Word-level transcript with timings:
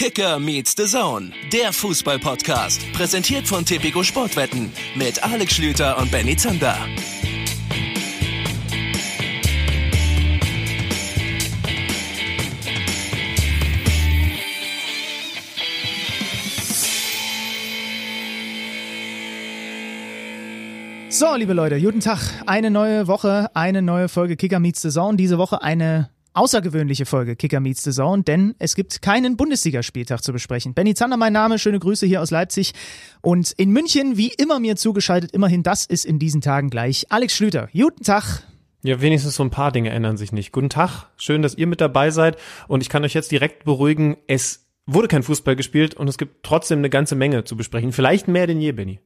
Kicker 0.00 0.38
meets 0.38 0.74
the 0.78 0.86
Zone, 0.86 1.30
der 1.52 1.74
Fußball-Podcast. 1.74 2.90
Präsentiert 2.94 3.46
von 3.46 3.66
Tipico 3.66 4.02
Sportwetten 4.02 4.72
mit 4.94 5.22
Alex 5.22 5.52
Schlüter 5.52 5.98
und 5.98 6.10
Benny 6.10 6.34
Zander. 6.38 6.74
So, 21.10 21.34
liebe 21.34 21.52
Leute, 21.52 21.78
guten 21.78 22.00
Tag. 22.00 22.20
Eine 22.46 22.70
neue 22.70 23.06
Woche, 23.06 23.50
eine 23.52 23.82
neue 23.82 24.08
Folge 24.08 24.38
Kicker 24.38 24.60
Meets 24.60 24.80
the 24.80 24.88
Zone. 24.88 25.18
Diese 25.18 25.36
Woche 25.36 25.60
eine 25.60 26.08
außergewöhnliche 26.32 27.06
Folge 27.06 27.36
Kicker 27.36 27.60
Meets 27.60 27.82
the 27.82 27.90
Zone, 27.90 28.22
denn 28.22 28.54
es 28.58 28.74
gibt 28.74 29.02
keinen 29.02 29.36
Bundesligaspieltag 29.36 30.22
zu 30.22 30.32
besprechen. 30.32 30.74
Benny 30.74 30.94
Zander, 30.94 31.16
mein 31.16 31.32
Name, 31.32 31.58
schöne 31.58 31.78
Grüße 31.78 32.06
hier 32.06 32.22
aus 32.22 32.30
Leipzig. 32.30 32.72
Und 33.20 33.52
in 33.52 33.70
München, 33.70 34.16
wie 34.16 34.32
immer 34.38 34.60
mir 34.60 34.76
zugeschaltet, 34.76 35.32
immerhin 35.32 35.62
das 35.62 35.86
ist 35.86 36.04
in 36.04 36.18
diesen 36.18 36.40
Tagen 36.40 36.70
gleich 36.70 37.06
Alex 37.10 37.34
Schlüter. 37.36 37.68
Guten 37.72 38.04
Tag. 38.04 38.44
Ja, 38.82 39.00
wenigstens 39.00 39.34
so 39.34 39.42
ein 39.42 39.50
paar 39.50 39.72
Dinge 39.72 39.90
ändern 39.90 40.16
sich 40.16 40.32
nicht. 40.32 40.52
Guten 40.52 40.70
Tag, 40.70 41.08
schön, 41.16 41.42
dass 41.42 41.54
ihr 41.54 41.66
mit 41.66 41.80
dabei 41.80 42.10
seid. 42.10 42.38
Und 42.66 42.80
ich 42.80 42.88
kann 42.88 43.04
euch 43.04 43.14
jetzt 43.14 43.30
direkt 43.30 43.64
beruhigen, 43.64 44.16
es 44.26 44.66
wurde 44.86 45.08
kein 45.08 45.22
Fußball 45.22 45.56
gespielt 45.56 45.94
und 45.94 46.08
es 46.08 46.16
gibt 46.16 46.42
trotzdem 46.42 46.78
eine 46.78 46.90
ganze 46.90 47.14
Menge 47.14 47.44
zu 47.44 47.56
besprechen. 47.56 47.92
Vielleicht 47.92 48.28
mehr 48.28 48.46
denn 48.46 48.60
je, 48.60 48.72
Benny. 48.72 49.00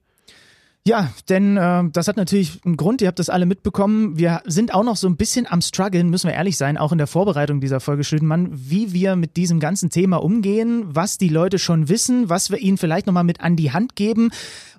Ja, 0.86 1.10
denn 1.30 1.56
äh, 1.56 1.84
das 1.90 2.08
hat 2.08 2.18
natürlich 2.18 2.60
einen 2.66 2.76
Grund, 2.76 3.00
ihr 3.00 3.08
habt 3.08 3.18
das 3.18 3.30
alle 3.30 3.46
mitbekommen. 3.46 4.18
Wir 4.18 4.42
sind 4.44 4.74
auch 4.74 4.84
noch 4.84 4.96
so 4.96 5.08
ein 5.08 5.16
bisschen 5.16 5.50
am 5.50 5.62
struggeln, 5.62 6.10
müssen 6.10 6.28
wir 6.28 6.34
ehrlich 6.34 6.58
sein, 6.58 6.76
auch 6.76 6.92
in 6.92 6.98
der 6.98 7.06
Vorbereitung 7.06 7.62
dieser 7.62 7.80
Folge 7.80 8.04
Schüttenmann, 8.04 8.50
wie 8.52 8.92
wir 8.92 9.16
mit 9.16 9.38
diesem 9.38 9.60
ganzen 9.60 9.88
Thema 9.88 10.18
umgehen, 10.18 10.84
was 10.86 11.16
die 11.16 11.30
Leute 11.30 11.58
schon 11.58 11.88
wissen, 11.88 12.28
was 12.28 12.50
wir 12.50 12.58
ihnen 12.58 12.76
vielleicht 12.76 13.06
nochmal 13.06 13.24
mit 13.24 13.40
an 13.40 13.56
die 13.56 13.72
Hand 13.72 13.96
geben 13.96 14.30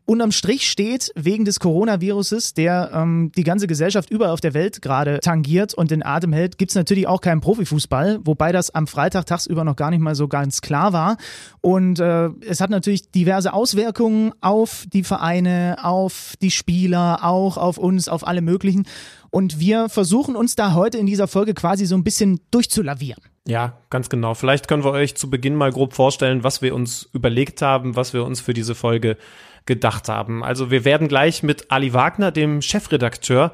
Unterm 0.08 0.32
Strich 0.32 0.70
steht, 0.70 1.12
wegen 1.16 1.46
des 1.46 1.60
Coronaviruses, 1.60 2.54
der 2.54 2.92
ähm, 2.94 3.32
die 3.36 3.44
ganze 3.44 3.66
Gesellschaft 3.66 4.12
überall 4.12 4.32
auf 4.32 4.40
der 4.40 4.54
Welt 4.54 4.84
gerade 4.84 5.20
tangiert 5.20 5.74
und 5.74 5.90
den 5.90 6.06
Atem 6.06 6.32
hält, 6.32 6.60
gibt's 6.60 6.76
natürlich 6.76 7.08
auch 7.08 7.22
keinen 7.22 7.42
Profifußball, 7.42 8.20
wobei 8.24 8.52
das 8.52 8.70
am 8.70 8.86
Freitag 8.86 9.26
tagsüber 9.26 9.64
noch 9.64 9.76
gar 9.76 9.90
nicht 9.90 10.02
mal 10.02 10.14
so 10.14 10.28
ganz 10.28 10.62
klar 10.62 10.94
war. 10.94 11.18
Und 11.62 12.00
äh, 12.00 12.30
es 12.48 12.62
hat 12.62 12.70
natürlich 12.70 13.10
diverse 13.10 13.52
Auswirkungen 13.52 14.34
auf 14.42 14.86
die 14.94 15.04
Vereine, 15.04 15.78
auf 15.82 16.36
die 16.40 16.52
Spieler, 16.52 17.20
auch 17.24 17.58
auf 17.58 17.80
uns, 17.80 18.08
auf 18.08 18.28
alle 18.28 18.42
möglichen. 18.42 18.86
Und 19.32 19.60
wir 19.60 19.90
versuchen 19.90 20.36
uns 20.36 20.56
da 20.56 20.74
heute 20.76 21.00
in 21.00 21.08
dieser 21.08 21.28
Folge 21.28 21.56
quasi 21.56 21.88
so 21.88 21.96
ein 21.96 22.04
bisschen 22.04 22.42
durchzulavieren. 22.52 23.24
Ja, 23.48 23.78
ganz 23.90 24.10
genau. 24.10 24.34
Vielleicht 24.34 24.68
können 24.68 24.84
wir 24.84 24.92
euch 24.92 25.16
zu 25.16 25.30
Beginn 25.30 25.56
mal 25.56 25.72
grob 25.72 25.94
vorstellen, 25.94 26.44
was 26.44 26.62
wir 26.62 26.74
uns 26.74 27.10
überlegt 27.12 27.62
haben, 27.62 27.96
was 27.96 28.14
wir 28.14 28.24
uns 28.24 28.40
für 28.42 28.54
diese 28.54 28.76
Folge 28.76 29.18
gedacht 29.66 30.10
haben. 30.10 30.44
Also 30.44 30.72
wir 30.72 30.86
werden 30.86 31.08
gleich 31.08 31.44
mit 31.44 31.72
Ali 31.72 31.94
Wagner, 31.94 32.32
dem 32.32 32.62
Chefredakteur 32.62 33.52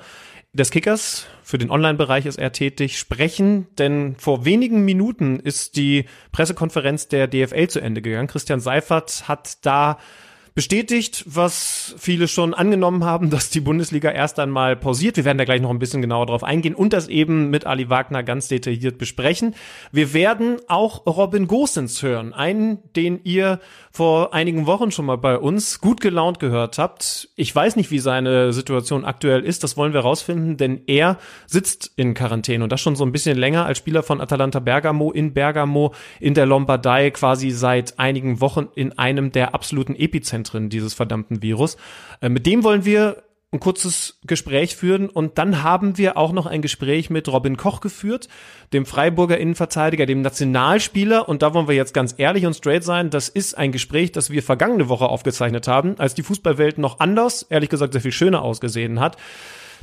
des 0.54 0.72
Kickers, 0.72 1.28
für 1.44 1.58
den 1.58 1.70
Online-Bereich 1.70 2.26
ist 2.26 2.40
er 2.40 2.52
tätig, 2.52 2.98
sprechen, 2.98 3.68
denn 3.78 4.16
vor 4.18 4.46
wenigen 4.46 4.86
Minuten 4.86 5.40
ist 5.40 5.76
die 5.76 6.06
Pressekonferenz 6.32 7.08
der 7.08 7.28
DFL 7.28 7.68
zu 7.68 7.82
Ende 7.82 8.02
gegangen. 8.02 8.28
Christian 8.28 8.60
Seifert 8.60 9.28
hat 9.28 9.66
da 9.66 9.98
bestätigt, 10.54 11.24
was 11.28 11.96
viele 11.98 12.28
schon 12.28 12.54
angenommen 12.54 13.06
haben, 13.06 13.30
dass 13.30 13.50
die 13.50 13.62
Bundesliga 13.62 14.12
erst 14.12 14.38
einmal 14.38 14.76
pausiert. 14.76 15.16
Wir 15.16 15.24
werden 15.24 15.38
da 15.38 15.46
gleich 15.46 15.62
noch 15.62 15.70
ein 15.70 15.80
bisschen 15.80 16.02
genauer 16.02 16.26
drauf 16.26 16.44
eingehen 16.44 16.76
und 16.76 16.92
das 16.92 17.08
eben 17.08 17.50
mit 17.50 17.66
Ali 17.66 17.90
Wagner 17.90 18.22
ganz 18.22 18.50
detailliert 18.50 18.98
besprechen. 18.98 19.56
Wir 19.94 20.14
werden 20.14 20.58
auch 20.68 21.06
Robin 21.06 21.48
Gosens 21.48 22.04
hören, 22.04 22.34
einen, 22.34 22.80
den 22.96 23.22
ihr 23.24 23.60
vor 23.92 24.34
einigen 24.34 24.66
Wochen 24.66 24.92
schon 24.92 25.06
mal 25.06 25.18
bei 25.18 25.38
uns 25.38 25.80
gut 25.80 26.02
gelaunt 26.02 26.40
gehört 26.40 26.78
habt. 26.78 27.30
Ich 27.36 27.56
weiß 27.56 27.78
nicht, 27.78 27.92
wie 27.92 28.00
seine 28.00 28.52
Situation 28.52 29.06
aktuell 29.06 29.44
ist, 29.44 29.64
das 29.64 29.78
wollen 29.78 29.94
wir 29.94 30.02
rausfinden, 30.02 30.58
denn 30.58 30.82
er 30.88 31.18
sitzt 31.48 31.92
in 31.96 32.14
Quarantäne 32.14 32.64
und 32.64 32.72
das 32.72 32.82
schon 32.82 32.96
so 32.96 33.06
ein 33.06 33.12
bisschen 33.14 33.38
länger 33.38 33.66
als 33.66 33.78
Spieler 33.78 34.04
von 34.04 34.20
Atalanta 34.20 34.60
Bergamo 34.60 35.12
in 35.12 35.34
Bergamo 35.34 35.94
in 36.20 36.34
der 36.34 36.46
Lombardei 36.46 37.12
quasi 37.12 37.52
seit 37.52 38.00
einigen 38.00 38.42
Wochen 38.42 38.68
in 38.76 38.98
einem 38.98 39.32
der 39.32 39.54
absoluten 39.54 39.96
Epizentren 39.96 40.41
dieses 40.70 40.94
verdammten 40.94 41.42
Virus. 41.42 41.78
Äh, 42.22 42.30
mit 42.30 42.46
dem 42.46 42.64
wollen 42.64 42.86
wir 42.86 43.24
ein 43.54 43.60
kurzes 43.60 44.20
Gespräch 44.26 44.78
führen 44.78 45.10
und 45.10 45.38
dann 45.38 45.62
haben 45.62 45.98
wir 45.98 46.16
auch 46.16 46.32
noch 46.32 46.46
ein 46.46 46.62
Gespräch 46.62 47.10
mit 47.10 47.28
Robin 47.28 47.58
Koch 47.58 47.82
geführt, 47.82 48.30
dem 48.72 48.86
Freiburger 48.86 49.38
Innenverteidiger, 49.38 50.06
dem 50.06 50.22
Nationalspieler 50.22 51.28
und 51.28 51.42
da 51.42 51.54
wollen 51.54 51.68
wir 51.68 51.76
jetzt 51.76 51.94
ganz 51.94 52.16
ehrlich 52.18 52.46
und 52.46 52.56
straight 52.56 52.86
sein, 52.86 53.10
das 53.10 53.28
ist 53.28 53.58
ein 53.58 53.74
Gespräch, 53.74 54.14
das 54.14 54.30
wir 54.30 54.42
vergangene 54.42 54.88
Woche 54.88 55.10
aufgezeichnet 55.10 55.68
haben, 55.68 56.00
als 56.00 56.14
die 56.14 56.24
Fußballwelt 56.24 56.78
noch 56.78 57.02
anders, 57.02 57.46
ehrlich 57.50 57.70
gesagt 57.70 57.92
sehr 57.92 58.02
viel 58.02 58.14
schöner 58.14 58.42
ausgesehen 58.42 59.02
hat. 59.02 59.18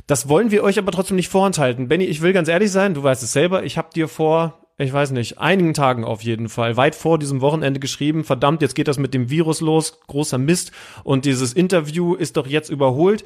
Das 0.07 0.27
wollen 0.27 0.49
wir 0.49 0.63
euch 0.63 0.79
aber 0.79 0.91
trotzdem 0.91 1.17
nicht 1.17 1.29
vorenthalten. 1.29 1.87
Benny, 1.87 2.05
ich 2.05 2.23
will 2.23 2.33
ganz 2.33 2.47
ehrlich 2.47 2.71
sein, 2.71 2.95
du 2.95 3.03
weißt 3.03 3.21
es 3.21 3.33
selber, 3.33 3.63
ich 3.63 3.77
habe 3.77 3.89
dir 3.93 4.07
vor 4.07 4.68
ich 4.79 4.93
weiß 4.93 5.11
nicht, 5.11 5.37
einigen 5.37 5.73
Tagen 5.73 6.05
auf 6.05 6.23
jeden 6.23 6.47
Fall, 6.47 6.77
weit 6.77 6.95
vor 6.95 7.19
diesem 7.19 7.41
Wochenende 7.41 7.79
geschrieben, 7.79 8.23
verdammt, 8.23 8.61
jetzt 8.61 8.75
geht 8.75 8.87
das 8.87 8.97
mit 8.97 9.13
dem 9.13 9.29
Virus 9.29 9.59
los, 9.59 9.99
großer 10.07 10.37
Mist 10.37 10.71
und 11.03 11.25
dieses 11.25 11.53
Interview 11.53 12.15
ist 12.15 12.37
doch 12.37 12.47
jetzt 12.47 12.69
überholt. 12.69 13.25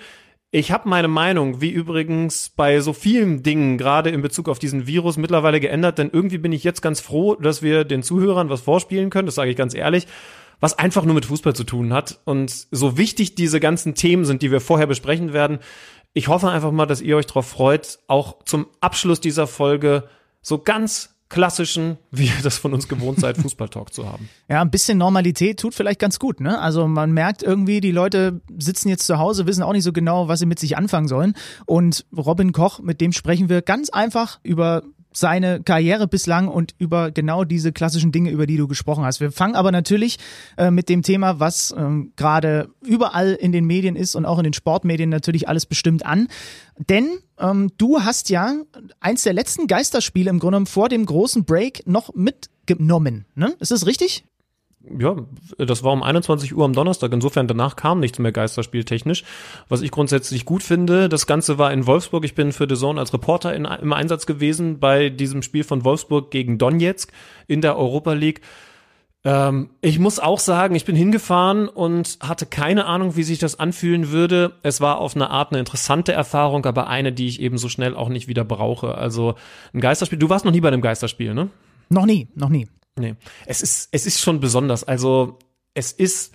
Ich 0.49 0.71
habe 0.71 0.89
meine 0.89 1.07
Meinung, 1.07 1.61
wie 1.61 1.69
übrigens 1.69 2.49
bei 2.49 2.79
so 2.79 2.93
vielen 2.93 3.43
Dingen, 3.43 3.77
gerade 3.77 4.09
in 4.09 4.21
Bezug 4.21 4.49
auf 4.49 4.59
diesen 4.59 4.87
Virus, 4.87 5.17
mittlerweile 5.17 5.59
geändert, 5.59 5.99
denn 5.99 6.09
irgendwie 6.11 6.39
bin 6.39 6.51
ich 6.51 6.63
jetzt 6.63 6.81
ganz 6.81 6.99
froh, 6.99 7.35
dass 7.35 7.61
wir 7.61 7.83
den 7.83 8.03
Zuhörern 8.03 8.49
was 8.49 8.61
vorspielen 8.61 9.11
können, 9.11 9.27
das 9.27 9.35
sage 9.35 9.51
ich 9.51 9.57
ganz 9.57 9.75
ehrlich, 9.75 10.07
was 10.59 10.77
einfach 10.79 11.05
nur 11.05 11.15
mit 11.15 11.25
Fußball 11.25 11.55
zu 11.55 11.65
tun 11.65 11.93
hat. 11.93 12.19
Und 12.25 12.67
so 12.71 12.97
wichtig 12.97 13.35
diese 13.35 13.59
ganzen 13.59 13.95
Themen 13.95 14.25
sind, 14.25 14.41
die 14.41 14.51
wir 14.51 14.61
vorher 14.61 14.87
besprechen 14.87 15.33
werden, 15.33 15.59
ich 16.13 16.27
hoffe 16.27 16.49
einfach 16.49 16.71
mal, 16.71 16.85
dass 16.85 17.01
ihr 17.01 17.17
euch 17.17 17.25
darauf 17.25 17.47
freut, 17.47 17.99
auch 18.07 18.43
zum 18.45 18.67
Abschluss 18.79 19.19
dieser 19.19 19.47
Folge 19.47 20.07
so 20.41 20.59
ganz 20.59 21.12
klassischen, 21.33 21.97
wie 22.11 22.25
ihr 22.25 22.43
das 22.43 22.59
von 22.59 22.73
uns 22.73 22.87
gewohnt 22.87 23.19
seid, 23.19 23.37
Fußballtalk 23.37 23.93
zu 23.93 24.05
haben. 24.05 24.29
Ja, 24.49 24.61
ein 24.61 24.69
bisschen 24.69 24.97
Normalität 24.99 25.59
tut 25.59 25.73
vielleicht 25.73 25.99
ganz 25.99 26.19
gut, 26.19 26.39
ne? 26.39 26.59
Also 26.59 26.87
man 26.87 27.11
merkt 27.11 27.41
irgendwie, 27.41 27.81
die 27.81 27.91
Leute 27.91 28.41
sitzen 28.59 28.89
jetzt 28.89 29.07
zu 29.07 29.17
Hause, 29.17 29.47
wissen 29.47 29.63
auch 29.63 29.71
nicht 29.71 29.83
so 29.83 29.93
genau, 29.93 30.27
was 30.27 30.39
sie 30.39 30.45
mit 30.45 30.59
sich 30.59 30.77
anfangen 30.77 31.07
sollen. 31.07 31.33
Und 31.65 32.05
Robin 32.15 32.51
Koch, 32.51 32.79
mit 32.79 33.01
dem 33.01 33.13
sprechen 33.13 33.49
wir 33.49 33.63
ganz 33.63 33.89
einfach 33.89 34.39
über 34.43 34.83
seine 35.13 35.61
Karriere 35.61 36.07
bislang 36.07 36.47
und 36.47 36.73
über 36.77 37.11
genau 37.11 37.43
diese 37.43 37.71
klassischen 37.71 38.11
Dinge, 38.11 38.29
über 38.31 38.47
die 38.47 38.57
du 38.57 38.67
gesprochen 38.67 39.03
hast. 39.03 39.19
Wir 39.19 39.31
fangen 39.31 39.55
aber 39.55 39.71
natürlich 39.71 40.17
äh, 40.57 40.71
mit 40.71 40.89
dem 40.89 41.01
Thema, 41.01 41.39
was 41.39 41.73
ähm, 41.77 42.13
gerade 42.15 42.69
überall 42.81 43.33
in 43.33 43.51
den 43.51 43.65
Medien 43.65 43.95
ist 43.95 44.15
und 44.15 44.25
auch 44.25 44.37
in 44.37 44.43
den 44.43 44.53
Sportmedien 44.53 45.09
natürlich 45.09 45.47
alles 45.47 45.65
bestimmt 45.65 46.05
an. 46.05 46.27
Denn 46.89 47.09
ähm, 47.37 47.71
du 47.77 48.01
hast 48.01 48.29
ja 48.29 48.53
eins 48.99 49.23
der 49.23 49.33
letzten 49.33 49.67
Geisterspiele 49.67 50.29
im 50.29 50.39
Grunde 50.39 50.53
genommen 50.53 50.67
vor 50.67 50.89
dem 50.89 51.05
großen 51.05 51.45
Break 51.45 51.87
noch 51.87 52.13
mitgenommen. 52.13 53.25
Ne? 53.35 53.55
Ist 53.59 53.71
das 53.71 53.85
richtig? 53.85 54.23
Ja, 54.99 55.15
das 55.57 55.83
war 55.83 55.93
um 55.93 56.03
21 56.03 56.55
Uhr 56.55 56.65
am 56.65 56.73
Donnerstag. 56.73 57.13
Insofern 57.13 57.47
danach 57.47 57.75
kam 57.75 57.99
nichts 57.99 58.19
mehr 58.19 58.31
Geisterspieltechnisch. 58.31 59.23
Was 59.69 59.81
ich 59.81 59.91
grundsätzlich 59.91 60.45
gut 60.45 60.61
finde, 60.61 61.07
das 61.09 61.25
Ganze 61.25 61.57
war 61.57 61.71
in 61.71 61.87
Wolfsburg. 61.87 62.25
Ich 62.25 62.35
bin 62.35 62.51
für 62.51 62.67
The 62.67 62.75
Zone 62.75 62.99
als 62.99 63.13
Reporter 63.13 63.55
in, 63.55 63.65
im 63.65 63.93
Einsatz 63.93 64.25
gewesen 64.25 64.79
bei 64.79 65.09
diesem 65.09 65.41
Spiel 65.41 65.63
von 65.63 65.85
Wolfsburg 65.85 66.31
gegen 66.31 66.57
Donetsk 66.57 67.11
in 67.47 67.61
der 67.61 67.77
Europa 67.77 68.13
League. 68.13 68.41
Ähm, 69.23 69.69
ich 69.79 69.99
muss 69.99 70.19
auch 70.19 70.39
sagen, 70.39 70.75
ich 70.75 70.83
bin 70.83 70.97
hingefahren 70.97 71.69
und 71.69 72.17
hatte 72.21 72.45
keine 72.45 72.85
Ahnung, 72.85 73.15
wie 73.15 73.23
sich 73.23 73.39
das 73.39 73.57
anfühlen 73.57 74.11
würde. 74.11 74.53
Es 74.63 74.81
war 74.81 74.97
auf 74.97 75.15
eine 75.15 75.29
Art 75.29 75.51
eine 75.51 75.59
interessante 75.59 76.11
Erfahrung, 76.11 76.65
aber 76.65 76.87
eine, 76.87 77.13
die 77.13 77.27
ich 77.27 77.41
eben 77.41 77.57
so 77.57 77.69
schnell 77.69 77.95
auch 77.95 78.09
nicht 78.09 78.27
wieder 78.27 78.43
brauche. 78.43 78.95
Also 78.95 79.35
ein 79.73 79.79
Geisterspiel. 79.79 80.19
Du 80.19 80.29
warst 80.29 80.43
noch 80.43 80.51
nie 80.51 80.61
bei 80.61 80.67
einem 80.67 80.81
Geisterspiel, 80.81 81.33
ne? 81.33 81.49
Noch 81.89 82.05
nie, 82.05 82.27
noch 82.35 82.49
nie. 82.49 82.67
Nee. 82.95 83.15
Es 83.45 83.61
ist, 83.61 83.89
es 83.91 84.05
ist 84.05 84.21
schon 84.21 84.39
besonders. 84.39 84.83
Also, 84.83 85.39
es 85.73 85.91
ist, 85.91 86.33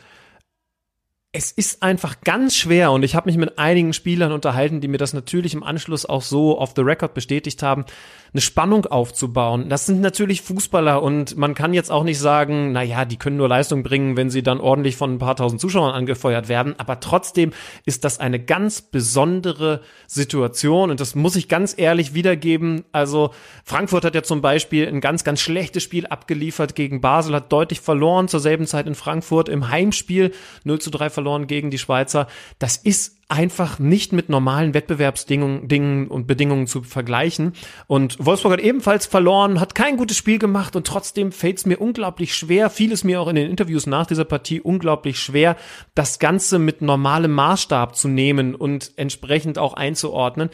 es 1.31 1.53
ist 1.53 1.83
einfach 1.83 2.21
ganz 2.23 2.57
schwer 2.57 2.91
und 2.91 3.03
ich 3.03 3.15
habe 3.15 3.29
mich 3.29 3.37
mit 3.37 3.59
einigen 3.59 3.93
Spielern 3.93 4.33
unterhalten, 4.33 4.81
die 4.81 4.89
mir 4.89 4.99
das 4.99 5.13
natürlich 5.13 5.55
im 5.55 5.63
Anschluss 5.63 6.07
auch 6.07 6.23
so 6.23 6.59
off 6.59 6.73
the 6.75 6.83
record 6.83 7.15
bestätigt 7.15 7.63
haben 7.63 7.85
eine 8.33 8.41
Spannung 8.41 8.87
aufzubauen. 8.87 9.69
Das 9.69 9.87
sind 9.87 10.01
natürlich 10.01 10.43
Fußballer 10.43 11.03
und 11.03 11.37
man 11.37 11.55
kann 11.55 11.73
jetzt 11.73 11.91
auch 11.91 12.05
nicht 12.05 12.19
sagen, 12.19 12.73
na 12.73 12.83
ja, 12.83 13.05
die 13.05 13.17
können 13.17 13.37
nur 13.37 13.49
Leistung 13.49 13.83
bringen, 13.83 14.17
wenn 14.17 14.31
sie 14.31 14.43
dann 14.43 14.61
ordentlich 14.61 14.97
von 14.97 15.15
ein 15.15 15.19
paar 15.19 15.37
tausend 15.37 15.61
Zuschauern 15.61 15.95
angefeuert 15.95 16.49
werden. 16.49 16.75
Aber 16.79 17.01
trotzdem 17.01 17.53
ist 17.85 18.05
das 18.05 18.21
eine 18.21 18.39
ganz 18.39 18.83
besondere 18.83 19.81
Situation 20.07 20.91
und 20.91 21.01
das 21.01 21.15
muss 21.15 21.37
ich 21.37 21.49
ganz 21.49 21.75
ehrlich 21.77 22.15
wiedergeben. 22.15 22.85
Also 22.93 23.31
Frankfurt 23.65 24.05
hat 24.05 24.15
ja 24.15 24.23
zum 24.23 24.41
Beispiel 24.41 24.87
ein 24.87 25.01
ganz, 25.01 25.25
ganz 25.25 25.41
schlechtes 25.41 25.83
Spiel 25.83 26.07
abgeliefert 26.07 26.75
gegen 26.75 27.01
Basel, 27.01 27.35
hat 27.35 27.53
deutlich 27.53 27.81
verloren 27.81 28.29
zur 28.29 28.41
selben 28.41 28.67
Zeit 28.67 28.87
in 28.87 28.95
Frankfurt 28.95 29.49
im 29.49 29.69
Heimspiel 29.69 30.33
0 30.65 30.81
zu 30.81 30.91
3 30.91 31.11
verloren 31.11 31.47
gegen 31.47 31.71
die 31.71 31.79
Schweizer. 31.79 32.27
Das 32.59 32.77
ist 32.77 33.18
einfach 33.29 33.79
nicht 33.79 34.13
mit 34.13 34.31
normalen 34.31 34.73
Wettbewerbsbedingungen 34.73 36.09
und 36.09 36.27
Bedingungen 36.27 36.67
zu 36.67 36.83
vergleichen. 36.83 37.53
Und 37.87 38.17
Wolfsburg 38.25 38.55
hat 38.55 38.61
ebenfalls 38.61 39.05
verloren, 39.05 39.61
hat 39.61 39.75
kein 39.75 39.99
gutes 39.99 40.17
Spiel 40.17 40.39
gemacht 40.39 40.75
und 40.77 40.87
trotzdem 40.87 41.31
fällt 41.31 41.59
es 41.59 41.67
mir 41.67 41.79
unglaublich 41.79 42.35
schwer, 42.35 42.71
vieles 42.71 43.05
mir 43.05 43.21
auch 43.21 43.29
in 43.29 43.37
den 43.37 43.51
Interviews 43.51 43.87
nach 43.87 44.07
dieser 44.07 44.25
Partie 44.25 44.63
unglaublich 44.63 45.21
schwer, 45.21 45.57
das 45.95 46.19
Ganze 46.19 46.59
mit 46.59 46.81
normalem 46.81 47.33
Maßstab 47.33 47.97
zu 47.97 48.09
nehmen 48.09 48.55
und 48.55 48.93
entsprechend 48.97 49.59
auch 49.59 49.75
einzuordnen. 49.75 50.49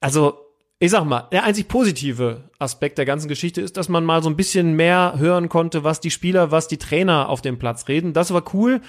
Also 0.00 0.46
ich 0.78 0.90
sag 0.90 1.04
mal, 1.04 1.28
der 1.32 1.44
einzig 1.44 1.68
positive 1.68 2.50
Aspekt 2.58 2.98
der 2.98 3.06
ganzen 3.06 3.28
Geschichte 3.28 3.62
ist, 3.62 3.78
dass 3.78 3.88
man 3.88 4.04
mal 4.04 4.22
so 4.22 4.28
ein 4.28 4.36
bisschen 4.36 4.76
mehr 4.76 5.14
hören 5.16 5.48
konnte, 5.48 5.84
was 5.84 6.00
die 6.00 6.10
Spieler, 6.10 6.50
was 6.50 6.68
die 6.68 6.76
Trainer 6.76 7.30
auf 7.30 7.40
dem 7.40 7.58
Platz 7.58 7.88
reden. 7.88 8.12
Das 8.12 8.34
war 8.34 8.42
cool. 8.52 8.82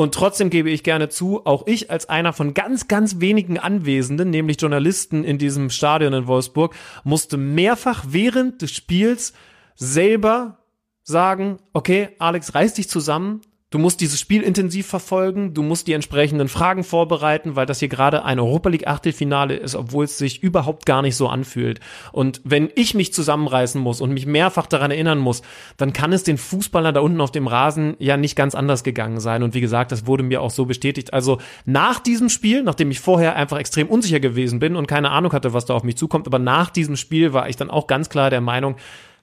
Und 0.00 0.14
trotzdem 0.14 0.48
gebe 0.48 0.70
ich 0.70 0.82
gerne 0.82 1.10
zu, 1.10 1.44
auch 1.44 1.66
ich 1.66 1.90
als 1.90 2.08
einer 2.08 2.32
von 2.32 2.54
ganz, 2.54 2.88
ganz 2.88 3.20
wenigen 3.20 3.58
Anwesenden, 3.58 4.30
nämlich 4.30 4.58
Journalisten 4.58 5.24
in 5.24 5.36
diesem 5.36 5.68
Stadion 5.68 6.14
in 6.14 6.26
Wolfsburg, 6.26 6.74
musste 7.04 7.36
mehrfach 7.36 8.04
während 8.08 8.62
des 8.62 8.72
Spiels 8.72 9.34
selber 9.74 10.56
sagen, 11.02 11.58
okay, 11.74 12.16
Alex, 12.18 12.54
reiß 12.54 12.72
dich 12.72 12.88
zusammen, 12.88 13.42
Du 13.72 13.78
musst 13.78 14.00
dieses 14.00 14.18
Spiel 14.18 14.42
intensiv 14.42 14.88
verfolgen, 14.88 15.54
du 15.54 15.62
musst 15.62 15.86
die 15.86 15.92
entsprechenden 15.92 16.48
Fragen 16.48 16.82
vorbereiten, 16.82 17.54
weil 17.54 17.66
das 17.66 17.78
hier 17.78 17.86
gerade 17.86 18.24
ein 18.24 18.40
Europa 18.40 18.68
League 18.68 18.88
Achtelfinale 18.88 19.54
ist, 19.54 19.76
obwohl 19.76 20.06
es 20.06 20.18
sich 20.18 20.42
überhaupt 20.42 20.86
gar 20.86 21.02
nicht 21.02 21.14
so 21.14 21.28
anfühlt. 21.28 21.78
Und 22.10 22.40
wenn 22.42 22.68
ich 22.74 22.94
mich 22.94 23.14
zusammenreißen 23.14 23.80
muss 23.80 24.00
und 24.00 24.12
mich 24.12 24.26
mehrfach 24.26 24.66
daran 24.66 24.90
erinnern 24.90 25.20
muss, 25.20 25.42
dann 25.76 25.92
kann 25.92 26.12
es 26.12 26.24
den 26.24 26.36
Fußballern 26.36 26.94
da 26.94 27.00
unten 27.00 27.20
auf 27.20 27.30
dem 27.30 27.46
Rasen 27.46 27.94
ja 28.00 28.16
nicht 28.16 28.34
ganz 28.34 28.56
anders 28.56 28.82
gegangen 28.82 29.20
sein. 29.20 29.44
Und 29.44 29.54
wie 29.54 29.60
gesagt, 29.60 29.92
das 29.92 30.04
wurde 30.04 30.24
mir 30.24 30.42
auch 30.42 30.50
so 30.50 30.64
bestätigt. 30.64 31.14
Also 31.14 31.38
nach 31.64 32.00
diesem 32.00 32.28
Spiel, 32.28 32.64
nachdem 32.64 32.90
ich 32.90 32.98
vorher 32.98 33.36
einfach 33.36 33.58
extrem 33.58 33.86
unsicher 33.86 34.18
gewesen 34.18 34.58
bin 34.58 34.74
und 34.74 34.88
keine 34.88 35.12
Ahnung 35.12 35.32
hatte, 35.32 35.52
was 35.52 35.66
da 35.66 35.74
auf 35.74 35.84
mich 35.84 35.96
zukommt, 35.96 36.26
aber 36.26 36.40
nach 36.40 36.70
diesem 36.70 36.96
Spiel 36.96 37.32
war 37.34 37.48
ich 37.48 37.54
dann 37.54 37.70
auch 37.70 37.86
ganz 37.86 38.08
klar 38.08 38.30
der 38.30 38.40
Meinung, 38.40 38.74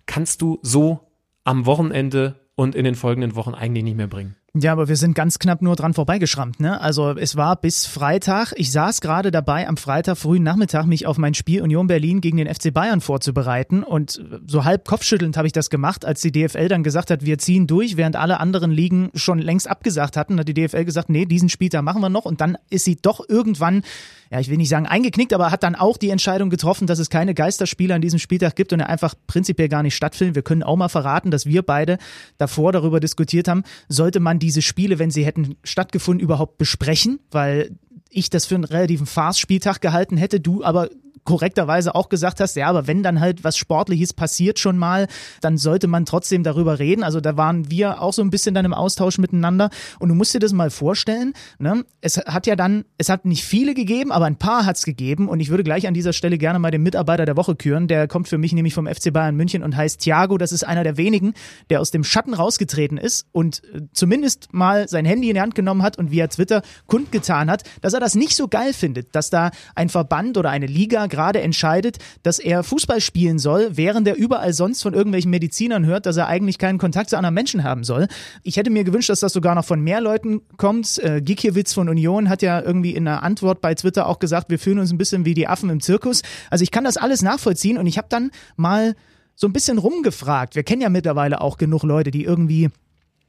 kannst 0.06 0.42
du 0.42 0.58
so 0.62 1.02
am 1.44 1.66
Wochenende 1.66 2.47
und 2.58 2.76
in 2.76 2.84
den 2.84 2.96
folgenden 2.96 3.36
Wochen 3.36 3.54
eigentlich 3.54 3.84
nicht 3.84 3.96
mehr 3.96 4.08
bringen. 4.08 4.36
Ja, 4.60 4.72
aber 4.72 4.88
wir 4.88 4.96
sind 4.96 5.14
ganz 5.14 5.40
knapp 5.40 5.62
nur 5.62 5.76
dran 5.76 5.94
vorbeigeschrammt. 5.94 6.60
Ne? 6.60 6.80
Also 6.80 7.12
es 7.12 7.36
war 7.36 7.56
bis 7.56 7.86
Freitag. 7.86 8.54
Ich 8.56 8.72
saß 8.72 9.02
gerade 9.02 9.30
dabei, 9.30 9.68
am 9.68 9.78
Freitag 9.78 10.18
frühen 10.18 10.44
Nachmittag 10.44 10.86
mich 10.86 11.06
auf 11.06 11.18
mein 11.18 11.34
Spiel 11.34 11.62
Union 11.62 11.88
Berlin 11.88 12.22
gegen 12.22 12.38
den 12.38 12.54
FC 12.54 12.74
Bayern 12.74 13.02
vorzubereiten. 13.02 13.84
Und 13.84 14.22
so 14.48 14.66
halb 14.66 14.88
kopfschüttelnd 14.88 15.38
habe 15.38 15.48
ich 15.48 15.54
das 15.54 15.70
gemacht, 15.70 16.06
als 16.06 16.22
die 16.22 16.32
DFL 16.32 16.68
dann 16.68 16.84
gesagt 16.84 17.12
hat, 17.12 17.26
wir 17.26 17.38
ziehen 17.38 17.68
durch, 17.68 17.98
während 17.98 18.16
alle 18.16 18.40
anderen 18.40 18.72
Ligen 18.72 19.12
schon 19.14 19.40
längst 19.40 19.70
abgesagt 19.70 20.18
hatten. 20.18 20.40
Hat 20.40 20.48
die 20.48 20.54
DFL 20.54 20.86
gesagt, 20.86 21.10
nee, 21.10 21.26
diesen 21.26 21.50
Spieltag 21.50 21.84
machen 21.84 22.02
wir 22.02 22.10
noch. 22.10 22.26
Und 22.26 22.42
dann 22.42 22.58
ist 22.70 22.86
sie 22.86 22.96
doch 22.96 23.22
irgendwann 23.28 23.84
ja, 24.30 24.40
ich 24.40 24.50
will 24.50 24.58
nicht 24.58 24.70
sagen 24.70 24.88
eingeknickt, 24.88 25.34
aber 25.34 25.52
hat 25.52 25.64
dann 25.64 25.76
auch 25.76 25.98
die 25.98 26.10
Entscheidung 26.10 26.50
getroffen, 26.50 26.88
dass 26.88 27.00
es 27.00 27.10
keine 27.10 27.34
Geisterspieler 27.34 27.96
an 27.96 28.02
diesem 28.02 28.20
Spieltag 28.20 28.56
gibt 28.56 28.74
und 28.74 28.80
er 28.80 28.90
einfach 28.90 29.14
prinzipiell 29.28 29.70
gar 29.70 29.84
nicht 29.84 29.96
stattfindet. 29.96 30.36
Wir 30.36 30.42
können 30.42 30.64
auch 30.64 30.76
mal 30.76 30.90
verraten, 30.90 31.32
dass 31.32 31.46
wir 31.46 31.62
beide 31.62 31.98
davor 32.38 32.74
darüber 32.74 33.00
diskutiert 33.00 33.48
haben, 33.48 33.64
sollte 33.88 34.20
man 34.20 34.40
diese 34.48 34.62
Spiele, 34.62 34.98
wenn 34.98 35.12
sie 35.12 35.26
hätten 35.26 35.58
stattgefunden, 35.66 36.24
überhaupt 36.24 36.58
besprechen, 36.58 37.20
weil 37.32 37.76
ich 38.10 38.30
das 38.30 38.46
für 38.46 38.56
einen 38.56 38.64
relativen 38.64 39.06
Farce-Spieltag 39.06 39.82
gehalten 39.82 40.16
hätte, 40.16 40.40
du 40.40 40.64
aber 40.64 40.90
korrekterweise 41.24 41.96
auch 41.96 42.10
gesagt 42.10 42.40
hast, 42.40 42.56
ja, 42.56 42.68
aber 42.68 42.88
wenn 42.88 43.04
dann 43.04 43.20
halt 43.20 43.44
was 43.44 43.58
Sportliches 43.58 44.14
passiert 44.14 44.60
schon 44.60 44.78
mal, 44.78 45.08
dann 45.42 45.58
sollte 45.58 45.88
man 45.88 46.06
trotzdem 46.06 46.44
darüber 46.44 46.80
reden. 46.80 47.04
Also 47.04 47.22
da 47.22 47.38
waren 47.38 47.70
wir 47.70 48.02
auch 48.02 48.14
so 48.14 48.22
ein 48.22 48.30
bisschen 48.30 48.56
dann 48.56 48.66
im 48.66 48.74
Austausch 48.74 49.18
miteinander. 49.18 49.70
Und 50.00 50.10
du 50.10 50.16
musst 50.16 50.34
dir 50.34 50.40
das 50.40 50.54
mal 50.54 50.70
vorstellen, 50.70 51.34
ne? 51.60 51.84
es 52.02 52.18
hat 52.18 52.48
ja 52.48 52.56
dann, 52.56 52.86
es 52.98 53.10
hat 53.10 53.26
nicht 53.26 53.44
viele 53.44 53.74
gegeben, 53.74 54.12
aber 54.12 54.26
ein 54.26 54.38
paar 54.38 54.66
hat 54.66 54.78
es 54.78 54.84
gegeben. 54.84 55.28
Und 55.28 55.40
ich 55.40 55.50
würde 55.50 55.64
gleich 55.64 55.88
an 55.88 55.94
dieser 55.94 56.14
Stelle 56.14 56.38
gerne 56.38 56.60
mal 56.60 56.72
den 56.72 56.84
Mitarbeiter 56.84 57.26
der 57.26 57.38
Woche 57.38 57.56
küren. 57.56 57.88
Der 57.88 58.08
kommt 58.08 58.28
für 58.28 58.38
mich 58.38 58.54
nämlich 58.54 58.74
vom 58.74 58.88
FC 58.88 59.12
Bayern 59.12 59.36
München 59.36 59.64
und 59.64 59.76
heißt 59.76 60.02
Thiago. 60.02 60.38
Das 60.38 60.52
ist 60.52 60.64
einer 60.64 60.84
der 60.84 60.98
wenigen, 60.98 61.34
der 61.70 61.82
aus 61.82 61.92
dem 61.92 62.04
Schatten 62.04 62.34
rausgetreten 62.34 62.98
ist 62.98 63.28
und 63.32 63.62
äh, 63.74 63.82
zumindest 63.94 64.54
mal 64.54 64.88
sein 64.88 65.06
Handy 65.06 65.30
in 65.30 65.36
die 65.36 65.42
Hand 65.42 65.56
genommen 65.56 65.84
hat 65.84 65.98
und 65.98 66.12
via 66.12 66.28
Twitter 66.28 66.62
kundgetan 66.86 67.50
hat, 67.50 67.64
dass 67.82 67.94
er 67.94 68.00
das 68.00 68.16
nicht 68.16 68.36
so 68.36 68.48
geil 68.48 68.74
findet, 68.74 69.16
dass 69.16 69.30
da 69.30 69.52
ein 69.76 69.90
Verband 69.90 70.38
oder 70.38 70.50
eine 70.50 70.66
Liga 70.66 71.07
gerade 71.10 71.42
entscheidet, 71.42 71.98
dass 72.24 72.40
er 72.40 72.64
Fußball 72.64 73.02
spielen 73.02 73.40
soll, 73.40 73.70
während 73.74 74.08
er 74.08 74.16
überall 74.16 74.54
sonst 74.54 74.82
von 74.82 74.94
irgendwelchen 74.94 75.32
Medizinern 75.32 75.86
hört, 75.86 76.06
dass 76.06 76.18
er 76.18 76.28
eigentlich 76.28 76.58
keinen 76.58 76.78
Kontakt 76.78 77.10
zu 77.10 77.18
anderen 77.18 77.34
Menschen 77.34 77.64
haben 77.64 77.84
soll. 77.84 78.08
Ich 78.44 78.58
hätte 78.58 78.70
mir 78.70 78.84
gewünscht, 78.84 79.10
dass 79.10 79.20
das 79.20 79.34
sogar 79.34 79.56
noch 79.56 79.66
von 79.66 79.82
mehr 79.82 80.02
Leuten 80.02 80.42
kommt. 80.58 80.98
Äh, 81.00 81.22
Gikiewicz 81.22 81.74
von 81.74 81.90
Union 81.90 82.30
hat 82.30 82.42
ja 82.42 82.62
irgendwie 82.62 82.92
in 82.92 83.08
einer 83.08 83.24
Antwort 83.24 83.62
bei 83.62 83.74
Twitter 83.76 84.08
auch 84.08 84.20
gesagt, 84.20 84.50
wir 84.50 84.60
fühlen 84.60 84.80
uns 84.80 84.92
ein 84.92 84.98
bisschen 84.98 85.26
wie 85.26 85.34
die 85.34 85.48
Affen 85.48 85.70
im 85.70 85.82
Zirkus. 85.82 86.22
Also 86.50 86.64
ich 86.64 86.72
kann 86.72 86.84
das 86.84 86.98
alles 86.98 87.22
nachvollziehen 87.22 87.78
und 87.78 87.88
ich 87.88 87.98
habe 87.98 88.08
dann 88.10 88.32
mal 88.56 88.96
so 89.36 89.48
ein 89.48 89.54
bisschen 89.54 89.78
rumgefragt. 89.78 90.56
Wir 90.56 90.64
kennen 90.64 90.82
ja 90.82 90.90
mittlerweile 90.90 91.42
auch 91.42 91.58
genug 91.58 91.84
Leute, 91.84 92.12
die 92.12 92.24
irgendwie 92.24 92.70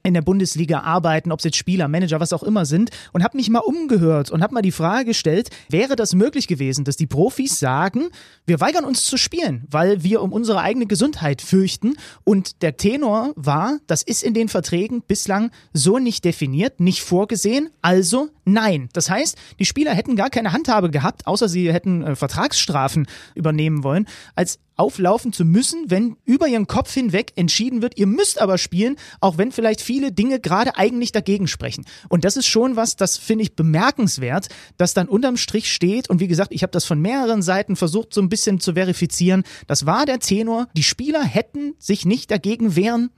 in 0.08 0.14
der 0.14 0.22
Bundesliga 0.22 0.81
arbeiten, 0.81 1.31
ob 1.31 1.38
es 1.38 1.44
jetzt 1.44 1.56
Spieler, 1.56 1.87
Manager, 1.87 2.19
was 2.19 2.32
auch 2.32 2.43
immer 2.43 2.66
sind, 2.66 2.90
und 3.12 3.22
habe 3.22 3.37
mich 3.37 3.50
mal 3.50 3.60
umgehört 3.60 4.31
und 4.31 4.43
habe 4.43 4.55
mal 4.55 4.62
die 4.62 4.72
Frage 4.72 5.06
gestellt, 5.06 5.50
wäre 5.69 5.96
das 5.96 6.14
möglich 6.14 6.49
gewesen, 6.49 6.84
dass 6.84 6.96
die 6.96 7.06
Profis 7.06 7.58
sagen, 7.58 8.08
wir 8.46 8.60
weigern 8.60 8.84
uns 8.84 9.05
zu 9.05 9.16
spielen, 9.16 9.66
weil 9.70 10.02
wir 10.02 10.22
um 10.22 10.32
unsere 10.32 10.60
eigene 10.60 10.87
Gesundheit 10.87 11.43
fürchten 11.43 11.96
und 12.25 12.62
der 12.62 12.76
Tenor 12.76 13.32
war, 13.37 13.78
das 13.87 14.02
ist 14.02 14.22
in 14.22 14.34
den 14.34 14.49
Verträgen 14.49 15.02
bislang 15.06 15.50
so 15.72 15.99
nicht 15.99 16.25
definiert, 16.25 16.81
nicht 16.81 17.02
vorgesehen, 17.02 17.70
also 17.82 18.28
nein. 18.44 18.88
Das 18.93 19.10
heißt, 19.10 19.37
die 19.58 19.64
Spieler 19.64 19.94
hätten 19.94 20.16
gar 20.16 20.31
keine 20.31 20.52
Handhabe 20.52 20.90
gehabt, 20.90 21.26
außer 21.26 21.49
sie 21.49 21.72
hätten 21.72 22.02
äh, 22.02 22.16
Vertragsstrafen 22.16 23.06
übernehmen 23.34 23.84
wollen, 23.84 24.06
als 24.34 24.58
auflaufen 24.79 25.33
zu 25.33 25.45
müssen, 25.45 25.91
wenn 25.91 26.17
über 26.25 26.49
ihren 26.49 26.67
Kopf 26.67 26.95
hinweg 26.95 27.33
entschieden 27.37 27.83
wird, 27.83 27.99
ihr 27.99 28.07
müsst 28.07 28.41
aber 28.41 28.59
spielen, 28.59 28.97
auch 29.21 29.37
wenn 29.37 29.53
vielleicht 29.53 29.81
viele 29.81 30.13
Dinge 30.13 30.41
gerade 30.41 30.77
eigentlich 30.77 31.13
dagegen 31.13 31.49
sprechen. 31.49 31.85
Und 32.09 32.25
das 32.25 32.37
ist 32.37 32.47
schon 32.47 32.77
was, 32.77 32.97
das 32.97 33.17
finde 33.17 33.43
ich 33.43 33.57
bemerkenswert, 33.57 34.49
dass 34.77 34.95
dann 34.95 35.09
unterm 35.09 35.37
Strich 35.37 35.73
steht. 35.73 36.09
Und 36.09 36.21
wie 36.21 36.29
gesagt, 36.29 36.53
ich 36.53 36.63
habe 36.63 36.71
das 36.71 36.85
von 36.85 37.01
mehreren 37.01 37.43
Seiten 37.43 37.77
versucht, 37.77 38.15
so 38.15 38.21
ein 38.21 38.29
bisschen 38.29 38.61
zu 38.61 38.75
verifizieren. 38.75 39.43
Das 39.67 39.85
war 39.85 40.07
der 40.07 40.21
Tenor. 40.21 40.69
Die 40.77 40.83
Spieler 40.83 41.23
hätten 41.23 41.75
sich 41.79 42.05
nicht 42.05 42.31
dagegen 42.31 42.77
wehren 42.77 43.11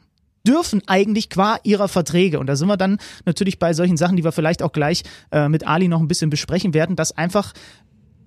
dürfen 0.47 0.83
eigentlich 0.87 1.29
qua 1.29 1.59
ihrer 1.65 1.89
Verträge. 1.89 2.41
Und 2.41 2.47
da 2.47 2.57
sind 2.57 2.69
wir 2.69 2.79
dann 2.79 2.99
natürlich 3.27 3.59
bei 3.59 3.75
solchen 3.75 3.99
Sachen, 3.99 4.17
die 4.17 4.25
wir 4.25 4.33
vielleicht 4.33 4.63
auch 4.63 4.73
gleich 4.73 5.03
äh, 5.33 5.51
mit 5.51 5.67
Ali 5.67 5.89
noch 5.89 6.01
ein 6.01 6.09
bisschen 6.09 6.31
besprechen 6.31 6.73
werden, 6.73 6.97
dass 6.97 7.17
einfach 7.17 7.53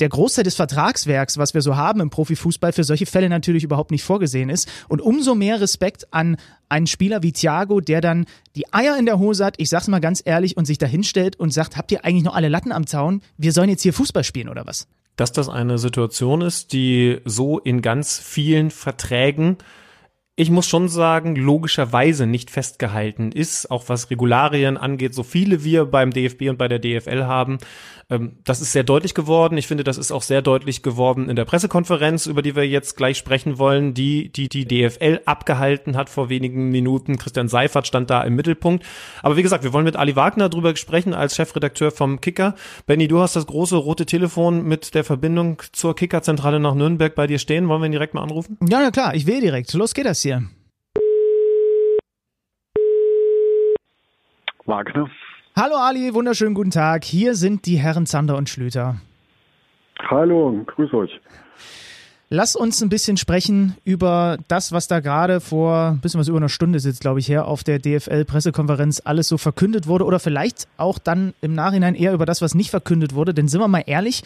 der 0.03 0.09
Großteil 0.09 0.43
des 0.43 0.55
Vertragswerks, 0.55 1.37
was 1.37 1.53
wir 1.53 1.61
so 1.61 1.77
haben 1.77 2.01
im 2.01 2.09
Profifußball, 2.09 2.73
für 2.73 2.83
solche 2.83 3.05
Fälle 3.05 3.29
natürlich 3.29 3.63
überhaupt 3.63 3.89
nicht 3.89 4.03
vorgesehen 4.03 4.49
ist. 4.49 4.69
Und 4.89 4.99
umso 4.99 5.33
mehr 5.33 5.61
Respekt 5.61 6.07
an 6.11 6.35
einen 6.67 6.87
Spieler 6.87 7.23
wie 7.23 7.31
Thiago, 7.31 7.79
der 7.79 8.01
dann 8.01 8.25
die 8.57 8.73
Eier 8.73 8.97
in 8.99 9.05
der 9.05 9.17
Hose 9.17 9.45
hat, 9.45 9.55
ich 9.59 9.69
sag's 9.69 9.87
mal 9.87 10.01
ganz 10.01 10.21
ehrlich, 10.25 10.57
und 10.57 10.65
sich 10.65 10.77
da 10.77 10.87
hinstellt 10.87 11.37
und 11.39 11.53
sagt, 11.53 11.77
habt 11.77 11.89
ihr 11.93 12.03
eigentlich 12.03 12.25
noch 12.25 12.35
alle 12.35 12.49
Latten 12.49 12.73
am 12.73 12.85
Zaun? 12.85 13.21
Wir 13.37 13.53
sollen 13.53 13.69
jetzt 13.69 13.81
hier 13.81 13.93
Fußball 13.93 14.25
spielen 14.25 14.49
oder 14.49 14.65
was? 14.65 14.87
Dass 15.15 15.31
das 15.31 15.47
eine 15.47 15.77
Situation 15.77 16.41
ist, 16.41 16.73
die 16.73 17.21
so 17.23 17.59
in 17.59 17.81
ganz 17.81 18.19
vielen 18.19 18.71
Verträgen 18.71 19.55
ich 20.35 20.49
muss 20.49 20.67
schon 20.67 20.89
sagen, 20.89 21.35
logischerweise 21.35 22.25
nicht 22.25 22.49
festgehalten 22.49 23.31
ist, 23.31 23.69
auch 23.69 23.87
was 23.87 24.09
Regularien 24.09 24.77
angeht, 24.77 25.13
so 25.13 25.21
viele 25.21 25.63
wir 25.63 25.85
beim 25.85 26.09
DFB 26.09 26.49
und 26.49 26.57
bei 26.57 26.67
der 26.67 26.79
DFL 26.79 27.25
haben. 27.25 27.59
Ähm, 28.13 28.37
das 28.43 28.61
ist 28.61 28.71
sehr 28.71 28.83
deutlich 28.83 29.13
geworden. 29.13 29.57
Ich 29.57 29.67
finde, 29.67 29.83
das 29.83 29.97
ist 29.97 30.11
auch 30.11 30.21
sehr 30.21 30.41
deutlich 30.41 30.83
geworden 30.83 31.29
in 31.29 31.35
der 31.35 31.45
Pressekonferenz, 31.45 32.27
über 32.27 32.41
die 32.41 32.55
wir 32.55 32.67
jetzt 32.67 32.95
gleich 32.95 33.17
sprechen 33.17 33.57
wollen, 33.57 33.93
die 33.93 34.31
die, 34.31 34.49
die 34.49 34.67
DFL 34.67 35.21
abgehalten 35.25 35.97
hat 35.97 36.09
vor 36.09 36.29
wenigen 36.29 36.69
Minuten. 36.69 37.17
Christian 37.17 37.47
Seifert 37.47 37.87
stand 37.87 38.09
da 38.09 38.21
im 38.21 38.35
Mittelpunkt. 38.35 38.85
Aber 39.21 39.35
wie 39.35 39.43
gesagt, 39.43 39.63
wir 39.63 39.73
wollen 39.73 39.85
mit 39.85 39.95
Ali 39.95 40.15
Wagner 40.15 40.49
drüber 40.49 40.75
sprechen 40.75 41.13
als 41.13 41.35
Chefredakteur 41.35 41.91
vom 41.91 42.21
Kicker. 42.21 42.55
Benny, 42.85 43.07
du 43.07 43.19
hast 43.19 43.35
das 43.35 43.47
große 43.47 43.75
rote 43.75 44.05
Telefon 44.05 44.63
mit 44.63 44.93
der 44.93 45.03
Verbindung 45.03 45.61
zur 45.71 45.95
Kickerzentrale 45.95 46.59
nach 46.59 46.75
Nürnberg 46.75 47.15
bei 47.15 47.27
dir 47.27 47.39
stehen. 47.39 47.67
Wollen 47.67 47.81
wir 47.81 47.87
ihn 47.87 47.91
direkt 47.91 48.13
mal 48.13 48.21
anrufen? 48.21 48.57
Ja, 48.69 48.79
na 48.81 48.91
klar, 48.91 49.15
ich 49.15 49.25
will 49.25 49.41
direkt. 49.41 49.73
Los 49.73 49.93
geht 49.93 50.05
das 50.05 50.21
hier. 50.21 50.43
Wagner. 54.65 55.09
Hallo 55.55 55.75
Ali, 55.75 56.15
wunderschönen 56.15 56.55
guten 56.55 56.71
Tag. 56.71 57.03
Hier 57.03 57.35
sind 57.35 57.67
die 57.67 57.77
Herren 57.77 58.07
Zander 58.07 58.37
und 58.37 58.49
Schlüter. 58.49 58.95
Hallo, 59.99 60.63
grüß 60.65 60.91
euch. 60.95 61.21
Lass 62.29 62.55
uns 62.55 62.81
ein 62.81 62.89
bisschen 62.89 63.17
sprechen 63.17 63.75
über 63.85 64.39
das, 64.47 64.71
was 64.71 64.87
da 64.87 64.99
gerade 64.99 65.39
vor 65.39 65.89
ein 65.89 65.99
bisschen 65.99 66.19
was 66.19 66.27
über 66.27 66.37
einer 66.37 66.49
Stunde 66.49 66.79
sitzt, 66.79 67.01
glaube 67.01 67.19
ich, 67.19 67.29
her 67.29 67.47
auf 67.47 67.63
der 67.63 67.77
DFL-Pressekonferenz 67.77 69.03
alles 69.05 69.27
so 69.27 69.37
verkündet 69.37 69.85
wurde 69.85 70.05
oder 70.05 70.19
vielleicht 70.19 70.67
auch 70.77 70.97
dann 70.97 71.35
im 71.41 71.53
Nachhinein 71.53 71.93
eher 71.93 72.13
über 72.13 72.25
das, 72.25 72.41
was 72.41 72.55
nicht 72.55 72.71
verkündet 72.71 73.13
wurde. 73.13 73.35
Denn 73.35 73.47
sind 73.47 73.61
wir 73.61 73.67
mal 73.67 73.83
ehrlich, 73.85 74.23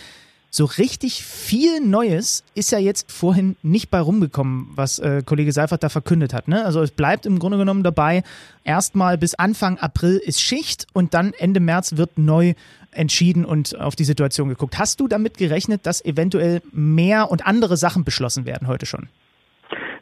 so 0.50 0.66
richtig 0.66 1.24
viel 1.24 1.82
Neues 1.82 2.44
ist 2.56 2.72
ja 2.72 2.80
jetzt 2.80 3.12
vorhin 3.12 3.58
nicht 3.62 3.90
bei 3.90 4.00
rumgekommen, 4.00 4.70
was 4.72 5.00
äh, 5.00 5.22
Kollege 5.26 5.52
Seifert 5.52 5.84
da 5.84 5.90
verkündet 5.90 6.34
hat. 6.34 6.48
Ne? 6.48 6.64
Also 6.64 6.82
es 6.82 6.92
bleibt 6.92 7.26
im 7.26 7.40
Grunde 7.40 7.58
genommen 7.58 7.84
dabei, 7.84 8.24
erstmal 8.64 9.18
bis 9.18 9.36
Anfang 9.36 9.78
April 9.78 10.18
ist 10.18 10.42
Schicht 10.42 10.88
und 10.94 11.14
dann 11.14 11.34
Ende 11.34 11.60
März 11.60 11.98
wird 11.98 12.18
neu 12.18 12.54
entschieden 12.92 13.46
und 13.46 13.78
auf 13.78 13.96
die 13.96 14.06
Situation 14.06 14.50
geguckt. 14.50 14.80
Hast 14.80 15.00
du 15.00 15.08
damit 15.08 15.38
gerechnet, 15.38 15.86
dass 15.86 16.04
eventuell 16.04 16.62
mehr 16.72 17.30
und 17.30 17.46
andere 17.46 17.78
Sachen 17.78 18.04
beschlossen 18.04 18.46
werden 18.46 18.68
heute 18.68 18.86
schon? 18.86 19.10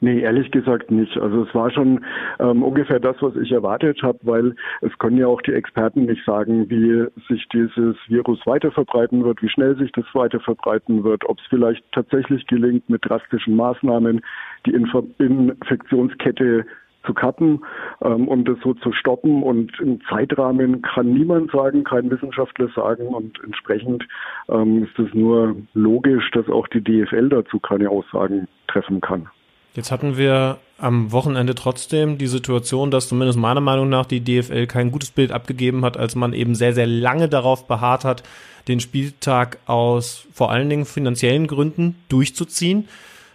Nee, 0.05 0.19
ehrlich 0.19 0.51
gesagt 0.51 0.91
nicht. 0.91 1.17
Also 1.17 1.45
es 1.45 1.55
war 1.55 1.71
schon 1.71 2.05
ähm, 2.37 2.61
ungefähr 2.61 2.99
das, 2.99 3.15
was 3.21 3.35
ich 3.37 3.51
erwartet 3.51 4.03
habe, 4.03 4.19
weil 4.21 4.55
es 4.81 4.95
können 4.99 5.17
ja 5.17 5.25
auch 5.25 5.41
die 5.41 5.53
Experten 5.53 6.05
nicht 6.05 6.23
sagen, 6.23 6.69
wie 6.69 7.07
sich 7.27 7.47
dieses 7.49 7.95
Virus 8.07 8.39
weiter 8.45 8.69
verbreiten 8.69 9.23
wird, 9.23 9.41
wie 9.41 9.49
schnell 9.49 9.75
sich 9.77 9.91
das 9.93 10.05
weiter 10.13 10.39
verbreiten 10.39 11.03
wird, 11.03 11.27
ob 11.27 11.39
es 11.39 11.45
vielleicht 11.49 11.83
tatsächlich 11.91 12.45
gelingt, 12.45 12.87
mit 12.87 13.03
drastischen 13.03 13.55
Maßnahmen 13.55 14.21
die 14.67 14.75
Inf 14.75 14.93
Infektionskette 15.17 16.67
zu 17.07 17.15
kappen 17.15 17.65
ähm, 18.03 18.27
und 18.27 18.47
das 18.47 18.59
so 18.63 18.75
zu 18.75 18.91
stoppen. 18.91 19.41
Und 19.41 19.71
im 19.79 20.01
Zeitrahmen 20.07 20.83
kann 20.83 21.13
niemand 21.13 21.49
sagen, 21.49 21.83
kein 21.83 22.11
Wissenschaftler 22.11 22.67
sagen. 22.75 23.07
Und 23.07 23.43
entsprechend 23.43 24.07
ähm, 24.49 24.83
ist 24.83 24.99
es 24.99 25.11
nur 25.15 25.55
logisch, 25.73 26.29
dass 26.29 26.47
auch 26.47 26.67
die 26.67 26.83
DFL 26.83 27.29
dazu 27.29 27.59
keine 27.59 27.89
Aussagen 27.89 28.47
treffen 28.67 29.01
kann. 29.01 29.29
Jetzt 29.75 29.91
hatten 29.91 30.17
wir 30.17 30.57
am 30.77 31.11
Wochenende 31.11 31.53
trotzdem 31.53 32.17
die 32.17 32.27
Situation, 32.27 32.91
dass 32.91 33.09
zumindest 33.09 33.37
meiner 33.37 33.59
Meinung 33.59 33.89
nach 33.89 34.05
die 34.05 34.21
DFL 34.21 34.67
kein 34.67 34.89
gutes 34.91 35.11
Bild 35.11 35.31
abgegeben 35.33 35.83
hat, 35.83 35.97
als 35.97 36.15
man 36.15 36.33
eben 36.33 36.55
sehr, 36.55 36.73
sehr 36.73 36.87
lange 36.87 37.27
darauf 37.27 37.67
beharrt 37.67 38.05
hat, 38.05 38.23
den 38.69 38.79
Spieltag 38.79 39.59
aus 39.65 40.27
vor 40.33 40.51
allen 40.51 40.69
Dingen 40.69 40.85
finanziellen 40.85 41.47
Gründen 41.47 41.95
durchzuziehen. 42.07 42.87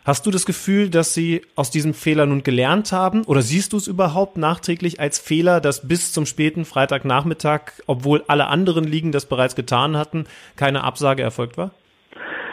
Hast 0.05 0.25
du 0.25 0.31
das 0.31 0.47
Gefühl, 0.47 0.89
dass 0.89 1.13
sie 1.13 1.43
aus 1.57 1.71
diesem 1.71 1.93
Fehler 1.93 2.25
nun 2.25 2.43
gelernt 2.43 2.91
haben? 2.91 3.23
Oder 3.25 3.43
siehst 3.43 3.75
du 3.75 3.77
es 3.77 3.87
überhaupt 3.87 4.39
nachträglich 4.39 4.99
als 4.99 5.19
Fehler, 5.19 5.61
dass 5.61 5.87
bis 5.87 6.11
zum 6.13 6.25
späten 6.25 6.65
Freitagnachmittag, 6.65 7.73
obwohl 7.87 8.25
alle 8.27 8.47
anderen 8.47 8.85
Ligen 8.85 9.13
das 9.13 9.27
bereits 9.27 9.55
getan 9.55 9.99
hatten, 9.99 10.25
keine 10.57 10.85
Absage 10.85 11.23
erfolgt 11.23 11.59
war? 11.59 11.73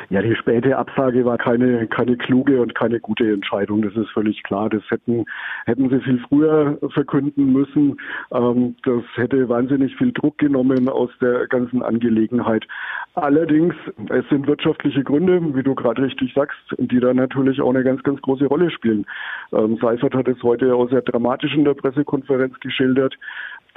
Ja, 0.10 0.22
die 0.22 0.36
späte 0.36 0.78
Absage 0.78 1.26
war 1.26 1.38
keine, 1.38 1.86
keine 1.88 2.16
kluge 2.16 2.62
und 2.62 2.74
keine 2.76 3.00
gute 3.02 3.30
Entscheidung. 3.30 3.82
Das 3.82 3.94
ist 3.96 4.10
völlig 4.12 4.42
klar. 4.44 4.70
Das 4.70 4.82
hätten, 4.90 5.26
hätten 5.66 5.90
sie 5.90 6.00
viel 6.00 6.20
früher 6.30 6.78
verkünden 6.94 7.52
müssen. 7.52 8.00
Ähm, 8.32 8.76
das 8.84 9.04
hätte 9.16 9.50
wahnsinnig 9.50 9.98
viel 9.98 10.14
Druck 10.14 10.38
genommen 10.38 10.88
aus 10.88 11.10
der 11.20 11.48
ganzen 11.48 11.82
Angelegenheit. 11.82 12.66
Allerdings, 13.16 13.76
es 14.10 14.28
sind 14.30 14.48
wirtschaftliche 14.48 15.04
Gründe, 15.04 15.42
wie 15.54 15.64
du 15.64 15.76
gerade 15.76 16.04
richtig 16.04 16.34
sagst, 16.34 16.58
die 16.78 17.02
da 17.02 17.14
natürlich 17.14 17.60
auch 17.60 17.72
eine 17.72 17.84
ganz, 17.84 18.02
ganz 18.04 18.22
große 18.22 18.46
Rolle 18.46 18.72
spielen. 18.72 19.06
Ähm, 19.52 19.78
Seifert 19.82 20.14
hat 20.16 20.30
es 20.30 20.42
heute 20.42 20.74
auch 20.74 20.90
sehr 20.90 21.02
dramatisch 21.02 21.54
in 21.54 21.66
der 21.66 21.74
Pressekonferenz 21.74 22.58
geschildert 22.62 23.18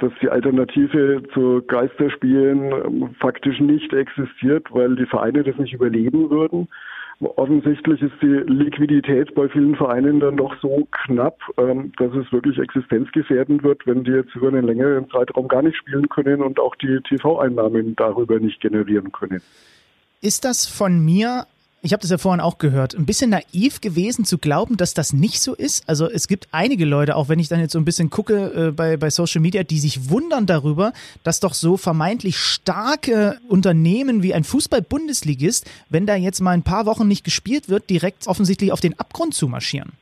dass 0.01 0.11
die 0.21 0.29
Alternative 0.29 1.23
zu 1.33 1.61
Geisterspielen 1.67 2.71
ähm, 2.71 3.15
faktisch 3.19 3.59
nicht 3.59 3.93
existiert, 3.93 4.67
weil 4.71 4.95
die 4.95 5.05
Vereine 5.05 5.43
das 5.43 5.57
nicht 5.57 5.73
überleben 5.73 6.29
würden. 6.29 6.67
Offensichtlich 7.19 8.01
ist 8.01 8.15
die 8.19 8.43
Liquidität 8.51 9.35
bei 9.35 9.47
vielen 9.47 9.75
Vereinen 9.75 10.19
dann 10.19 10.37
doch 10.37 10.55
so 10.59 10.87
knapp, 11.05 11.37
ähm, 11.57 11.91
dass 11.97 12.11
es 12.15 12.31
wirklich 12.31 12.57
existenzgefährdend 12.57 13.63
wird, 13.63 13.85
wenn 13.85 14.03
die 14.03 14.11
jetzt 14.11 14.35
über 14.35 14.47
einen 14.47 14.65
längeren 14.65 15.07
Zeitraum 15.11 15.47
gar 15.47 15.61
nicht 15.61 15.77
spielen 15.77 16.09
können 16.09 16.41
und 16.41 16.59
auch 16.59 16.75
die 16.77 16.99
TV-Einnahmen 17.07 17.95
darüber 17.95 18.39
nicht 18.39 18.59
generieren 18.59 19.11
können. 19.11 19.41
Ist 20.21 20.45
das 20.45 20.65
von 20.65 21.05
mir 21.05 21.45
ich 21.83 21.93
habe 21.93 22.01
das 22.01 22.11
ja 22.11 22.17
vorhin 22.17 22.41
auch 22.41 22.59
gehört, 22.59 22.95
ein 22.95 23.05
bisschen 23.05 23.31
naiv 23.31 23.81
gewesen 23.81 24.23
zu 24.23 24.37
glauben, 24.37 24.77
dass 24.77 24.93
das 24.93 25.13
nicht 25.13 25.41
so 25.41 25.55
ist. 25.55 25.89
Also 25.89 26.07
es 26.09 26.27
gibt 26.27 26.47
einige 26.51 26.85
Leute, 26.85 27.15
auch 27.15 27.27
wenn 27.27 27.39
ich 27.39 27.49
dann 27.49 27.59
jetzt 27.59 27.71
so 27.71 27.79
ein 27.79 27.85
bisschen 27.85 28.09
gucke 28.09 28.67
äh, 28.67 28.71
bei, 28.71 28.97
bei 28.97 29.09
Social 29.09 29.41
Media, 29.41 29.63
die 29.63 29.79
sich 29.79 30.11
wundern 30.11 30.45
darüber, 30.45 30.93
dass 31.23 31.39
doch 31.39 31.53
so 31.53 31.77
vermeintlich 31.77 32.37
starke 32.37 33.37
Unternehmen 33.47 34.21
wie 34.21 34.33
ein 34.33 34.43
Fußball-Bundesligist, 34.43 35.69
wenn 35.89 36.05
da 36.05 36.15
jetzt 36.15 36.39
mal 36.39 36.51
ein 36.51 36.63
paar 36.63 36.85
Wochen 36.85 37.07
nicht 37.07 37.23
gespielt 37.23 37.67
wird, 37.67 37.89
direkt 37.89 38.27
offensichtlich 38.27 38.71
auf 38.71 38.79
den 38.79 38.99
Abgrund 38.99 39.33
zu 39.33 39.47
marschieren. 39.47 39.93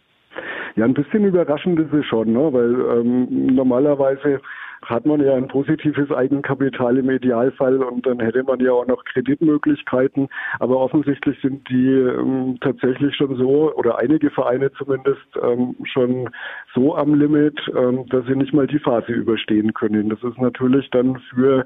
Ja, 0.75 0.85
ein 0.85 0.93
bisschen 0.93 1.23
überraschend 1.23 1.79
ist 1.79 1.93
es 1.93 2.05
schon, 2.05 2.33
ne? 2.33 2.53
weil 2.53 2.99
ähm, 2.99 3.55
normalerweise 3.55 4.41
hat 4.83 5.05
man 5.05 5.21
ja 5.21 5.35
ein 5.35 5.47
positives 5.47 6.11
Eigenkapital 6.11 6.97
im 6.97 7.09
Idealfall 7.09 7.83
und 7.83 8.05
dann 8.05 8.19
hätte 8.19 8.43
man 8.43 8.59
ja 8.59 8.71
auch 8.71 8.87
noch 8.87 9.03
Kreditmöglichkeiten. 9.05 10.29
Aber 10.59 10.77
offensichtlich 10.77 11.39
sind 11.41 11.67
die 11.69 11.89
ähm, 11.89 12.57
tatsächlich 12.61 13.15
schon 13.15 13.35
so, 13.35 13.73
oder 13.75 13.99
einige 13.99 14.29
Vereine 14.31 14.71
zumindest, 14.73 15.27
ähm, 15.41 15.75
schon 15.83 16.29
so 16.73 16.95
am 16.95 17.13
Limit, 17.13 17.59
ähm, 17.75 18.05
dass 18.09 18.25
sie 18.25 18.35
nicht 18.35 18.53
mal 18.53 18.67
die 18.67 18.79
Phase 18.79 19.11
überstehen 19.11 19.73
können. 19.73 20.09
Das 20.09 20.23
ist 20.23 20.37
natürlich 20.37 20.89
dann 20.91 21.19
für 21.29 21.65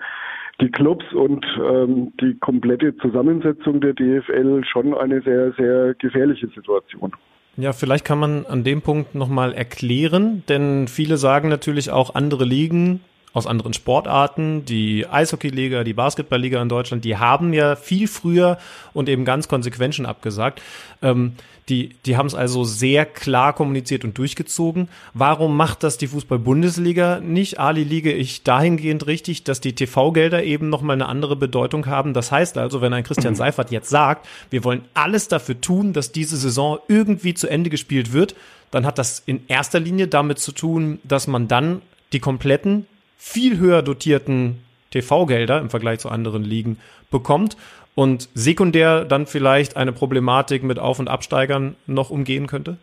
die 0.62 0.70
Clubs 0.70 1.05
und 1.13 1.46
ähm, 1.63 2.13
die 2.22 2.38
komplette 2.39 2.96
Zusammensetzung 2.98 3.82
der 3.82 3.93
DFL 3.93 4.63
schon 4.65 4.93
eine 4.93 5.22
sehr, 5.22 5.51
sehr 5.53 5.93
gefährliche 5.96 6.48
Situation. 6.48 7.12
Ja, 7.55 7.72
vielleicht 7.72 8.03
kann 8.03 8.17
man 8.17 8.45
an 8.48 8.63
dem 8.63 8.81
Punkt 8.81 9.13
nochmal 9.13 9.53
erklären, 9.53 10.43
denn 10.50 10.88
viele 10.88 11.17
sagen 11.17 11.50
natürlich 11.50 11.91
auch, 11.91 12.15
andere 12.15 12.45
Ligen 12.45 13.01
aus 13.34 13.48
anderen 13.48 13.74
Sportarten, 13.74 14.63
die 14.63 15.08
Eishockeyliga, 15.08 15.84
die 15.84 15.94
Basketballliga 15.94 16.62
in 16.62 16.70
Deutschland, 16.70 17.04
die 17.04 17.18
haben 17.18 17.52
ja 17.52 17.75
viel 17.75 18.08
früher 18.08 18.60
und 18.94 19.10
eben 19.10 19.25
ganz 19.25 19.48
konsequent 19.48 19.96
schon 19.96 20.06
abgesagt. 20.06 20.62
Ähm, 21.02 21.34
die, 21.70 21.96
die 22.06 22.18
haben 22.18 22.28
es 22.28 22.36
also 22.36 22.63
sehr 22.63 23.06
klar 23.06 23.54
kommuniziert 23.54 24.04
und 24.04 24.18
durchgezogen. 24.18 24.90
Warum 25.13 25.56
macht 25.56 25.84
das 25.84 25.98
die 25.98 26.08
Fußball-Bundesliga 26.08 27.22
nicht? 27.22 27.60
Ali 27.60 27.84
liege 27.84 28.12
ich 28.12 28.44
dahingehend 28.44 29.08
richtig, 29.08 29.46
dass 29.46 29.62
die 29.62 29.74
TV-Gelder 29.74 30.44
eben 30.44 30.70
nochmal 30.70 30.96
eine 30.96 31.08
andere 31.08 31.36
Bedeutung 31.36 31.86
haben. 31.86 32.13
Das 32.13 32.32
heißt 32.32 32.58
also, 32.58 32.82
wenn 32.82 32.94
ein 32.94 33.04
Christian 33.04 33.36
Seifert 33.36 33.72
jetzt 33.72 33.90
sagt, 33.90 34.28
wir 34.50 34.63
wollen 34.63 34.84
alles 34.94 35.28
dafür 35.30 35.60
tun, 35.60 35.94
dass 35.94 36.12
diese 36.12 36.38
Saison 36.38 36.80
irgendwie 36.88 37.34
zu 37.34 37.48
Ende 37.48 37.70
gespielt 37.70 38.12
wird, 38.12 38.36
dann 38.70 38.86
hat 38.86 38.98
das 38.98 39.24
in 39.25 39.42
erster 39.48 39.80
Linie 39.80 40.08
damit 40.08 40.40
zu 40.40 40.52
tun, 40.52 41.00
dass 41.04 41.28
man 41.28 41.48
dann 41.48 41.82
die 42.12 42.20
kompletten 42.20 42.88
viel 43.25 43.58
höher 43.58 43.82
dotierten 43.82 44.60
TV-Gelder 44.92 45.62
im 45.62 45.70
Vergleich 45.70 46.00
zu 46.00 46.10
anderen 46.10 46.44
Ligen 46.44 46.77
bekommt 47.10 47.56
und 47.96 48.27
sekundär 48.34 49.06
dann 49.06 49.27
vielleicht 49.27 49.77
eine 49.77 49.94
Problematik 49.94 50.62
mit 50.62 50.77
Auf- 50.77 51.00
und 51.00 51.08
Absteigern 51.08 51.77
noch 51.88 52.10
umgehen 52.10 52.48
könnte? 52.48 52.75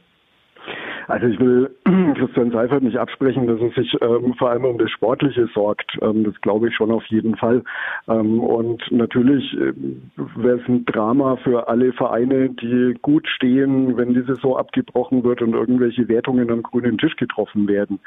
Also 1.11 1.27
ich 1.27 1.41
will 1.41 1.75
Christian 2.15 2.53
Seifert 2.53 2.85
nicht 2.85 2.97
absprechen, 2.97 3.49
dass 3.49 3.61
er 3.61 3.71
sich 3.71 3.97
ähm, 4.01 4.33
vor 4.39 4.51
allem 4.51 4.65
um 4.65 4.79
das 4.79 4.91
Sportliche 4.93 5.49
sorgt. 5.53 5.99
Ähm, 6.01 6.23
das 6.23 6.41
glaube 6.41 6.69
ich 6.69 6.75
schon 6.77 6.93
auf 6.93 7.05
jeden 7.07 7.37
Fall. 7.37 7.65
Ähm, 8.09 8.39
und 8.39 8.81
natürlich 8.93 9.53
äh, 9.55 9.73
wäre 10.37 10.61
es 10.61 10.69
ein 10.69 10.85
Drama 10.85 11.35
für 11.43 11.67
alle 11.67 11.93
Vereine, 11.95 12.51
die 12.51 12.95
gut 13.03 13.27
stehen, 13.27 13.97
wenn 13.97 14.15
die 14.15 14.23
Saison 14.23 14.57
abgebrochen 14.57 15.25
wird 15.25 15.43
und 15.43 15.55
irgendwelche 15.55 16.09
Wertungen 16.09 16.49
am 16.49 16.63
grünen 16.63 16.97
Tisch 16.97 17.17
getroffen 17.17 17.67
werden. 17.67 17.99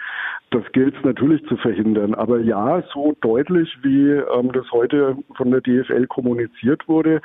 Das 0.51 0.63
gilt 0.71 0.95
es 0.95 1.03
natürlich 1.03 1.45
zu 1.47 1.57
verhindern. 1.57 2.13
Aber 2.13 2.39
ja, 2.39 2.83
so 2.93 3.17
deutlich, 3.19 3.69
wie 3.81 4.11
ähm, 4.11 4.51
das 4.53 4.71
heute 4.71 5.17
von 5.35 5.51
der 5.51 5.59
DFL 5.59 6.07
kommuniziert 6.07 6.87
wurde, 6.87 7.21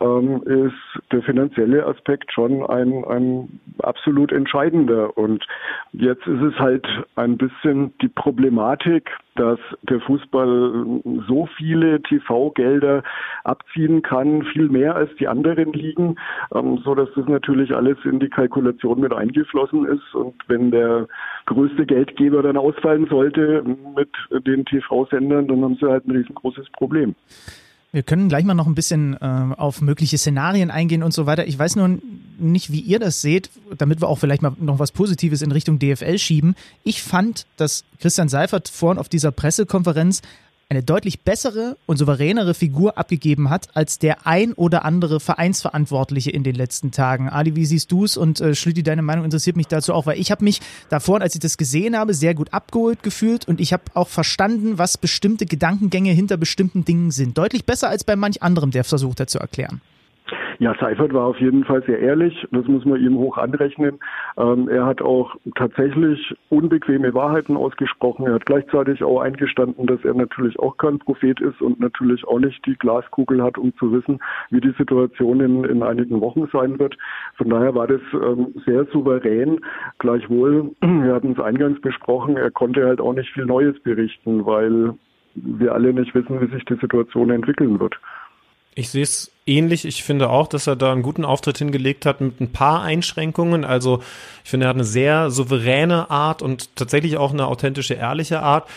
ähm, 0.00 0.42
ist 0.42 1.10
der 1.10 1.22
finanzielle 1.22 1.86
Aspekt 1.86 2.30
schon 2.32 2.66
ein, 2.66 3.04
ein 3.04 3.60
absolut 3.78 4.30
entscheidender. 4.30 5.16
Und 5.22 5.46
jetzt 5.92 6.26
ist 6.26 6.42
es 6.42 6.58
halt 6.58 6.86
ein 7.16 7.36
bisschen 7.36 7.96
die 7.98 8.08
Problematik, 8.08 9.10
dass 9.36 9.58
der 9.82 10.00
Fußball 10.00 11.00
so 11.26 11.48
viele 11.56 12.02
TV-Gelder 12.02 13.02
abziehen 13.44 14.02
kann, 14.02 14.42
viel 14.52 14.68
mehr 14.68 14.94
als 14.94 15.10
die 15.16 15.28
anderen 15.28 15.72
Ligen, 15.72 16.16
ähm, 16.54 16.78
so 16.84 16.94
dass 16.94 17.08
das 17.16 17.26
natürlich 17.26 17.74
alles 17.74 17.96
in 18.04 18.20
die 18.20 18.28
Kalkulation 18.28 19.00
mit 19.00 19.12
eingeflossen 19.12 19.86
ist. 19.86 20.14
Und 20.14 20.34
wenn 20.48 20.70
der 20.70 21.08
größte 21.46 21.86
Geldgeber 21.86 22.42
dann 22.42 22.56
ausfallen 22.56 23.06
sollte 23.06 23.62
mit 23.96 24.10
den 24.46 24.64
TV-Sendern, 24.64 25.48
dann 25.48 25.62
haben 25.62 25.76
sie 25.76 25.88
halt 25.88 26.06
ein 26.06 26.12
riesengroßes 26.12 26.68
Problem. 26.72 27.14
Wir 27.94 28.02
können 28.02 28.30
gleich 28.30 28.44
mal 28.44 28.54
noch 28.54 28.66
ein 28.66 28.74
bisschen 28.74 29.14
äh, 29.14 29.18
auf 29.20 29.82
mögliche 29.82 30.16
Szenarien 30.16 30.70
eingehen 30.70 31.02
und 31.02 31.12
so 31.12 31.26
weiter. 31.26 31.46
Ich 31.46 31.58
weiß 31.58 31.76
nur 31.76 31.98
nicht, 32.38 32.72
wie 32.72 32.80
ihr 32.80 32.98
das 32.98 33.20
seht, 33.20 33.50
damit 33.76 34.00
wir 34.00 34.08
auch 34.08 34.18
vielleicht 34.18 34.40
mal 34.40 34.54
noch 34.58 34.78
was 34.78 34.92
Positives 34.92 35.42
in 35.42 35.52
Richtung 35.52 35.78
DFL 35.78 36.18
schieben. 36.18 36.54
Ich 36.84 37.02
fand, 37.02 37.46
dass 37.58 37.84
Christian 38.00 38.30
Seifert 38.30 38.68
vorhin 38.70 38.98
auf 38.98 39.10
dieser 39.10 39.30
Pressekonferenz 39.30 40.22
eine 40.72 40.82
deutlich 40.82 41.20
bessere 41.20 41.76
und 41.84 41.98
souveränere 41.98 42.54
Figur 42.54 42.96
abgegeben 42.96 43.50
hat 43.50 43.68
als 43.74 43.98
der 43.98 44.26
ein 44.26 44.54
oder 44.54 44.86
andere 44.86 45.20
Vereinsverantwortliche 45.20 46.30
in 46.30 46.44
den 46.44 46.54
letzten 46.54 46.92
Tagen. 46.92 47.28
Ali, 47.28 47.54
wie 47.56 47.66
siehst 47.66 47.92
du 47.92 48.06
es? 48.06 48.16
Und 48.16 48.40
äh, 48.40 48.54
Schlüti, 48.54 48.82
deine 48.82 49.02
Meinung 49.02 49.26
interessiert 49.26 49.56
mich 49.56 49.66
dazu 49.66 49.92
auch, 49.92 50.06
weil 50.06 50.18
ich 50.18 50.30
habe 50.30 50.42
mich 50.42 50.62
davor, 50.88 51.20
als 51.20 51.34
ich 51.34 51.40
das 51.40 51.58
gesehen 51.58 51.94
habe, 51.94 52.14
sehr 52.14 52.34
gut 52.34 52.54
abgeholt 52.54 53.02
gefühlt 53.02 53.46
und 53.46 53.60
ich 53.60 53.74
habe 53.74 53.82
auch 53.92 54.08
verstanden, 54.08 54.78
was 54.78 54.96
bestimmte 54.96 55.44
Gedankengänge 55.44 56.12
hinter 56.12 56.38
bestimmten 56.38 56.86
Dingen 56.86 57.10
sind. 57.10 57.36
Deutlich 57.36 57.66
besser 57.66 57.90
als 57.90 58.02
bei 58.02 58.16
manch 58.16 58.42
anderem, 58.42 58.70
der 58.70 58.84
versucht 58.84 59.20
hat 59.20 59.28
zu 59.28 59.40
erklären. 59.40 59.82
Ja, 60.62 60.76
Seifert 60.78 61.12
war 61.12 61.24
auf 61.26 61.40
jeden 61.40 61.64
Fall 61.64 61.82
sehr 61.86 61.98
ehrlich. 61.98 62.46
Das 62.52 62.68
muss 62.68 62.84
man 62.84 63.00
ihm 63.00 63.18
hoch 63.18 63.36
anrechnen. 63.36 63.98
Ähm, 64.38 64.68
er 64.68 64.86
hat 64.86 65.02
auch 65.02 65.34
tatsächlich 65.56 66.36
unbequeme 66.50 67.12
Wahrheiten 67.14 67.56
ausgesprochen. 67.56 68.28
Er 68.28 68.34
hat 68.34 68.46
gleichzeitig 68.46 69.02
auch 69.02 69.22
eingestanden, 69.22 69.88
dass 69.88 70.04
er 70.04 70.14
natürlich 70.14 70.56
auch 70.60 70.76
kein 70.76 71.00
Prophet 71.00 71.40
ist 71.40 71.60
und 71.60 71.80
natürlich 71.80 72.24
auch 72.28 72.38
nicht 72.38 72.64
die 72.64 72.76
Glaskugel 72.76 73.42
hat, 73.42 73.58
um 73.58 73.76
zu 73.76 73.90
wissen, 73.90 74.20
wie 74.50 74.60
die 74.60 74.72
Situation 74.78 75.40
in, 75.40 75.64
in 75.64 75.82
einigen 75.82 76.20
Wochen 76.20 76.48
sein 76.52 76.78
wird. 76.78 76.96
Von 77.38 77.50
daher 77.50 77.74
war 77.74 77.88
das 77.88 78.00
ähm, 78.12 78.54
sehr 78.64 78.84
souverän. 78.92 79.58
Gleichwohl, 79.98 80.70
wir 80.80 81.12
hatten 81.12 81.32
es 81.32 81.40
eingangs 81.40 81.80
besprochen, 81.80 82.36
er 82.36 82.52
konnte 82.52 82.86
halt 82.86 83.00
auch 83.00 83.14
nicht 83.14 83.32
viel 83.32 83.46
Neues 83.46 83.80
berichten, 83.80 84.46
weil 84.46 84.94
wir 85.34 85.72
alle 85.72 85.92
nicht 85.92 86.14
wissen, 86.14 86.40
wie 86.40 86.54
sich 86.54 86.64
die 86.66 86.76
Situation 86.76 87.30
entwickeln 87.30 87.80
wird. 87.80 87.98
Ich 88.74 88.90
sehe 88.90 89.02
es 89.02 89.30
ähnlich. 89.46 89.84
Ich 89.84 90.02
finde 90.02 90.30
auch, 90.30 90.48
dass 90.48 90.66
er 90.66 90.76
da 90.76 90.92
einen 90.92 91.02
guten 91.02 91.24
Auftritt 91.24 91.58
hingelegt 91.58 92.06
hat 92.06 92.20
mit 92.20 92.40
ein 92.40 92.52
paar 92.52 92.82
Einschränkungen. 92.82 93.64
Also 93.64 94.02
ich 94.44 94.50
finde, 94.50 94.66
er 94.66 94.70
hat 94.70 94.76
eine 94.76 94.84
sehr 94.84 95.30
souveräne 95.30 96.10
Art 96.10 96.42
und 96.42 96.74
tatsächlich 96.76 97.16
auch 97.16 97.32
eine 97.32 97.46
authentische, 97.46 97.94
ehrliche 97.94 98.40
Art. 98.40 98.68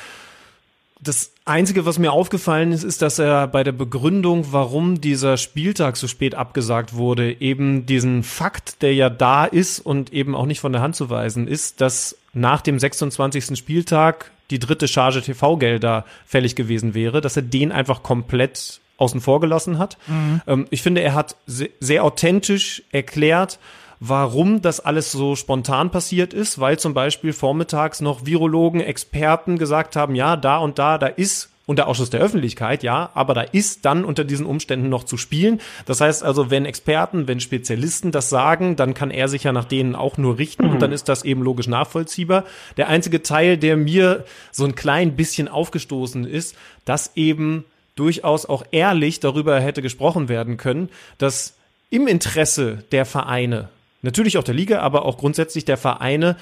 Das 1.02 1.34
Einzige, 1.44 1.86
was 1.86 2.00
mir 2.00 2.14
aufgefallen 2.14 2.72
ist, 2.72 2.84
ist, 2.84 3.02
dass 3.02 3.20
er 3.20 3.48
bei 3.48 3.64
der 3.64 3.74
Begründung, 3.74 4.48
warum 4.52 5.02
dieser 5.02 5.38
Spieltag 5.38 5.98
so 5.98 6.08
spät 6.08 6.34
abgesagt 6.34 6.96
wurde, 6.96 7.40
eben 7.42 7.86
diesen 7.86 8.24
Fakt, 8.24 8.82
der 8.82 8.96
ja 8.96 9.10
da 9.10 9.46
ist 9.46 9.80
und 9.80 10.12
eben 10.14 10.36
auch 10.36 10.46
nicht 10.46 10.62
von 10.62 10.72
der 10.72 10.82
Hand 10.82 10.96
zu 10.96 11.10
weisen 11.10 11.48
ist, 11.48 11.82
dass 11.82 12.18
nach 12.34 12.62
dem 12.62 12.80
26. 12.80 13.58
Spieltag 13.58 14.32
die 14.50 14.60
dritte 14.60 14.88
Charge 14.88 15.22
TV-Gelder 15.22 16.06
fällig 16.25 16.56
gewesen 16.56 16.94
wäre, 16.94 17.22
dass 17.22 17.36
er 17.36 17.44
den 17.44 17.72
einfach 17.72 18.02
komplett 18.02 18.80
außen 18.98 19.22
vor 19.22 19.40
gelassen 19.40 19.78
hat. 19.78 19.98
Mhm. 20.08 20.42
Ähm, 20.48 20.68
ich 20.70 20.82
finde, 20.82 21.02
er 21.02 21.14
hat 21.14 21.36
sehr, 21.46 21.70
sehr 21.80 22.04
authentisch 22.04 22.84
erklärt, 22.92 23.60
warum 24.00 24.62
das 24.62 24.80
alles 24.80 25.12
so 25.12 25.36
spontan 25.36 25.92
passiert 25.92 26.34
ist, 26.34 26.60
weil 26.60 26.78
zum 26.80 26.94
Beispiel 26.94 27.34
vormittags 27.34 28.02
noch 28.02 28.25
Virologen, 28.25 28.82
Experten 28.82 29.58
gesagt 29.58 29.96
haben, 29.96 30.16
ja, 30.16 30.36
da 30.36 30.58
und 30.58 30.80
da, 30.80 30.98
da 30.98 31.08
ist 31.08 31.50
unter 31.66 31.88
Ausschuss 31.88 32.12
der 32.12 32.20
Öffentlichkeit, 32.20 32.84
ja, 32.84 33.10
aber 33.16 33.34
da 33.34 33.42
ist 33.42 33.86
dann 33.86 34.06
unter 34.06 34.24
diesen 34.24 34.46
Umständen 34.46 34.90
noch 34.90 35.04
zu 35.04 35.18
spielen. 35.18 35.60
Das 35.86 36.00
heißt 36.00 36.24
also, 36.24 36.52
wenn 36.52 36.66
Experten, 36.66 37.28
wenn 37.28 37.40
Spezialisten 37.40 38.12
das 38.12 38.30
sagen, 38.30 38.75
dann 38.75 38.94
kann 38.94 39.10
er 39.10 39.28
sich 39.28 39.44
ja 39.44 39.52
nach 39.52 39.66
denen 39.66 39.96
auch 39.96 40.18
nur 40.18 40.38
richten 40.38 40.66
und 40.70 40.82
dann 40.82 40.92
ist 40.92 41.10
das 41.10 41.24
eben 41.24 41.42
logisch 41.42 41.68
nachvollziehbar. 41.68 42.44
Der 42.78 42.88
einzige 42.88 43.24
Teil, 43.24 43.58
der 43.58 43.78
mir 43.78 44.25
so 44.52 44.66
ein 44.66 44.75
klein 44.75 45.16
bisschen 45.16 45.48
aufgestoßen 45.48 46.25
ist, 46.25 46.56
dass 46.86 47.16
eben 47.16 47.66
durchaus 47.96 48.46
auch 48.46 48.64
ehrlich 48.72 49.20
darüber 49.20 49.60
hätte 49.60 49.82
gesprochen 49.82 50.30
werden 50.30 50.58
können, 50.58 50.90
dass 51.18 51.56
im 51.90 52.08
Interesse 52.08 52.84
der 52.92 53.06
Vereine, 53.06 53.70
natürlich 54.02 54.38
auch 54.38 54.44
der 54.44 54.56
Liga, 54.56 54.80
aber 54.80 55.06
auch 55.06 55.18
grundsätzlich 55.18 55.66
der 55.66 55.78
Vereine, 55.78 56.36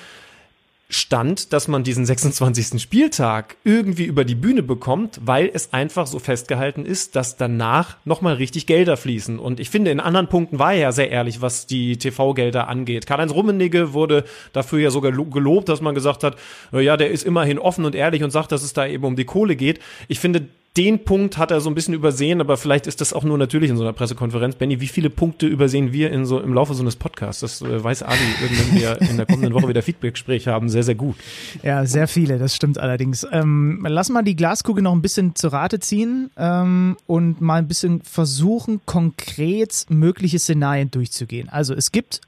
stand, 0.89 1.53
dass 1.53 1.67
man 1.67 1.83
diesen 1.83 2.05
26. 2.05 2.81
Spieltag 2.81 3.55
irgendwie 3.63 4.03
über 4.03 4.25
die 4.25 4.35
Bühne 4.35 4.61
bekommt, 4.61 5.19
weil 5.23 5.49
es 5.51 5.73
einfach 5.73 6.07
so 6.07 6.19
festgehalten 6.19 6.85
ist, 6.85 7.15
dass 7.15 7.35
danach 7.35 7.97
nochmal 8.05 8.35
richtig 8.35 8.67
Gelder 8.67 8.95
fließen. 8.95 9.39
Und 9.39 9.59
ich 9.59 9.69
finde, 9.69 9.91
in 9.91 9.99
anderen 9.99 10.27
Punkten 10.27 10.59
war 10.59 10.73
er 10.73 10.79
ja 10.79 10.91
sehr 10.91 11.09
ehrlich, 11.09 11.41
was 11.41 11.65
die 11.65 11.97
TV-Gelder 11.97 12.67
angeht. 12.67 13.07
Karl-Heinz 13.07 13.33
Rummenigge 13.33 13.93
wurde 13.93 14.25
dafür 14.51 14.79
ja 14.79 14.91
sogar 14.91 15.11
gelobt, 15.11 15.69
dass 15.69 15.81
man 15.81 15.95
gesagt 15.95 16.23
hat, 16.23 16.37
ja, 16.71 16.95
der 16.95 17.09
ist 17.09 17.23
immerhin 17.23 17.59
offen 17.59 17.85
und 17.85 17.95
ehrlich 17.95 18.23
und 18.23 18.31
sagt, 18.31 18.51
dass 18.51 18.63
es 18.63 18.73
da 18.73 18.85
eben 18.85 19.03
um 19.03 19.15
die 19.15 19.25
Kohle 19.25 19.55
geht. 19.55 19.79
Ich 20.07 20.19
finde, 20.19 20.47
den 20.75 21.03
Punkt 21.03 21.37
hat 21.37 21.51
er 21.51 21.61
so 21.61 21.69
ein 21.69 21.75
bisschen 21.75 21.93
übersehen, 21.93 22.41
aber 22.41 22.57
vielleicht 22.57 22.87
ist 22.87 22.99
das 22.99 23.13
auch 23.13 23.23
nur 23.23 23.37
natürlich 23.37 23.69
in 23.69 23.77
so 23.77 23.83
einer 23.83 23.93
Pressekonferenz. 23.93 24.55
Benny, 24.55 24.79
wie 24.79 24.87
viele 24.87 25.11
Punkte 25.11 25.45
übersehen 25.45 25.93
wir 25.93 26.11
in 26.11 26.25
so 26.25 26.39
im 26.39 26.51
Laufe 26.51 26.73
so 26.73 26.81
eines 26.81 26.95
Podcasts? 26.95 27.41
Das 27.41 27.61
äh, 27.61 27.83
weiß 27.83 28.01
Ali, 28.01 28.19
wenn 28.41 28.81
wir 28.81 29.01
in 29.01 29.17
der 29.17 29.27
kommenden 29.27 29.53
Woche 29.53 29.67
wieder 29.67 29.83
Feedback-Gespräch 29.83 30.47
haben, 30.47 30.69
sehr, 30.69 30.81
sehr 30.81 30.95
gut. 30.95 31.15
Ja, 31.61 31.85
sehr 31.85 32.07
viele, 32.07 32.39
das 32.39 32.55
stimmt 32.55 32.79
allerdings. 32.79 33.25
Ähm, 33.31 33.85
lass 33.87 34.09
mal 34.09 34.23
die 34.23 34.35
Glaskugel 34.35 34.81
noch 34.81 34.93
ein 34.93 35.03
bisschen 35.03 35.35
zur 35.35 35.53
Rate 35.53 35.79
ziehen 35.79 36.31
ähm, 36.37 36.97
und 37.05 37.39
mal 37.39 37.57
ein 37.57 37.67
bisschen 37.67 38.01
versuchen, 38.01 38.81
konkret 38.85 39.85
mögliche 39.89 40.39
Szenarien 40.39 40.89
durchzugehen. 40.89 41.49
Also 41.49 41.75
es 41.75 41.91
gibt 41.91 42.21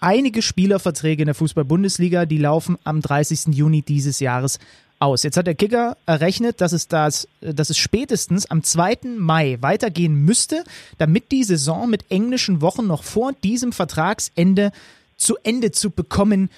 einige 0.00 0.42
Spielerverträge 0.42 1.22
in 1.22 1.26
der 1.26 1.34
Fußball-Bundesliga, 1.34 2.26
die 2.26 2.38
laufen 2.38 2.76
am 2.84 3.00
30. 3.00 3.54
Juni 3.54 3.80
dieses 3.80 4.20
Jahres 4.20 4.58
aus. 4.98 5.22
Jetzt 5.22 5.36
hat 5.36 5.46
der 5.46 5.54
Kicker 5.54 5.96
errechnet, 6.06 6.60
dass 6.60 6.72
es, 6.72 6.88
das, 6.88 7.28
dass 7.40 7.70
es 7.70 7.78
spätestens 7.78 8.50
am 8.50 8.62
2. 8.62 8.98
Mai 9.18 9.58
weitergehen 9.60 10.14
müsste, 10.14 10.64
damit 10.98 11.32
die 11.32 11.44
Saison 11.44 11.88
mit 11.88 12.10
englischen 12.10 12.60
Wochen 12.60 12.86
noch 12.86 13.02
vor 13.02 13.32
diesem 13.32 13.72
Vertragsende 13.72 14.72
zu 15.16 15.36
Ende 15.42 15.72
zu 15.72 15.90
bekommen 15.90 16.50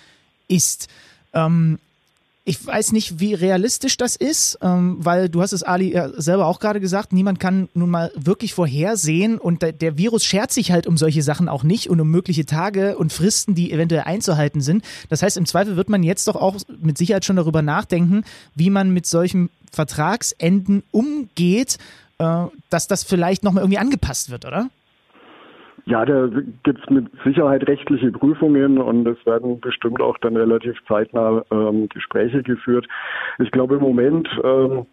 ist. 0.48 0.88
Ähm, 1.32 1.78
ich 2.48 2.66
weiß 2.66 2.92
nicht, 2.92 3.20
wie 3.20 3.34
realistisch 3.34 3.98
das 3.98 4.16
ist, 4.16 4.58
ähm, 4.62 4.96
weil 5.00 5.28
du 5.28 5.42
hast 5.42 5.52
es 5.52 5.62
Ali 5.62 5.92
ja 5.92 6.08
selber 6.18 6.46
auch 6.46 6.60
gerade 6.60 6.80
gesagt, 6.80 7.12
niemand 7.12 7.38
kann 7.38 7.68
nun 7.74 7.90
mal 7.90 8.10
wirklich 8.14 8.54
vorhersehen 8.54 9.38
und 9.38 9.60
der, 9.60 9.72
der 9.72 9.98
Virus 9.98 10.24
schert 10.24 10.50
sich 10.50 10.72
halt 10.72 10.86
um 10.86 10.96
solche 10.96 11.22
Sachen 11.22 11.50
auch 11.50 11.62
nicht 11.62 11.90
und 11.90 12.00
um 12.00 12.10
mögliche 12.10 12.46
Tage 12.46 12.96
und 12.96 13.12
Fristen, 13.12 13.54
die 13.54 13.70
eventuell 13.70 14.04
einzuhalten 14.04 14.62
sind. 14.62 14.82
Das 15.10 15.22
heißt, 15.22 15.36
im 15.36 15.44
Zweifel 15.44 15.76
wird 15.76 15.90
man 15.90 16.02
jetzt 16.02 16.26
doch 16.26 16.36
auch 16.36 16.56
mit 16.80 16.96
Sicherheit 16.96 17.26
schon 17.26 17.36
darüber 17.36 17.60
nachdenken, 17.60 18.24
wie 18.54 18.70
man 18.70 18.94
mit 18.94 19.04
solchen 19.04 19.50
Vertragsenden 19.70 20.82
umgeht, 20.90 21.76
äh, 22.16 22.44
dass 22.70 22.88
das 22.88 23.04
vielleicht 23.04 23.42
nochmal 23.42 23.62
irgendwie 23.62 23.78
angepasst 23.78 24.30
wird, 24.30 24.46
oder? 24.46 24.70
Ja, 25.88 26.04
da 26.04 26.28
gibt 26.64 26.80
es 26.80 26.90
mit 26.90 27.06
Sicherheit 27.24 27.66
rechtliche 27.66 28.12
Prüfungen 28.12 28.76
und 28.76 29.08
es 29.08 29.24
werden 29.24 29.58
bestimmt 29.58 30.02
auch 30.02 30.18
dann 30.18 30.36
relativ 30.36 30.76
zeitnah 30.86 31.42
ähm, 31.50 31.88
Gespräche 31.88 32.42
geführt. 32.42 32.86
Ich 33.38 33.50
glaube, 33.52 33.76
im 33.76 33.80
Moment 33.80 34.28
ähm, 34.44 34.84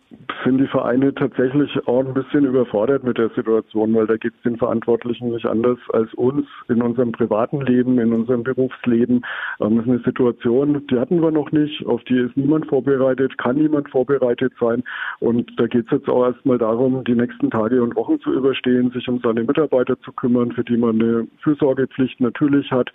sind 0.43 0.59
die 0.59 0.67
Vereine 0.67 1.13
tatsächlich 1.13 1.69
auch 1.87 2.05
ein 2.05 2.13
bisschen 2.13 2.45
überfordert 2.45 3.03
mit 3.03 3.17
der 3.17 3.29
Situation, 3.29 3.93
weil 3.95 4.07
da 4.07 4.17
geht 4.17 4.33
es 4.35 4.41
den 4.43 4.57
Verantwortlichen 4.57 5.31
nicht 5.31 5.45
anders 5.45 5.77
als 5.93 6.13
uns 6.13 6.45
in 6.69 6.81
unserem 6.81 7.11
privaten 7.11 7.61
Leben, 7.61 7.99
in 7.99 8.13
unserem 8.13 8.43
Berufsleben. 8.43 9.25
Ähm, 9.59 9.77
das 9.77 9.85
ist 9.85 9.91
eine 9.91 9.99
Situation, 9.99 10.85
die 10.87 10.99
hatten 10.99 11.21
wir 11.21 11.31
noch 11.31 11.51
nicht, 11.51 11.85
auf 11.85 12.03
die 12.03 12.19
ist 12.19 12.37
niemand 12.37 12.67
vorbereitet, 12.67 13.37
kann 13.37 13.55
niemand 13.55 13.89
vorbereitet 13.89 14.53
sein. 14.59 14.83
Und 15.19 15.51
da 15.59 15.67
geht 15.67 15.85
es 15.85 15.91
jetzt 15.91 16.09
auch 16.09 16.25
erstmal 16.25 16.57
darum, 16.57 17.03
die 17.03 17.15
nächsten 17.15 17.49
Tage 17.49 17.81
und 17.81 17.95
Wochen 17.95 18.19
zu 18.19 18.33
überstehen, 18.33 18.91
sich 18.91 19.07
um 19.07 19.19
seine 19.19 19.43
Mitarbeiter 19.43 19.99
zu 20.01 20.11
kümmern, 20.11 20.51
für 20.51 20.63
die 20.63 20.77
man 20.77 21.01
eine 21.01 21.27
Fürsorgepflicht 21.41 22.21
natürlich 22.21 22.71
hat. 22.71 22.91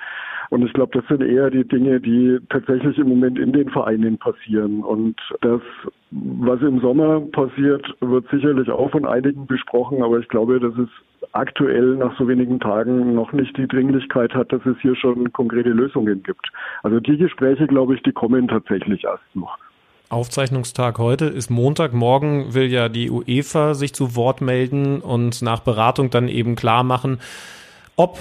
Und 0.51 0.65
ich 0.65 0.73
glaube, 0.73 0.99
das 0.99 1.07
sind 1.09 1.23
eher 1.23 1.51
die 1.51 1.67
Dinge, 1.67 2.01
die 2.01 2.39
tatsächlich 2.49 2.99
im 2.99 3.09
Moment 3.09 3.39
in 3.39 3.53
den 3.53 3.71
Vereinen 3.71 4.19
passieren. 4.19 4.83
Und 4.83 5.17
das, 5.41 5.61
was 6.11 6.61
im 6.61 6.81
Sommer 6.81 7.10
passiert, 7.19 7.85
wird 8.01 8.29
sicherlich 8.31 8.71
auch 8.71 8.91
von 8.91 9.07
einigen 9.07 9.47
besprochen. 9.47 10.03
Aber 10.03 10.19
ich 10.19 10.29
glaube, 10.29 10.61
dass 10.61 10.75
es 10.75 10.89
aktuell 11.33 11.97
nach 11.97 12.17
so 12.19 12.29
wenigen 12.29 12.61
Tagen 12.61 13.15
noch 13.15 13.33
nicht 13.33 13.57
die 13.57 13.67
Dringlichkeit 13.67 14.35
hat, 14.35 14.53
dass 14.53 14.65
es 14.67 14.77
hier 14.81 14.95
schon 14.97 15.33
konkrete 15.33 15.71
Lösungen 15.71 16.23
gibt. 16.23 16.47
Also 16.83 17.01
die 17.01 17.17
Gespräche, 17.17 17.67
glaube 17.67 17.95
ich, 17.95 18.03
die 18.03 18.13
kommen 18.13 18.49
tatsächlich 18.49 19.05
erst 19.05 19.25
noch. 19.35 19.59
Aufzeichnungstag 20.09 20.99
heute 20.99 21.27
ist 21.27 21.51
Montag. 21.51 21.93
Morgen 21.93 22.53
will 22.53 22.67
ja 22.67 22.89
die 22.89 23.11
UEFA 23.11 23.75
sich 23.75 23.95
zu 23.95 24.17
Wort 24.17 24.41
melden 24.41 25.01
und 25.01 25.41
nach 25.41 25.61
Beratung 25.61 26.11
dann 26.11 26.27
eben 26.27 26.57
klar 26.57 26.83
machen, 26.83 27.21
ob 27.95 28.19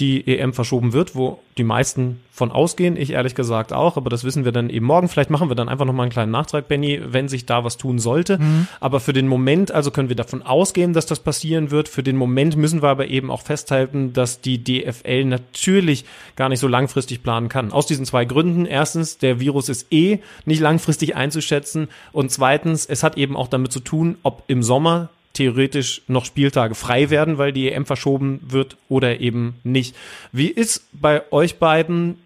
die 0.00 0.26
EM 0.26 0.52
verschoben 0.52 0.92
wird, 0.92 1.14
wo 1.14 1.38
die 1.56 1.62
meisten 1.62 2.20
von 2.32 2.50
ausgehen, 2.50 2.96
ich 2.96 3.10
ehrlich 3.10 3.36
gesagt 3.36 3.72
auch, 3.72 3.96
aber 3.96 4.10
das 4.10 4.24
wissen 4.24 4.44
wir 4.44 4.50
dann 4.50 4.68
eben 4.68 4.84
morgen. 4.84 5.08
Vielleicht 5.08 5.30
machen 5.30 5.48
wir 5.48 5.54
dann 5.54 5.68
einfach 5.68 5.84
nochmal 5.84 6.04
einen 6.04 6.12
kleinen 6.12 6.32
Nachtrag, 6.32 6.66
Benny, 6.66 7.00
wenn 7.04 7.28
sich 7.28 7.46
da 7.46 7.62
was 7.62 7.76
tun 7.76 8.00
sollte. 8.00 8.38
Mhm. 8.38 8.66
Aber 8.80 8.98
für 8.98 9.12
den 9.12 9.28
Moment, 9.28 9.70
also 9.70 9.92
können 9.92 10.08
wir 10.08 10.16
davon 10.16 10.42
ausgehen, 10.42 10.94
dass 10.94 11.06
das 11.06 11.20
passieren 11.20 11.70
wird. 11.70 11.88
Für 11.88 12.02
den 12.02 12.16
Moment 12.16 12.56
müssen 12.56 12.82
wir 12.82 12.88
aber 12.88 13.06
eben 13.06 13.30
auch 13.30 13.42
festhalten, 13.42 14.12
dass 14.12 14.40
die 14.40 14.64
DFL 14.64 15.26
natürlich 15.26 16.04
gar 16.34 16.48
nicht 16.48 16.58
so 16.58 16.66
langfristig 16.66 17.22
planen 17.22 17.48
kann. 17.48 17.70
Aus 17.70 17.86
diesen 17.86 18.04
zwei 18.04 18.24
Gründen. 18.24 18.66
Erstens, 18.66 19.18
der 19.18 19.38
Virus 19.38 19.68
ist 19.68 19.92
eh 19.92 20.18
nicht 20.44 20.60
langfristig 20.60 21.14
einzuschätzen. 21.14 21.86
Und 22.10 22.32
zweitens, 22.32 22.84
es 22.84 23.04
hat 23.04 23.16
eben 23.16 23.36
auch 23.36 23.46
damit 23.46 23.70
zu 23.70 23.78
tun, 23.78 24.16
ob 24.24 24.42
im 24.48 24.64
Sommer 24.64 25.10
theoretisch 25.34 26.02
noch 26.08 26.24
Spieltage 26.24 26.74
frei 26.74 27.10
werden, 27.10 27.38
weil 27.38 27.52
die 27.52 27.70
EM 27.70 27.86
verschoben 27.86 28.40
wird 28.42 28.76
oder 28.88 29.20
eben 29.20 29.54
nicht. 29.62 29.94
Wie 30.32 30.48
ist 30.48 30.86
bei 30.92 31.30
euch 31.30 31.58
beiden 31.58 32.16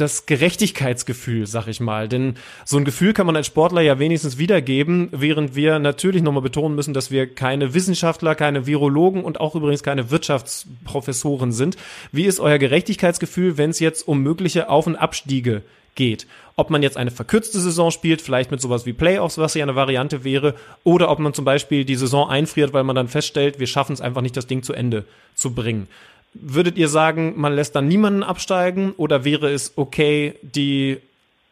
das 0.00 0.26
Gerechtigkeitsgefühl, 0.26 1.46
sag 1.46 1.66
ich 1.66 1.80
mal. 1.80 2.08
Denn 2.08 2.36
so 2.64 2.78
ein 2.78 2.84
Gefühl 2.84 3.12
kann 3.12 3.26
man 3.26 3.36
als 3.36 3.46
Sportler 3.46 3.80
ja 3.80 3.98
wenigstens 3.98 4.38
wiedergeben, 4.38 5.08
während 5.12 5.54
wir 5.54 5.78
natürlich 5.78 6.22
nochmal 6.22 6.42
betonen 6.42 6.74
müssen, 6.74 6.94
dass 6.94 7.10
wir 7.10 7.26
keine 7.26 7.74
Wissenschaftler, 7.74 8.34
keine 8.34 8.66
Virologen 8.66 9.24
und 9.24 9.40
auch 9.40 9.54
übrigens 9.54 9.82
keine 9.82 10.10
Wirtschaftsprofessoren 10.10 11.52
sind. 11.52 11.76
Wie 12.12 12.24
ist 12.24 12.40
euer 12.40 12.58
Gerechtigkeitsgefühl, 12.58 13.58
wenn 13.58 13.70
es 13.70 13.80
jetzt 13.80 14.06
um 14.06 14.22
mögliche 14.22 14.68
Auf- 14.68 14.86
und 14.86 14.96
Abstiege 14.96 15.62
geht. 15.98 16.26
Ob 16.56 16.70
man 16.70 16.82
jetzt 16.82 16.96
eine 16.96 17.10
verkürzte 17.10 17.60
Saison 17.60 17.90
spielt, 17.90 18.22
vielleicht 18.22 18.50
mit 18.50 18.62
sowas 18.62 18.86
wie 18.86 18.94
Playoffs, 18.94 19.36
was 19.36 19.52
ja 19.54 19.64
eine 19.64 19.74
Variante 19.74 20.24
wäre, 20.24 20.54
oder 20.84 21.10
ob 21.10 21.18
man 21.18 21.34
zum 21.34 21.44
Beispiel 21.44 21.84
die 21.84 21.96
Saison 21.96 22.30
einfriert, 22.30 22.72
weil 22.72 22.84
man 22.84 22.96
dann 22.96 23.08
feststellt, 23.08 23.58
wir 23.58 23.66
schaffen 23.66 23.92
es 23.92 24.00
einfach 24.00 24.22
nicht, 24.22 24.36
das 24.36 24.46
Ding 24.46 24.62
zu 24.62 24.72
Ende 24.72 25.04
zu 25.34 25.54
bringen. 25.54 25.88
würdet 26.34 26.78
ihr 26.78 26.88
sagen, 26.88 27.34
man 27.36 27.54
lässt 27.54 27.74
dann 27.74 27.88
niemanden 27.88 28.22
absteigen 28.22 28.92
oder 28.96 29.24
wäre 29.24 29.50
es 29.50 29.72
okay, 29.76 30.34
die 30.42 30.98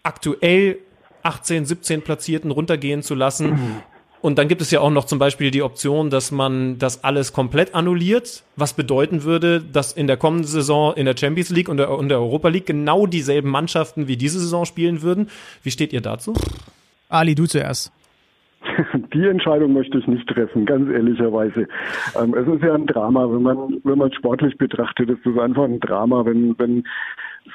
aktuell 0.02 0.78
18, 1.22 1.66
17 1.66 2.02
Platzierten 2.02 2.50
runtergehen 2.52 3.02
zu 3.02 3.14
lassen? 3.14 3.82
Und 4.26 4.38
dann 4.38 4.48
gibt 4.48 4.60
es 4.60 4.72
ja 4.72 4.80
auch 4.80 4.90
noch 4.90 5.04
zum 5.04 5.20
Beispiel 5.20 5.52
die 5.52 5.62
Option, 5.62 6.10
dass 6.10 6.32
man 6.32 6.78
das 6.78 7.04
alles 7.04 7.32
komplett 7.32 7.76
annulliert, 7.76 8.42
was 8.56 8.74
bedeuten 8.74 9.22
würde, 9.22 9.60
dass 9.60 9.92
in 9.92 10.08
der 10.08 10.16
kommenden 10.16 10.48
Saison 10.48 10.94
in 10.96 11.04
der 11.06 11.16
Champions 11.16 11.50
League 11.50 11.68
und 11.68 11.76
der, 11.76 11.96
und 11.96 12.08
der 12.08 12.18
Europa 12.18 12.48
League 12.48 12.66
genau 12.66 13.06
dieselben 13.06 13.50
Mannschaften 13.50 14.08
wie 14.08 14.16
diese 14.16 14.40
Saison 14.40 14.64
spielen 14.64 15.02
würden. 15.02 15.28
Wie 15.62 15.70
steht 15.70 15.92
ihr 15.92 16.00
dazu? 16.00 16.34
Ali, 17.08 17.36
du 17.36 17.46
zuerst. 17.46 17.92
Die 19.14 19.24
Entscheidung 19.28 19.74
möchte 19.74 19.98
ich 19.98 20.08
nicht 20.08 20.26
treffen, 20.28 20.66
ganz 20.66 20.90
ehrlicherweise. 20.90 21.68
Ähm, 22.20 22.34
es 22.34 22.48
ist 22.48 22.64
ja 22.64 22.74
ein 22.74 22.88
Drama, 22.88 23.30
wenn 23.30 23.42
man, 23.42 23.80
wenn 23.84 23.98
man 23.98 24.12
sportlich 24.12 24.58
betrachtet, 24.58 25.08
ist 25.08 25.24
es 25.24 25.38
einfach 25.38 25.62
ein 25.62 25.78
Drama, 25.78 26.24
wenn, 26.24 26.58
wenn 26.58 26.82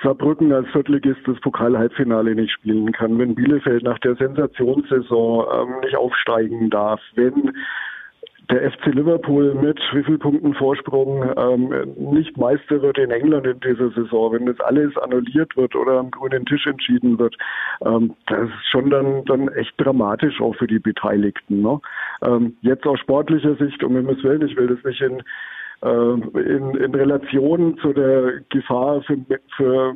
Saarbrücken 0.04 0.52
als 0.54 0.68
Viertligist 0.70 1.22
das 1.26 1.40
Pokal-Halbfinale 1.42 2.36
nicht 2.36 2.52
spielen 2.52 2.92
kann, 2.92 3.20
wenn 3.20 3.36
Bielefeld 3.36 3.84
nach 3.84 4.00
der 4.00 4.16
Sensationssaison 4.16 5.46
ähm, 5.54 5.80
nicht 5.82 5.96
aufsteigen 5.96 6.70
darf, 6.70 7.02
wenn 7.16 7.54
der 8.50 8.70
FC 8.70 8.88
Liverpool 8.88 9.54
mit 9.56 9.80
wie 9.94 10.04
viel 10.04 10.18
Punkten 10.18 10.54
Vorsprung 10.54 11.24
ähm, 11.38 11.74
nicht 11.98 12.38
Meister 12.38 12.82
wird 12.82 12.98
in 12.98 13.12
England 13.12 13.48
in 13.48 13.60
dieser 13.62 13.92
Saison, 13.92 14.34
wenn 14.34 14.46
das 14.46 14.60
alles 14.60 14.96
annulliert 14.98 15.56
wird 15.56 15.76
oder 15.76 16.00
am 16.00 16.12
grünen 16.12 16.46
Tisch 16.46 16.68
entschieden 16.68 17.18
wird, 17.18 17.38
ähm, 17.86 18.14
das 18.28 18.50
ist 18.50 18.70
schon 18.70 18.90
dann, 18.90 19.24
dann 19.26 19.48
echt 19.50 19.74
dramatisch 19.78 20.42
auch 20.42 20.56
für 20.56 20.68
die 20.68 20.80
Beteiligten. 20.80 21.62
Ne? 21.62 21.80
Ähm, 22.24 22.58
jetzt 22.62 22.86
aus 22.86 23.00
sportlicher 23.00 23.56
Sicht, 23.56 23.84
um 23.84 23.96
Himmels 23.96 24.24
Willen, 24.24 24.46
ich 24.46 24.58
will 24.58 24.68
das 24.68 24.84
nicht 24.84 25.02
in 25.02 25.24
in, 25.84 26.76
in 26.76 26.94
Relation 26.94 27.78
zu 27.82 27.92
der 27.92 28.42
Gefahr 28.50 29.02
für, 29.02 29.18
für, 29.56 29.96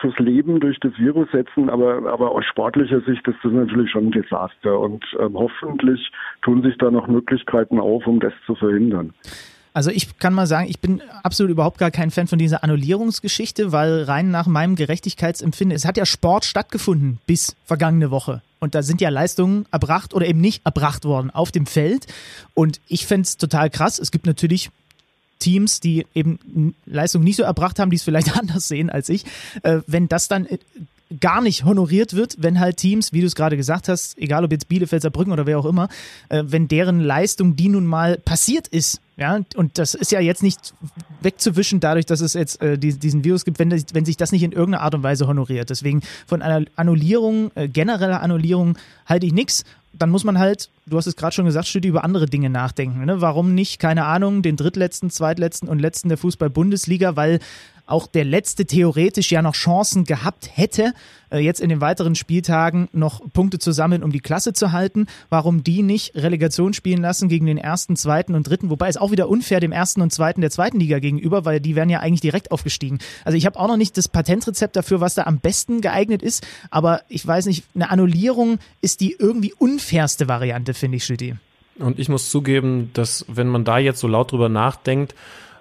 fürs 0.00 0.18
Leben 0.18 0.60
durch 0.60 0.78
das 0.80 0.92
Virus 0.98 1.28
setzen, 1.32 1.68
aber, 1.68 2.06
aber 2.12 2.30
aus 2.30 2.44
sportlicher 2.44 3.00
Sicht 3.00 3.26
ist 3.26 3.38
das 3.42 3.52
natürlich 3.52 3.90
schon 3.90 4.06
ein 4.06 4.12
Desaster 4.12 4.78
und 4.78 5.04
ähm, 5.18 5.34
hoffentlich 5.34 6.12
tun 6.42 6.62
sich 6.62 6.78
da 6.78 6.92
noch 6.92 7.08
Möglichkeiten 7.08 7.80
auf, 7.80 8.06
um 8.06 8.20
das 8.20 8.32
zu 8.46 8.54
verhindern. 8.54 9.12
Also 9.72 9.90
ich 9.90 10.18
kann 10.18 10.34
mal 10.34 10.46
sagen, 10.46 10.68
ich 10.68 10.80
bin 10.80 11.00
absolut 11.22 11.50
überhaupt 11.50 11.78
gar 11.78 11.90
kein 11.90 12.10
Fan 12.10 12.26
von 12.26 12.38
dieser 12.38 12.64
Annullierungsgeschichte, 12.64 13.72
weil 13.72 14.02
rein 14.02 14.30
nach 14.30 14.46
meinem 14.46 14.74
Gerechtigkeitsempfinden, 14.74 15.74
es 15.74 15.84
hat 15.84 15.96
ja 15.96 16.06
Sport 16.06 16.44
stattgefunden 16.44 17.18
bis 17.26 17.56
vergangene 17.64 18.10
Woche. 18.10 18.42
Und 18.58 18.74
da 18.74 18.82
sind 18.82 19.00
ja 19.00 19.08
Leistungen 19.08 19.66
erbracht 19.70 20.12
oder 20.12 20.26
eben 20.26 20.40
nicht 20.40 20.66
erbracht 20.66 21.04
worden 21.04 21.30
auf 21.30 21.50
dem 21.50 21.66
Feld. 21.66 22.06
Und 22.54 22.80
ich 22.88 23.06
fände 23.06 23.22
es 23.22 23.36
total 23.38 23.70
krass. 23.70 23.98
Es 23.98 24.10
gibt 24.10 24.26
natürlich 24.26 24.70
Teams, 25.40 25.80
die 25.80 26.06
eben 26.14 26.74
Leistung 26.86 27.24
nicht 27.24 27.36
so 27.36 27.42
erbracht 27.42 27.78
haben, 27.78 27.90
die 27.90 27.96
es 27.96 28.02
vielleicht 28.02 28.36
anders 28.38 28.68
sehen 28.68 28.90
als 28.90 29.08
ich, 29.08 29.24
äh, 29.62 29.80
wenn 29.86 30.08
das 30.08 30.28
dann 30.28 30.46
äh, 30.46 30.58
gar 31.18 31.40
nicht 31.40 31.64
honoriert 31.64 32.14
wird, 32.14 32.36
wenn 32.38 32.60
halt 32.60 32.76
Teams, 32.76 33.12
wie 33.12 33.20
du 33.20 33.26
es 33.26 33.34
gerade 33.34 33.56
gesagt 33.56 33.88
hast, 33.88 34.16
egal 34.18 34.44
ob 34.44 34.52
jetzt 34.52 34.68
Bielefeld, 34.68 35.02
Saarbrücken 35.02 35.32
oder 35.32 35.46
wer 35.46 35.58
auch 35.58 35.66
immer, 35.66 35.88
äh, 36.28 36.44
wenn 36.46 36.68
deren 36.68 37.00
Leistung, 37.00 37.56
die 37.56 37.68
nun 37.68 37.86
mal 37.86 38.16
passiert 38.18 38.68
ist, 38.68 39.00
ja, 39.16 39.40
und 39.56 39.76
das 39.76 39.94
ist 39.94 40.12
ja 40.12 40.20
jetzt 40.20 40.42
nicht 40.42 40.72
wegzuwischen 41.20 41.80
dadurch, 41.80 42.06
dass 42.06 42.20
es 42.20 42.34
jetzt 42.34 42.62
äh, 42.62 42.78
die, 42.78 42.94
diesen 42.94 43.22
Virus 43.24 43.44
gibt, 43.44 43.58
wenn, 43.58 43.70
wenn 43.70 44.04
sich 44.06 44.16
das 44.16 44.32
nicht 44.32 44.42
in 44.42 44.52
irgendeiner 44.52 44.82
Art 44.82 44.94
und 44.94 45.02
Weise 45.02 45.26
honoriert. 45.26 45.68
Deswegen 45.68 46.00
von 46.26 46.40
einer 46.40 46.64
Annullierung, 46.76 47.50
äh, 47.54 47.68
genereller 47.68 48.22
Annullierung 48.22 48.78
halte 49.04 49.26
ich 49.26 49.34
nichts 49.34 49.64
dann 49.92 50.10
muss 50.10 50.24
man 50.24 50.38
halt, 50.38 50.70
du 50.86 50.96
hast 50.96 51.06
es 51.06 51.16
gerade 51.16 51.34
schon 51.34 51.44
gesagt, 51.44 51.66
Stüdi, 51.66 51.88
über 51.88 52.04
andere 52.04 52.26
Dinge 52.26 52.50
nachdenken. 52.50 53.04
Ne? 53.04 53.20
Warum 53.20 53.54
nicht, 53.54 53.78
keine 53.80 54.04
Ahnung, 54.04 54.42
den 54.42 54.56
drittletzten, 54.56 55.10
zweitletzten 55.10 55.68
und 55.68 55.78
letzten 55.78 56.08
der 56.08 56.18
Fußball-Bundesliga, 56.18 57.16
weil 57.16 57.40
auch 57.90 58.06
der 58.06 58.24
letzte 58.24 58.66
theoretisch 58.66 59.30
ja 59.30 59.42
noch 59.42 59.54
Chancen 59.54 60.04
gehabt 60.04 60.50
hätte, 60.52 60.92
äh, 61.30 61.38
jetzt 61.38 61.60
in 61.60 61.68
den 61.68 61.80
weiteren 61.80 62.14
Spieltagen 62.14 62.88
noch 62.92 63.20
Punkte 63.32 63.58
zu 63.58 63.72
sammeln, 63.72 64.02
um 64.02 64.12
die 64.12 64.20
Klasse 64.20 64.52
zu 64.52 64.72
halten. 64.72 65.06
Warum 65.28 65.64
die 65.64 65.82
nicht 65.82 66.14
Relegation 66.14 66.72
spielen 66.72 67.02
lassen 67.02 67.28
gegen 67.28 67.46
den 67.46 67.58
ersten, 67.58 67.96
zweiten 67.96 68.34
und 68.34 68.48
dritten? 68.48 68.70
Wobei 68.70 68.88
es 68.88 68.96
auch 68.96 69.10
wieder 69.10 69.28
unfair 69.28 69.60
dem 69.60 69.72
ersten 69.72 70.00
und 70.02 70.12
zweiten 70.12 70.40
der 70.40 70.50
zweiten 70.50 70.80
Liga 70.80 70.98
gegenüber, 70.98 71.44
weil 71.44 71.60
die 71.60 71.76
wären 71.76 71.90
ja 71.90 72.00
eigentlich 72.00 72.20
direkt 72.20 72.52
aufgestiegen. 72.52 72.98
Also 73.24 73.36
ich 73.36 73.46
habe 73.46 73.58
auch 73.58 73.68
noch 73.68 73.76
nicht 73.76 73.96
das 73.96 74.08
Patentrezept 74.08 74.76
dafür, 74.76 75.00
was 75.00 75.14
da 75.14 75.24
am 75.24 75.38
besten 75.38 75.80
geeignet 75.80 76.22
ist, 76.22 76.46
aber 76.70 77.02
ich 77.08 77.26
weiß 77.26 77.46
nicht, 77.46 77.64
eine 77.74 77.90
Annullierung 77.90 78.58
ist 78.80 79.00
die 79.00 79.16
irgendwie 79.18 79.52
unfairste 79.54 80.28
Variante, 80.28 80.74
finde 80.74 80.96
ich, 80.96 81.04
Schütti. 81.04 81.34
Und 81.78 81.98
ich 81.98 82.08
muss 82.08 82.30
zugeben, 82.30 82.90
dass 82.92 83.24
wenn 83.28 83.48
man 83.48 83.64
da 83.64 83.78
jetzt 83.78 84.00
so 84.00 84.08
laut 84.08 84.32
drüber 84.32 84.48
nachdenkt, 84.48 85.14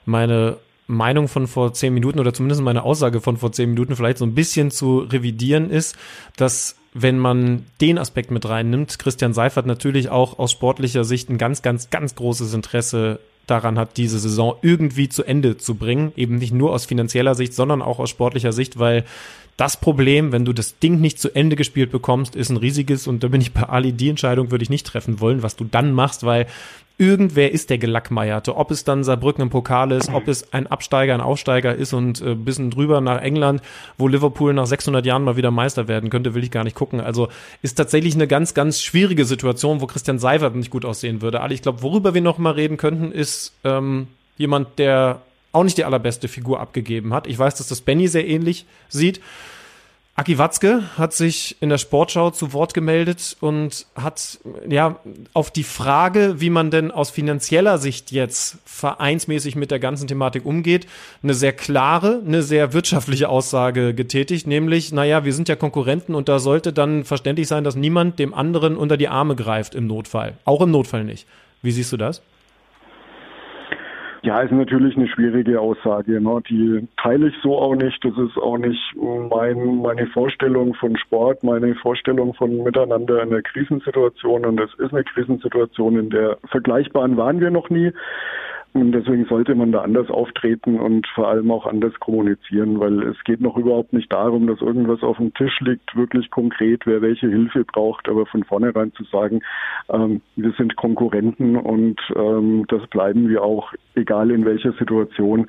meine 0.06 0.58
Meinung 0.90 1.28
von 1.28 1.48
vor 1.48 1.74
zehn 1.74 1.94
Minuten 1.94 2.20
oder 2.20 2.34
zumindest 2.34 2.62
meine 2.62 2.84
Aussage 2.84 3.22
von 3.22 3.38
vor 3.38 3.52
zehn 3.52 3.70
Minuten 3.70 3.96
vielleicht 3.96 4.18
so 4.18 4.26
ein 4.26 4.34
bisschen 4.34 4.72
zu 4.72 5.00
revidieren 5.00 5.70
ist, 5.70 5.96
dass 6.36 6.76
wenn 6.94 7.20
man 7.20 7.66
den 7.80 8.00
Aspekt 8.00 8.32
mit 8.32 8.50
reinnimmt, 8.50 8.98
Christian 8.98 9.34
Seifert 9.34 9.68
natürlich 9.68 10.10
auch 10.10 10.40
aus 10.40 10.52
sportlicher 10.52 11.04
Sicht 11.04 11.30
ein 11.30 11.38
ganz, 11.38 11.62
ganz, 11.62 11.92
ganz 11.92 12.16
großes 12.16 12.56
Interesse 12.56 13.20
daran 13.46 13.78
hat, 13.78 13.98
diese 13.98 14.18
Saison 14.18 14.56
irgendwie 14.64 15.10
zu 15.10 15.24
Ende 15.24 15.58
zu 15.58 15.76
bringen. 15.76 16.12
Eben 16.16 16.38
nicht 16.38 16.54
nur 16.54 16.72
aus 16.74 16.88
finanzieller 16.88 17.36
Sicht, 17.36 17.54
sondern 17.54 17.84
auch 17.84 18.00
aus 18.00 18.10
sportlicher 18.10 18.52
Sicht, 18.52 18.80
weil 18.80 19.06
das 19.58 19.78
Problem, 19.78 20.32
wenn 20.32 20.46
du 20.46 20.54
das 20.54 20.80
Ding 20.80 21.00
nicht 21.00 21.20
zu 21.20 21.36
Ende 21.36 21.56
gespielt 21.56 21.92
bekommst, 21.92 22.36
ist 22.36 22.50
ein 22.50 22.58
riesiges 22.58 23.08
und 23.08 23.24
da 23.24 23.28
bin 23.28 23.42
ich 23.42 23.54
bei 23.54 23.64
Ali, 23.64 23.92
die 23.92 24.10
Entscheidung 24.10 24.52
würde 24.52 24.64
ich 24.64 24.70
nicht 24.70 24.88
treffen 24.88 25.20
wollen, 25.20 25.44
was 25.44 25.56
du 25.56 25.66
dann 25.66 25.92
machst, 25.94 26.24
weil 26.26 26.48
irgendwer 27.00 27.52
ist 27.52 27.70
der 27.70 27.78
Gelackmeierte. 27.78 28.56
Ob 28.56 28.70
es 28.72 28.84
dann 28.84 29.04
Saarbrücken 29.04 29.42
im 29.42 29.50
Pokal 29.50 29.92
ist, 29.94 30.10
ob 30.14 30.28
es 30.28 30.54
ein 30.54 30.68
Absteiger, 30.68 31.14
ein 31.14 31.22
Aufsteiger 31.22 31.74
ist 31.74 31.94
und 31.94 32.22
äh, 32.22 32.36
bisschen 32.36 32.70
drüber 32.70 33.00
nach 33.02 33.22
England, 33.22 33.62
wo 33.98 34.08
Liverpool 34.08 34.54
nach 34.54 34.68
600 34.68 35.06
Jahren 35.06 35.24
mal 35.24 35.38
wieder 35.38 35.50
Meister 35.50 35.88
werden 35.88 36.10
könnte, 36.10 36.36
will 36.36 36.44
ich 36.44 36.52
gar 36.52 36.66
nicht 36.66 36.76
gucken. 36.76 37.00
Also 37.00 37.30
ist 37.62 37.76
tatsächlich 37.76 38.16
eine 38.16 38.28
ganz, 38.28 38.54
ganz 38.54 38.82
schwierige 38.82 39.24
Situation, 39.24 39.80
wo 39.80 39.88
Christian 39.88 40.20
Seifert 40.20 40.56
nicht 40.56 40.70
gut 40.70 40.84
aussehen 40.84 41.22
würde. 41.22 41.40
Ali, 41.40 41.56
ich 41.56 41.62
glaube, 41.62 41.82
worüber 41.82 42.14
wir 42.14 42.22
noch 42.22 42.38
mal 42.38 42.52
reden 42.52 42.76
könnten, 42.76 43.14
ist 43.14 43.54
ähm, 43.64 44.08
jemand, 44.38 44.78
der 44.78 45.22
auch 45.54 45.64
nicht 45.64 45.78
die 45.78 45.86
allerbeste 45.86 46.28
Figur 46.28 46.60
abgegeben 46.60 47.14
hat. 47.14 47.28
Ich 47.28 47.40
weiß, 47.40 47.56
dass 47.56 47.68
das 47.68 47.82
Benny 47.82 48.08
sehr 48.08 48.28
ähnlich 48.28 48.66
sieht. 48.90 49.22
Aki 50.20 50.38
Watzke 50.38 50.84
hat 50.98 51.14
sich 51.14 51.56
in 51.62 51.70
der 51.70 51.78
Sportschau 51.78 52.30
zu 52.32 52.52
Wort 52.52 52.74
gemeldet 52.74 53.38
und 53.40 53.86
hat 53.96 54.40
ja 54.68 55.00
auf 55.32 55.50
die 55.50 55.64
Frage, 55.64 56.42
wie 56.42 56.50
man 56.50 56.72
denn 56.72 56.92
aus 56.92 57.10
finanzieller 57.10 57.78
Sicht 57.78 58.12
jetzt 58.12 58.58
vereinsmäßig 58.66 59.56
mit 59.56 59.72
der 59.72 59.80
ganzen 59.80 60.10
Thematik 60.10 60.46
umgeht, 60.46 60.88
eine 61.24 61.34
sehr 61.34 61.54
klare, 61.54 62.22
eine 62.28 62.44
sehr 62.44 62.74
wirtschaftliche 62.74 63.30
Aussage 63.30 63.94
getätigt, 63.94 64.46
nämlich, 64.46 64.92
naja, 64.92 65.24
wir 65.24 65.34
sind 65.34 65.48
ja 65.48 65.56
Konkurrenten 65.56 66.16
und 66.16 66.28
da 66.28 66.40
sollte 66.40 66.74
dann 66.74 67.06
verständlich 67.06 67.48
sein, 67.48 67.64
dass 67.64 67.78
niemand 67.78 68.20
dem 68.20 68.34
anderen 68.34 68.76
unter 68.76 68.98
die 68.98 69.08
Arme 69.08 69.38
greift 69.38 69.74
im 69.74 69.88
Notfall. 69.88 70.34
Auch 70.44 70.60
im 70.60 70.72
Notfall 70.72 71.06
nicht. 71.06 71.28
Wie 71.62 71.72
siehst 71.72 71.94
du 71.94 71.98
das? 71.98 72.22
Ja, 74.30 74.42
ist 74.42 74.52
natürlich 74.52 74.96
eine 74.96 75.08
schwierige 75.08 75.60
Aussage. 75.60 76.22
Ne? 76.22 76.40
Die 76.48 76.88
teile 77.02 77.30
ich 77.30 77.36
so 77.42 77.58
auch 77.58 77.74
nicht. 77.74 77.98
Das 78.06 78.16
ist 78.16 78.38
auch 78.38 78.60
nicht 78.60 78.80
mein, 78.96 79.82
meine 79.82 80.06
Vorstellung 80.06 80.76
von 80.76 80.96
Sport, 80.98 81.44
meine 81.44 81.74
Vorstellung 81.74 82.36
von 82.36 82.62
Miteinander 82.62 83.24
in 83.24 83.32
der 83.32 83.42
Krisensituation. 83.42 84.46
Und 84.46 84.58
das 84.58 84.70
ist 84.78 84.94
eine 84.94 85.04
Krisensituation, 85.04 85.98
in 85.98 86.12
der 86.12 86.38
vergleichbaren 86.48 87.18
waren 87.18 87.40
wir 87.40 87.50
noch 87.50 87.72
nie. 87.72 87.92
Und 88.74 88.92
deswegen 88.92 89.26
sollte 89.26 89.56
man 89.56 89.72
da 89.72 89.82
anders 89.82 90.10
auftreten 90.10 90.80
und 90.80 91.08
vor 91.16 91.28
allem 91.28 91.50
auch 91.50 91.66
anders 91.66 91.94
kommunizieren, 92.00 92.80
weil 92.80 93.02
es 93.04 93.18
geht 93.24 93.42
noch 93.42 93.58
überhaupt 93.58 93.94
nicht 93.94 94.12
darum, 94.14 94.46
dass 94.46 94.62
irgendwas 94.62 95.02
auf 95.02 95.18
dem 95.18 95.34
Tisch 95.34 95.60
liegt, 95.62 95.96
wirklich 95.96 96.30
konkret, 96.30 96.86
wer 96.86 97.02
welche 97.02 97.28
Hilfe 97.28 97.64
braucht, 97.64 98.08
aber 98.08 98.28
von 98.28 98.44
vornherein 98.44 98.94
zu 98.94 99.04
sagen, 99.06 99.42
ähm, 99.90 100.22
wir 100.36 100.52
sind 100.52 100.76
Konkurrenten 100.76 101.58
und 101.58 102.00
ähm, 102.16 102.66
das 102.68 102.86
bleiben 102.88 103.28
wir 103.28 103.44
auch, 103.44 103.74
egal 103.96 104.30
in 104.30 104.46
welcher 104.46 104.74
Situation, 104.74 105.48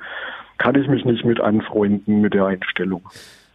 kann 0.57 0.75
ich 0.75 0.87
mich 0.87 1.05
nicht 1.05 1.23
mit 1.23 1.39
anfreunden 1.39 2.21
mit 2.21 2.33
der 2.33 2.45
Einstellung. 2.45 3.03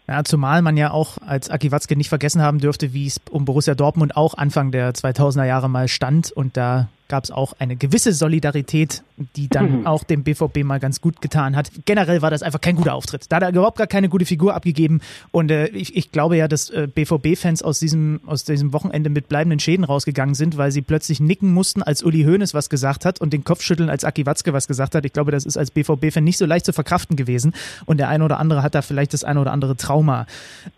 Ja, 0.08 0.22
zumal 0.22 0.62
man 0.62 0.76
ja 0.76 0.92
auch 0.92 1.18
als 1.26 1.50
Aki 1.50 1.72
Watzke 1.72 1.96
nicht 1.96 2.08
vergessen 2.08 2.40
haben 2.40 2.60
dürfte, 2.60 2.94
wie 2.94 3.08
es 3.08 3.20
um 3.30 3.44
Borussia 3.44 3.74
Dortmund 3.74 4.16
auch 4.16 4.34
Anfang 4.34 4.70
der 4.70 4.92
2000er 4.92 5.44
Jahre 5.44 5.68
mal 5.68 5.88
stand 5.88 6.30
und 6.30 6.56
da 6.56 6.88
gab 7.08 7.24
es 7.24 7.30
auch 7.30 7.54
eine 7.58 7.76
gewisse 7.76 8.12
Solidarität, 8.12 9.02
die 9.36 9.48
dann 9.48 9.80
mhm. 9.80 9.86
auch 9.86 10.04
dem 10.04 10.24
BVB 10.24 10.64
mal 10.64 10.80
ganz 10.80 11.00
gut 11.00 11.20
getan 11.20 11.56
hat. 11.56 11.70
Generell 11.84 12.22
war 12.22 12.30
das 12.30 12.42
einfach 12.42 12.60
kein 12.60 12.76
guter 12.76 12.94
Auftritt. 12.94 13.26
Da 13.28 13.36
hat 13.36 13.42
er 13.42 13.50
überhaupt 13.50 13.78
gar 13.78 13.86
keine 13.86 14.08
gute 14.08 14.24
Figur 14.24 14.54
abgegeben. 14.54 15.00
Und 15.30 15.50
äh, 15.50 15.68
ich, 15.68 15.96
ich, 15.96 16.12
glaube 16.12 16.36
ja, 16.36 16.48
dass 16.48 16.70
äh, 16.70 16.88
BVB-Fans 16.92 17.62
aus 17.62 17.78
diesem, 17.78 18.20
aus 18.26 18.44
diesem 18.44 18.72
Wochenende 18.72 19.10
mit 19.10 19.28
bleibenden 19.28 19.60
Schäden 19.60 19.84
rausgegangen 19.84 20.34
sind, 20.34 20.56
weil 20.56 20.72
sie 20.72 20.82
plötzlich 20.82 21.20
nicken 21.20 21.52
mussten, 21.52 21.82
als 21.82 22.02
Uli 22.02 22.24
Hoeneß 22.24 22.54
was 22.54 22.68
gesagt 22.68 23.04
hat 23.04 23.20
und 23.20 23.32
den 23.32 23.44
Kopf 23.44 23.62
schütteln, 23.62 23.88
als 23.88 24.04
Aki 24.04 24.26
Watzke 24.26 24.52
was 24.52 24.66
gesagt 24.66 24.94
hat. 24.94 25.04
Ich 25.04 25.12
glaube, 25.12 25.30
das 25.30 25.44
ist 25.44 25.56
als 25.56 25.70
BVB-Fan 25.70 26.24
nicht 26.24 26.38
so 26.38 26.46
leicht 26.46 26.66
zu 26.66 26.72
verkraften 26.72 27.16
gewesen. 27.16 27.54
Und 27.86 27.98
der 27.98 28.08
eine 28.08 28.24
oder 28.24 28.38
andere 28.38 28.62
hat 28.62 28.74
da 28.74 28.82
vielleicht 28.82 29.12
das 29.12 29.24
eine 29.24 29.40
oder 29.40 29.52
andere 29.52 29.76
Trauma 29.76 30.26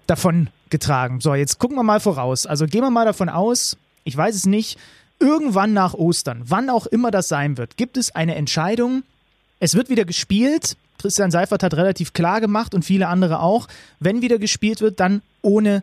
davon 0.06 0.48
getragen. 0.70 1.20
So, 1.20 1.34
jetzt 1.34 1.58
gucken 1.58 1.76
wir 1.76 1.82
mal 1.82 2.00
voraus. 2.00 2.46
Also 2.46 2.66
gehen 2.66 2.82
wir 2.82 2.90
mal 2.90 3.04
davon 3.04 3.28
aus, 3.28 3.76
ich 4.04 4.16
weiß 4.16 4.34
es 4.34 4.46
nicht, 4.46 4.78
irgendwann 5.20 5.72
nach 5.72 5.94
Ostern, 5.94 6.42
wann 6.44 6.70
auch 6.70 6.86
immer 6.86 7.10
das 7.10 7.28
sein 7.28 7.58
wird, 7.58 7.76
gibt 7.76 7.96
es 7.96 8.14
eine 8.14 8.34
Entscheidung. 8.34 9.02
Es 9.60 9.74
wird 9.74 9.88
wieder 9.88 10.04
gespielt. 10.04 10.76
Christian 10.98 11.30
Seifert 11.30 11.62
hat 11.62 11.74
relativ 11.74 12.12
klar 12.12 12.40
gemacht 12.40 12.74
und 12.74 12.84
viele 12.84 13.08
andere 13.08 13.40
auch, 13.40 13.68
wenn 14.00 14.22
wieder 14.22 14.38
gespielt 14.38 14.80
wird, 14.80 15.00
dann 15.00 15.22
ohne 15.42 15.82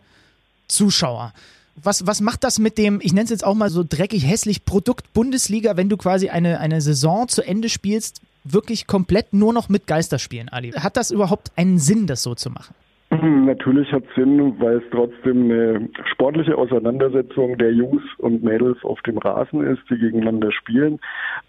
Zuschauer. 0.68 1.34
Was, 1.82 2.08
was 2.08 2.22
macht 2.22 2.44
das 2.44 2.60
mit 2.60 2.78
dem, 2.78 3.00
ich 3.02 3.12
nenne 3.12 3.26
es 3.26 3.30
jetzt 3.30 3.44
auch 3.44 3.54
mal 3.54 3.70
so 3.70 3.84
dreckig 3.88 4.26
hässlich, 4.26 4.64
Produkt 4.64 5.12
Bundesliga, 5.14 5.76
wenn 5.76 5.90
du 5.90 5.98
quasi 5.98 6.30
eine, 6.30 6.60
eine 6.60 6.82
Saison 6.82 7.28
zu 7.28 7.42
Ende 7.42 7.70
spielst, 7.70 8.22
wirklich 8.46 8.88
komplett 8.88 9.34
nur 9.34 9.52
noch 9.52 9.68
mit 9.68 9.88
Geisterspielen, 9.88 10.50
Ali? 10.50 10.72
Hat 10.72 10.96
das 10.96 11.12
überhaupt 11.12 11.52
einen 11.56 11.80
Sinn, 11.80 12.08
das 12.08 12.24
so 12.24 12.36
zu 12.36 12.50
machen? 12.50 12.74
Natürlich 13.12 13.92
hat 13.92 14.04
Sinn, 14.16 14.60
weil 14.60 14.78
es 14.78 14.84
trotzdem 14.92 15.44
eine 15.44 15.90
sportliche 16.12 16.58
Auseinandersetzung 16.58 17.58
der 17.58 17.72
Jungs 17.72 18.02
und 18.18 18.44
Mädels 18.44 18.84
auf 18.84 19.00
dem 19.04 19.20
Rasen 19.20 19.62
ist, 19.62 19.82
die 19.90 19.98
gegeneinander 19.98 20.52
spielen. 20.52 21.00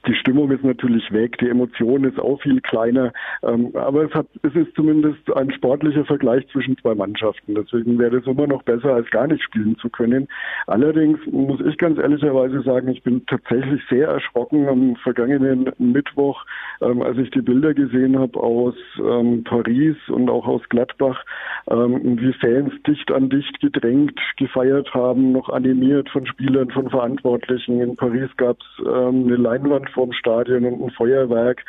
Die 0.06 0.14
Stimmung 0.14 0.50
ist 0.50 0.62
natürlich 0.64 1.10
weg, 1.12 1.38
die 1.38 1.48
Emotion 1.48 2.04
ist 2.04 2.18
auch 2.18 2.40
viel 2.42 2.60
kleiner, 2.60 3.12
ähm, 3.42 3.70
aber 3.74 4.04
es, 4.04 4.12
hat, 4.12 4.26
es 4.42 4.54
ist 4.54 4.74
zumindest 4.74 5.34
ein 5.34 5.50
sportlicher 5.50 6.04
Vergleich 6.04 6.46
zwischen 6.48 6.76
zwei 6.78 6.94
Mannschaften. 6.94 7.54
Deswegen 7.54 7.98
wäre 7.98 8.18
es 8.18 8.26
immer 8.26 8.46
noch 8.46 8.62
besser, 8.62 8.94
als 8.94 9.10
gar 9.10 9.26
nicht 9.26 9.42
spielen 9.42 9.76
zu 9.78 9.88
können. 9.88 10.28
Allerdings 10.66 11.18
muss 11.26 11.60
ich 11.60 11.78
ganz 11.78 11.98
ehrlicherweise 11.98 12.62
sagen, 12.62 12.88
ich 12.88 13.02
bin 13.02 13.24
tatsächlich 13.26 13.80
sehr 13.88 14.08
erschrocken 14.08 14.68
am 14.68 14.96
vergangenen 14.96 15.72
Mittwoch, 15.78 16.44
ähm, 16.80 17.02
als 17.02 17.18
ich 17.18 17.30
die 17.30 17.42
Bilder 17.42 17.74
gesehen 17.74 18.18
habe 18.18 18.38
aus 18.40 18.74
ähm, 18.98 19.44
Paris 19.44 19.96
und 20.08 20.28
auch 20.28 20.46
aus 20.46 20.62
Gladbach 20.68 21.24
ähm, 21.70 22.18
wie 22.20 22.32
Fans 22.34 22.72
dicht 22.86 23.10
an 23.10 23.28
dicht 23.28 23.60
gedrängt 23.60 24.18
gefeiert 24.36 24.92
haben, 24.94 25.32
noch 25.32 25.48
animiert 25.48 26.08
von 26.10 26.26
Spielern, 26.26 26.70
von 26.70 26.90
Verantwortlichen. 26.90 27.80
In 27.80 27.96
Paris 27.96 28.30
gab 28.36 28.58
es 28.60 28.84
ähm, 28.86 29.26
eine 29.26 29.36
Leinwand 29.36 29.90
vorm 29.90 30.12
Stadion 30.12 30.64
und 30.64 30.82
ein 30.82 30.90
Feuerwerk. 30.90 31.64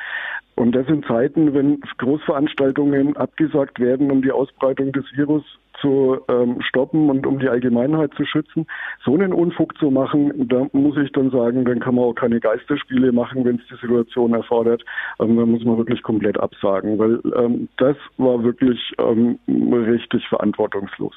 Und 0.56 0.72
das 0.74 0.88
sind 0.88 1.06
Zeiten, 1.06 1.54
wenn 1.54 1.82
Großveranstaltungen 2.00 3.16
abgesagt 3.16 3.80
werden, 3.80 4.10
um 4.10 4.24
die 4.24 4.32
Ausbreitung 4.32 4.92
des 4.92 5.06
Virus 5.16 5.44
zu 5.82 6.20
ähm, 6.28 6.62
stoppen 6.62 7.10
und 7.10 7.26
um 7.26 7.40
die 7.40 7.50
Allgemeinheit 7.50 8.14
zu 8.16 8.26
schützen. 8.26 8.66
So 9.04 9.14
einen 9.14 9.34
Unfug 9.34 9.78
zu 9.78 9.92
machen, 9.92 10.48
da 10.48 10.68
muss 10.74 10.98
ich 10.98 11.12
dann 11.12 11.32
sagen, 11.32 11.66
dann 11.66 11.80
kann 11.80 11.96
man 11.96 12.06
auch 12.06 12.14
keine 12.14 12.40
Geisterspiele 12.40 13.12
machen, 13.12 13.46
wenn 13.46 13.58
es 13.58 13.68
die 13.70 13.76
Situation 13.76 14.34
erfordert. 14.34 14.84
Ähm, 15.20 15.38
dann 15.38 15.52
muss 15.52 15.64
man 15.64 15.78
wirklich 15.78 16.02
komplett 16.04 16.40
absagen, 16.40 16.98
weil 16.98 17.22
ähm, 17.38 17.70
das 17.78 17.98
war 18.18 18.44
wirklich 18.44 18.80
ähm, 19.00 19.40
richtig 19.48 20.28
verantwortungslos 20.28 21.14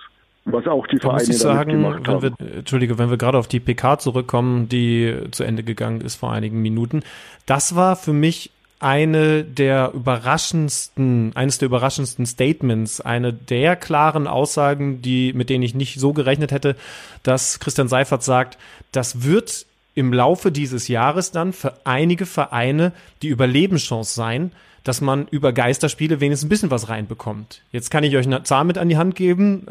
was 0.47 0.67
auch 0.67 0.87
die 0.87 0.99
Vereine 0.99 1.19
muss 1.19 1.29
ich 1.29 1.39
sagen, 1.39 1.85
wenn 2.07 2.23
wir, 2.23 2.33
Entschuldige, 2.57 2.99
wenn 2.99 3.11
wir 3.11 3.19
gerade 3.19 3.39
auf 3.39 3.47
die 3.47 3.61
PK 3.61 3.99
zurückkommen, 3.99 4.69
die 4.69 5.15
zu 5.31 5.45
Ende 5.45 5.63
gegangen 5.63 6.01
ist 6.01 6.17
vor 6.17 6.33
einigen 6.33 6.63
Minuten, 6.63 7.03
das 7.47 7.77
war 7.77 7.95
für 7.95 8.13
mich 8.13 8.51
eine 8.81 9.45
der 9.45 9.93
überraschendsten, 9.93 11.33
eines 11.37 11.59
der 11.59 11.67
überraschendsten 11.67 12.25
Statements, 12.25 13.01
eine 13.01 13.33
der 13.33 13.77
klaren 13.77 14.27
Aussagen, 14.27 15.03
die, 15.03 15.33
mit 15.35 15.51
denen 15.51 15.63
ich 15.63 15.75
nicht 15.75 16.01
so 16.01 16.15
gerechnet 16.15 16.51
hätte, 16.51 16.77
dass 17.23 17.61
Christian 17.61 17.89
Seifert 17.89 18.23
sagt, 18.23 18.59
das 18.91 19.23
wird 19.23 19.67
im 19.95 20.13
Laufe 20.15 20.51
dieses 20.51 20.89
Jahres 20.89 21.31
dann 21.31 21.53
für 21.53 21.75
einige 21.85 22.25
Vereine 22.25 22.93
die 23.21 23.29
Überlebenschance 23.29 24.15
sein, 24.15 24.51
dass 24.85 25.01
man 25.01 25.29
über 25.31 25.53
Geisterspiele 25.53 26.21
wenigstens 26.21 26.47
ein 26.47 26.49
bisschen 26.49 26.71
was 26.71 26.89
reinbekommt. 26.89 27.63
Jetzt 27.73 27.91
kann 27.91 28.05
ich 28.05 28.17
euch 28.17 28.27
eine 28.27 28.43
Zahl 28.45 28.65
mit 28.65 28.79
an 28.79 28.89
die 28.89 28.97
Hand 28.97 29.15
geben. 29.15 29.67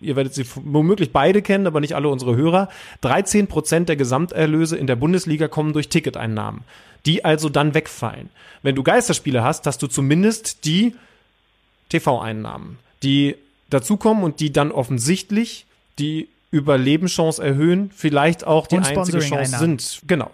Ihr 0.00 0.16
werdet 0.16 0.34
sie 0.34 0.44
womöglich 0.54 1.12
beide 1.12 1.42
kennen, 1.42 1.66
aber 1.66 1.80
nicht 1.80 1.94
alle 1.96 2.08
unsere 2.08 2.36
Hörer. 2.36 2.68
13 3.00 3.46
Prozent 3.48 3.88
der 3.88 3.96
Gesamterlöse 3.96 4.76
in 4.76 4.86
der 4.86 4.96
Bundesliga 4.96 5.48
kommen 5.48 5.72
durch 5.72 5.88
Ticketeinnahmen 5.88 6.62
die 7.06 7.24
also 7.24 7.48
dann 7.48 7.74
wegfallen. 7.74 8.30
Wenn 8.62 8.74
du 8.74 8.82
Geisterspiele 8.82 9.42
hast, 9.42 9.66
hast 9.66 9.82
du 9.82 9.86
zumindest 9.86 10.64
die 10.64 10.94
TV-Einnahmen, 11.90 12.78
die 13.02 13.36
dazukommen 13.70 14.24
und 14.24 14.40
die 14.40 14.52
dann 14.52 14.72
offensichtlich 14.72 15.66
die 15.98 16.28
Überlebenschance 16.50 17.42
erhöhen, 17.42 17.90
vielleicht 17.94 18.46
auch 18.46 18.66
die 18.66 18.78
einzige 18.78 19.18
Chance 19.18 19.58
sind. 19.58 20.00
Genau. 20.06 20.30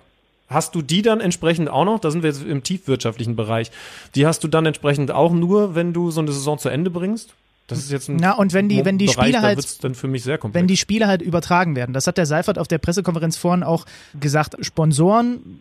Hast 0.51 0.75
du 0.75 0.83
die 0.83 1.03
dann 1.03 1.21
entsprechend 1.21 1.71
auch 1.71 1.85
noch? 1.85 2.01
Da 2.01 2.11
sind 2.11 2.23
wir 2.23 2.31
jetzt 2.31 2.43
im 2.43 2.63
tiefwirtschaftlichen 2.65 3.37
Bereich. 3.37 3.71
Die 4.17 4.27
hast 4.27 4.43
du 4.43 4.49
dann 4.49 4.67
entsprechend 4.67 5.13
auch 5.13 5.33
nur, 5.33 5.77
wenn 5.77 5.93
du 5.93 6.11
so 6.11 6.21
eine 6.21 6.33
Saison 6.33 6.59
zu 6.59 6.69
Ende 6.69 6.91
bringst? 6.91 7.31
Das 7.69 7.79
ist 7.79 7.93
jetzt 7.93 8.09
ein 8.09 8.17
Na, 8.17 8.33
und 8.33 8.53
wenn 8.53 8.69
die, 8.69 8.85
wenn 8.85 8.99
die 8.99 9.07
Bereich, 9.07 9.29
Spiele 9.29 9.43
halt, 9.43 9.85
dann 9.85 9.95
für 9.95 10.09
mich 10.09 10.25
sehr 10.25 10.39
komplex. 10.39 10.61
wenn 10.61 10.67
die 10.67 10.77
Spiele 10.77 11.07
halt 11.07 11.23
übertragen 11.23 11.77
werden, 11.77 11.93
das 11.93 12.09
hat 12.09 12.19
der 12.19 12.27
Seifert 12.27 12.59
auf 12.59 12.67
der 12.67 12.79
Pressekonferenz 12.79 13.37
vorhin 13.37 13.63
auch 13.63 13.87
gesagt, 14.19 14.57
Sponsoren 14.61 15.61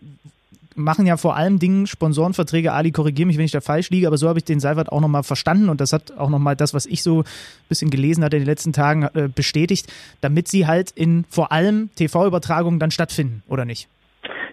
machen 0.75 1.05
ja 1.05 1.17
vor 1.17 1.35
allem 1.35 1.59
Dingen 1.59 1.85
Sponsorenverträge. 1.85 2.71
Ali, 2.71 2.91
korrigiere 2.91 3.27
mich, 3.27 3.37
wenn 3.37 3.45
ich 3.45 3.51
da 3.51 3.61
falsch 3.61 3.91
liege, 3.91 4.07
aber 4.07 4.17
so 4.17 4.27
habe 4.27 4.39
ich 4.39 4.45
den 4.45 4.59
Seifert 4.59 4.91
auch 4.91 5.01
nochmal 5.01 5.23
verstanden 5.23 5.69
und 5.69 5.81
das 5.81 5.93
hat 5.93 6.11
auch 6.17 6.29
nochmal 6.29 6.55
das, 6.55 6.73
was 6.73 6.87
ich 6.87 7.03
so 7.03 7.19
ein 7.19 7.25
bisschen 7.67 7.91
gelesen 7.91 8.23
hatte 8.23 8.37
in 8.37 8.43
den 8.43 8.47
letzten 8.47 8.73
Tagen, 8.73 9.03
äh, 9.03 9.29
bestätigt, 9.33 9.91
damit 10.21 10.47
sie 10.47 10.65
halt 10.65 10.91
in 10.91 11.25
vor 11.29 11.51
allem 11.51 11.89
TV-Übertragungen 11.95 12.79
dann 12.79 12.89
stattfinden, 12.89 13.43
oder 13.47 13.65
nicht? 13.65 13.87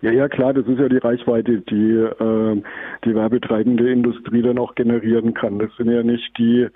Ja, 0.03 0.11
ja, 0.11 0.29
klar, 0.29 0.53
das 0.53 0.67
ist 0.67 0.79
ja 0.79 0.89
die 0.89 0.99
Reichweite, 0.99 1.61
die 1.61 1.93
äh, 1.93 2.63
die 3.05 3.15
werbetreibende 3.15 3.91
Industrie 3.91 4.43
dann 4.43 4.59
auch 4.59 4.75
generieren 4.75 5.35
kann. 5.35 5.59
Das 5.59 5.71
sind 5.77 5.91
ja 5.91 6.03
nicht 6.03 6.37
die 6.39 6.69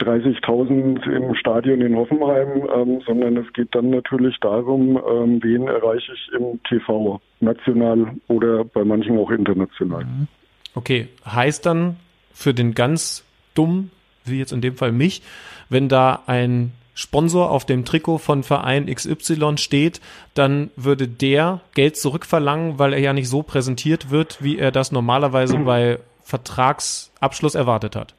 30.000 0.00 1.08
im 1.08 1.34
Stadion 1.36 1.80
in 1.80 1.94
Hoffenheim, 1.94 2.68
ähm, 2.74 3.00
sondern 3.06 3.36
es 3.36 3.52
geht 3.52 3.74
dann 3.74 3.90
natürlich 3.90 4.38
darum, 4.40 4.96
ähm, 4.96 5.42
wen 5.42 5.68
erreiche 5.68 6.12
ich 6.12 6.30
im 6.32 6.60
TV, 6.64 7.20
national 7.40 8.14
oder 8.28 8.64
bei 8.64 8.84
manchen 8.84 9.18
auch 9.18 9.30
international. 9.30 10.04
Mhm. 10.04 10.28
Okay, 10.74 11.08
heißt 11.24 11.64
dann 11.64 11.96
für 12.32 12.52
den 12.52 12.74
ganz 12.74 13.24
dumm, 13.54 13.90
wie 14.24 14.38
jetzt 14.38 14.52
in 14.52 14.60
dem 14.60 14.74
Fall 14.74 14.90
mich, 14.90 15.22
wenn 15.68 15.88
da 15.88 16.22
ein 16.26 16.72
Sponsor 16.94 17.50
auf 17.50 17.64
dem 17.64 17.84
Trikot 17.84 18.18
von 18.18 18.42
Verein 18.42 18.86
XY 18.86 19.58
steht, 19.58 20.00
dann 20.34 20.70
würde 20.76 21.08
der 21.08 21.60
Geld 21.74 21.96
zurückverlangen, 21.96 22.78
weil 22.78 22.92
er 22.92 23.00
ja 23.00 23.12
nicht 23.12 23.28
so 23.28 23.42
präsentiert 23.42 24.10
wird, 24.10 24.42
wie 24.42 24.58
er 24.58 24.70
das 24.70 24.92
normalerweise 24.92 25.58
bei 25.58 25.98
Vertragsabschluss 26.22 27.54
erwartet 27.54 27.96
hat. 27.96 28.14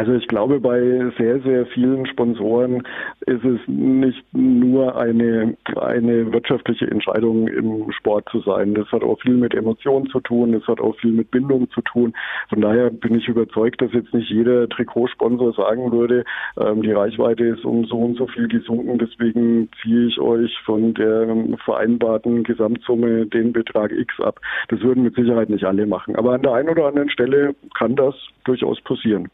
Also 0.00 0.14
ich 0.14 0.28
glaube, 0.28 0.60
bei 0.60 0.80
sehr, 1.18 1.40
sehr 1.40 1.66
vielen 1.66 2.06
Sponsoren 2.06 2.84
ist 3.26 3.44
es 3.44 3.60
nicht 3.66 4.24
nur 4.32 4.96
eine, 4.96 5.58
eine 5.76 6.32
wirtschaftliche 6.32 6.90
Entscheidung 6.90 7.48
im 7.48 7.92
Sport 7.92 8.26
zu 8.30 8.40
sein. 8.40 8.72
Das 8.72 8.90
hat 8.92 9.02
auch 9.02 9.20
viel 9.20 9.34
mit 9.34 9.52
Emotionen 9.52 10.06
zu 10.06 10.20
tun, 10.20 10.52
das 10.52 10.66
hat 10.66 10.80
auch 10.80 10.96
viel 11.00 11.12
mit 11.12 11.30
Bindung 11.30 11.68
zu 11.72 11.82
tun. 11.82 12.14
Von 12.48 12.62
daher 12.62 12.88
bin 12.88 13.14
ich 13.14 13.28
überzeugt, 13.28 13.82
dass 13.82 13.92
jetzt 13.92 14.14
nicht 14.14 14.30
jeder 14.30 14.70
Trikotsponsor 14.70 15.52
sagen 15.52 15.92
würde, 15.92 16.24
ähm, 16.58 16.80
die 16.80 16.92
Reichweite 16.92 17.44
ist 17.44 17.66
um 17.66 17.84
so 17.84 17.98
und 17.98 18.16
so 18.16 18.26
viel 18.26 18.48
gesunken, 18.48 18.98
deswegen 18.98 19.68
ziehe 19.82 20.06
ich 20.06 20.18
euch 20.18 20.58
von 20.64 20.94
der 20.94 21.26
vereinbarten 21.62 22.42
Gesamtsumme 22.44 23.26
den 23.26 23.52
Betrag 23.52 23.92
X 23.92 24.18
ab. 24.18 24.40
Das 24.68 24.80
würden 24.80 25.02
mit 25.02 25.14
Sicherheit 25.14 25.50
nicht 25.50 25.64
alle 25.64 25.84
machen. 25.84 26.16
Aber 26.16 26.32
an 26.32 26.40
der 26.40 26.54
einen 26.54 26.70
oder 26.70 26.86
anderen 26.86 27.10
Stelle 27.10 27.54
kann 27.74 27.96
das 27.96 28.14
durchaus 28.44 28.80
passieren. 28.80 29.28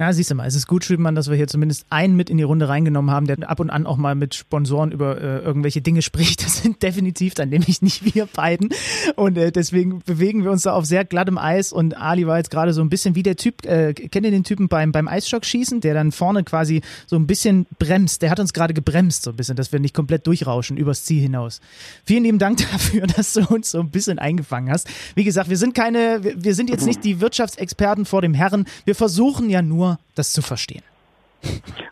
Ja, 0.00 0.12
siehst 0.12 0.28
du 0.28 0.34
mal, 0.34 0.44
es 0.44 0.56
ist 0.56 0.66
gut, 0.66 0.84
Schüttmann, 0.84 1.14
dass 1.14 1.30
wir 1.30 1.36
hier 1.36 1.46
zumindest 1.46 1.86
einen 1.88 2.16
mit 2.16 2.28
in 2.28 2.36
die 2.36 2.42
Runde 2.42 2.68
reingenommen 2.68 3.12
haben, 3.12 3.28
der 3.28 3.48
ab 3.48 3.60
und 3.60 3.70
an 3.70 3.86
auch 3.86 3.96
mal 3.96 4.16
mit 4.16 4.34
Sponsoren 4.34 4.90
über 4.90 5.20
äh, 5.20 5.38
irgendwelche 5.38 5.82
Dinge 5.82 6.02
spricht. 6.02 6.44
Das 6.54 6.62
sind 6.62 6.82
definitiv 6.82 7.34
dann 7.34 7.48
nämlich 7.48 7.80
nicht 7.82 8.14
wir 8.14 8.26
beiden. 8.26 8.70
Und 9.16 9.36
äh, 9.38 9.50
deswegen 9.50 10.00
bewegen 10.04 10.44
wir 10.44 10.50
uns 10.50 10.62
da 10.62 10.72
auf 10.72 10.84
sehr 10.84 11.04
glattem 11.04 11.38
Eis. 11.38 11.72
Und 11.72 11.96
Ali 11.96 12.26
war 12.26 12.38
jetzt 12.38 12.50
gerade 12.50 12.72
so 12.72 12.80
ein 12.80 12.88
bisschen 12.88 13.14
wie 13.14 13.22
der 13.22 13.36
Typ, 13.36 13.64
äh, 13.66 13.92
kennt 13.92 14.24
ihr 14.26 14.30
den 14.30 14.44
Typen 14.44 14.68
beim, 14.68 14.92
beim 14.92 15.08
Eisstockschießen, 15.08 15.80
der 15.80 15.94
dann 15.94 16.12
vorne 16.12 16.44
quasi 16.44 16.82
so 17.06 17.16
ein 17.16 17.26
bisschen 17.26 17.66
bremst. 17.78 18.22
Der 18.22 18.30
hat 18.30 18.40
uns 18.40 18.52
gerade 18.52 18.74
gebremst, 18.74 19.22
so 19.22 19.30
ein 19.30 19.36
bisschen, 19.36 19.56
dass 19.56 19.72
wir 19.72 19.80
nicht 19.80 19.94
komplett 19.94 20.26
durchrauschen 20.26 20.76
übers 20.76 21.04
Ziel 21.04 21.20
hinaus. 21.20 21.60
Vielen 22.04 22.24
lieben 22.24 22.38
Dank 22.38 22.58
dafür, 22.72 23.06
dass 23.06 23.32
du 23.32 23.44
uns 23.46 23.70
so 23.70 23.80
ein 23.80 23.90
bisschen 23.90 24.18
eingefangen 24.18 24.70
hast. 24.70 24.88
Wie 25.14 25.24
gesagt, 25.24 25.50
wir 25.50 25.58
sind 25.58 25.74
keine, 25.74 26.20
wir 26.22 26.54
sind 26.54 26.70
jetzt 26.70 26.86
nicht 26.86 27.04
die 27.04 27.20
Wirtschaftsexperten 27.20 28.04
vor 28.06 28.22
dem 28.22 28.34
Herren. 28.34 28.66
Wir 28.84 28.94
versuchen 28.94 29.50
ja 29.50 29.62
nur, 29.62 29.83
nur 29.84 29.98
das 30.14 30.32
zu 30.32 30.42
verstehen. 30.42 30.82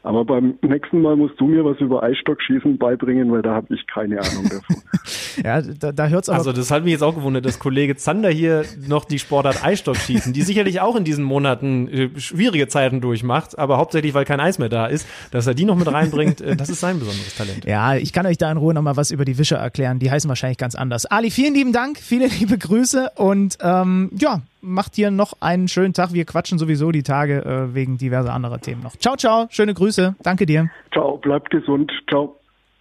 Aber 0.03 0.25
beim 0.25 0.55
nächsten 0.63 1.03
Mal 1.03 1.15
musst 1.15 1.39
du 1.39 1.47
mir 1.47 1.63
was 1.63 1.79
über 1.79 2.03
Eisstockschießen 2.03 2.79
beibringen, 2.79 3.31
weil 3.31 3.43
da 3.43 3.55
habe 3.55 3.75
ich 3.75 3.87
keine 3.87 4.19
Ahnung 4.21 4.49
davon. 4.49 4.83
ja, 5.45 5.61
da, 5.61 5.93
da 5.93 6.09
hört 6.09 6.25
es. 6.25 6.31
Also, 6.31 6.53
das 6.53 6.71
hat 6.71 6.85
mich 6.85 6.93
jetzt 6.93 7.03
auch 7.03 7.15
gewundert, 7.15 7.45
dass 7.45 7.59
Kollege 7.59 7.95
Zander 7.97 8.31
hier 8.31 8.65
noch 8.89 9.05
die 9.05 9.19
Sportart 9.19 9.63
Eisstockschießen, 9.63 10.33
die 10.33 10.41
sicherlich 10.43 10.81
auch 10.81 10.97
in 10.97 11.05
diesen 11.05 11.23
Monaten 11.23 11.87
äh, 11.89 12.19
schwierige 12.19 12.67
Zeiten 12.67 13.03
durchmacht, 13.03 13.59
aber 13.59 13.77
hauptsächlich, 13.77 14.15
weil 14.15 14.25
kein 14.25 14.41
Eis 14.41 14.59
mehr 14.59 14.71
da 14.71 14.87
ist, 14.87 15.07
dass 15.31 15.47
er 15.47 15.55
die 15.55 15.67
noch 15.67 15.77
mit 15.77 15.93
reinbringt, 15.93 16.41
äh, 16.41 16.57
das 16.57 16.71
ist 16.71 16.81
sein 16.81 16.99
besonderes 16.99 17.37
Talent. 17.37 17.67
Ja, 17.67 17.95
ich 17.95 18.13
kann 18.15 18.27
euch 18.27 18.39
da 18.39 18.51
in 18.51 18.57
Ruhe 18.57 18.73
nochmal 18.73 18.97
was 18.97 19.11
über 19.11 19.27
die 19.27 19.37
Wischer 19.37 19.59
erklären. 19.59 19.99
Die 19.99 20.11
heißen 20.11 20.29
wahrscheinlich 20.29 20.59
ganz 20.59 20.75
anders. 20.75 21.05
Ali, 21.05 21.31
vielen 21.31 21.55
lieben 21.55 21.73
Dank, 21.73 21.99
viele 21.99 22.27
liebe 22.27 22.57
Grüße 22.57 23.11
und 23.17 23.59
ähm, 23.63 24.11
ja, 24.19 24.41
macht 24.63 24.97
dir 24.97 25.11
noch 25.11 25.35
einen 25.41 25.69
schönen 25.69 25.93
Tag. 25.93 26.13
Wir 26.13 26.25
quatschen 26.25 26.59
sowieso 26.59 26.93
die 26.93 27.03
Tage 27.03 27.45
äh, 27.45 27.75
wegen 27.75 27.99
diverser 27.99 28.33
anderer 28.33 28.61
Themen 28.61 28.83
noch. 28.83 28.97
Ciao, 28.97 29.17
ciao, 29.17 29.47
schöne 29.51 29.75
Grüße. 29.75 30.15
Danke 30.23 30.47
dir. 30.47 30.71
Ciao, 30.93 31.19
bleibt 31.19 31.51
gesund. 31.51 31.93
Ciao. 32.09 32.37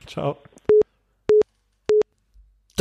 Ciao. 0.05 0.37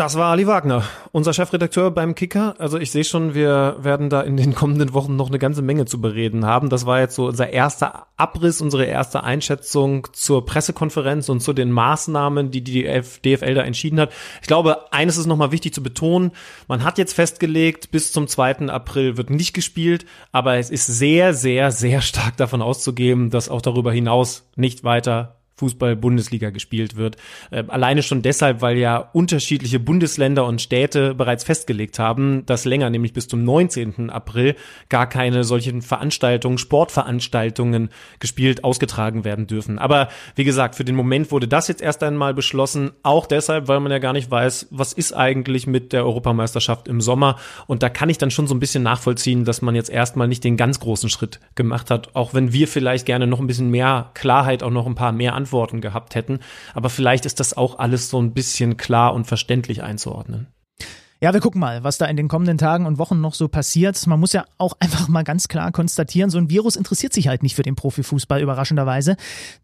Das 0.01 0.17
war 0.17 0.31
Ali 0.31 0.47
Wagner, 0.47 0.83
unser 1.13 1.35
Chefredakteur 1.35 1.91
beim 1.91 2.15
Kicker. 2.15 2.55
Also 2.57 2.79
ich 2.79 2.91
sehe 2.91 3.05
schon, 3.05 3.35
wir 3.35 3.77
werden 3.81 4.09
da 4.09 4.23
in 4.23 4.39
den 4.39 4.55
kommenden 4.55 4.95
Wochen 4.95 5.15
noch 5.15 5.29
eine 5.29 5.39
ganze 5.39 5.61
Menge 5.61 5.85
zu 5.85 6.01
bereden 6.01 6.47
haben. 6.47 6.71
Das 6.71 6.87
war 6.87 7.01
jetzt 7.01 7.17
so 7.17 7.27
unser 7.27 7.51
erster 7.51 8.07
Abriss, 8.17 8.63
unsere 8.63 8.87
erste 8.87 9.25
Einschätzung 9.25 10.09
zur 10.15 10.47
Pressekonferenz 10.47 11.29
und 11.29 11.41
zu 11.41 11.53
den 11.53 11.71
Maßnahmen, 11.71 12.51
die 12.51 12.65
die 12.65 12.85
DFL 12.85 13.53
da 13.53 13.61
entschieden 13.61 14.01
hat. 14.01 14.11
Ich 14.41 14.47
glaube, 14.47 14.91
eines 14.91 15.19
ist 15.19 15.27
nochmal 15.27 15.53
wichtig 15.53 15.75
zu 15.75 15.83
betonen. 15.83 16.31
Man 16.67 16.83
hat 16.83 16.97
jetzt 16.97 17.13
festgelegt, 17.13 17.91
bis 17.91 18.11
zum 18.11 18.27
2. 18.27 18.71
April 18.71 19.19
wird 19.19 19.29
nicht 19.29 19.53
gespielt, 19.53 20.07
aber 20.33 20.57
es 20.57 20.71
ist 20.71 20.87
sehr, 20.87 21.35
sehr, 21.35 21.73
sehr 21.73 22.01
stark 22.01 22.39
davon 22.39 22.63
auszugeben, 22.63 23.29
dass 23.29 23.51
auch 23.51 23.61
darüber 23.61 23.93
hinaus 23.93 24.49
nicht 24.57 24.83
weiter 24.83 25.40
Fußball-Bundesliga 25.61 26.51
gespielt 26.51 26.97
wird. 26.97 27.17
Äh, 27.51 27.65
alleine 27.69 28.03
schon 28.03 28.23
deshalb, 28.23 28.63
weil 28.63 28.79
ja 28.79 28.97
unterschiedliche 28.97 29.79
Bundesländer 29.79 30.47
und 30.47 30.61
Städte 30.61 31.15
bereits 31.15 31.45
festgelegt 31.45 31.99
haben, 31.99 32.47
dass 32.47 32.65
länger, 32.65 32.89
nämlich 32.89 33.13
bis 33.13 33.29
zum 33.29 33.45
19. 33.45 34.11
April, 34.11 34.57
gar 34.89 35.07
keine 35.07 35.45
solchen 35.45 35.83
Veranstaltungen, 35.83 36.59
Sportveranstaltungen 36.59 37.91
gespielt, 38.21 38.65
ausgetragen 38.65 39.25
werden 39.25 39.47
dürfen. 39.47 39.79
Aber 39.79 40.09
wie 40.35 40.45
gesagt, 40.45 40.75
für 40.75 40.85
den 40.85 40.97
Moment 40.97 41.31
wurde 41.31 41.47
das 41.47 41.69
jetzt 41.69 41.83
erst 41.83 42.03
einmal 42.03 42.33
beschlossen, 42.33 42.93
auch 43.03 43.27
deshalb, 43.27 43.69
weil 43.69 43.81
man 43.81 43.93
ja 43.93 43.99
gar 43.99 44.15
nicht 44.15 44.31
weiß, 44.31 44.69
was 44.71 44.95
ist 44.95 45.13
eigentlich 45.13 45.67
mit 45.67 45.93
der 45.93 46.05
Europameisterschaft 46.05 46.89
im 46.89 47.03
Sommer. 47.03 47.37
Und 47.67 47.83
da 47.83 47.91
kann 47.91 48.09
ich 48.09 48.17
dann 48.19 48.31
schon 48.31 48.47
so 48.47 48.55
ein 48.55 48.61
bisschen 48.61 48.83
nachvollziehen, 48.83 49.45
dass 49.45 49.61
man 49.61 49.75
jetzt 49.75 49.91
erstmal 49.91 50.29
nicht 50.29 50.43
den 50.43 50.57
ganz 50.57 50.81
großen 50.81 51.11
Schritt 51.11 51.39
gemacht 51.55 51.91
hat, 51.91 52.15
auch 52.15 52.33
wenn 52.33 52.55
wir 52.55 52.67
vielleicht 52.67 53.05
gerne 53.05 53.27
noch 53.27 53.41
ein 53.41 53.47
bisschen 53.47 53.71
mehr 53.71 54.11
Klarheit, 54.15 54.63
auch 54.63 54.71
noch 54.71 54.87
ein 54.87 54.95
paar 54.95 55.13
mehr 55.13 55.35
Antworten 55.35 55.50
Antworten 55.51 55.81
gehabt 55.81 56.15
hätten. 56.15 56.39
Aber 56.75 56.91
vielleicht 56.91 57.27
ist 57.27 57.41
das 57.41 57.57
auch 57.57 57.79
alles 57.79 58.09
so 58.09 58.21
ein 58.21 58.33
bisschen 58.33 58.77
klar 58.77 59.13
und 59.15 59.27
verständlich 59.27 59.83
einzuordnen. 59.83 60.47
Ja, 61.23 61.35
wir 61.35 61.41
gucken 61.41 61.61
mal, 61.61 61.85
was 61.85 61.99
da 61.99 62.07
in 62.07 62.17
den 62.17 62.29
kommenden 62.29 62.57
Tagen 62.57 62.87
und 62.87 62.97
Wochen 62.97 63.21
noch 63.21 63.35
so 63.35 63.49
passiert. 63.49 64.07
Man 64.07 64.21
muss 64.21 64.33
ja 64.33 64.47
auch 64.57 64.75
einfach 64.81 65.09
mal 65.09 65.23
ganz 65.23 65.49
klar 65.49 65.71
konstatieren, 65.71 66.31
so 66.31 66.39
ein 66.39 66.49
Virus 66.49 66.77
interessiert 66.77 67.13
sich 67.13 67.29
halt 67.29 67.43
nicht 67.43 67.57
für 67.57 67.63
den 67.63 67.75
Profifußball, 67.75 68.41
überraschenderweise. 68.41 69.17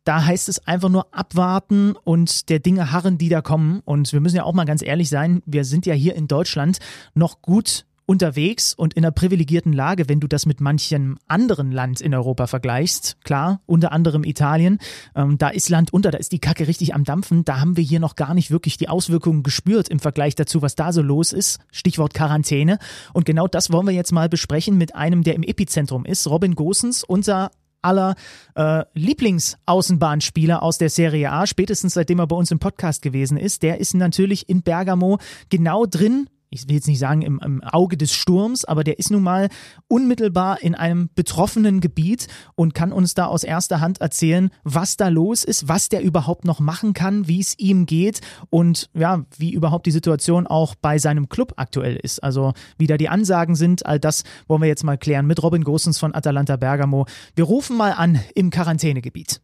Da 0.04 0.26
heißt 0.26 0.50
es 0.50 0.66
einfach 0.66 0.90
nur 0.90 1.06
abwarten 1.14 1.94
und 2.04 2.50
der 2.50 2.58
Dinge 2.58 2.92
harren, 2.92 3.16
die 3.16 3.30
da 3.30 3.40
kommen. 3.40 3.80
Und 3.86 4.12
wir 4.12 4.20
müssen 4.20 4.36
ja 4.36 4.44
auch 4.44 4.52
mal 4.52 4.66
ganz 4.66 4.82
ehrlich 4.82 5.08
sein, 5.08 5.42
wir 5.46 5.64
sind 5.64 5.86
ja 5.86 5.94
hier 5.94 6.14
in 6.14 6.28
Deutschland 6.28 6.78
noch 7.14 7.40
gut 7.40 7.86
unterwegs 8.06 8.72
und 8.72 8.94
in 8.94 9.04
einer 9.04 9.10
privilegierten 9.10 9.72
Lage, 9.72 10.08
wenn 10.08 10.20
du 10.20 10.28
das 10.28 10.46
mit 10.46 10.60
manchem 10.60 11.18
anderen 11.26 11.72
Land 11.72 12.00
in 12.00 12.14
Europa 12.14 12.46
vergleichst. 12.46 13.18
Klar, 13.24 13.60
unter 13.66 13.92
anderem 13.92 14.24
Italien. 14.24 14.78
Ähm, 15.14 15.38
da 15.38 15.48
ist 15.48 15.68
Land 15.68 15.92
unter, 15.92 16.12
da 16.12 16.18
ist 16.18 16.32
die 16.32 16.38
Kacke 16.38 16.68
richtig 16.68 16.94
am 16.94 17.04
Dampfen. 17.04 17.44
Da 17.44 17.60
haben 17.60 17.76
wir 17.76 17.84
hier 17.84 18.00
noch 18.00 18.16
gar 18.16 18.32
nicht 18.32 18.50
wirklich 18.50 18.76
die 18.76 18.88
Auswirkungen 18.88 19.42
gespürt 19.42 19.88
im 19.88 19.98
Vergleich 19.98 20.34
dazu, 20.36 20.62
was 20.62 20.76
da 20.76 20.92
so 20.92 21.02
los 21.02 21.32
ist. 21.32 21.58
Stichwort 21.72 22.14
Quarantäne. 22.14 22.78
Und 23.12 23.26
genau 23.26 23.48
das 23.48 23.72
wollen 23.72 23.86
wir 23.86 23.94
jetzt 23.94 24.12
mal 24.12 24.28
besprechen 24.28 24.78
mit 24.78 24.94
einem, 24.94 25.24
der 25.24 25.34
im 25.34 25.42
Epizentrum 25.42 26.04
ist, 26.04 26.28
Robin 26.28 26.54
Gosens, 26.54 27.02
unser 27.02 27.50
aller 27.82 28.16
äh, 28.54 28.84
Lieblingsaußenbahnspieler 28.94 30.62
aus 30.62 30.78
der 30.78 30.90
Serie 30.90 31.30
A, 31.30 31.46
spätestens 31.46 31.94
seitdem 31.94 32.18
er 32.18 32.26
bei 32.26 32.36
uns 32.36 32.50
im 32.50 32.58
Podcast 32.58 33.02
gewesen 33.02 33.36
ist. 33.36 33.62
Der 33.62 33.78
ist 33.78 33.94
natürlich 33.94 34.48
in 34.48 34.62
Bergamo 34.62 35.18
genau 35.50 35.86
drin, 35.86 36.28
ich 36.50 36.68
will 36.68 36.76
jetzt 36.76 36.88
nicht 36.88 36.98
sagen 36.98 37.22
im, 37.22 37.40
im, 37.44 37.62
Auge 37.62 37.96
des 37.96 38.12
Sturms, 38.12 38.64
aber 38.64 38.84
der 38.84 38.98
ist 38.98 39.10
nun 39.10 39.22
mal 39.22 39.48
unmittelbar 39.88 40.62
in 40.62 40.74
einem 40.74 41.10
betroffenen 41.14 41.80
Gebiet 41.80 42.28
und 42.54 42.74
kann 42.74 42.92
uns 42.92 43.14
da 43.14 43.26
aus 43.26 43.44
erster 43.44 43.80
Hand 43.80 44.00
erzählen, 44.00 44.50
was 44.64 44.96
da 44.96 45.08
los 45.08 45.44
ist, 45.44 45.68
was 45.68 45.88
der 45.88 46.02
überhaupt 46.02 46.44
noch 46.44 46.60
machen 46.60 46.92
kann, 46.92 47.28
wie 47.28 47.40
es 47.40 47.58
ihm 47.58 47.86
geht 47.86 48.20
und 48.50 48.90
ja, 48.94 49.24
wie 49.36 49.52
überhaupt 49.52 49.86
die 49.86 49.90
Situation 49.90 50.46
auch 50.46 50.74
bei 50.74 50.98
seinem 50.98 51.28
Club 51.28 51.54
aktuell 51.56 51.96
ist. 51.96 52.22
Also 52.22 52.52
wie 52.78 52.86
da 52.86 52.96
die 52.96 53.08
Ansagen 53.08 53.54
sind, 53.54 53.84
all 53.86 53.98
das 53.98 54.24
wollen 54.46 54.62
wir 54.62 54.68
jetzt 54.68 54.84
mal 54.84 54.98
klären 54.98 55.26
mit 55.26 55.42
Robin 55.42 55.64
Gosens 55.64 55.98
von 55.98 56.14
Atalanta 56.14 56.56
Bergamo. 56.56 57.06
Wir 57.34 57.44
rufen 57.44 57.76
mal 57.76 57.92
an 57.92 58.20
im 58.34 58.50
Quarantänegebiet. 58.50 59.40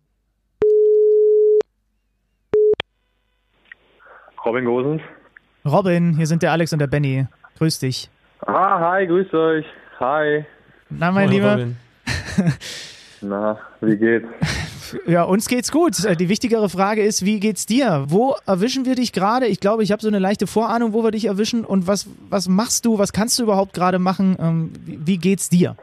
Robin 4.45 4.65
Gosens. 4.65 5.01
Robin, 5.64 6.16
hier 6.16 6.27
sind 6.27 6.42
der 6.42 6.51
Alex 6.51 6.72
und 6.72 6.81
der 6.81 6.88
Benny. 6.88 7.27
Grüß 7.59 7.79
dich. 7.79 8.11
Ah, 8.46 8.81
hi, 8.81 9.07
grüß 9.07 9.33
euch. 9.33 9.64
Hi. 10.01 10.44
Na, 10.90 11.12
mein 11.12 11.29
Lieber. 11.31 11.68
Na, 13.20 13.59
wie 13.81 13.96
geht's? 13.96 14.27
Ja, 15.07 15.22
uns 15.22 15.46
geht's 15.46 15.70
gut. 15.70 16.05
Äh, 16.05 16.16
die 16.16 16.29
wichtigere 16.29 16.68
Frage 16.68 17.03
ist, 17.03 17.25
wie 17.25 17.38
geht's 17.38 17.64
dir? 17.64 18.05
Wo 18.09 18.35
erwischen 18.44 18.85
wir 18.85 18.96
dich 18.96 19.12
gerade? 19.12 19.46
Ich 19.46 19.61
glaube, 19.61 19.85
ich 19.85 19.92
habe 19.92 20.03
so 20.03 20.09
eine 20.09 20.18
leichte 20.18 20.48
Vorahnung, 20.48 20.92
wo 20.92 21.05
wir 21.05 21.12
dich 21.12 21.27
erwischen. 21.27 21.64
Und 21.64 21.87
was, 21.87 22.09
was 22.29 22.48
machst 22.48 22.85
du? 22.85 22.98
Was 22.98 23.12
kannst 23.12 23.38
du 23.38 23.44
überhaupt 23.44 23.72
gerade 23.72 24.01
machen? 24.01 24.37
Ähm, 24.40 24.72
wie 24.85 25.18
geht's 25.18 25.48
dir? 25.48 25.77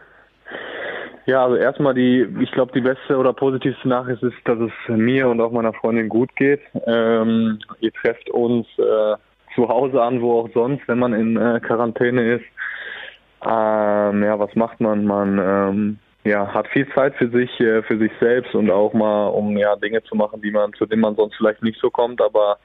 Ja, 1.25 1.45
also 1.45 1.55
erstmal 1.55 1.93
die, 1.93 2.27
ich 2.41 2.51
glaube, 2.51 2.71
die 2.73 2.81
beste 2.81 3.15
oder 3.15 3.33
positivste 3.33 3.87
Nachricht 3.87 4.21
ist, 4.23 4.35
dass 4.43 4.59
es 4.59 4.71
mir 4.89 5.29
und 5.29 5.39
auch 5.39 5.51
meiner 5.51 5.73
Freundin 5.73 6.09
gut 6.09 6.35
geht. 6.35 6.59
Ähm, 6.85 7.59
ihr 7.79 7.93
trefft 7.93 8.29
uns 8.31 8.67
äh, 8.77 9.15
zu 9.55 9.67
Hause 9.67 10.01
an, 10.01 10.21
wo 10.21 10.41
auch 10.41 10.49
sonst, 10.53 10.87
wenn 10.87 10.99
man 10.99 11.13
in 11.13 11.37
äh, 11.37 11.59
Quarantäne 11.59 12.35
ist. 12.35 12.45
Ähm, 13.41 14.23
ja, 14.23 14.37
was 14.37 14.53
macht 14.55 14.81
man? 14.81 15.05
Man 15.05 15.39
ähm, 15.39 15.99
ja, 16.23 16.53
hat 16.53 16.67
viel 16.67 16.87
Zeit 16.93 17.15
für 17.15 17.29
sich, 17.29 17.59
äh, 17.59 17.81
für 17.83 17.97
sich 17.97 18.11
selbst 18.19 18.53
und 18.53 18.69
auch 18.69 18.93
mal, 18.93 19.27
um 19.27 19.57
ja 19.57 19.75
Dinge 19.75 20.03
zu 20.03 20.15
machen, 20.15 20.41
die 20.41 20.51
man, 20.51 20.73
zu 20.73 20.85
denen 20.85 21.01
man 21.01 21.15
sonst 21.15 21.35
vielleicht 21.37 21.63
nicht 21.63 21.79
so 21.79 21.89
kommt, 21.89 22.21
aber 22.21 22.57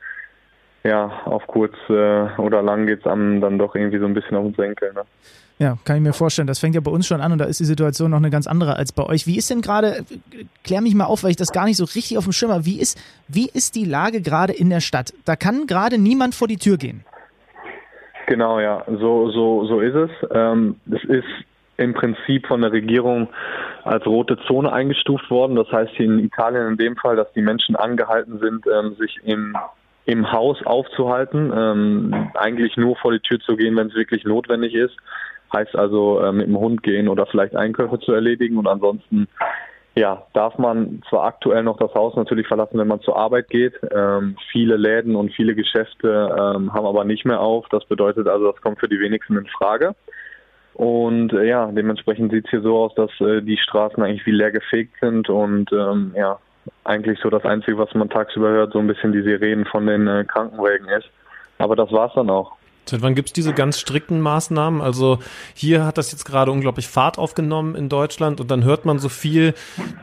ja, 0.82 1.22
auf 1.24 1.46
kurz 1.46 1.74
äh, 1.88 2.26
oder 2.38 2.62
lang 2.62 2.86
geht 2.86 3.00
es 3.00 3.06
einem 3.06 3.40
dann 3.40 3.58
doch 3.58 3.74
irgendwie 3.74 3.98
so 3.98 4.06
ein 4.06 4.14
bisschen 4.14 4.36
auf 4.36 4.44
den 4.44 4.54
Senkel. 4.54 4.92
Ne? 4.92 5.02
Ja, 5.58 5.78
kann 5.84 5.96
ich 5.96 6.02
mir 6.02 6.12
vorstellen. 6.12 6.48
Das 6.48 6.58
fängt 6.58 6.74
ja 6.74 6.80
bei 6.80 6.90
uns 6.90 7.06
schon 7.06 7.20
an 7.20 7.30
und 7.30 7.38
da 7.38 7.44
ist 7.44 7.60
die 7.60 7.64
Situation 7.64 8.10
noch 8.10 8.18
eine 8.18 8.30
ganz 8.30 8.46
andere 8.46 8.76
als 8.76 8.92
bei 8.92 9.04
euch. 9.04 9.26
Wie 9.26 9.36
ist 9.36 9.50
denn 9.50 9.60
gerade, 9.60 10.04
klär 10.64 10.80
mich 10.80 10.94
mal 10.94 11.04
auf, 11.04 11.22
weil 11.22 11.30
ich 11.30 11.36
das 11.36 11.52
gar 11.52 11.64
nicht 11.64 11.76
so 11.76 11.84
richtig 11.84 12.18
auf 12.18 12.24
dem 12.24 12.32
Schirm 12.32 12.50
habe. 12.50 12.66
Wie 12.66 12.80
ist, 12.80 12.98
wie 13.28 13.48
ist 13.52 13.76
die 13.76 13.84
Lage 13.84 14.20
gerade 14.20 14.52
in 14.52 14.68
der 14.68 14.80
Stadt? 14.80 15.14
Da 15.24 15.36
kann 15.36 15.66
gerade 15.66 15.96
niemand 15.98 16.34
vor 16.34 16.48
die 16.48 16.56
Tür 16.56 16.76
gehen. 16.76 17.04
Genau, 18.26 18.58
ja, 18.58 18.84
so, 18.86 19.30
so, 19.30 19.66
so 19.66 19.80
ist 19.80 19.94
es. 19.94 20.10
Ähm, 20.32 20.76
es 20.90 21.04
ist 21.04 21.28
im 21.76 21.94
Prinzip 21.94 22.46
von 22.46 22.62
der 22.62 22.72
Regierung 22.72 23.28
als 23.84 24.06
rote 24.06 24.38
Zone 24.46 24.72
eingestuft 24.72 25.30
worden. 25.30 25.54
Das 25.56 25.70
heißt 25.70 25.92
hier 25.94 26.06
in 26.06 26.18
Italien 26.18 26.68
in 26.68 26.76
dem 26.78 26.96
Fall, 26.96 27.16
dass 27.16 27.32
die 27.32 27.42
Menschen 27.42 27.76
angehalten 27.76 28.38
sind, 28.40 28.64
ähm, 28.66 28.96
sich 28.96 29.20
im 29.24 29.56
im 30.06 30.30
Haus 30.30 30.58
aufzuhalten, 30.66 31.50
ähm, 31.54 32.30
eigentlich 32.34 32.76
nur 32.76 32.96
vor 32.96 33.12
die 33.12 33.20
Tür 33.20 33.40
zu 33.40 33.56
gehen, 33.56 33.76
wenn 33.76 33.88
es 33.88 33.94
wirklich 33.94 34.24
notwendig 34.24 34.74
ist. 34.74 34.94
Heißt 35.54 35.76
also 35.76 36.20
äh, 36.20 36.32
mit 36.32 36.46
dem 36.46 36.58
Hund 36.58 36.82
gehen 36.82 37.08
oder 37.08 37.26
vielleicht 37.26 37.54
Einkäufe 37.54 37.98
zu 38.00 38.12
erledigen 38.12 38.58
und 38.58 38.66
ansonsten 38.66 39.28
ja, 39.96 40.26
darf 40.32 40.58
man 40.58 41.02
zwar 41.08 41.24
aktuell 41.24 41.62
noch 41.62 41.76
das 41.76 41.94
Haus 41.94 42.16
natürlich 42.16 42.48
verlassen, 42.48 42.78
wenn 42.78 42.88
man 42.88 43.00
zur 43.00 43.16
Arbeit 43.16 43.48
geht. 43.48 43.74
Ähm, 43.94 44.36
viele 44.50 44.76
Läden 44.76 45.14
und 45.14 45.32
viele 45.32 45.54
Geschäfte 45.54 46.34
ähm, 46.36 46.74
haben 46.74 46.86
aber 46.86 47.04
nicht 47.04 47.24
mehr 47.24 47.40
auf. 47.40 47.66
Das 47.70 47.84
bedeutet 47.84 48.26
also, 48.26 48.50
das 48.50 48.60
kommt 48.60 48.80
für 48.80 48.88
die 48.88 48.98
wenigsten 48.98 49.36
in 49.36 49.46
Frage. 49.46 49.94
Und 50.74 51.32
äh, 51.32 51.46
ja, 51.46 51.70
dementsprechend 51.70 52.32
sieht 52.32 52.46
es 52.46 52.50
hier 52.50 52.62
so 52.62 52.76
aus, 52.76 52.94
dass 52.96 53.10
äh, 53.20 53.40
die 53.40 53.56
Straßen 53.56 54.02
eigentlich 54.02 54.26
wie 54.26 54.32
leer 54.32 54.50
gefegt 54.50 54.94
sind 55.00 55.30
und 55.30 55.70
ähm, 55.72 56.12
ja, 56.16 56.40
eigentlich 56.82 57.20
so 57.20 57.30
das 57.30 57.44
Einzige, 57.44 57.78
was 57.78 57.94
man 57.94 58.10
tagsüber 58.10 58.48
hört, 58.48 58.72
so 58.72 58.80
ein 58.80 58.88
bisschen 58.88 59.12
die 59.12 59.22
Sirenen 59.22 59.64
von 59.64 59.86
den 59.86 60.08
äh, 60.08 60.24
Krankenwägen 60.24 60.88
ist. 60.88 61.08
Aber 61.58 61.76
das 61.76 61.92
war's 61.92 62.12
dann 62.16 62.30
auch. 62.30 62.56
Seit 62.86 63.02
wann 63.02 63.14
gibt 63.14 63.30
es 63.30 63.32
diese 63.32 63.54
ganz 63.54 63.80
strikten 63.80 64.20
Maßnahmen? 64.20 64.80
Also 64.80 65.18
hier 65.54 65.84
hat 65.84 65.98
das 65.98 66.12
jetzt 66.12 66.24
gerade 66.24 66.50
unglaublich 66.50 66.88
Fahrt 66.88 67.18
aufgenommen 67.18 67.74
in 67.74 67.88
Deutschland 67.88 68.40
und 68.40 68.50
dann 68.50 68.64
hört 68.64 68.84
man 68.84 68.98
so 68.98 69.08
viel, 69.08 69.54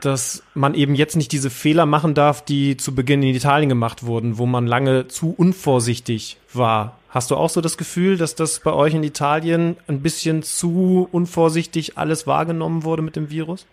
dass 0.02 0.44
man 0.54 0.74
eben 0.74 0.96
jetzt 0.96 1.16
nicht 1.16 1.32
diese 1.32 1.50
Fehler 1.50 1.86
machen 1.86 2.14
darf, 2.14 2.44
die 2.44 2.78
zu 2.78 2.96
Beginn 2.96 3.22
in 3.24 3.36
Italien 3.36 3.70
gemacht 3.70 4.04
wurden, 4.04 4.38
wo 4.38 4.46
man 4.46 4.66
lange 4.66 5.08
zu 5.08 5.34
unvorsichtig 5.38 6.38
war. 6.54 6.98
Hast 7.10 7.30
du 7.30 7.36
auch 7.36 7.50
so 7.50 7.60
das 7.62 7.78
Gefühl, 7.78 8.18
dass 8.18 8.36
das 8.36 8.62
bei 8.62 8.74
euch 8.74 8.94
in 8.94 9.04
Italien 9.04 9.76
ein 9.88 10.02
bisschen 10.02 10.44
zu 10.44 11.10
unvorsichtig 11.12 11.98
alles 11.98 12.26
wahrgenommen 12.26 12.84
wurde 12.84 13.02
mit 13.02 13.16
dem 13.16 13.30
Virus? 13.30 13.68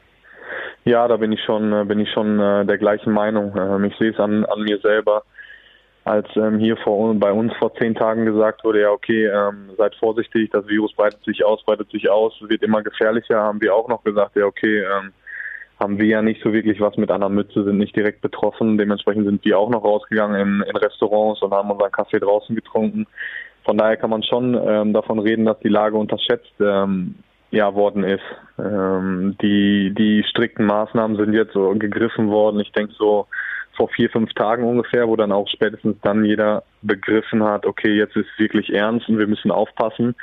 Ja, 0.85 1.07
da 1.07 1.17
bin 1.17 1.33
ich 1.33 1.41
schon, 1.45 1.73
äh, 1.73 1.85
bin 1.85 2.01
ich 2.01 2.11
schon 2.13 2.41
äh, 2.41 2.65
der 2.65 2.79
gleichen 2.79 3.13
Meinung. 3.13 3.55
Ähm, 3.57 3.85
ich 3.85 3.97
sehe 3.99 4.11
es 4.11 4.19
an, 4.19 4.45
an 4.45 4.63
mir 4.63 4.79
selber 4.81 5.23
als 6.09 6.29
ähm, 6.37 6.59
hier 6.59 6.77
vor, 6.79 7.15
bei 7.15 7.33
uns 7.33 7.53
vor 7.59 7.75
zehn 7.75 7.95
Tagen 7.95 8.25
gesagt 8.25 8.65
wurde, 8.65 8.81
ja 8.81 8.91
okay, 8.91 9.27
ähm, 9.27 9.71
seid 9.77 9.95
vorsichtig, 9.97 10.51
das 10.51 10.67
Virus 10.67 10.93
breitet 10.95 11.23
sich 11.25 11.45
aus, 11.45 11.63
breitet 11.65 11.91
sich 11.91 12.09
aus, 12.09 12.35
wird 12.41 12.63
immer 12.63 12.83
gefährlicher, 12.83 13.41
haben 13.41 13.61
wir 13.61 13.75
auch 13.75 13.89
noch 13.89 14.03
gesagt, 14.05 14.37
ja 14.37 14.47
okay, 14.47 14.79
ähm, 14.79 15.13
haben 15.79 15.99
wir 15.99 16.07
ja 16.07 16.23
nicht 16.23 16.43
so 16.43 16.53
wirklich 16.53 16.81
was 16.81 16.97
mit 16.97 17.11
einer 17.11 17.29
Mütze, 17.29 17.63
sind 17.63 17.79
nicht 17.79 17.95
direkt 17.95 18.21
betroffen. 18.21 18.79
Dementsprechend 18.79 19.27
sind 19.27 19.45
wir 19.45 19.59
auch 19.59 19.71
noch 19.71 19.85
rausgegangen 19.85 20.41
in, 20.41 20.63
in 20.69 20.77
Restaurants 20.77 21.41
und 21.41 21.53
haben 21.53 21.71
unseren 21.71 21.93
Kaffee 21.93 22.19
draußen 22.19 22.57
getrunken. 22.57 23.07
Von 23.65 23.79
daher 23.79 23.97
kann 23.97 24.11
man 24.11 24.23
schon 24.23 24.59
ähm, 24.61 24.93
davon 24.93 25.19
reden, 25.19 25.45
dass 25.45 25.61
die 25.61 25.69
Lage 25.69 25.97
unterschätzt 25.97 26.53
ähm, 26.59 27.17
ja, 27.51 27.75
worden 27.75 28.03
ist. 28.03 28.25
Ähm, 28.59 29.37
die, 29.41 29.95
die 29.97 30.25
strikten 30.29 30.67
Maßnahmen 30.67 31.17
sind 31.17 31.33
jetzt 31.33 31.53
so 31.53 31.71
gegriffen 31.71 32.29
worden. 32.29 32.61
Ich 32.61 32.73
denke 32.73 32.95
so 32.99 33.27
vor 33.79 33.89
vier, 33.89 34.11
fünf 34.11 34.35
Tagen 34.35 34.65
ungefähr, 34.65 35.07
wo 35.09 35.15
dann 35.15 35.31
auch 35.31 35.49
spätestens 35.49 35.97
dann 36.03 36.25
jeder 36.25 36.65
begriffen 36.83 37.45
hat, 37.45 37.65
okay, 37.65 37.95
jetzt 37.95 38.17
ist 38.17 38.27
wirklich 38.37 38.75
ernst 38.75 39.09
und 39.09 39.19
wir 39.19 39.29
müssen 39.29 39.53
aufpassen. 39.53 40.17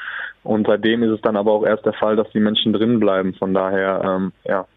Und 0.43 0.67
seitdem 0.67 1.03
ist 1.03 1.11
es 1.11 1.21
dann 1.21 1.37
aber 1.37 1.53
auch 1.53 1.65
erst 1.65 1.85
der 1.85 1.93
Fall, 1.93 2.17
dass 2.17 2.29
die 2.31 2.41
Menschen 2.41 2.73
drin 2.73 2.99
bleiben. 2.99 3.33
Von 3.33 3.53
daher, 3.53 4.01
ähm, 4.03 4.31
ja, 4.43 4.67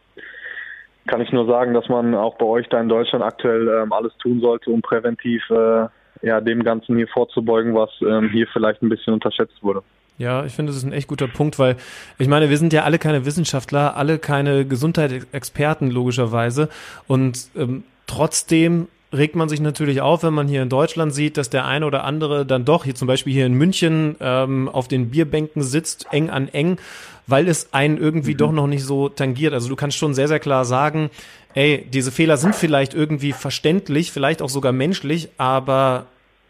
kann 1.08 1.20
ich 1.20 1.32
nur 1.32 1.46
sagen, 1.46 1.74
dass 1.74 1.88
man 1.88 2.14
auch 2.14 2.36
bei 2.36 2.46
euch 2.46 2.68
da 2.68 2.80
in 2.80 2.88
Deutschland 2.88 3.24
aktuell 3.24 3.68
ähm, 3.68 3.92
alles 3.92 4.16
tun 4.18 4.40
sollte, 4.40 4.70
um 4.70 4.80
präventiv 4.80 5.42
äh, 5.50 5.86
ja, 6.22 6.40
dem 6.40 6.62
Ganzen 6.62 6.96
hier 6.96 7.08
vorzubeugen, 7.08 7.74
was 7.74 7.90
ähm, 8.00 8.30
hier 8.30 8.46
vielleicht 8.52 8.82
ein 8.82 8.88
bisschen 8.88 9.12
unterschätzt 9.12 9.60
wurde. 9.62 9.82
Ja, 10.18 10.44
ich 10.44 10.52
finde, 10.52 10.70
das 10.70 10.78
ist 10.78 10.84
ein 10.84 10.92
echt 10.92 11.08
guter 11.08 11.28
Punkt, 11.28 11.58
weil 11.58 11.76
ich 12.18 12.28
meine, 12.28 12.50
wir 12.50 12.58
sind 12.58 12.72
ja 12.72 12.82
alle 12.82 12.98
keine 12.98 13.24
Wissenschaftler, 13.24 13.96
alle 13.96 14.18
keine 14.18 14.64
Gesundheitsexperten 14.64 15.90
logischerweise 15.90 16.68
und 17.06 17.38
ähm, 17.56 17.84
trotzdem 18.08 18.88
regt 19.12 19.36
man 19.36 19.48
sich 19.48 19.60
natürlich 19.60 20.00
auf, 20.00 20.22
wenn 20.22 20.34
man 20.34 20.48
hier 20.48 20.62
in 20.62 20.68
Deutschland 20.68 21.14
sieht, 21.14 21.36
dass 21.36 21.48
der 21.48 21.64
eine 21.64 21.86
oder 21.86 22.04
andere 22.04 22.44
dann 22.44 22.64
doch, 22.64 22.84
hier 22.84 22.94
zum 22.94 23.08
Beispiel 23.08 23.32
hier 23.32 23.46
in 23.46 23.54
München, 23.54 24.16
ähm, 24.20 24.68
auf 24.68 24.88
den 24.88 25.10
Bierbänken 25.10 25.62
sitzt, 25.62 26.06
eng 26.10 26.28
an 26.28 26.48
eng, 26.48 26.78
weil 27.26 27.48
es 27.48 27.72
einen 27.72 27.96
irgendwie 27.96 28.34
mhm. 28.34 28.38
doch 28.38 28.52
noch 28.52 28.66
nicht 28.66 28.84
so 28.84 29.08
tangiert. 29.08 29.54
Also 29.54 29.68
du 29.68 29.76
kannst 29.76 29.96
schon 29.96 30.14
sehr, 30.14 30.28
sehr 30.28 30.40
klar 30.40 30.64
sagen, 30.64 31.10
ey, 31.54 31.86
diese 31.90 32.12
Fehler 32.12 32.36
sind 32.36 32.54
vielleicht 32.54 32.92
irgendwie 32.92 33.32
verständlich, 33.32 34.12
vielleicht 34.12 34.42
auch 34.42 34.50
sogar 34.50 34.72
menschlich, 34.72 35.30
aber 35.38 36.06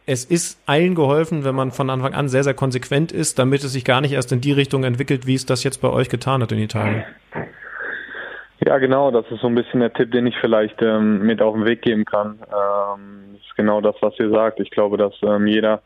es 0.06 0.24
ist 0.24 0.58
allen 0.66 0.94
geholfen, 0.94 1.44
wenn 1.44 1.54
man 1.54 1.70
von 1.70 1.90
Anfang 1.90 2.14
an 2.14 2.28
sehr, 2.28 2.42
sehr 2.42 2.54
konsequent 2.54 3.12
ist, 3.12 3.38
damit 3.38 3.62
es 3.62 3.72
sich 3.72 3.84
gar 3.84 4.00
nicht 4.00 4.12
erst 4.12 4.32
in 4.32 4.40
die 4.40 4.52
Richtung 4.52 4.82
entwickelt, 4.82 5.26
wie 5.26 5.34
es 5.34 5.46
das 5.46 5.62
jetzt 5.64 5.80
bei 5.80 5.88
euch 5.88 6.08
getan 6.08 6.42
hat 6.42 6.50
in 6.50 6.58
Italien. 6.58 7.04
Ja, 8.66 8.78
genau, 8.78 9.10
das 9.10 9.24
ist 9.30 9.40
so 9.40 9.46
ein 9.46 9.54
bisschen 9.54 9.80
der 9.80 9.92
Tipp, 9.92 10.10
den 10.10 10.26
ich 10.26 10.36
vielleicht 10.40 10.82
ähm, 10.82 11.20
mit 11.20 11.40
auf 11.40 11.54
den 11.54 11.64
Weg 11.64 11.82
geben 11.82 12.04
kann. 12.04 12.40
Ähm, 12.42 13.34
das 13.34 13.42
ist 13.42 13.56
genau 13.56 13.80
das, 13.80 13.94
was 14.00 14.18
ihr 14.18 14.30
sagt. 14.30 14.58
Ich 14.58 14.70
glaube, 14.70 14.96
dass 14.96 15.14
ähm, 15.22 15.46
jeder 15.46 15.82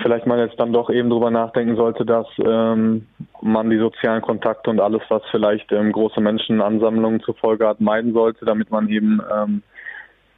vielleicht 0.00 0.26
mal 0.26 0.38
jetzt 0.38 0.58
dann 0.58 0.72
doch 0.72 0.88
eben 0.88 1.10
drüber 1.10 1.30
nachdenken 1.30 1.76
sollte, 1.76 2.06
dass 2.06 2.26
ähm, 2.38 3.06
man 3.42 3.70
die 3.70 3.78
sozialen 3.78 4.22
Kontakte 4.22 4.70
und 4.70 4.80
alles, 4.80 5.02
was 5.08 5.22
vielleicht 5.30 5.72
ähm, 5.72 5.92
große 5.92 6.20
Menschenansammlungen 6.20 7.20
zur 7.20 7.34
Folge 7.34 7.66
hat, 7.66 7.80
meiden 7.80 8.12
sollte, 8.12 8.44
damit 8.44 8.70
man 8.70 8.88
eben 8.88 9.20
ähm, 9.32 9.62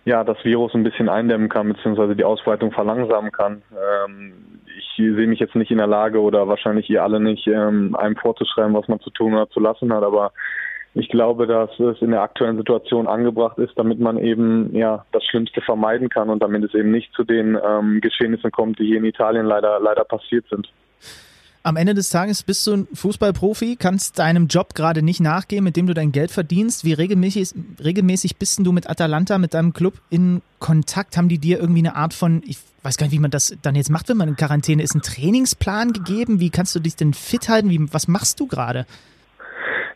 ja, 0.05 0.25
das 0.25 0.43
Virus 0.45 0.75
ein 0.75 0.83
bisschen 0.83 1.09
eindämmen 1.09 1.49
kann, 1.49 1.69
beziehungsweise 1.69 2.17
die 2.17 2.25
Ausbreitung 2.25 2.73
verlangsamen 2.73 3.31
kann. 3.31 3.63
Ähm, 3.73 4.33
ich 4.79 4.91
sehe 4.97 5.27
mich 5.27 5.39
jetzt 5.39 5.55
nicht 5.55 5.71
in 5.71 5.79
der 5.79 5.87
Lage 5.87 6.21
oder 6.21 6.49
wahrscheinlich 6.49 6.91
ihr 6.91 7.03
alle 7.03 7.21
nicht, 7.21 7.47
ähm, 7.47 7.95
einem 7.95 8.17
vorzuschreiben, 8.17 8.75
was 8.75 8.89
man 8.89 9.01
zu 9.01 9.11
tun 9.11 9.35
oder 9.35 9.49
zu 9.51 9.61
lassen 9.61 9.93
hat, 9.93 10.03
aber 10.03 10.33
ich 10.95 11.09
glaube, 11.09 11.47
dass 11.47 11.71
es 11.81 12.03
in 12.03 12.11
der 12.11 12.21
aktuellen 12.21 12.59
Situation 12.59 13.07
angebracht 13.07 13.59
ist, 13.59 13.73
damit 13.77 13.99
man 13.99 14.19
eben 14.19 14.75
ja 14.75 15.05
das 15.13 15.25
Schlimmste 15.25 15.63
vermeiden 15.63 16.11
kann 16.11 16.29
und 16.29 16.43
damit 16.43 16.65
es 16.65 16.75
eben 16.75 16.91
nicht 16.91 17.13
zu 17.15 17.25
den 17.25 17.59
ähm, 17.65 18.01
Geschehnissen 18.01 18.51
kommt, 18.51 18.79
die 18.79 18.87
hier 18.87 18.99
in 18.99 19.05
Italien 19.05 19.47
leider 19.47 19.81
leider 19.81 20.05
passiert 20.05 20.47
sind. 20.51 20.69
Am 21.65 21.77
Ende 21.77 21.95
des 21.95 22.11
Tages 22.11 22.43
bist 22.43 22.67
du 22.67 22.73
ein 22.73 22.89
Fußballprofi, 22.93 23.77
kannst 23.77 24.19
deinem 24.19 24.49
Job 24.49 24.75
gerade 24.75 25.01
nicht 25.01 25.21
nachgehen, 25.21 25.63
mit 25.63 25.77
dem 25.77 25.87
du 25.87 25.95
dein 25.95 26.11
Geld 26.11 26.33
verdienst. 26.33 26.85
Wie 26.85 26.93
regelmäßig, 26.93 27.55
regelmäßig 27.83 28.37
bist 28.37 28.59
du 28.67 28.73
mit 28.73 28.91
Atalanta, 28.91 29.39
mit 29.39 29.55
deinem 29.55 29.73
Club 29.73 29.95
in 30.11 30.43
Kontakt? 30.59 31.17
Haben 31.17 31.29
die 31.29 31.39
dir 31.39 31.61
irgendwie 31.61 31.79
eine 31.79 31.95
Art 31.95 32.15
von, 32.15 32.43
ich 32.47 32.59
weiß 32.83 32.97
gar 32.97 33.07
nicht, 33.07 33.15
wie 33.15 33.21
man 33.21 33.31
das 33.31 33.57
dann 33.63 33.77
jetzt 33.77 33.91
macht, 33.91 34.09
wenn 34.09 34.17
man 34.17 34.29
in 34.29 34.37
Quarantäne 34.37 34.83
ist, 34.83 34.95
einen 34.95 35.03
Trainingsplan 35.03 35.93
gegeben? 35.93 36.41
Wie 36.41 36.51
kannst 36.51 36.75
du 36.75 36.81
dich 36.81 36.97
denn 36.97 37.15
fit 37.15 37.49
halten? 37.49 37.71
Wie, 37.71 37.93
was 37.93 38.09
machst 38.09 38.41
du 38.41 38.49
gerade? 38.49 38.85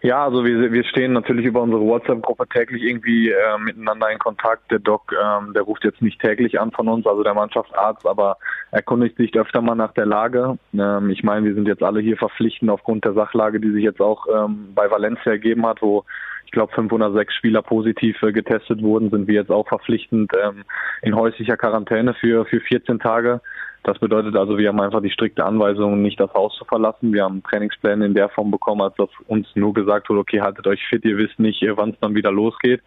Ja, 0.02 0.24
also 0.24 0.44
wir, 0.44 0.72
wir 0.72 0.84
stehen 0.84 1.12
natürlich 1.12 1.46
über 1.46 1.62
unsere 1.62 1.82
WhatsApp-Gruppe 1.82 2.46
täglich 2.48 2.82
irgendwie 2.82 3.30
äh, 3.30 3.58
miteinander 3.58 4.10
in 4.10 4.18
Kontakt. 4.18 4.70
Der 4.70 4.78
Doc, 4.78 5.12
ähm, 5.12 5.52
der 5.54 5.62
ruft 5.62 5.84
jetzt 5.84 6.02
nicht 6.02 6.20
täglich 6.20 6.60
an 6.60 6.70
von 6.72 6.88
uns, 6.88 7.06
also 7.06 7.22
der 7.22 7.34
Mannschaftsarzt, 7.34 8.06
aber 8.06 8.36
erkundigt 8.70 9.16
sich 9.16 9.34
öfter 9.36 9.60
mal 9.60 9.74
nach 9.74 9.92
der 9.92 10.06
Lage. 10.06 10.58
Ähm, 10.74 11.10
ich 11.10 11.22
meine, 11.22 11.46
wir 11.46 11.54
sind 11.54 11.66
jetzt 11.66 11.82
alle 11.82 12.00
hier 12.00 12.16
verpflichtend 12.16 12.70
aufgrund 12.70 13.04
der 13.04 13.14
Sachlage, 13.14 13.60
die 13.60 13.72
sich 13.72 13.84
jetzt 13.84 14.00
auch 14.00 14.26
ähm, 14.32 14.72
bei 14.74 14.90
Valencia 14.90 15.32
ergeben 15.32 15.66
hat, 15.66 15.80
wo 15.80 16.04
ich 16.44 16.52
glaube 16.52 16.72
506 16.74 17.34
Spieler 17.34 17.62
positiv 17.62 18.22
äh, 18.22 18.32
getestet 18.32 18.82
wurden, 18.82 19.10
sind 19.10 19.26
wir 19.26 19.34
jetzt 19.34 19.50
auch 19.50 19.66
verpflichtend 19.66 20.32
ähm, 20.42 20.64
in 21.02 21.16
häuslicher 21.16 21.56
Quarantäne 21.56 22.14
für, 22.14 22.44
für 22.44 22.60
14 22.60 23.00
Tage. 23.00 23.40
Das 23.86 24.00
bedeutet 24.00 24.34
also, 24.34 24.58
wir 24.58 24.68
haben 24.68 24.80
einfach 24.80 25.00
die 25.00 25.12
strikte 25.12 25.44
Anweisung, 25.44 26.02
nicht 26.02 26.18
das 26.18 26.34
Haus 26.34 26.56
zu 26.56 26.64
verlassen. 26.64 27.12
Wir 27.12 27.22
haben 27.22 27.44
Trainingspläne 27.44 28.04
in 28.04 28.14
der 28.14 28.28
Form 28.28 28.50
bekommen, 28.50 28.82
als 28.82 28.96
dass 28.96 29.10
uns 29.28 29.46
nur 29.54 29.74
gesagt 29.74 30.10
wurde, 30.10 30.22
okay, 30.22 30.40
haltet 30.40 30.66
euch 30.66 30.84
fit, 30.88 31.04
ihr 31.04 31.16
wisst 31.16 31.38
nicht, 31.38 31.64
wann 31.76 31.90
es 31.90 32.00
dann 32.00 32.16
wieder 32.16 32.32
losgeht. 32.32 32.82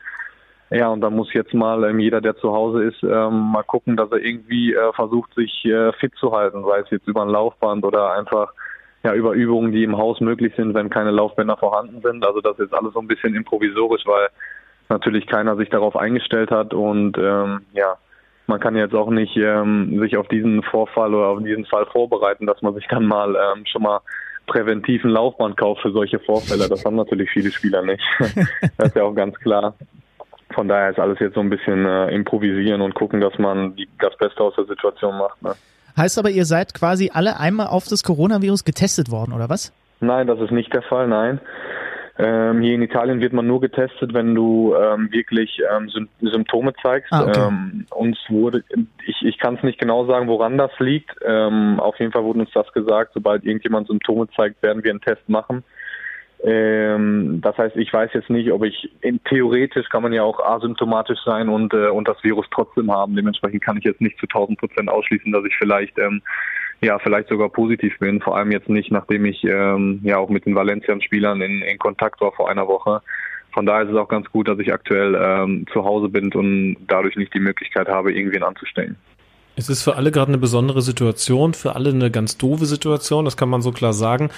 Ja, 0.71 0.89
und 0.89 0.99
dann 0.99 1.15
muss 1.15 1.33
jetzt 1.33 1.53
mal 1.53 1.85
ähm, 1.85 1.99
jeder, 1.99 2.19
der 2.19 2.35
zu 2.35 2.51
Hause 2.51 2.83
ist, 2.83 3.01
ähm, 3.01 3.51
mal 3.53 3.63
gucken, 3.63 3.95
dass 3.95 4.11
er 4.11 4.17
irgendwie 4.17 4.73
äh, 4.73 4.91
versucht, 4.91 5.33
sich 5.35 5.63
äh, 5.63 5.93
fit 5.93 6.13
zu 6.15 6.33
halten, 6.33 6.65
sei 6.65 6.79
es 6.79 6.89
jetzt 6.89 7.07
über 7.07 7.21
ein 7.21 7.29
Laufband 7.29 7.85
oder 7.85 8.11
einfach 8.11 8.51
ja 9.05 9.13
über 9.13 9.31
Übungen, 9.31 9.71
die 9.71 9.85
im 9.85 9.97
Haus 9.97 10.19
möglich 10.19 10.53
sind, 10.57 10.73
wenn 10.73 10.89
keine 10.89 11.11
Laufbänder 11.11 11.55
vorhanden 11.55 12.01
sind. 12.01 12.25
Also 12.25 12.41
das 12.41 12.59
ist 12.59 12.73
alles 12.73 12.91
so 12.91 12.99
ein 12.99 13.07
bisschen 13.07 13.35
improvisorisch, 13.35 14.05
weil 14.05 14.27
natürlich 14.89 15.27
keiner 15.27 15.55
sich 15.55 15.69
darauf 15.69 15.95
eingestellt 15.95 16.51
hat 16.51 16.73
und 16.73 17.17
ähm, 17.17 17.61
ja, 17.71 17.95
man 18.49 18.59
kann 18.59 18.75
jetzt 18.75 18.95
auch 18.95 19.09
nicht 19.09 19.37
ähm, 19.37 19.99
sich 19.99 20.17
auf 20.17 20.27
diesen 20.27 20.63
Vorfall 20.63 21.13
oder 21.13 21.27
auf 21.27 21.43
diesen 21.43 21.65
Fall 21.65 21.85
vorbereiten, 21.85 22.45
dass 22.45 22.61
man 22.61 22.73
sich 22.73 22.85
dann 22.89 23.05
mal 23.05 23.35
ähm, 23.35 23.65
schon 23.65 23.83
mal 23.83 24.01
präventiven 24.47 25.11
Laufband 25.11 25.55
kauft 25.55 25.83
für 25.83 25.91
solche 25.91 26.19
Vorfälle. 26.19 26.67
Das 26.67 26.83
haben 26.83 26.95
natürlich 26.95 27.29
viele 27.29 27.51
Spieler 27.51 27.83
nicht. 27.83 28.03
das 28.77 28.87
ist 28.87 28.95
ja 28.95 29.03
auch 29.03 29.13
ganz 29.13 29.39
klar. 29.39 29.75
Von 30.53 30.67
daher 30.67 30.89
ist 30.89 30.99
alles 30.99 31.19
jetzt 31.19 31.35
so 31.35 31.39
ein 31.41 31.49
bisschen 31.49 31.85
äh, 31.85 32.09
improvisieren 32.09 32.81
und 32.81 32.95
gucken, 32.95 33.21
dass 33.21 33.37
man 33.37 33.75
die, 33.75 33.87
das 33.99 34.17
Beste 34.17 34.41
aus 34.41 34.55
der 34.55 34.65
Situation 34.65 35.15
macht. 35.17 35.41
Ne? 35.43 35.53
Heißt 35.95 36.17
aber, 36.17 36.31
ihr 36.31 36.45
seid 36.45 36.73
quasi 36.73 37.11
alle 37.13 37.39
einmal 37.39 37.67
auf 37.67 37.85
das 37.87 38.03
Coronavirus 38.03 38.63
getestet 38.63 39.11
worden, 39.11 39.33
oder 39.33 39.49
was? 39.49 39.71
Nein, 39.99 40.25
das 40.25 40.39
ist 40.39 40.51
nicht 40.51 40.73
der 40.73 40.81
Fall, 40.81 41.07
nein. 41.07 41.39
Ähm, 42.21 42.61
hier 42.61 42.75
in 42.75 42.81
Italien 42.81 43.21
wird 43.21 43.31
man 43.31 43.47
nur 43.47 43.61
getestet, 43.61 44.13
wenn 44.13 44.35
du 44.35 44.75
ähm, 44.75 45.09
wirklich 45.09 45.61
ähm, 45.73 45.89
Symptome 46.19 46.73
zeigst. 46.81 47.13
Ah, 47.13 47.23
okay. 47.23 47.47
Ähm, 47.47 47.85
uns 47.91 48.17
wurde, 48.27 48.61
ich, 49.05 49.21
ich 49.21 49.37
kann 49.37 49.55
es 49.55 49.63
nicht 49.63 49.79
genau 49.79 50.05
sagen, 50.05 50.27
woran 50.27 50.57
das 50.57 50.71
liegt. 50.79 51.15
Ähm, 51.25 51.79
auf 51.79 51.97
jeden 51.97 52.11
Fall 52.11 52.25
wurde 52.25 52.39
uns 52.39 52.51
das 52.53 52.69
gesagt, 52.73 53.11
sobald 53.13 53.45
irgendjemand 53.45 53.87
Symptome 53.87 54.27
zeigt, 54.35 54.61
werden 54.61 54.83
wir 54.83 54.91
einen 54.91 54.99
Test 54.99 55.29
machen. 55.29 55.63
Ähm, 56.43 57.39
das 57.41 57.57
heißt, 57.57 57.77
ich 57.77 57.91
weiß 57.93 58.11
jetzt 58.13 58.29
nicht, 58.29 58.51
ob 58.51 58.65
ich 58.65 58.89
in, 58.99 59.23
theoretisch 59.23 59.87
kann 59.87 60.03
man 60.03 60.11
ja 60.11 60.23
auch 60.23 60.41
asymptomatisch 60.41 61.19
sein 61.23 61.47
und 61.47 61.73
äh, 61.73 61.87
und 61.87 62.07
das 62.07 62.21
Virus 62.23 62.47
trotzdem 62.51 62.91
haben. 62.91 63.15
Dementsprechend 63.15 63.63
kann 63.63 63.77
ich 63.77 63.85
jetzt 63.85 64.01
nicht 64.01 64.17
zu 64.19 64.25
1000 64.25 64.59
Prozent 64.59 64.89
ausschließen, 64.89 65.31
dass 65.31 65.45
ich 65.45 65.55
vielleicht 65.57 65.97
ähm, 65.97 66.21
ja, 66.81 66.97
vielleicht 66.99 67.29
sogar 67.29 67.49
positiv 67.49 67.97
bin. 67.99 68.21
Vor 68.21 68.37
allem 68.37 68.51
jetzt 68.51 68.69
nicht, 68.69 68.91
nachdem 68.91 69.25
ich 69.25 69.43
ähm, 69.43 69.99
ja 70.03 70.17
auch 70.17 70.29
mit 70.29 70.45
den 70.45 70.55
Valencian-Spielern 70.55 71.41
in, 71.41 71.61
in 71.61 71.77
Kontakt 71.77 72.21
war 72.21 72.31
vor 72.31 72.49
einer 72.49 72.67
Woche. 72.67 73.01
Von 73.51 73.65
daher 73.65 73.83
ist 73.83 73.89
es 73.89 73.97
auch 73.97 74.07
ganz 74.07 74.29
gut, 74.29 74.47
dass 74.47 74.59
ich 74.59 74.71
aktuell 74.71 75.17
ähm, 75.19 75.65
zu 75.73 75.83
Hause 75.83 76.07
bin 76.07 76.31
und 76.33 76.77
dadurch 76.87 77.15
nicht 77.15 77.33
die 77.33 77.39
Möglichkeit 77.39 77.87
habe, 77.87 78.13
irgendwen 78.13 78.43
anzustellen. 78.43 78.95
Es 79.55 79.67
ist 79.67 79.83
für 79.83 79.95
alle 79.95 80.11
gerade 80.11 80.29
eine 80.29 80.37
besondere 80.37 80.81
Situation, 80.81 81.53
für 81.53 81.75
alle 81.75 81.89
eine 81.89 82.11
ganz 82.11 82.37
doofe 82.37 82.65
Situation, 82.65 83.25
das 83.25 83.35
kann 83.35 83.49
man 83.49 83.61
so 83.61 83.71
klar 83.71 83.91
sagen. 83.91 84.29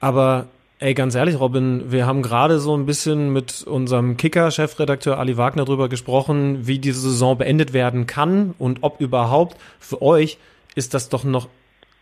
Aber 0.00 0.46
ey, 0.78 0.94
ganz 0.94 1.14
ehrlich, 1.14 1.38
Robin, 1.38 1.90
wir 1.92 2.06
haben 2.06 2.22
gerade 2.22 2.58
so 2.58 2.74
ein 2.74 2.86
bisschen 2.86 3.32
mit 3.32 3.64
unserem 3.64 4.16
Kicker-Chefredakteur 4.16 5.18
Ali 5.18 5.36
Wagner 5.36 5.66
drüber 5.66 5.90
gesprochen, 5.90 6.66
wie 6.66 6.78
diese 6.78 7.00
Saison 7.00 7.36
beendet 7.36 7.74
werden 7.74 8.06
kann 8.06 8.54
und 8.58 8.78
ob 8.82 9.00
überhaupt 9.00 9.58
für 9.78 10.00
euch 10.00 10.38
ist 10.74 10.94
das 10.94 11.08
doch 11.08 11.24
noch 11.24 11.48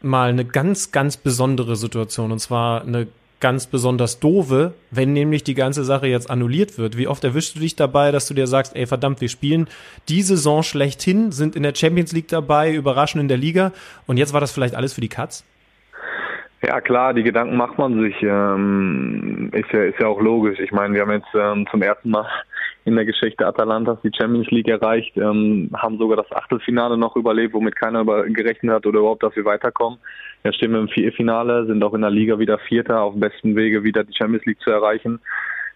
mal 0.04 0.28
eine 0.28 0.44
ganz, 0.44 0.92
ganz 0.92 1.16
besondere 1.16 1.76
Situation. 1.76 2.32
Und 2.32 2.38
zwar 2.38 2.82
eine 2.82 3.08
ganz 3.40 3.66
besonders 3.66 4.20
doofe, 4.20 4.72
wenn 4.90 5.12
nämlich 5.12 5.44
die 5.44 5.54
ganze 5.54 5.84
Sache 5.84 6.06
jetzt 6.06 6.30
annulliert 6.30 6.78
wird. 6.78 6.96
Wie 6.96 7.08
oft 7.08 7.24
erwischst 7.24 7.56
du 7.56 7.60
dich 7.60 7.76
dabei, 7.76 8.10
dass 8.10 8.26
du 8.26 8.32
dir 8.32 8.46
sagst, 8.46 8.74
ey 8.74 8.86
verdammt, 8.86 9.20
wir 9.20 9.28
spielen 9.28 9.68
die 10.08 10.22
Saison 10.22 10.62
schlechthin, 10.62 11.30
sind 11.30 11.54
in 11.54 11.62
der 11.62 11.74
Champions 11.74 12.12
League 12.12 12.28
dabei, 12.28 12.72
überraschen 12.72 13.20
in 13.20 13.28
der 13.28 13.36
Liga 13.36 13.72
und 14.06 14.16
jetzt 14.16 14.32
war 14.32 14.40
das 14.40 14.50
vielleicht 14.50 14.74
alles 14.74 14.94
für 14.94 15.02
die 15.02 15.10
Katz? 15.10 15.44
Ja 16.66 16.80
klar, 16.80 17.12
die 17.12 17.22
Gedanken 17.22 17.56
macht 17.56 17.76
man 17.76 18.00
sich. 18.00 18.14
Ähm, 18.22 19.50
ist 19.52 19.70
ja 19.70 19.82
ist 19.82 20.00
ja 20.00 20.06
auch 20.06 20.20
logisch. 20.20 20.58
Ich 20.60 20.72
meine, 20.72 20.94
wir 20.94 21.02
haben 21.02 21.12
jetzt 21.12 21.34
ähm, 21.34 21.66
zum 21.70 21.82
ersten 21.82 22.08
Mal 22.08 22.26
in 22.84 22.96
der 22.96 23.04
Geschichte 23.04 23.46
Atalantas 23.46 23.98
die 24.02 24.12
Champions 24.14 24.50
League 24.50 24.68
erreicht, 24.68 25.16
ähm, 25.16 25.70
haben 25.74 25.98
sogar 25.98 26.16
das 26.16 26.30
Achtelfinale 26.32 26.96
noch 26.96 27.16
überlebt, 27.16 27.54
womit 27.54 27.76
keiner 27.76 28.00
über, 28.00 28.24
gerechnet 28.24 28.74
hat 28.74 28.86
oder 28.86 29.00
überhaupt, 29.00 29.22
dass 29.22 29.34
wir 29.36 29.44
weiterkommen. 29.44 29.98
Jetzt 30.44 30.56
stehen 30.56 30.72
wir 30.72 30.80
im 30.80 30.88
Viertelfinale, 30.88 31.66
sind 31.66 31.82
auch 31.82 31.94
in 31.94 32.02
der 32.02 32.10
Liga 32.10 32.38
wieder 32.38 32.58
Vierter, 32.58 33.00
auf 33.00 33.14
besten 33.14 33.56
Wege 33.56 33.84
wieder 33.84 34.04
die 34.04 34.14
Champions 34.14 34.44
League 34.44 34.60
zu 34.60 34.70
erreichen. 34.70 35.20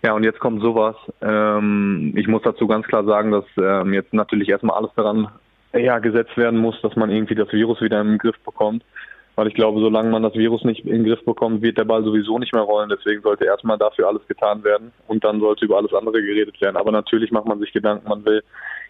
Ja, 0.03 0.13
und 0.13 0.23
jetzt 0.23 0.39
kommt 0.39 0.63
sowas. 0.63 0.97
Ähm, 1.23 2.13
ich 2.15 2.29
muss 2.29 2.43
dazu 2.43 2.67
ganz 2.67 2.87
klar 2.87 3.05
sagen, 3.05 3.33
dass 3.33 3.47
ähm, 3.57 3.95
jetzt 3.95 4.13
natürlich 4.13 4.49
erstmal 4.49 4.77
alles 4.77 4.91
daran 4.95 5.29
ja, 5.73 5.99
gesetzt 5.99 6.37
werden 6.37 6.59
muss, 6.59 6.81
dass 6.83 6.95
man 6.95 7.11
irgendwie 7.11 7.35
das 7.35 7.53
Virus 7.53 7.81
wieder 7.81 8.01
im 8.01 8.19
Griff 8.19 8.39
bekommt 8.45 8.85
weil 9.39 9.47
ich 9.47 9.55
glaube, 9.55 9.81
solange 9.81 10.11
man 10.11 10.25
das 10.25 10.35
Virus 10.35 10.65
nicht 10.65 10.85
in 10.85 10.91
den 10.91 11.05
Griff 11.05 11.25
bekommt, 11.25 11.63
wird 11.63 11.79
der 11.79 11.85
Ball 11.85 12.03
sowieso 12.03 12.41
nicht 12.41 12.53
mehr 12.53 12.65
rollen. 12.65 12.89
Deswegen 12.89 13.23
sollte 13.23 13.45
erstmal 13.45 13.79
dafür 13.79 14.09
alles 14.09 14.27
getan 14.27 14.65
werden 14.65 14.91
und 15.07 15.23
dann 15.23 15.39
sollte 15.39 15.65
über 15.65 15.77
alles 15.77 15.95
andere 15.95 16.21
geredet 16.21 16.61
werden. 16.61 16.77
Aber 16.77 16.91
natürlich 16.91 17.31
macht 17.31 17.47
man 17.47 17.61
sich 17.61 17.73
Gedanken, 17.73 18.09
man 18.09 18.25
will 18.25 18.43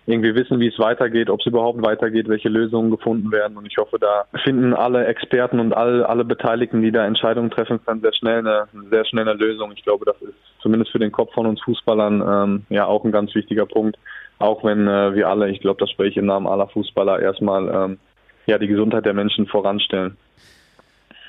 irgendwie 0.07 0.35
wissen, 0.35 0.59
wie 0.59 0.69
es 0.69 0.79
weitergeht, 0.79 1.29
ob 1.29 1.41
es 1.41 1.47
überhaupt 1.47 1.83
weitergeht, 1.85 2.31
welche 2.31 2.49
Lösungen 2.49 2.91
gefunden 2.91 3.31
werden. 3.31 3.59
Und 3.59 3.67
ich 3.67 3.77
hoffe, 3.77 3.99
da 3.99 4.25
finden 4.43 4.73
alle 4.73 5.05
Experten 5.05 5.61
und 5.61 5.75
alle, 5.75 6.09
alle 6.09 6.25
Beteiligten, 6.25 6.81
die 6.81 6.93
da 6.93 7.05
Entscheidungen 7.05 7.51
treffen 7.51 7.85
können, 7.85 8.01
sehr 8.01 8.15
schnell 8.15 8.39
eine, 8.39 8.69
sehr 8.91 9.05
schnell 9.05 9.29
eine 9.29 9.39
Lösung. 9.39 9.73
Ich 9.73 9.85
glaube, 9.85 10.07
das 10.07 10.17
ist 10.23 10.33
zumindest 10.63 10.93
für 10.93 10.99
den 10.99 11.13
Kopf 11.13 11.35
von 11.35 11.45
uns 11.45 11.61
Fußballern 11.61 12.23
ähm, 12.27 12.63
ja 12.71 12.87
auch 12.87 13.05
ein 13.05 13.13
ganz 13.13 13.35
wichtiger 13.35 13.67
Punkt. 13.67 13.99
Auch 14.39 14.65
wenn 14.65 14.89
äh, 14.89 15.15
wir 15.15 15.29
alle, 15.29 15.51
ich 15.51 15.61
glaube, 15.61 15.81
das 15.81 15.91
spreche 15.91 16.11
ich 16.13 16.17
im 16.17 16.25
Namen 16.27 16.47
aller 16.47 16.69
Fußballer, 16.69 17.21
erstmal 17.21 17.69
ähm, 17.69 17.99
ja 18.49 18.59
die 18.59 18.67
Gesundheit 18.67 19.07
der 19.07 19.15
Menschen 19.15 19.47
voranstellen. 19.47 20.17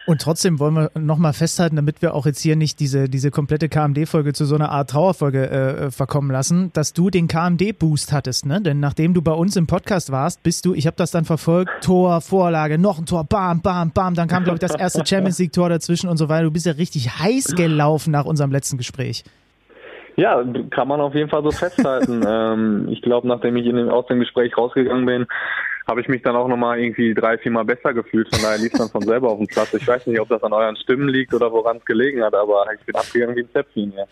Und 0.10 0.22
trotzdem 0.22 0.60
wollen 0.60 0.74
wir 0.74 0.90
nochmal 1.00 1.34
festhalten, 1.34 1.76
damit 1.76 2.02
wir 2.02 2.16
auch 2.16 2.26
jetzt 2.26 2.40
hier 2.40 2.56
nicht 2.56 2.80
diese, 2.80 3.08
diese 3.08 3.30
komplette 3.30 3.70
KMD-Folge 3.70 4.34
zu 4.34 4.46
so 4.46 4.56
einer 4.56 4.72
Art 4.72 4.90
Trauerfolge 4.90 5.48
äh, 5.52 5.92
verkommen 5.92 6.32
lassen, 6.32 6.72
dass 6.74 6.94
du 6.94 7.12
den 7.12 7.28
KMD-Boost 7.28 8.12
hattest, 8.12 8.48
ne? 8.48 8.60
Denn 8.60 8.80
nachdem 8.80 9.14
du 9.14 9.22
bei 9.22 9.34
uns 9.34 9.56
im 9.56 9.68
Podcast 9.68 10.12
warst, 10.12 10.42
bist 10.42 10.66
du, 10.66 10.74
ich 10.74 10.88
habe 10.88 10.98
das 10.98 11.12
dann 11.12 11.26
verfolgt, 11.26 11.70
Tor, 11.84 12.22
Vorlage, 12.22 12.80
noch 12.80 12.98
ein 12.98 13.06
Tor, 13.06 13.24
bam, 13.24 13.62
bam, 13.62 13.92
bam, 13.92 14.16
dann 14.16 14.28
kam, 14.28 14.46
glaube 14.46 14.56
ich, 14.56 14.62
das 14.62 14.76
erste 14.76 15.06
Champions 15.06 15.38
League-Tor 15.40 15.70
dazwischen 15.70 16.10
und 16.10 16.18
so 16.18 16.28
weiter. 16.28 16.46
Du 16.46 16.52
bist 16.52 16.66
ja 16.66 16.72
richtig 16.72 17.20
heiß 17.20 17.56
gelaufen 17.56 18.10
nach 18.10 18.26
unserem 18.26 18.52
letzten 18.52 18.78
Gespräch. 18.78 19.24
Ja, 20.16 20.44
kann 20.72 20.88
man 20.88 21.02
auf 21.02 21.14
jeden 21.14 21.30
Fall 21.30 21.44
so 21.44 21.52
festhalten. 21.52 22.24
ähm, 22.28 22.88
ich 22.90 23.04
glaube, 23.04 23.28
nachdem 23.28 23.56
ich 23.58 23.68
in 23.68 23.76
dem, 23.76 23.90
aus 23.90 24.08
dem 24.08 24.20
Gespräch 24.20 24.58
rausgegangen 24.58 25.06
bin, 25.06 25.28
habe 25.90 26.02
ich 26.02 26.08
mich 26.08 26.22
dann 26.22 26.36
auch 26.36 26.48
nochmal 26.48 26.80
irgendwie 26.80 27.16
drei, 27.16 27.38
vier 27.40 27.52
Mal 27.52 27.66
besser 27.66 27.94
gefühlt. 27.94 28.30
Von 28.34 28.44
daher 28.44 28.60
lief 28.60 28.72
dann 28.74 28.90
von 28.90 29.02
selber 29.02 29.32
auf 29.32 29.40
dem 29.40 29.48
Platz. 29.48 29.74
Ich 29.74 29.88
weiß 29.88 30.06
nicht, 30.06 30.20
ob 30.20 30.30
das 30.30 30.44
an 30.44 30.54
euren 30.54 30.76
Stimmen 30.76 31.10
liegt 31.10 31.34
oder 31.34 31.52
woran 31.52 31.78
es 31.78 31.86
gelegen 31.86 32.24
hat, 32.24 32.36
aber 32.36 32.66
ich 32.78 32.86
bin 32.86 32.96
abgegangen 32.96 33.36
wie 33.36 33.42
ein 33.42 33.50
Zäpfchen. 33.52 33.94
Ja. 33.98 34.06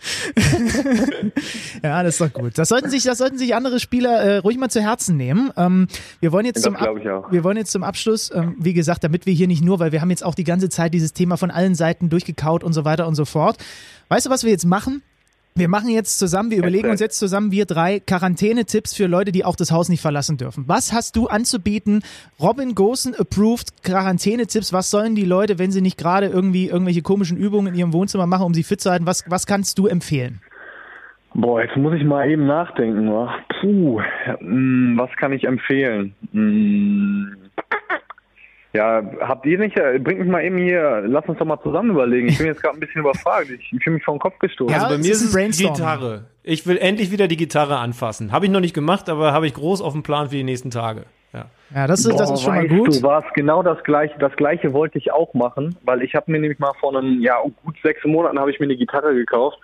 ja, 1.83 2.03
das 2.03 2.19
ist 2.19 2.21
doch 2.21 2.33
gut. 2.33 2.57
Das 2.57 2.69
sollten 2.69 2.89
sich, 2.89 3.03
das 3.03 3.19
sollten 3.19 3.37
sich 3.37 3.53
andere 3.53 3.79
Spieler 3.79 4.19
äh, 4.19 4.37
ruhig 4.37 4.57
mal 4.57 4.69
zu 4.69 4.81
Herzen 4.81 5.17
nehmen. 5.17 5.51
Ähm, 5.55 5.87
wir 6.19 6.31
wollen 6.31 6.45
jetzt 6.45 6.57
das 6.57 6.63
zum 6.63 6.75
wir 6.75 7.43
wollen 7.43 7.57
jetzt 7.57 7.71
zum 7.71 7.83
Abschluss, 7.83 8.33
ähm, 8.33 8.55
wie 8.57 8.73
gesagt, 8.73 9.03
damit 9.03 9.27
wir 9.27 9.33
hier 9.33 9.47
nicht 9.47 9.63
nur, 9.63 9.79
weil 9.79 9.91
wir 9.91 10.01
haben 10.01 10.09
jetzt 10.09 10.25
auch 10.25 10.35
die 10.35 10.43
ganze 10.43 10.69
Zeit 10.69 10.95
dieses 10.95 11.13
Thema 11.13 11.37
von 11.37 11.51
allen 11.51 11.75
Seiten 11.75 12.09
durchgekaut 12.09 12.63
und 12.63 12.73
so 12.73 12.85
weiter 12.85 13.07
und 13.07 13.13
so 13.13 13.25
fort. 13.25 13.57
Weißt 14.09 14.25
du, 14.25 14.29
was 14.31 14.43
wir 14.43 14.51
jetzt 14.51 14.65
machen? 14.65 15.03
Wir 15.57 15.69
machen 15.69 15.89
jetzt 15.89 16.19
zusammen, 16.19 16.51
wir 16.51 16.59
überlegen 16.59 16.87
uns 16.91 16.99
jetzt 16.99 17.17
zusammen, 17.17 17.51
wir 17.51 17.65
drei 17.65 17.99
Quarantänetipps 17.99 18.93
für 18.93 19.07
Leute, 19.07 19.31
die 19.31 19.43
auch 19.43 19.55
das 19.55 19.71
Haus 19.71 19.89
nicht 19.89 20.01
verlassen 20.01 20.37
dürfen. 20.37 20.65
Was 20.67 20.93
hast 20.93 21.15
du 21.15 21.25
anzubieten? 21.25 22.03
Robin 22.39 22.75
Gosen 22.75 23.15
approved 23.15 23.83
Quarantänetipps. 23.83 24.71
Was 24.71 24.91
sollen 24.91 25.15
die 25.15 25.25
Leute, 25.25 25.57
wenn 25.57 25.71
sie 25.71 25.81
nicht 25.81 25.97
gerade 25.97 26.27
irgendwie 26.27 26.67
irgendwelche 26.67 27.01
komischen 27.01 27.37
Übungen 27.37 27.73
in 27.73 27.79
ihrem 27.79 27.93
Wohnzimmer 27.93 28.27
machen, 28.27 28.45
um 28.45 28.53
sie 28.53 28.61
fit 28.61 28.81
zu 28.81 28.91
halten? 28.91 29.07
Was, 29.07 29.25
was 29.27 29.47
kannst 29.47 29.79
du 29.79 29.87
empfehlen? 29.87 30.41
Boah, 31.33 31.63
jetzt 31.63 31.75
muss 31.75 31.95
ich 31.95 32.03
mal 32.03 32.29
eben 32.29 32.45
nachdenken. 32.45 33.09
Puh, 33.59 33.99
hm, 34.37 34.93
was 34.97 35.09
kann 35.17 35.33
ich 35.33 35.45
empfehlen? 35.45 36.13
Hm. 36.33 37.35
Ja, 38.77 39.01
habt 39.21 39.43
ihr 39.47 39.57
nicht, 39.57 39.75
äh, 39.75 39.97
bringt 39.97 40.19
mich 40.19 40.29
mal 40.29 40.43
eben 40.43 40.59
hier, 40.59 41.01
lass 41.07 41.25
uns 41.25 41.39
doch 41.39 41.45
mal 41.47 41.59
zusammen 41.63 41.89
überlegen. 41.89 42.27
Ich 42.27 42.37
bin 42.37 42.45
jetzt 42.45 42.61
gerade 42.61 42.77
ein 42.77 42.79
bisschen 42.79 43.01
überfragt. 43.01 43.49
Ich, 43.49 43.73
ich 43.73 43.83
fühle 43.83 43.95
mich 43.95 44.03
vor 44.03 44.13
den 44.13 44.19
Kopf 44.19 44.37
gestoßen. 44.37 44.71
Ja, 44.71 44.83
also 44.83 44.95
bei 44.95 45.01
mir 45.01 45.11
ist 45.11 45.23
es 45.23 45.57
Gitarre. 45.57 46.25
Ich 46.43 46.67
will 46.67 46.77
endlich 46.77 47.11
wieder 47.11 47.27
die 47.27 47.37
Gitarre 47.37 47.77
anfassen. 47.77 48.31
Habe 48.31 48.45
ich 48.45 48.51
noch 48.51 48.59
nicht 48.59 48.75
gemacht, 48.75 49.09
aber 49.09 49.33
habe 49.33 49.47
ich 49.47 49.55
groß 49.55 49.81
auf 49.81 49.93
dem 49.93 50.03
Plan 50.03 50.29
für 50.29 50.35
die 50.35 50.43
nächsten 50.43 50.69
Tage. 50.69 51.05
Ja, 51.33 51.45
ja 51.73 51.87
das, 51.87 52.01
ist, 52.01 52.11
Boah, 52.11 52.17
das 52.19 52.31
ist 52.31 52.43
schon 52.43 52.53
mal 52.53 52.67
gut. 52.67 52.95
Du 52.95 53.01
warst 53.01 53.33
genau 53.33 53.63
das 53.63 53.83
gleiche. 53.83 54.13
Das 54.19 54.35
gleiche 54.35 54.71
wollte 54.73 54.99
ich 54.99 55.11
auch 55.11 55.33
machen, 55.33 55.75
weil 55.81 56.03
ich 56.03 56.13
habe 56.13 56.31
mir 56.31 56.39
nämlich 56.39 56.59
mal 56.59 56.73
vor 56.79 56.95
einem, 56.95 57.19
ja, 57.19 57.41
gut 57.65 57.77
sechs 57.81 58.05
Monaten 58.05 58.37
habe 58.37 58.51
ich 58.51 58.59
mir 58.59 58.65
eine 58.65 58.77
Gitarre 58.77 59.15
gekauft 59.15 59.57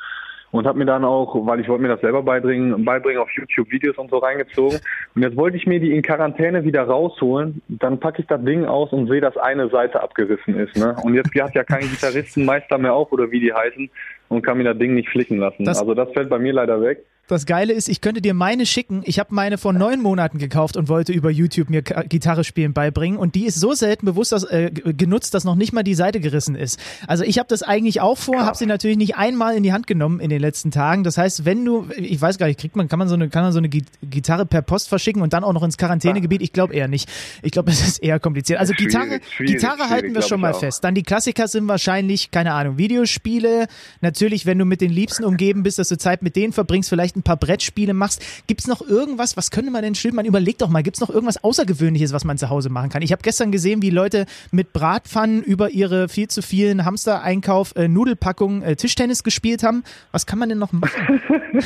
und 0.53 0.67
habe 0.67 0.77
mir 0.77 0.85
dann 0.85 1.03
auch, 1.03 1.33
weil 1.47 1.59
ich 1.61 1.67
wollte 1.67 1.81
mir 1.81 1.89
das 1.89 2.01
selber 2.01 2.21
beibringen, 2.21 2.85
beibringen 2.85 3.19
auf 3.19 3.29
YouTube 3.31 3.71
Videos 3.71 3.97
und 3.97 4.11
so 4.11 4.19
reingezogen. 4.19 4.79
Und 5.15 5.23
jetzt 5.23 5.35
wollte 5.35 5.57
ich 5.57 5.65
mir 5.65 5.79
die 5.79 5.91
in 5.91 6.03
Quarantäne 6.03 6.63
wieder 6.63 6.83
rausholen. 6.83 7.63
Dann 7.67 7.99
packe 7.99 8.21
ich 8.21 8.27
das 8.27 8.39
Ding 8.43 8.63
aus 8.63 8.93
und 8.93 9.07
sehe, 9.07 9.19
dass 9.19 9.35
eine 9.35 9.69
Seite 9.69 10.03
abgerissen 10.03 10.59
ist. 10.59 10.77
Ne? 10.77 10.95
Und 11.01 11.15
jetzt 11.15 11.33
hat 11.41 11.55
ja 11.55 11.63
kein 11.63 11.81
Gitarristenmeister 11.81 12.77
mehr 12.77 12.93
auf 12.93 13.11
oder 13.11 13.31
wie 13.31 13.39
die 13.39 13.51
heißen 13.51 13.89
und 14.29 14.43
kann 14.43 14.59
mir 14.59 14.63
das 14.65 14.77
Ding 14.77 14.93
nicht 14.93 15.09
flicken 15.09 15.39
lassen. 15.39 15.65
Das 15.65 15.79
also 15.79 15.95
das 15.95 16.11
fällt 16.11 16.29
bei 16.29 16.37
mir 16.37 16.53
leider 16.53 16.79
weg. 16.81 17.03
Das 17.27 17.45
Geile 17.45 17.71
ist, 17.71 17.87
ich 17.87 18.01
könnte 18.01 18.21
dir 18.21 18.33
meine 18.33 18.65
schicken. 18.65 19.01
Ich 19.05 19.17
habe 19.17 19.33
meine 19.33 19.57
vor 19.57 19.71
neun 19.71 20.01
Monaten 20.01 20.39
gekauft 20.39 20.75
und 20.75 20.89
wollte 20.89 21.13
über 21.13 21.31
YouTube 21.31 21.69
mir 21.69 21.81
Gitarre 21.81 22.43
spielen 22.43 22.73
beibringen. 22.73 23.17
Und 23.17 23.35
die 23.35 23.45
ist 23.45 23.55
so 23.55 23.73
selten 23.73 24.05
bewusst 24.05 24.33
dass, 24.33 24.43
äh, 24.43 24.71
genutzt, 24.71 25.33
dass 25.33 25.45
noch 25.45 25.55
nicht 25.55 25.71
mal 25.71 25.83
die 25.83 25.95
Seite 25.95 26.19
gerissen 26.19 26.55
ist. 26.55 26.77
Also 27.07 27.23
ich 27.23 27.39
habe 27.39 27.47
das 27.47 27.63
eigentlich 27.63 28.01
auch 28.01 28.17
vor, 28.17 28.45
habe 28.45 28.57
sie 28.57 28.65
natürlich 28.65 28.97
nicht 28.97 29.15
einmal 29.15 29.55
in 29.55 29.63
die 29.63 29.71
Hand 29.71 29.87
genommen 29.87 30.19
in 30.19 30.29
den 30.29 30.41
letzten 30.41 30.69
Tagen. 30.69 31.05
Das 31.05 31.17
heißt, 31.17 31.45
wenn 31.45 31.63
du, 31.63 31.87
ich 31.95 32.19
weiß 32.19 32.37
gar 32.37 32.47
nicht, 32.47 32.59
kriegt 32.59 32.75
man, 32.75 32.89
kann 32.89 32.99
man 32.99 33.07
so 33.07 33.15
eine, 33.15 33.29
kann 33.29 33.43
man 33.43 33.53
so 33.53 33.59
eine 33.59 33.69
Gitarre 33.69 34.45
per 34.45 34.61
Post 34.61 34.89
verschicken 34.89 35.21
und 35.21 35.31
dann 35.31 35.45
auch 35.45 35.53
noch 35.53 35.63
ins 35.63 35.77
Quarantänegebiet? 35.77 36.41
Ich 36.41 36.51
glaube 36.51 36.73
eher 36.73 36.89
nicht. 36.89 37.09
Ich 37.41 37.53
glaube, 37.53 37.71
das 37.71 37.79
ist 37.79 38.03
eher 38.03 38.19
kompliziert. 38.19 38.59
Also 38.59 38.73
Gitarre, 38.73 39.21
schwierig, 39.29 39.53
Gitarre 39.53 39.75
schwierig, 39.75 39.91
halten 39.91 40.15
wir 40.15 40.23
schon 40.23 40.41
mal 40.41 40.53
fest. 40.53 40.83
Dann 40.83 40.93
die 40.93 41.03
Klassiker 41.03 41.47
sind 41.47 41.69
wahrscheinlich, 41.69 42.31
keine 42.31 42.53
Ahnung, 42.53 42.77
Videospiele. 42.77 43.67
Natürlich, 44.01 44.45
wenn 44.45 44.59
du 44.59 44.65
mit 44.65 44.81
den 44.81 44.91
Liebsten 44.91 45.23
umgeben 45.23 45.63
bist, 45.63 45.79
dass 45.79 45.87
du 45.87 45.97
Zeit 45.97 46.21
mit 46.21 46.35
denen 46.35 46.51
verbringst, 46.51 46.89
vielleicht 46.89 47.12
ein 47.15 47.23
paar 47.23 47.37
Brettspiele 47.37 47.73
Spiele 47.73 47.95
machst. 47.95 48.45
Gibt 48.47 48.61
es 48.61 48.67
noch 48.67 48.87
irgendwas, 48.87 49.35
was 49.35 49.49
könnte 49.49 49.71
man 49.71 49.81
denn 49.81 49.95
schön, 49.95 50.13
man 50.13 50.25
überlegt 50.25 50.61
doch 50.61 50.69
mal, 50.69 50.83
gibt 50.83 50.97
es 50.97 51.01
noch 51.01 51.09
irgendwas 51.09 51.43
Außergewöhnliches, 51.43 52.13
was 52.13 52.23
man 52.23 52.37
zu 52.37 52.49
Hause 52.49 52.69
machen 52.69 52.89
kann? 52.89 53.01
Ich 53.01 53.11
habe 53.11 53.23
gestern 53.23 53.51
gesehen, 53.51 53.81
wie 53.81 53.89
Leute 53.89 54.25
mit 54.51 54.73
Bratpfannen 54.73 55.41
über 55.41 55.71
ihre 55.71 56.07
viel 56.07 56.27
zu 56.27 56.41
vielen 56.41 56.85
Hamster-Einkauf 56.85 57.75
äh, 57.75 57.87
Nudelpackungen 57.87 58.61
äh, 58.61 58.75
Tischtennis 58.75 59.23
gespielt 59.23 59.63
haben. 59.63 59.83
Was 60.11 60.27
kann 60.27 60.37
man 60.37 60.49
denn 60.49 60.59
noch 60.59 60.71
machen? 60.71 61.21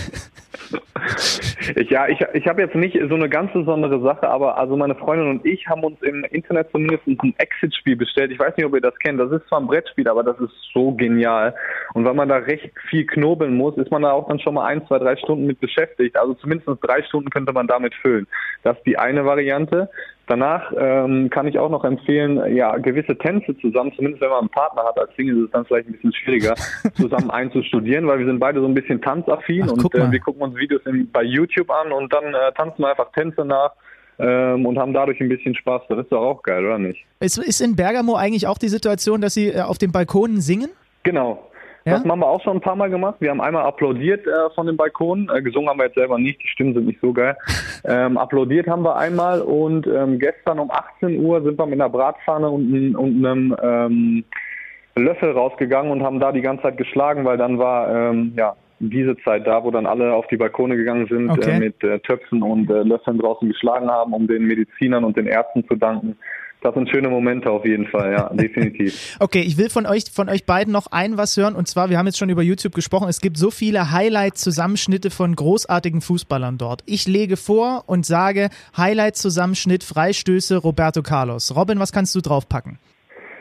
ja, 1.89 2.07
ich, 2.07 2.19
ich 2.33 2.47
habe 2.47 2.61
jetzt 2.61 2.75
nicht 2.75 2.97
so 3.09 3.15
eine 3.15 3.29
ganz 3.29 3.51
besondere 3.53 4.01
Sache, 4.01 4.29
aber 4.29 4.57
also 4.57 4.75
meine 4.75 4.95
Freundin 4.95 5.29
und 5.29 5.45
ich 5.45 5.67
haben 5.67 5.83
uns 5.83 6.01
im 6.01 6.23
Internet 6.25 6.69
zumindest 6.71 7.07
ein 7.07 7.33
Exit-Spiel 7.37 7.95
bestellt. 7.95 8.31
Ich 8.31 8.39
weiß 8.39 8.55
nicht, 8.57 8.65
ob 8.65 8.73
ihr 8.73 8.81
das 8.81 8.97
kennt. 8.99 9.19
Das 9.19 9.31
ist 9.31 9.47
zwar 9.47 9.59
ein 9.59 9.67
Brettspiel, 9.67 10.07
aber 10.07 10.23
das 10.23 10.39
ist 10.39 10.53
so 10.73 10.93
genial. 10.93 11.55
Und 11.93 12.05
weil 12.05 12.13
man 12.13 12.29
da 12.29 12.37
recht 12.37 12.71
viel 12.89 13.05
knobeln 13.05 13.55
muss, 13.55 13.77
ist 13.77 13.91
man 13.91 14.01
da 14.01 14.11
auch 14.11 14.27
dann 14.27 14.39
schon 14.39 14.55
mal 14.55 14.65
ein, 14.65 14.85
zwei, 14.87 14.99
drei 14.99 15.15
Stunden 15.17 15.36
mit 15.45 15.59
beschäftigt. 15.59 16.17
Also 16.17 16.33
zumindest 16.35 16.69
drei 16.81 17.03
Stunden 17.03 17.29
könnte 17.29 17.53
man 17.53 17.67
damit 17.67 17.93
füllen. 17.95 18.27
Das 18.63 18.77
ist 18.77 18.85
die 18.85 18.97
eine 18.97 19.25
Variante. 19.25 19.89
Danach 20.27 20.73
ähm, 20.77 21.29
kann 21.29 21.47
ich 21.47 21.57
auch 21.57 21.69
noch 21.69 21.85
empfehlen, 21.85 22.53
ja, 22.53 22.75
gewisse 22.77 23.17
Tänze 23.17 23.57
zusammen, 23.59 23.93
zumindest 23.95 24.21
wenn 24.21 24.29
man 24.29 24.39
einen 24.39 24.49
Partner 24.49 24.83
hat, 24.83 24.99
als 24.99 25.15
Single 25.15 25.38
ist 25.38 25.45
es 25.45 25.51
dann 25.51 25.65
vielleicht 25.65 25.88
ein 25.88 25.93
bisschen 25.93 26.13
schwieriger, 26.13 26.53
zusammen 26.95 27.31
einzustudieren, 27.31 28.07
weil 28.07 28.19
wir 28.19 28.25
sind 28.25 28.39
beide 28.39 28.59
so 28.59 28.65
ein 28.65 28.73
bisschen 28.73 29.01
tanzaffin 29.01 29.63
Ach, 29.63 29.71
und 29.71 29.95
äh, 29.95 30.11
wir 30.11 30.19
gucken 30.19 30.41
uns 30.41 30.57
Videos 30.57 30.81
in, 30.85 31.09
bei 31.09 31.23
YouTube 31.23 31.71
an 31.71 31.93
und 31.93 32.11
dann 32.11 32.25
äh, 32.25 32.51
tanzen 32.57 32.79
wir 32.79 32.89
einfach 32.89 33.09
Tänze 33.13 33.45
nach 33.45 33.71
ähm, 34.19 34.65
und 34.65 34.77
haben 34.77 34.93
dadurch 34.93 35.21
ein 35.21 35.29
bisschen 35.29 35.55
Spaß. 35.55 35.83
Das 35.88 35.99
ist 35.99 36.11
doch 36.11 36.21
auch 36.21 36.43
geil, 36.43 36.65
oder 36.65 36.77
nicht? 36.77 37.05
Ist, 37.21 37.38
ist 37.38 37.61
in 37.61 37.77
Bergamo 37.77 38.15
eigentlich 38.15 38.47
auch 38.47 38.57
die 38.57 38.69
Situation, 38.69 39.21
dass 39.21 39.33
Sie 39.33 39.47
äh, 39.47 39.61
auf 39.61 39.77
den 39.77 39.93
Balkonen 39.93 40.41
singen? 40.41 40.69
Genau, 41.03 41.49
ja? 41.88 41.93
Das 41.93 42.05
haben 42.05 42.19
wir 42.19 42.27
auch 42.27 42.41
schon 42.43 42.57
ein 42.57 42.61
paar 42.61 42.75
Mal 42.75 42.89
gemacht. 42.89 43.15
Wir 43.19 43.29
haben 43.29 43.41
einmal 43.41 43.63
applaudiert 43.63 44.25
äh, 44.27 44.49
von 44.55 44.67
dem 44.67 44.77
Balkon. 44.77 45.29
Äh, 45.33 45.41
gesungen 45.41 45.69
haben 45.69 45.79
wir 45.79 45.85
jetzt 45.85 45.95
selber 45.95 46.17
nicht, 46.17 46.41
die 46.43 46.47
Stimmen 46.47 46.73
sind 46.73 46.85
nicht 46.85 47.01
so 47.01 47.13
geil. 47.13 47.35
Ähm, 47.85 48.17
applaudiert 48.17 48.67
haben 48.67 48.83
wir 48.83 48.97
einmal 48.97 49.39
und 49.39 49.88
ähm, 49.88 50.19
gestern 50.19 50.59
um 50.59 50.71
18 50.71 51.23
Uhr 51.23 51.41
sind 51.43 51.57
wir 51.57 51.65
mit 51.67 51.79
einer 51.79 51.89
Bratpfanne 51.89 52.49
und, 52.49 52.95
und 52.95 53.25
einem 53.25 53.55
ähm, 53.61 54.23
Löffel 54.95 55.31
rausgegangen 55.31 55.91
und 55.91 56.03
haben 56.03 56.19
da 56.19 56.31
die 56.31 56.41
ganze 56.41 56.63
Zeit 56.63 56.77
geschlagen, 56.77 57.23
weil 57.23 57.38
dann 57.38 57.59
war 57.59 57.89
ähm, 57.89 58.33
ja 58.35 58.55
diese 58.79 59.15
Zeit 59.17 59.47
da, 59.47 59.63
wo 59.63 59.71
dann 59.71 59.85
alle 59.85 60.13
auf 60.13 60.27
die 60.27 60.38
Balkone 60.38 60.75
gegangen 60.75 61.07
sind, 61.07 61.29
okay. 61.29 61.51
äh, 61.51 61.59
mit 61.59 61.83
äh, 61.83 61.99
Töpfen 61.99 62.41
und 62.41 62.69
äh, 62.69 62.83
Löffeln 62.83 63.19
draußen 63.19 63.47
geschlagen 63.47 63.89
haben, 63.89 64.11
um 64.11 64.27
den 64.27 64.45
Medizinern 64.45 65.03
und 65.03 65.15
den 65.15 65.27
Ärzten 65.27 65.65
zu 65.67 65.75
danken 65.75 66.17
das 66.68 66.76
sind 66.76 66.89
schöne 66.89 67.07
Momente 67.07 67.49
auf 67.49 67.65
jeden 67.65 67.88
Fall, 67.88 68.11
ja, 68.11 68.30
definitiv. 68.34 69.15
Okay, 69.20 69.39
ich 69.39 69.57
will 69.57 69.70
von 69.70 69.86
euch, 69.86 70.03
von 70.13 70.28
euch 70.28 70.45
beiden 70.45 70.74
noch 70.74 70.88
ein 70.91 71.18
was 71.18 71.38
hören 71.38 71.55
und 71.55 71.68
zwar, 71.68 71.89
wir 71.89 71.97
haben 71.97 72.07
jetzt 72.07 72.18
schon 72.18 72.30
über 72.30 72.41
YouTube 72.41 72.76
gesprochen, 72.76 73.07
es 73.07 73.22
gibt 73.22 73.38
so 73.38 73.51
viele 73.51 73.91
Highlight-Zusammenschnitte 73.91 75.09
von 75.09 75.36
großartigen 75.36 76.01
Fußballern 76.01 76.57
dort. 76.57 76.84
Ich 76.86 77.07
lege 77.07 77.38
vor 77.38 77.86
und 77.88 78.05
sage 78.05 78.49
Highlight-Zusammenschnitt, 78.76 79.84
Freistöße, 79.84 80.57
Roberto 80.57 81.01
Carlos. 81.03 81.55
Robin, 81.55 81.80
was 81.80 81.93
kannst 81.93 82.13
du 82.15 82.22
draufpacken? 82.22 82.80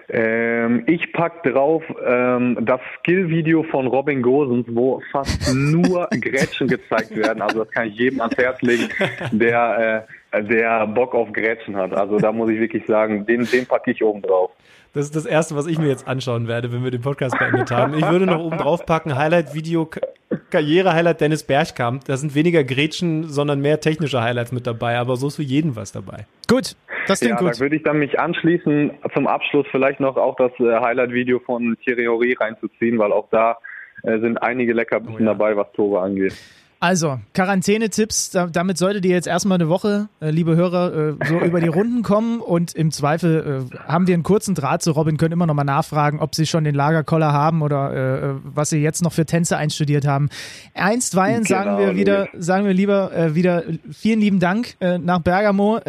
Ähm, 0.09 0.85
ich 0.87 1.13
pack 1.13 1.43
drauf 1.43 1.83
ähm, 2.07 2.57
das 2.61 2.81
Skill-Video 3.01 3.65
von 3.65 3.89
Robin 3.89 4.23
Gosens, 4.23 4.67
wo 4.71 5.03
fast 5.11 5.53
nur 5.53 6.09
Grätschen 6.21 6.69
gezeigt 6.69 7.17
werden. 7.17 7.43
Also 7.43 7.65
das 7.65 7.71
kann 7.73 7.89
ich 7.89 7.97
jedem 7.97 8.21
ans 8.21 8.37
Herz 8.37 8.63
legen, 8.63 8.89
der, 9.33 10.07
äh, 10.09 10.13
der 10.43 10.87
Bock 10.87 11.15
auf 11.15 11.33
Grätschen 11.33 11.77
hat. 11.77 11.93
Also 11.93 12.19
da 12.19 12.33
muss 12.33 12.51
ich 12.51 12.61
wirklich 12.61 12.87
sagen, 12.87 13.27
den, 13.27 13.45
den 13.47 13.67
packe 13.67 13.91
ich 13.91 14.03
oben 14.03 14.23
drauf. 14.23 14.51
Das 14.97 15.05
ist 15.05 15.15
das 15.15 15.27
Erste, 15.27 15.55
was 15.57 15.67
ich 15.67 15.79
mir 15.79 15.89
jetzt 15.89 16.09
anschauen 16.09 16.49
werde, 16.49 16.73
wenn 16.73 16.83
wir 16.83 16.91
den 16.91 17.03
Podcast 17.03 17.39
beendet 17.39 17.71
haben. 17.71 17.93
Ich 17.99 18.09
würde 18.09 18.25
noch 18.25 18.41
oben 18.41 18.57
drauf 18.57 18.87
packen, 18.87 19.15
Highlight-Video, 19.15 19.91
Karriere-Highlight 20.51 21.21
Dennis 21.21 21.43
Bergkamp. 21.43 22.07
Da 22.07 22.17
sind 22.17 22.35
weniger 22.35 22.65
Gretchen, 22.65 23.25
sondern 23.25 23.61
mehr 23.61 23.81
technische 23.81 24.23
Highlights 24.23 24.53
mit 24.53 24.67
dabei, 24.67 24.97
aber 24.97 25.17
so 25.17 25.27
ist 25.27 25.37
für 25.37 25.43
jeden 25.43 25.77
was 25.77 25.93
dabei. 25.93 26.25
Gut, 26.49 26.77
das 27.07 27.21
klingt 27.21 27.35
ja, 27.35 27.47
gut. 27.47 27.57
Da 27.57 27.61
würde 27.61 27.77
ich 27.77 27.83
dann 27.83 27.99
mich 27.99 28.19
anschließen, 28.19 28.91
zum 29.13 29.27
Abschluss 29.27 29.67
vielleicht 29.71 30.01
noch 30.01 30.17
auch 30.17 30.37
das 30.37 30.53
äh, 30.61 30.81
Highlight-Video 30.81 31.41
von 31.41 31.77
Thierry 31.85 32.07
Horry 32.07 32.33
reinzuziehen, 32.33 32.99
weil 32.99 33.13
auch 33.13 33.29
da 33.31 33.59
äh, 34.03 34.19
sind 34.19 34.39
einige 34.39 34.73
Leckerbissen 34.73 35.17
oh 35.17 35.21
ja. 35.21 35.27
dabei, 35.27 35.57
was 35.59 35.71
Tore 35.73 36.01
angeht. 36.01 36.35
Also, 36.87 37.19
Quarantänetipps, 37.35 38.31
da, 38.31 38.47
damit 38.47 38.79
solltet 38.79 39.05
ihr 39.07 39.11
jetzt 39.11 39.27
erstmal 39.27 39.57
eine 39.57 39.69
Woche, 39.69 40.09
äh, 40.21 40.31
liebe 40.31 40.55
Hörer, 40.55 41.17
äh, 41.21 41.27
so 41.27 41.41
über 41.45 41.61
die 41.61 41.67
Runden 41.67 42.05
kommen 42.05 42.39
und 42.41 42.77
im 42.77 42.93
Zweifel 42.93 43.67
äh, 43.73 43.77
haben 43.89 44.07
wir 44.07 44.15
einen 44.15 44.23
kurzen 44.23 44.55
Draht 44.55 44.83
zu 44.83 44.93
Robin, 44.93 45.17
können 45.17 45.33
immer 45.33 45.47
noch 45.47 45.55
mal 45.55 45.65
nachfragen, 45.65 46.21
ob 46.21 46.37
sie 46.37 46.47
schon 46.47 46.63
den 46.63 46.77
Lagerkoller 46.77 47.33
haben 47.33 47.63
oder 47.63 48.37
was 48.45 48.71
sie 48.71 48.79
jetzt 48.79 49.03
noch 49.03 49.13
für 49.13 49.27
Tänze 49.27 49.57
einstudiert 49.57 50.07
haben. 50.07 50.29
Einstweilen 50.75 51.43
genau, 51.43 51.65
sagen 51.65 51.79
wir 51.79 51.97
wieder, 51.97 52.29
sagen 52.39 52.67
wir 52.67 52.73
lieber 52.73 53.35
wieder 53.35 53.65
vielen 53.91 54.21
lieben 54.21 54.39
Dank 54.39 54.77
nach 54.81 55.21
Bergamo. 55.21 55.81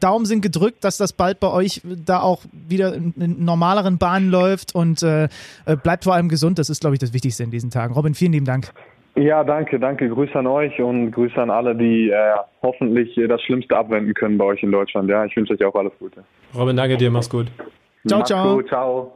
Daumen 0.00 0.26
sind 0.26 0.40
gedrückt, 0.40 0.84
dass 0.84 0.96
das 0.98 1.12
bald 1.12 1.40
bei 1.40 1.48
euch 1.48 1.80
da 1.84 2.20
auch 2.20 2.42
wieder 2.52 2.94
in, 2.94 3.12
in 3.16 3.44
normaleren 3.44 3.98
Bahnen 3.98 4.30
läuft 4.30 4.74
und 4.74 5.00
bleibt 5.00 6.04
vor 6.04 6.14
allem 6.14 6.28
gesund. 6.28 6.58
Das 6.58 6.70
ist, 6.70 6.80
glaube 6.80 6.94
ich, 6.94 7.00
das 7.00 7.12
Wichtigste 7.12 7.42
in 7.42 7.50
diesen 7.50 7.70
Tagen. 7.70 7.94
Robin, 7.94 8.14
vielen 8.14 8.32
lieben 8.32 8.46
Dank. 8.46 8.72
Ja, 9.18 9.44
danke, 9.44 9.80
danke. 9.80 10.08
Grüße 10.10 10.38
an 10.38 10.46
euch 10.46 10.78
und 10.80 11.10
Grüße 11.10 11.40
an 11.40 11.50
alle, 11.50 11.74
die 11.74 12.10
äh, 12.10 12.34
hoffentlich 12.62 13.18
das 13.28 13.40
Schlimmste 13.42 13.76
abwenden 13.76 14.12
können 14.12 14.36
bei 14.36 14.44
euch 14.44 14.62
in 14.62 14.70
Deutschland. 14.70 15.08
Ja, 15.08 15.24
ich 15.24 15.34
wünsche 15.34 15.54
euch 15.54 15.64
auch 15.64 15.74
alles 15.74 15.92
Gute. 15.98 16.24
Robin, 16.54 16.76
danke 16.76 16.98
dir, 16.98 17.10
mach's 17.10 17.30
gut. 17.30 17.46
Ciao, 18.06 18.18
mach's 18.18 18.28
ciao. 18.28 18.56
Gut, 18.56 18.68
ciao. 18.68 19.12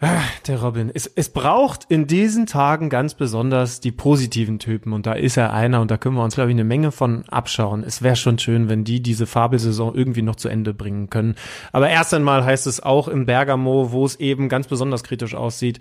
Ah, 0.00 0.20
der 0.46 0.60
Robin. 0.60 0.90
Es, 0.92 1.06
es 1.06 1.30
braucht 1.30 1.86
in 1.88 2.06
diesen 2.06 2.44
Tagen 2.44 2.90
ganz 2.90 3.14
besonders 3.14 3.80
die 3.80 3.90
positiven 3.90 4.58
Typen 4.58 4.92
und 4.92 5.06
da 5.06 5.14
ist 5.14 5.38
er 5.38 5.54
einer 5.54 5.80
und 5.80 5.90
da 5.90 5.96
können 5.96 6.16
wir 6.16 6.24
uns, 6.24 6.34
glaube 6.34 6.50
ich, 6.50 6.56
eine 6.56 6.64
Menge 6.64 6.92
von 6.92 7.24
abschauen. 7.30 7.82
Es 7.82 8.02
wäre 8.02 8.16
schon 8.16 8.38
schön, 8.38 8.68
wenn 8.68 8.84
die 8.84 9.00
diese 9.00 9.26
Fabelsaison 9.26 9.94
irgendwie 9.94 10.20
noch 10.20 10.36
zu 10.36 10.50
Ende 10.50 10.74
bringen 10.74 11.08
können. 11.08 11.36
Aber 11.72 11.88
erst 11.88 12.12
einmal 12.12 12.44
heißt 12.44 12.66
es 12.66 12.82
auch 12.82 13.08
im 13.08 13.24
Bergamo, 13.24 13.92
wo 13.92 14.04
es 14.04 14.20
eben 14.20 14.50
ganz 14.50 14.68
besonders 14.68 15.04
kritisch 15.04 15.34
aussieht, 15.34 15.78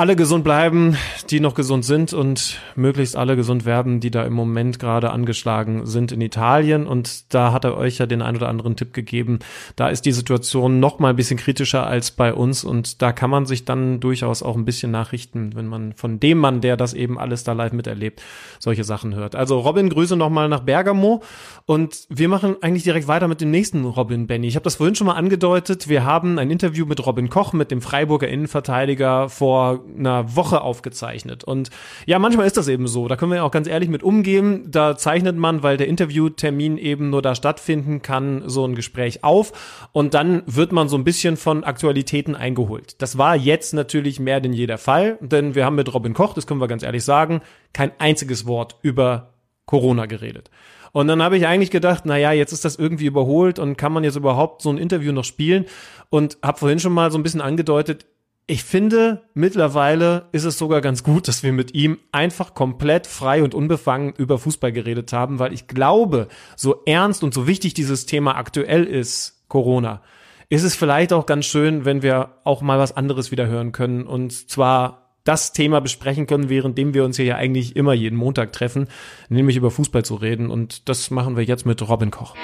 alle 0.00 0.16
gesund 0.16 0.44
bleiben, 0.44 0.96
die 1.28 1.40
noch 1.40 1.52
gesund 1.52 1.84
sind 1.84 2.14
und 2.14 2.58
möglichst 2.74 3.16
alle 3.16 3.36
gesund 3.36 3.66
werden, 3.66 4.00
die 4.00 4.10
da 4.10 4.24
im 4.24 4.32
Moment 4.32 4.78
gerade 4.78 5.10
angeschlagen 5.10 5.84
sind 5.84 6.10
in 6.10 6.22
Italien. 6.22 6.86
Und 6.86 7.34
da 7.34 7.52
hat 7.52 7.66
er 7.66 7.76
euch 7.76 7.98
ja 7.98 8.06
den 8.06 8.22
ein 8.22 8.34
oder 8.34 8.48
anderen 8.48 8.76
Tipp 8.76 8.94
gegeben. 8.94 9.40
Da 9.76 9.90
ist 9.90 10.06
die 10.06 10.12
Situation 10.12 10.80
noch 10.80 11.00
mal 11.00 11.10
ein 11.10 11.16
bisschen 11.16 11.36
kritischer 11.36 11.86
als 11.86 12.12
bei 12.12 12.32
uns 12.32 12.64
und 12.64 13.02
da 13.02 13.12
kann 13.12 13.28
man 13.28 13.44
sich 13.44 13.66
dann 13.66 14.00
durchaus 14.00 14.42
auch 14.42 14.56
ein 14.56 14.64
bisschen 14.64 14.90
nachrichten, 14.90 15.54
wenn 15.54 15.66
man 15.66 15.92
von 15.92 16.18
dem 16.18 16.38
Mann, 16.38 16.62
der 16.62 16.78
das 16.78 16.94
eben 16.94 17.18
alles 17.18 17.44
da 17.44 17.52
live 17.52 17.72
miterlebt, 17.72 18.22
solche 18.58 18.84
Sachen 18.84 19.14
hört. 19.14 19.36
Also 19.36 19.58
Robin, 19.58 19.90
Grüße 19.90 20.16
nochmal 20.16 20.48
nach 20.48 20.60
Bergamo 20.60 21.22
und 21.66 22.06
wir 22.08 22.30
machen 22.30 22.56
eigentlich 22.62 22.84
direkt 22.84 23.06
weiter 23.06 23.28
mit 23.28 23.42
dem 23.42 23.50
nächsten 23.50 23.84
Robin 23.84 24.26
Benny. 24.26 24.46
Ich 24.46 24.54
habe 24.54 24.64
das 24.64 24.76
vorhin 24.76 24.94
schon 24.94 25.08
mal 25.08 25.16
angedeutet. 25.16 25.90
Wir 25.90 26.06
haben 26.06 26.38
ein 26.38 26.50
Interview 26.50 26.86
mit 26.86 27.04
Robin 27.04 27.28
Koch, 27.28 27.52
mit 27.52 27.70
dem 27.70 27.82
Freiburger 27.82 28.28
Innenverteidiger 28.28 29.28
vor 29.28 29.80
einer 29.98 30.36
Woche 30.36 30.60
aufgezeichnet. 30.60 31.44
Und 31.44 31.70
ja, 32.06 32.18
manchmal 32.18 32.46
ist 32.46 32.56
das 32.56 32.68
eben 32.68 32.86
so. 32.86 33.08
Da 33.08 33.16
können 33.16 33.32
wir 33.32 33.44
auch 33.44 33.50
ganz 33.50 33.68
ehrlich 33.68 33.88
mit 33.88 34.02
umgehen. 34.02 34.70
Da 34.70 34.96
zeichnet 34.96 35.36
man, 35.36 35.62
weil 35.62 35.76
der 35.76 35.88
Interviewtermin 35.88 36.78
eben 36.78 37.10
nur 37.10 37.22
da 37.22 37.34
stattfinden 37.34 38.02
kann, 38.02 38.42
so 38.46 38.64
ein 38.64 38.74
Gespräch 38.74 39.24
auf. 39.24 39.88
Und 39.92 40.14
dann 40.14 40.42
wird 40.46 40.72
man 40.72 40.88
so 40.88 40.96
ein 40.96 41.04
bisschen 41.04 41.36
von 41.36 41.64
Aktualitäten 41.64 42.36
eingeholt. 42.36 43.00
Das 43.02 43.18
war 43.18 43.36
jetzt 43.36 43.74
natürlich 43.74 44.20
mehr 44.20 44.40
denn 44.40 44.52
je 44.52 44.66
der 44.66 44.78
Fall, 44.78 45.18
denn 45.20 45.54
wir 45.54 45.64
haben 45.64 45.76
mit 45.76 45.92
Robin 45.92 46.14
Koch, 46.14 46.34
das 46.34 46.46
können 46.46 46.60
wir 46.60 46.68
ganz 46.68 46.82
ehrlich 46.82 47.04
sagen, 47.04 47.40
kein 47.72 47.92
einziges 47.98 48.46
Wort 48.46 48.76
über 48.82 49.34
Corona 49.66 50.06
geredet. 50.06 50.50
Und 50.92 51.06
dann 51.06 51.22
habe 51.22 51.36
ich 51.36 51.46
eigentlich 51.46 51.70
gedacht, 51.70 52.02
na 52.04 52.16
ja, 52.16 52.32
jetzt 52.32 52.52
ist 52.52 52.64
das 52.64 52.76
irgendwie 52.76 53.06
überholt 53.06 53.58
und 53.58 53.76
kann 53.76 53.92
man 53.92 54.04
jetzt 54.04 54.16
überhaupt 54.16 54.62
so 54.62 54.70
ein 54.70 54.78
Interview 54.78 55.12
noch 55.12 55.24
spielen? 55.24 55.66
Und 56.08 56.38
habe 56.42 56.58
vorhin 56.58 56.80
schon 56.80 56.92
mal 56.92 57.12
so 57.12 57.18
ein 57.18 57.22
bisschen 57.22 57.40
angedeutet, 57.40 58.06
ich 58.50 58.64
finde, 58.64 59.22
mittlerweile 59.32 60.28
ist 60.32 60.42
es 60.42 60.58
sogar 60.58 60.80
ganz 60.80 61.04
gut, 61.04 61.28
dass 61.28 61.44
wir 61.44 61.52
mit 61.52 61.72
ihm 61.72 61.98
einfach 62.10 62.52
komplett 62.52 63.06
frei 63.06 63.44
und 63.44 63.54
unbefangen 63.54 64.12
über 64.18 64.38
Fußball 64.38 64.72
geredet 64.72 65.12
haben, 65.12 65.38
weil 65.38 65.52
ich 65.52 65.68
glaube, 65.68 66.26
so 66.56 66.82
ernst 66.84 67.22
und 67.22 67.32
so 67.32 67.46
wichtig 67.46 67.74
dieses 67.74 68.06
Thema 68.06 68.34
aktuell 68.36 68.82
ist, 68.82 69.44
Corona, 69.46 70.02
ist 70.48 70.64
es 70.64 70.74
vielleicht 70.74 71.12
auch 71.12 71.26
ganz 71.26 71.46
schön, 71.46 71.84
wenn 71.84 72.02
wir 72.02 72.40
auch 72.42 72.60
mal 72.60 72.80
was 72.80 72.96
anderes 72.96 73.30
wieder 73.30 73.46
hören 73.46 73.70
können 73.70 74.02
und 74.02 74.50
zwar 74.50 75.12
das 75.22 75.52
Thema 75.52 75.80
besprechen 75.80 76.26
können, 76.26 76.48
währenddem 76.48 76.92
wir 76.92 77.04
uns 77.04 77.18
hier 77.18 77.26
ja 77.26 77.36
eigentlich 77.36 77.76
immer 77.76 77.92
jeden 77.92 78.16
Montag 78.16 78.52
treffen, 78.52 78.88
nämlich 79.28 79.54
über 79.54 79.70
Fußball 79.70 80.04
zu 80.04 80.16
reden 80.16 80.50
und 80.50 80.88
das 80.88 81.12
machen 81.12 81.36
wir 81.36 81.44
jetzt 81.44 81.66
mit 81.66 81.88
Robin 81.88 82.10
Koch. 82.10 82.34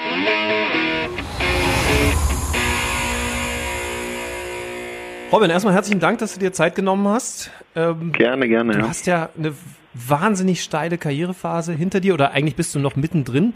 Robin, 5.29 5.49
erstmal 5.49 5.73
herzlichen 5.73 5.99
Dank, 5.99 6.19
dass 6.19 6.33
du 6.33 6.39
dir 6.39 6.53
Zeit 6.53 6.75
genommen 6.75 7.05
hast. 7.07 7.51
Ähm, 7.75 8.13
gerne, 8.13 8.47
gerne. 8.47 8.73
Du 8.73 8.79
ja. 8.79 8.87
hast 8.87 9.07
ja 9.07 9.29
eine 9.37 9.53
wahnsinnig 9.93 10.63
steile 10.63 10.97
Karrierephase 10.97 11.73
hinter 11.73 11.99
dir 11.99 12.13
oder 12.13 12.31
eigentlich 12.31 12.55
bist 12.55 12.73
du 12.75 12.79
noch 12.79 12.95
mittendrin. 12.95 13.53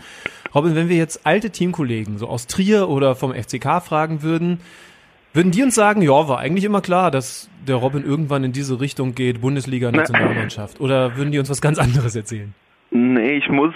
Robin, 0.54 0.76
wenn 0.76 0.90
wir 0.90 0.98
jetzt 0.98 1.26
alte 1.26 1.50
Teamkollegen 1.50 2.18
so 2.18 2.28
aus 2.28 2.48
Trier 2.48 2.90
oder 2.90 3.16
vom 3.16 3.34
FCK 3.34 3.82
fragen 3.82 4.22
würden, 4.22 4.60
würden 5.34 5.52
die 5.52 5.64
uns 5.64 5.76
sagen, 5.76 6.02
ja, 6.02 6.28
war 6.28 6.40
eigentlich 6.40 6.66
immer 6.66 6.82
klar, 6.82 7.10
dass 7.10 7.50
der 7.66 7.78
Robin 7.78 8.04
irgendwann 8.04 8.44
in 8.44 8.52
diese 8.52 8.82
Richtung 8.82 9.16
geht, 9.16 9.40
Bundesliga, 9.40 9.92
Nationalmannschaft? 9.92 10.82
Oder 10.82 11.16
würden 11.16 11.32
die 11.32 11.40
uns 11.40 11.50
was 11.50 11.62
ganz 11.62 11.80
anderes 11.80 12.16
erzählen? 12.18 12.54
Nee, 12.90 13.38
ich 13.38 13.48
muss 13.48 13.74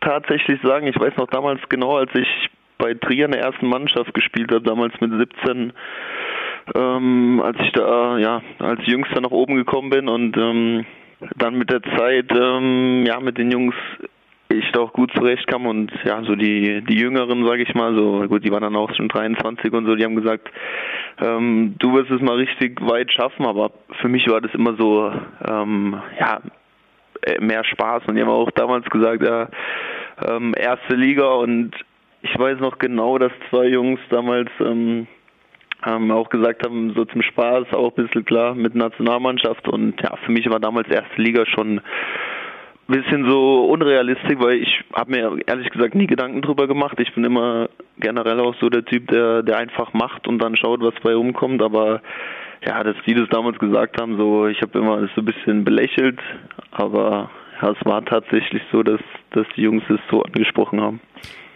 tatsächlich 0.00 0.58
sagen, 0.62 0.86
ich 0.86 0.98
weiß 0.98 1.18
noch 1.18 1.28
damals 1.28 1.60
genau, 1.68 1.98
als 1.98 2.10
ich 2.14 2.48
bei 2.78 2.94
Trier 2.94 3.26
in 3.26 3.32
der 3.32 3.42
ersten 3.42 3.66
Mannschaft 3.66 4.14
gespielt 4.14 4.50
habe, 4.50 4.62
damals 4.62 4.94
mit 5.00 5.10
17, 5.10 5.72
ähm, 6.74 7.40
als 7.44 7.56
ich 7.60 7.72
da 7.72 8.18
ja 8.18 8.42
als 8.58 8.80
Jüngster 8.86 9.20
nach 9.20 9.30
oben 9.30 9.56
gekommen 9.56 9.90
bin 9.90 10.08
und 10.08 10.36
ähm, 10.36 10.84
dann 11.36 11.56
mit 11.56 11.70
der 11.70 11.82
Zeit 11.82 12.30
ähm, 12.32 13.04
ja 13.06 13.20
mit 13.20 13.38
den 13.38 13.50
Jungs 13.50 13.74
ich 14.48 14.70
da 14.72 14.80
auch 14.80 14.92
gut 14.92 15.12
zurechtkam 15.14 15.66
und 15.66 15.92
ja 16.04 16.22
so 16.22 16.36
die 16.36 16.82
die 16.82 16.98
Jüngeren 16.98 17.44
sage 17.44 17.62
ich 17.62 17.74
mal 17.74 17.94
so 17.94 18.26
gut 18.28 18.44
die 18.44 18.52
waren 18.52 18.62
dann 18.62 18.76
auch 18.76 18.94
schon 18.94 19.08
23 19.08 19.72
und 19.72 19.86
so 19.86 19.94
die 19.94 20.04
haben 20.04 20.16
gesagt 20.16 20.48
ähm, 21.20 21.74
du 21.78 21.94
wirst 21.94 22.10
es 22.10 22.20
mal 22.20 22.36
richtig 22.36 22.80
weit 22.80 23.10
schaffen 23.12 23.46
aber 23.46 23.70
für 24.00 24.08
mich 24.08 24.28
war 24.28 24.40
das 24.40 24.54
immer 24.54 24.74
so 24.76 25.10
ähm, 25.46 26.00
ja 26.18 26.40
äh, 27.26 27.40
mehr 27.40 27.64
Spaß. 27.64 28.04
Und 28.06 28.14
die 28.14 28.22
haben 28.22 28.30
auch 28.30 28.50
damals 28.52 28.84
gesagt 28.86 29.22
ja 29.22 29.48
ähm, 30.24 30.54
erste 30.56 30.94
Liga 30.94 31.28
und 31.28 31.72
ich 32.22 32.38
weiß 32.38 32.60
noch 32.60 32.78
genau, 32.78 33.18
dass 33.18 33.32
zwei 33.50 33.66
Jungs 33.66 34.00
damals 34.10 34.50
ähm, 34.60 35.06
ähm, 35.86 36.10
auch 36.10 36.28
gesagt 36.28 36.64
haben, 36.64 36.92
so 36.94 37.04
zum 37.04 37.22
Spaß 37.22 37.72
auch 37.72 37.96
ein 37.96 38.04
bisschen 38.04 38.24
klar 38.24 38.54
mit 38.54 38.74
Nationalmannschaft 38.74 39.68
und 39.68 40.00
ja, 40.02 40.16
für 40.24 40.32
mich 40.32 40.48
war 40.50 40.60
damals 40.60 40.88
erste 40.88 41.22
Liga 41.22 41.46
schon 41.46 41.80
ein 42.88 43.02
bisschen 43.02 43.28
so 43.28 43.66
unrealistisch, 43.66 44.38
weil 44.38 44.62
ich 44.62 44.84
habe 44.92 45.10
mir 45.10 45.38
ehrlich 45.46 45.70
gesagt 45.70 45.94
nie 45.94 46.06
Gedanken 46.06 46.42
drüber 46.42 46.68
gemacht. 46.68 46.98
Ich 47.00 47.12
bin 47.14 47.24
immer 47.24 47.68
generell 47.98 48.40
auch 48.40 48.54
so 48.60 48.68
der 48.68 48.84
Typ, 48.84 49.08
der, 49.08 49.42
der 49.42 49.58
einfach 49.58 49.92
macht 49.92 50.28
und 50.28 50.38
dann 50.38 50.56
schaut, 50.56 50.80
was 50.80 50.94
bei 51.02 51.14
rumkommt, 51.14 51.62
aber 51.62 52.00
ja, 52.64 52.82
dass 52.82 52.96
die 53.06 53.14
das 53.14 53.28
damals 53.30 53.58
gesagt 53.58 54.00
haben, 54.00 54.16
so 54.16 54.46
ich 54.46 54.60
habe 54.62 54.78
immer 54.78 55.00
so 55.14 55.20
ein 55.20 55.24
bisschen 55.24 55.64
belächelt, 55.64 56.18
aber 56.70 57.30
ja, 57.60 57.70
es 57.70 57.86
war 57.86 58.04
tatsächlich 58.04 58.62
so, 58.70 58.82
dass, 58.82 59.00
dass 59.30 59.46
die 59.56 59.62
Jungs 59.62 59.82
es 59.88 60.00
so 60.10 60.22
angesprochen 60.22 60.80
haben. 60.80 61.00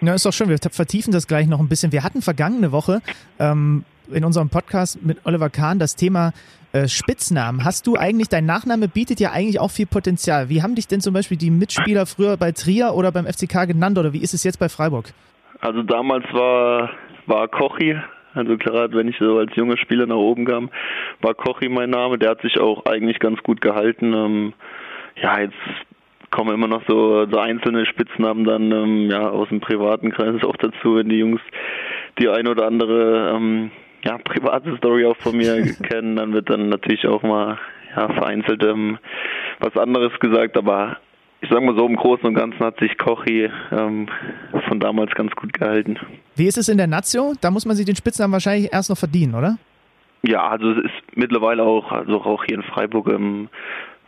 Na, 0.01 0.15
ist 0.15 0.25
doch 0.25 0.33
schön. 0.33 0.49
Wir 0.49 0.59
vertiefen 0.59 1.13
das 1.13 1.27
gleich 1.27 1.47
noch 1.47 1.61
ein 1.61 1.69
bisschen. 1.69 1.93
Wir 1.93 2.03
hatten 2.03 2.23
vergangene 2.23 2.73
Woche 2.73 3.03
ähm, 3.39 3.85
in 4.13 4.25
unserem 4.25 4.49
Podcast 4.49 5.03
mit 5.03 5.19
Oliver 5.25 5.51
Kahn 5.51 5.79
das 5.79 5.97
Thema 5.97 6.33
äh, 6.73 6.89
Spitznamen. 6.89 7.65
Hast 7.65 7.87
du 7.87 7.97
eigentlich, 7.97 8.29
dein 8.29 8.47
Nachname 8.47 8.89
bietet 8.89 9.21
ja 9.21 9.33
eigentlich 9.33 9.61
auch 9.61 9.71
viel 9.71 9.87
Potenzial. 9.87 10.49
Wie 10.49 10.63
haben 10.63 10.75
dich 10.75 10.87
denn 10.87 11.01
zum 11.01 11.15
Beispiel 11.15 11.37
die 11.37 11.51
Mitspieler 11.51 12.07
früher 12.07 12.37
bei 12.37 12.53
Trier 12.53 12.95
oder 12.95 13.13
beim 13.13 13.27
FCK 13.27 13.67
genannt 13.67 13.99
oder 13.99 14.13
wie 14.13 14.23
ist 14.23 14.35
es 14.35 14.45
jetzt 14.45 14.59
bei 14.59 14.69
Freiburg? 14.69 15.13
Also 15.61 15.83
damals 15.83 16.25
war, 16.33 16.91
war 17.27 17.49
Kochi, 17.49 17.97
also 18.35 18.57
gerade 18.57 18.97
wenn 18.97 19.09
ich 19.09 19.17
so 19.19 19.39
als 19.39 19.55
junger 19.57 19.77
Spieler 19.77 20.07
nach 20.07 20.17
oben 20.17 20.45
kam, 20.45 20.71
war 21.21 21.35
Kochi 21.35 21.69
mein 21.69 21.91
Name. 21.91 22.19
Der 22.19 22.31
hat 22.31 22.43
sich 22.43 22.59
auch 22.61 22.87
eigentlich 22.87 23.19
ganz 23.19 23.43
gut 23.43 23.61
gehalten. 23.61 24.13
Ähm, 24.15 24.53
ja, 25.21 25.41
jetzt 25.41 25.55
kommen 26.31 26.55
immer 26.55 26.69
noch 26.69 26.83
so, 26.87 27.27
so 27.27 27.39
einzelne 27.39 27.87
Spitznamen 27.87 28.45
dann 28.45 28.71
ähm, 28.71 29.11
ja 29.11 29.29
aus 29.29 29.49
dem 29.49 29.61
privaten 29.61 30.13
Kreis 30.13 30.43
auch 30.45 30.57
dazu, 30.57 30.97
wenn 30.97 31.09
die 31.09 31.19
Jungs 31.19 31.41
die 32.19 32.29
ein 32.29 32.47
oder 32.47 32.67
andere 32.67 33.35
ähm, 33.35 33.71
ja, 34.05 34.19
private 34.19 34.77
Story 34.77 35.05
auch 35.07 35.17
von 35.17 35.37
mir 35.37 35.63
kennen, 35.83 36.17
dann 36.17 36.33
wird 36.33 36.51
dann 36.51 36.69
natürlich 36.69 37.07
auch 37.07 37.23
mal 37.23 37.59
ja, 37.97 38.09
vereinzelt 38.13 38.63
ähm, 38.65 38.99
was 39.59 39.77
anderes 39.77 40.13
gesagt, 40.21 40.57
aber 40.57 40.97
ich 41.43 41.49
sage 41.49 41.65
mal 41.65 41.77
so, 41.77 41.87
im 41.87 41.97
Großen 41.97 42.27
und 42.27 42.35
Ganzen 42.35 42.61
hat 42.61 42.79
sich 42.81 42.99
Kochi 42.99 43.49
ähm, 43.73 44.09
von 44.69 44.79
damals 44.79 45.15
ganz 45.15 45.33
gut 45.35 45.53
gehalten. 45.55 45.99
Wie 46.37 46.47
ist 46.47 46.59
es 46.59 46.69
in 46.69 46.77
der 46.77 46.87
Nazio? 46.87 47.33
Da 47.41 47.51
muss 47.51 47.65
man 47.65 47.77
sich 47.77 47.87
den 47.87 47.97
Spitznamen 47.97 48.33
wahrscheinlich 48.33 48.73
erst 48.73 48.91
noch 48.91 48.99
verdienen, 48.99 49.35
oder? 49.35 49.57
Ja, 50.23 50.49
also 50.49 50.73
es 50.73 50.85
ist 50.85 51.17
mittlerweile 51.17 51.63
auch, 51.63 51.93
also 51.93 52.23
auch 52.23 52.45
hier 52.45 52.57
in 52.57 52.63
Freiburg 52.63 53.09
ähm, 53.09 53.49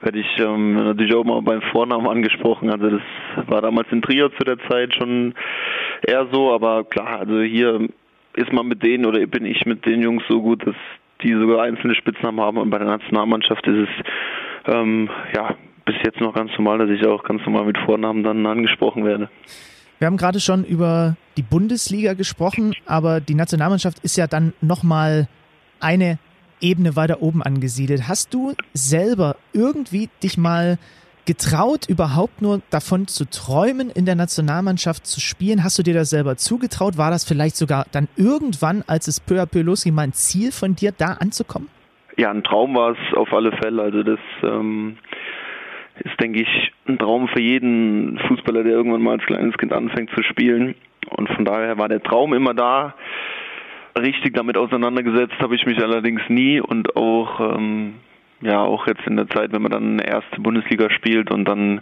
werde 0.03 0.19
ich 0.19 0.39
ähm, 0.39 0.75
natürlich 0.75 1.15
auch 1.15 1.25
mal 1.25 1.41
beim 1.41 1.63
Vornamen 1.63 2.07
angesprochen. 2.07 2.71
Also 2.71 2.91
das 2.91 3.03
war 3.49 3.63
damals 3.63 3.89
in 3.91 4.03
Trier 4.03 4.31
zu 4.37 4.45
der 4.45 4.59
Zeit 4.69 4.95
schon 4.95 5.35
eher 6.03 6.27
so, 6.31 6.53
aber 6.53 6.85
klar, 6.85 7.21
also 7.21 7.41
hier 7.41 7.89
ist 8.37 8.53
man 8.53 8.67
mit 8.67 8.83
denen 8.83 9.07
oder 9.07 9.25
bin 9.27 9.45
ich 9.45 9.65
mit 9.67 9.85
den 9.87 10.03
Jungs 10.03 10.23
so 10.29 10.43
gut, 10.43 10.67
dass 10.67 10.77
die 11.23 11.33
sogar 11.33 11.63
einzelne 11.63 11.95
Spitznamen 11.95 12.41
haben 12.41 12.59
und 12.59 12.71
bei 12.71 12.79
der 12.79 12.89
Nationalmannschaft 12.89 13.67
ist 13.67 13.89
es 13.89 14.05
ähm, 14.67 15.09
ja 15.35 15.55
bis 15.85 15.97
jetzt 16.05 16.21
noch 16.21 16.35
ganz 16.35 16.51
normal, 16.57 16.79
dass 16.79 16.91
ich 16.91 17.05
auch 17.07 17.23
ganz 17.25 17.45
normal 17.45 17.65
mit 17.65 17.79
Vornamen 17.79 18.23
dann 18.23 18.47
angesprochen 18.47 19.05
werde. 19.05 19.29
Wir 19.99 20.07
haben 20.07 20.17
gerade 20.17 20.41
schon 20.41 20.65
über 20.65 21.17
die 21.37 21.43
Bundesliga 21.43 22.15
gesprochen, 22.15 22.75
aber 22.87 23.21
die 23.21 23.35
Nationalmannschaft 23.35 24.01
ist 24.01 24.17
ja 24.17 24.27
dann 24.27 24.53
nochmal 24.61 25.29
eine 25.81 26.19
Ebene 26.61 26.97
weiter 26.97 27.23
oben 27.23 27.43
angesiedelt. 27.43 28.09
Hast 28.09 28.33
du 28.35 28.55
selber 28.73 29.37
irgendwie 29.53 30.09
dich 30.23 30.39
mal 30.39 30.79
getraut, 31.25 31.89
überhaupt 31.89 32.43
nur 32.43 32.63
davon 32.71 33.07
zu 33.07 33.29
träumen, 33.29 33.91
in 33.91 34.07
der 34.07 34.15
Nationalmannschaft 34.15 35.07
zu 35.07 35.21
spielen? 35.21 35.65
Hast 35.65 35.79
du 35.79 35.83
dir 35.83 35.95
das 35.95 36.11
selber 36.11 36.37
zugetraut? 36.37 36.99
War 36.99 37.11
das 37.11 37.25
vielleicht 37.25 37.57
sogar 37.57 37.87
dann 37.93 38.09
irgendwann, 38.17 38.83
als 38.87 39.09
es 39.09 39.21
peu 39.21 39.41
à 39.41 39.47
peu 39.47 39.63
losging, 39.63 39.95
mal 39.95 40.03
ein 40.03 40.13
Ziel 40.13 40.53
von 40.53 40.75
dir, 40.75 40.93
da 40.97 41.15
anzukommen? 41.21 41.69
Ja, 42.17 42.31
ein 42.31 42.45
Traum 42.45 42.75
war 42.75 42.93
es 42.93 43.17
auf 43.17 43.33
alle 43.33 43.53
Fälle. 43.53 43.83
Also 43.83 44.03
das 44.03 44.19
ähm, 44.43 44.99
ist, 46.01 46.21
denke 46.21 46.43
ich, 46.43 46.73
ein 46.87 46.99
Traum 46.99 47.29
für 47.29 47.41
jeden 47.41 48.19
Fußballer, 48.29 48.65
der 48.65 48.73
irgendwann 48.73 49.03
mal 49.03 49.13
als 49.19 49.25
kleines 49.25 49.57
Kind 49.57 49.73
anfängt 49.73 50.11
zu 50.11 50.23
spielen. 50.23 50.75
Und 51.17 51.29
von 51.31 51.45
daher 51.45 51.79
war 51.79 51.89
der 51.89 52.03
Traum 52.03 52.35
immer 52.35 52.55
da. 52.55 52.95
Richtig 53.99 54.35
damit 54.35 54.57
auseinandergesetzt 54.57 55.39
habe 55.41 55.55
ich 55.55 55.67
mich 55.67 55.79
allerdings 55.83 56.23
nie 56.29 56.61
und 56.61 56.97
auch 56.97 57.57
ähm, 57.57 57.95
ja 58.43 58.61
auch 58.61 58.87
jetzt 58.87 59.07
in 59.07 59.17
der 59.17 59.29
Zeit, 59.29 59.53
wenn 59.53 59.63
man 59.63 59.71
dann 59.71 59.99
erste 59.99 60.41
Bundesliga 60.41 60.91
spielt 60.91 61.31
und 61.31 61.47
dann 61.47 61.81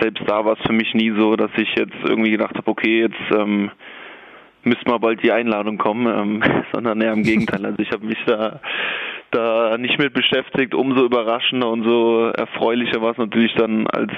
selbst 0.00 0.22
da 0.26 0.44
war 0.44 0.54
es 0.58 0.66
für 0.66 0.72
mich 0.72 0.94
nie 0.94 1.12
so, 1.16 1.36
dass 1.36 1.50
ich 1.56 1.74
jetzt 1.76 1.96
irgendwie 2.04 2.30
gedacht 2.30 2.56
habe, 2.56 2.70
okay, 2.70 3.00
jetzt 3.00 3.36
ähm, 3.36 3.70
müsste 4.64 4.88
mal 4.88 4.98
bald 4.98 5.22
die 5.22 5.32
Einladung 5.32 5.78
kommen, 5.78 6.06
ähm, 6.06 6.64
sondern 6.72 7.00
eher 7.00 7.12
im 7.12 7.22
Gegenteil. 7.22 7.64
Also 7.64 7.78
ich 7.78 7.90
habe 7.90 8.06
mich 8.06 8.18
da 8.26 8.60
da 9.32 9.78
nicht 9.78 9.98
mit 9.98 10.12
beschäftigt. 10.12 10.74
Umso 10.74 11.04
überraschender 11.04 11.68
und 11.68 11.84
so 11.84 12.26
erfreulicher 12.26 13.00
war 13.00 13.12
es 13.12 13.18
natürlich 13.18 13.54
dann, 13.54 13.86
als 13.86 14.12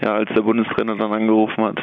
ja, 0.00 0.14
als 0.14 0.30
der 0.34 0.42
Bundestrainer 0.42 0.96
dann 0.96 1.12
angerufen 1.12 1.64
hat. 1.64 1.80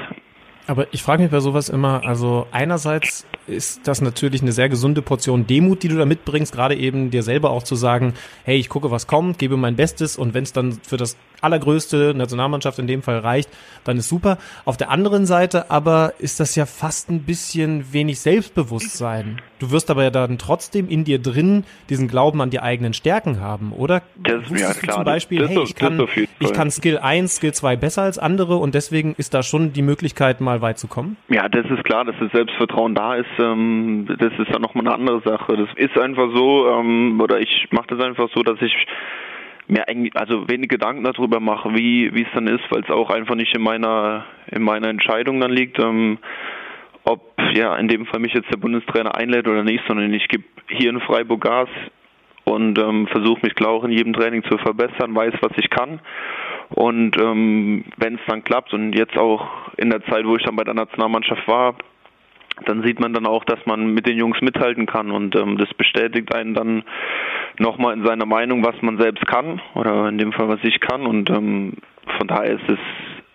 Aber 0.66 0.88
ich 0.94 1.04
frage 1.04 1.24
mich 1.24 1.32
bei 1.32 1.42
sowas 1.42 1.68
immer, 1.68 2.06
also 2.06 2.48
einerseits 2.52 3.26
ist 3.48 3.86
das 3.86 4.02
natürlich 4.02 4.42
eine 4.42 4.54
sehr 4.54 4.70
gesunde 4.70 5.02
Portion 5.02 5.46
Demut, 5.46 5.84
die 5.84 5.90
du 5.90 5.98
da 5.98 6.06
mitbringst, 6.06 6.54
gerade 6.54 6.76
eben 6.76 7.12
dir 7.12 7.24
selber 7.24 7.50
auch 7.50 7.64
zu 7.64 7.76
sagen, 7.76 8.14
hey, 8.46 8.58
ich 8.58 8.70
gucke, 8.70 8.90
was 8.90 9.08
kommt, 9.08 9.40
gebe 9.40 9.58
mein 9.58 9.76
Bestes 9.76 10.18
und 10.18 10.34
wenn 10.34 10.44
es 10.44 10.54
dann 10.54 10.80
für 10.82 10.96
das 10.96 11.18
allergrößte 11.44 12.14
Nationalmannschaft 12.16 12.80
in 12.80 12.88
dem 12.88 13.02
Fall 13.02 13.20
reicht, 13.20 13.50
dann 13.84 13.98
ist 13.98 14.10
super. 14.10 14.38
Auf 14.66 14.78
der 14.78 14.90
anderen 14.90 15.26
Seite 15.26 15.70
aber 15.70 16.14
ist 16.20 16.40
das 16.40 16.56
ja 16.56 16.66
fast 16.66 17.10
ein 17.10 17.24
bisschen 17.24 17.94
wenig 17.94 18.20
Selbstbewusstsein. 18.20 19.42
Du 19.60 19.72
wirst 19.72 19.90
aber 19.90 20.04
ja 20.04 20.10
dann 20.10 20.38
trotzdem 20.38 20.90
in 20.90 21.06
dir 21.06 21.20
drin 21.20 21.64
diesen 21.90 22.08
Glauben 22.08 22.42
an 22.42 22.50
die 22.50 22.60
eigenen 22.60 22.94
Stärken 22.94 23.40
haben, 23.40 23.72
oder? 23.72 24.02
Das 24.18 24.52
ist 24.52 24.60
ja 24.60 24.74
klar. 24.74 24.96
Zum 24.98 25.06
Beispiel, 25.06 25.40
das, 25.40 25.52
hey, 25.52 25.64
ich 25.64 25.76
kann, 25.76 26.08
ich 26.40 26.54
kann 26.54 26.70
Skill 26.70 26.98
1, 26.98 27.36
Skill 27.36 27.54
2 27.54 27.76
besser 27.78 28.02
als 28.02 28.20
andere 28.20 28.58
und 28.58 28.76
deswegen 28.76 29.16
ist 29.18 29.34
da 29.34 29.42
schon 29.42 29.74
die 29.74 29.82
Möglichkeit, 29.82 30.42
mal 30.42 30.62
weit 30.62 30.80
zu 30.80 30.88
kommen? 30.88 31.18
Ja, 31.30 31.48
das 31.48 31.66
ist 31.70 31.84
klar, 31.86 32.06
dass 32.06 32.16
das 32.20 32.32
Selbstvertrauen 32.32 32.96
da 32.96 33.16
ist. 33.16 33.30
Ähm, 33.40 34.06
das 34.20 34.34
ist 34.38 34.52
dann 34.52 34.62
nochmal 34.62 34.86
eine 34.86 34.96
andere 34.96 35.22
Sache. 35.22 35.56
Das 35.56 35.70
ist 35.78 35.98
einfach 35.98 36.30
so, 36.36 36.68
ähm, 36.70 37.20
oder 37.22 37.40
ich 37.40 37.68
mache 37.72 37.88
das 37.88 38.00
einfach 38.02 38.30
so, 38.34 38.44
dass 38.44 38.62
ich 38.62 38.74
mir 39.68 39.88
eigentlich 39.88 40.16
also 40.16 40.48
wenig 40.50 40.70
Gedanken 40.70 41.04
darüber 41.04 41.40
mache, 41.40 41.74
wie 41.74 42.14
wie 42.14 42.24
es 42.24 42.34
dann 42.34 42.48
ist, 42.48 42.64
weil 42.70 42.82
es 42.84 42.90
auch 42.90 43.10
einfach 43.10 43.36
nicht 43.36 43.56
in 43.56 43.62
meiner 43.62 44.26
in 44.52 44.64
meiner 44.64 44.90
Entscheidung 44.90 45.40
dann 45.40 45.52
liegt, 45.52 45.80
ähm, 45.80 46.18
ob 47.04 47.34
ja 47.54 47.76
in 47.78 47.88
dem 47.88 48.06
Fall 48.06 48.20
mich 48.20 48.34
jetzt 48.34 48.52
der 48.52 48.58
Bundestrainer 48.58 49.16
einlädt 49.16 49.48
oder 49.48 49.64
nicht, 49.64 49.84
sondern 49.88 50.14
ich 50.14 50.28
gebe 50.28 50.44
hier 50.68 50.90
in 50.90 51.02
Freiburg 51.02 51.42
Gas 51.42 51.70
und 52.46 52.78
ähm, 52.78 53.08
versuche 53.08 53.42
mich 53.44 53.56
klar 53.56 53.72
auch 53.72 53.84
in 53.84 53.92
jedem 53.92 54.14
Training 54.14 54.44
zu 54.44 54.58
verbessern, 54.58 55.16
weiß 55.16 55.34
was 55.42 55.58
ich 55.58 55.70
kann. 55.70 56.00
Und 56.70 57.18
ähm, 57.18 57.86
wenn 57.98 58.16
es 58.16 58.22
dann 58.28 58.44
klappt 58.44 58.74
und 58.74 58.94
jetzt 58.94 59.18
auch 59.18 59.48
in 59.78 59.90
der 59.90 60.04
Zeit, 60.06 60.26
wo 60.26 60.36
ich 60.36 60.44
dann 60.44 60.56
bei 60.56 60.64
der 60.64 60.74
Nationalmannschaft 60.74 61.48
war, 61.48 61.76
dann 62.66 62.84
sieht 62.84 63.00
man 63.00 63.14
dann 63.14 63.26
auch, 63.26 63.44
dass 63.46 63.60
man 63.66 63.94
mit 63.94 64.08
den 64.08 64.18
Jungs 64.18 64.42
mithalten 64.42 64.86
kann 64.86 65.12
und 65.12 65.36
ähm, 65.36 65.58
das 65.58 65.74
bestätigt 65.74 66.34
einen 66.34 66.54
dann 66.54 66.84
nochmal 67.60 67.94
in 67.94 68.06
seiner 68.06 68.26
Meinung, 68.26 68.64
was 68.64 68.82
man 68.82 68.98
selbst 68.98 69.26
kann 69.28 69.62
oder 69.76 70.10
in 70.10 70.18
dem 70.18 70.32
Fall, 70.34 70.48
was 70.50 70.60
ich 70.64 70.80
kann 70.80 71.06
und 71.06 71.30
ähm, 71.30 71.74
von 72.18 72.28
daher 72.28 72.54
ist 72.54 72.70
es 72.70 72.80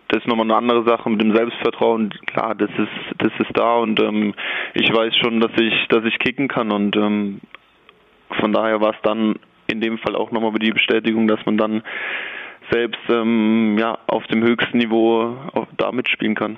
das 0.08 0.22
ist 0.22 0.26
nochmal 0.26 0.46
eine 0.46 0.56
andere 0.56 0.88
Sache 0.88 1.10
mit 1.10 1.20
dem 1.20 1.34
Selbstvertrauen. 1.34 2.14
Klar, 2.26 2.54
das 2.54 2.70
ist 2.70 3.18
das 3.18 3.32
ist 3.38 3.50
da 3.54 3.76
und 3.76 4.00
ähm, 4.00 4.34
ich 4.72 4.90
weiß 4.90 5.14
schon, 5.16 5.40
dass 5.40 5.52
ich 5.60 5.86
dass 5.88 6.04
ich 6.04 6.18
kicken 6.18 6.48
kann 6.48 6.72
und 6.72 6.96
ähm, 6.96 7.40
von 8.40 8.52
daher 8.52 8.80
war 8.80 8.90
es 8.90 9.02
dann 9.02 9.36
in 9.70 9.80
dem 9.80 9.98
Fall 9.98 10.16
auch 10.16 10.30
nochmal 10.30 10.52
die 10.58 10.72
Bestätigung, 10.72 11.28
dass 11.28 11.44
man 11.44 11.58
dann 11.58 11.82
selbst 12.70 13.00
ähm, 13.10 13.76
ja 13.78 13.98
auf 14.06 14.26
dem 14.26 14.42
höchsten 14.42 14.78
Niveau 14.78 15.36
da 15.76 15.92
mitspielen 15.92 16.34
kann. 16.34 16.56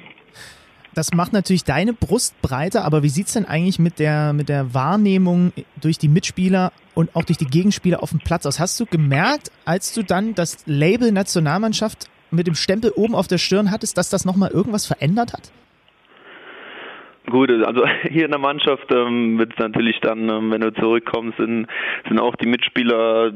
Das 1.00 1.14
macht 1.14 1.32
natürlich 1.32 1.64
deine 1.64 1.94
Brust 1.94 2.42
breiter, 2.42 2.84
aber 2.84 3.02
wie 3.02 3.08
sieht 3.08 3.28
es 3.28 3.32
denn 3.32 3.46
eigentlich 3.46 3.78
mit 3.78 3.98
der, 3.98 4.34
mit 4.34 4.50
der 4.50 4.74
Wahrnehmung 4.74 5.54
durch 5.80 5.96
die 5.96 6.08
Mitspieler 6.08 6.72
und 6.94 7.16
auch 7.16 7.24
durch 7.24 7.38
die 7.38 7.46
Gegenspieler 7.46 8.02
auf 8.02 8.10
dem 8.10 8.18
Platz 8.18 8.44
aus? 8.44 8.60
Hast 8.60 8.78
du 8.78 8.84
gemerkt, 8.84 9.50
als 9.64 9.94
du 9.94 10.02
dann 10.02 10.34
das 10.34 10.62
Label 10.66 11.10
Nationalmannschaft 11.10 12.10
mit 12.30 12.46
dem 12.46 12.54
Stempel 12.54 12.92
oben 12.94 13.14
auf 13.14 13.28
der 13.28 13.38
Stirn 13.38 13.70
hattest, 13.70 13.96
dass 13.96 14.10
das 14.10 14.26
nochmal 14.26 14.50
irgendwas 14.50 14.86
verändert 14.86 15.32
hat? 15.32 15.50
Gut, 17.30 17.50
also 17.50 17.82
hier 18.10 18.26
in 18.26 18.32
der 18.32 18.38
Mannschaft 18.38 18.92
ähm, 18.92 19.38
wird 19.38 19.54
es 19.54 19.58
natürlich 19.58 20.00
dann, 20.02 20.28
ähm, 20.28 20.50
wenn 20.50 20.60
du 20.60 20.70
zurückkommst, 20.74 21.38
sind, 21.38 21.66
sind 22.08 22.20
auch 22.20 22.36
die 22.36 22.46
Mitspieler 22.46 23.32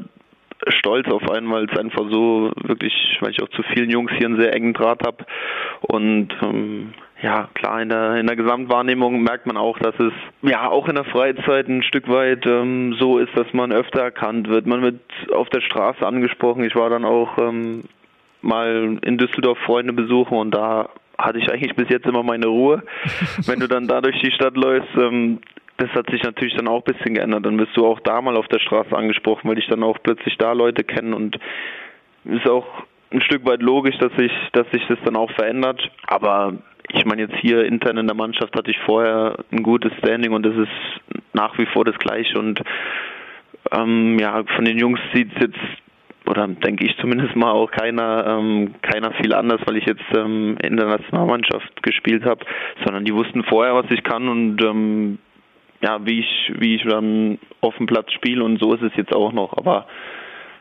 stolz 0.67 1.07
auf 1.07 1.29
einen, 1.31 1.51
weil 1.51 1.65
es 1.65 1.77
einfach 1.79 2.03
so 2.11 2.51
wirklich, 2.61 2.93
weil 3.21 3.31
ich 3.31 3.41
auch 3.41 3.49
zu 3.49 3.63
vielen 3.73 3.89
Jungs 3.89 4.11
hier 4.17 4.27
einen 4.27 4.39
sehr 4.39 4.53
engen 4.53 4.73
Draht 4.73 5.01
habe 5.03 5.25
und 5.81 6.29
ähm, 6.43 6.93
ja, 7.21 7.49
klar, 7.53 7.81
in 7.81 7.89
der, 7.89 8.17
in 8.17 8.27
der 8.27 8.35
Gesamtwahrnehmung 8.35 9.23
merkt 9.23 9.45
man 9.45 9.55
auch, 9.55 9.79
dass 9.79 9.95
es 9.99 10.11
ja 10.41 10.69
auch 10.69 10.87
in 10.89 10.95
der 10.95 11.05
Freizeit 11.05 11.67
ein 11.67 11.81
Stück 11.81 12.09
weit 12.09 12.45
ähm, 12.45 12.95
so 12.99 13.19
ist, 13.19 13.35
dass 13.37 13.51
man 13.53 13.71
öfter 13.71 14.01
erkannt 14.01 14.49
wird. 14.49 14.65
Man 14.65 14.81
wird 14.81 14.99
auf 15.31 15.49
der 15.49 15.61
Straße 15.61 16.05
angesprochen. 16.05 16.63
Ich 16.65 16.75
war 16.75 16.89
dann 16.89 17.05
auch 17.05 17.37
ähm, 17.37 17.83
mal 18.41 18.99
in 19.01 19.17
Düsseldorf 19.17 19.57
Freunde 19.59 19.93
besuchen 19.93 20.37
und 20.37 20.51
da 20.51 20.89
hatte 21.17 21.39
ich 21.39 21.49
eigentlich 21.49 21.75
bis 21.75 21.89
jetzt 21.89 22.05
immer 22.05 22.23
meine 22.23 22.47
Ruhe. 22.47 22.83
Wenn 23.45 23.61
du 23.61 23.67
dann 23.67 23.87
da 23.87 24.01
durch 24.01 24.19
die 24.21 24.31
Stadt 24.31 24.57
läufst, 24.57 24.93
ähm, 24.97 25.39
das 25.77 25.89
hat 25.91 26.09
sich 26.09 26.21
natürlich 26.23 26.55
dann 26.55 26.67
auch 26.67 26.85
ein 26.85 26.93
bisschen 26.93 27.15
geändert. 27.15 27.45
Dann 27.45 27.57
wirst 27.57 27.75
du 27.77 27.85
auch 27.85 28.01
da 28.01 28.21
mal 28.21 28.35
auf 28.35 28.47
der 28.49 28.59
Straße 28.59 28.95
angesprochen, 28.95 29.49
weil 29.49 29.57
ich 29.57 29.67
dann 29.67 29.83
auch 29.83 29.97
plötzlich 30.03 30.37
da 30.37 30.51
Leute 30.51 30.83
kennen 30.83 31.13
und 31.13 31.37
ist 32.25 32.47
auch 32.49 32.65
ein 33.11 33.21
Stück 33.21 33.45
weit 33.45 33.61
logisch, 33.61 33.97
dass 33.99 34.11
sich, 34.17 34.31
dass 34.53 34.69
sich 34.71 34.85
das 34.87 34.97
dann 35.05 35.15
auch 35.15 35.31
verändert. 35.31 35.81
Aber 36.07 36.53
ich 36.91 37.05
meine 37.05 37.23
jetzt 37.23 37.35
hier 37.37 37.65
intern 37.65 37.97
in 37.97 38.07
der 38.07 38.15
Mannschaft 38.15 38.55
hatte 38.55 38.71
ich 38.71 38.79
vorher 38.85 39.37
ein 39.51 39.63
gutes 39.63 39.91
Standing 39.99 40.33
und 40.33 40.43
das 40.43 40.55
ist 40.55 41.21
nach 41.33 41.57
wie 41.57 41.65
vor 41.67 41.85
das 41.85 41.97
gleiche 41.97 42.37
und 42.37 42.61
ähm, 43.71 44.19
ja, 44.19 44.43
von 44.55 44.65
den 44.65 44.77
Jungs 44.77 44.99
sieht 45.13 45.31
es 45.35 45.41
jetzt 45.41 45.59
oder 46.27 46.47
denke 46.47 46.85
ich 46.85 46.95
zumindest 46.97 47.35
mal 47.35 47.51
auch 47.51 47.71
keiner 47.71 48.25
ähm, 48.27 48.75
keiner 48.81 49.11
viel 49.13 49.33
anders, 49.33 49.61
weil 49.65 49.77
ich 49.77 49.85
jetzt 49.85 50.05
ähm, 50.15 50.57
in 50.61 50.77
der 50.77 50.87
Nationalmannschaft 50.87 51.81
gespielt 51.83 52.25
habe, 52.25 52.45
sondern 52.83 53.05
die 53.05 53.13
wussten 53.13 53.43
vorher, 53.43 53.75
was 53.75 53.89
ich 53.89 54.03
kann 54.03 54.27
und 54.27 54.61
ähm, 54.63 55.19
ja, 55.81 56.05
wie 56.05 56.19
ich, 56.19 56.53
wie 56.57 56.75
ich 56.75 56.83
dann 56.83 57.37
auf 57.61 57.75
dem 57.77 57.85
Platz 57.85 58.11
spiele 58.13 58.43
und 58.43 58.59
so 58.59 58.73
ist 58.73 58.81
es 58.81 58.95
jetzt 58.95 59.13
auch 59.13 59.31
noch. 59.33 59.55
Aber 59.57 59.87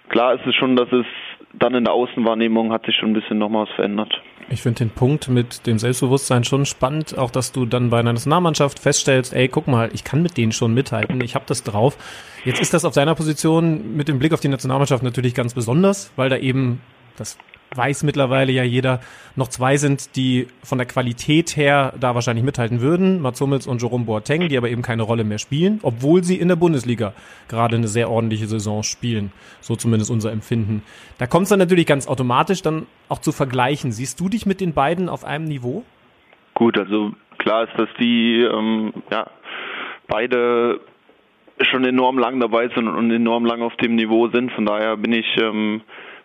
klar 0.08 0.34
ist 0.34 0.46
es 0.46 0.54
schon, 0.54 0.76
dass 0.76 0.90
es 0.92 1.06
dann 1.52 1.74
in 1.74 1.84
der 1.84 1.92
Außenwahrnehmung 1.92 2.72
hat 2.72 2.84
sich 2.86 2.96
schon 2.96 3.10
ein 3.10 3.14
bisschen 3.14 3.38
nochmal 3.38 3.66
was 3.66 3.74
verändert. 3.74 4.12
Ich 4.50 4.62
finde 4.62 4.84
den 4.84 4.90
Punkt 4.90 5.28
mit 5.28 5.66
dem 5.66 5.78
Selbstbewusstsein 5.78 6.44
schon 6.44 6.66
spannend, 6.66 7.16
auch 7.16 7.30
dass 7.30 7.52
du 7.52 7.64
dann 7.64 7.90
bei 7.90 8.00
einer 8.00 8.12
Nationalmannschaft 8.12 8.78
feststellst, 8.78 9.32
ey, 9.32 9.48
guck 9.48 9.68
mal, 9.68 9.90
ich 9.94 10.04
kann 10.04 10.22
mit 10.22 10.36
denen 10.36 10.52
schon 10.52 10.74
mithalten, 10.74 11.22
ich 11.22 11.34
habe 11.34 11.44
das 11.48 11.62
drauf. 11.62 11.96
Jetzt 12.44 12.60
ist 12.60 12.74
das 12.74 12.84
auf 12.84 12.92
deiner 12.92 13.14
Position 13.14 13.96
mit 13.96 14.08
dem 14.08 14.18
Blick 14.18 14.34
auf 14.34 14.40
die 14.40 14.48
Nationalmannschaft 14.48 15.02
natürlich 15.02 15.34
ganz 15.34 15.54
besonders, 15.54 16.12
weil 16.16 16.28
da 16.28 16.36
eben 16.36 16.80
das 17.16 17.38
weiß 17.76 18.02
mittlerweile 18.02 18.52
ja 18.52 18.62
jeder, 18.62 19.00
noch 19.36 19.48
zwei 19.48 19.76
sind, 19.76 20.16
die 20.16 20.46
von 20.62 20.78
der 20.78 20.86
Qualität 20.86 21.56
her 21.56 21.92
da 21.98 22.14
wahrscheinlich 22.14 22.44
mithalten 22.44 22.80
würden. 22.80 23.20
Mats 23.20 23.40
Hummels 23.40 23.66
und 23.66 23.82
Jerome 23.82 24.04
Boateng, 24.04 24.48
die 24.48 24.56
aber 24.56 24.68
eben 24.68 24.82
keine 24.82 25.02
Rolle 25.02 25.24
mehr 25.24 25.38
spielen, 25.38 25.80
obwohl 25.82 26.24
sie 26.24 26.36
in 26.38 26.48
der 26.48 26.56
Bundesliga 26.56 27.12
gerade 27.48 27.76
eine 27.76 27.88
sehr 27.88 28.10
ordentliche 28.10 28.46
Saison 28.46 28.82
spielen. 28.82 29.32
So 29.60 29.76
zumindest 29.76 30.10
unser 30.10 30.32
Empfinden. 30.32 30.82
Da 31.18 31.26
kommt 31.26 31.44
es 31.44 31.50
dann 31.50 31.58
natürlich 31.58 31.86
ganz 31.86 32.06
automatisch 32.06 32.62
dann 32.62 32.86
auch 33.08 33.18
zu 33.18 33.32
vergleichen. 33.32 33.92
Siehst 33.92 34.20
du 34.20 34.28
dich 34.28 34.46
mit 34.46 34.60
den 34.60 34.72
beiden 34.72 35.08
auf 35.08 35.24
einem 35.24 35.46
Niveau? 35.46 35.84
Gut, 36.54 36.78
also 36.78 37.12
klar 37.38 37.64
ist, 37.64 37.78
dass 37.78 37.88
die 37.98 38.42
ähm, 38.42 38.92
ja, 39.10 39.26
beide 40.06 40.80
schon 41.60 41.84
enorm 41.84 42.18
lang 42.18 42.40
dabei 42.40 42.68
sind 42.68 42.88
und 42.88 43.10
enorm 43.10 43.44
lang 43.44 43.62
auf 43.62 43.76
dem 43.76 43.94
Niveau 43.94 44.28
sind. 44.28 44.52
Von 44.52 44.66
daher 44.66 44.96
bin 44.96 45.12
ich 45.12 45.26
ähm, 45.40 45.82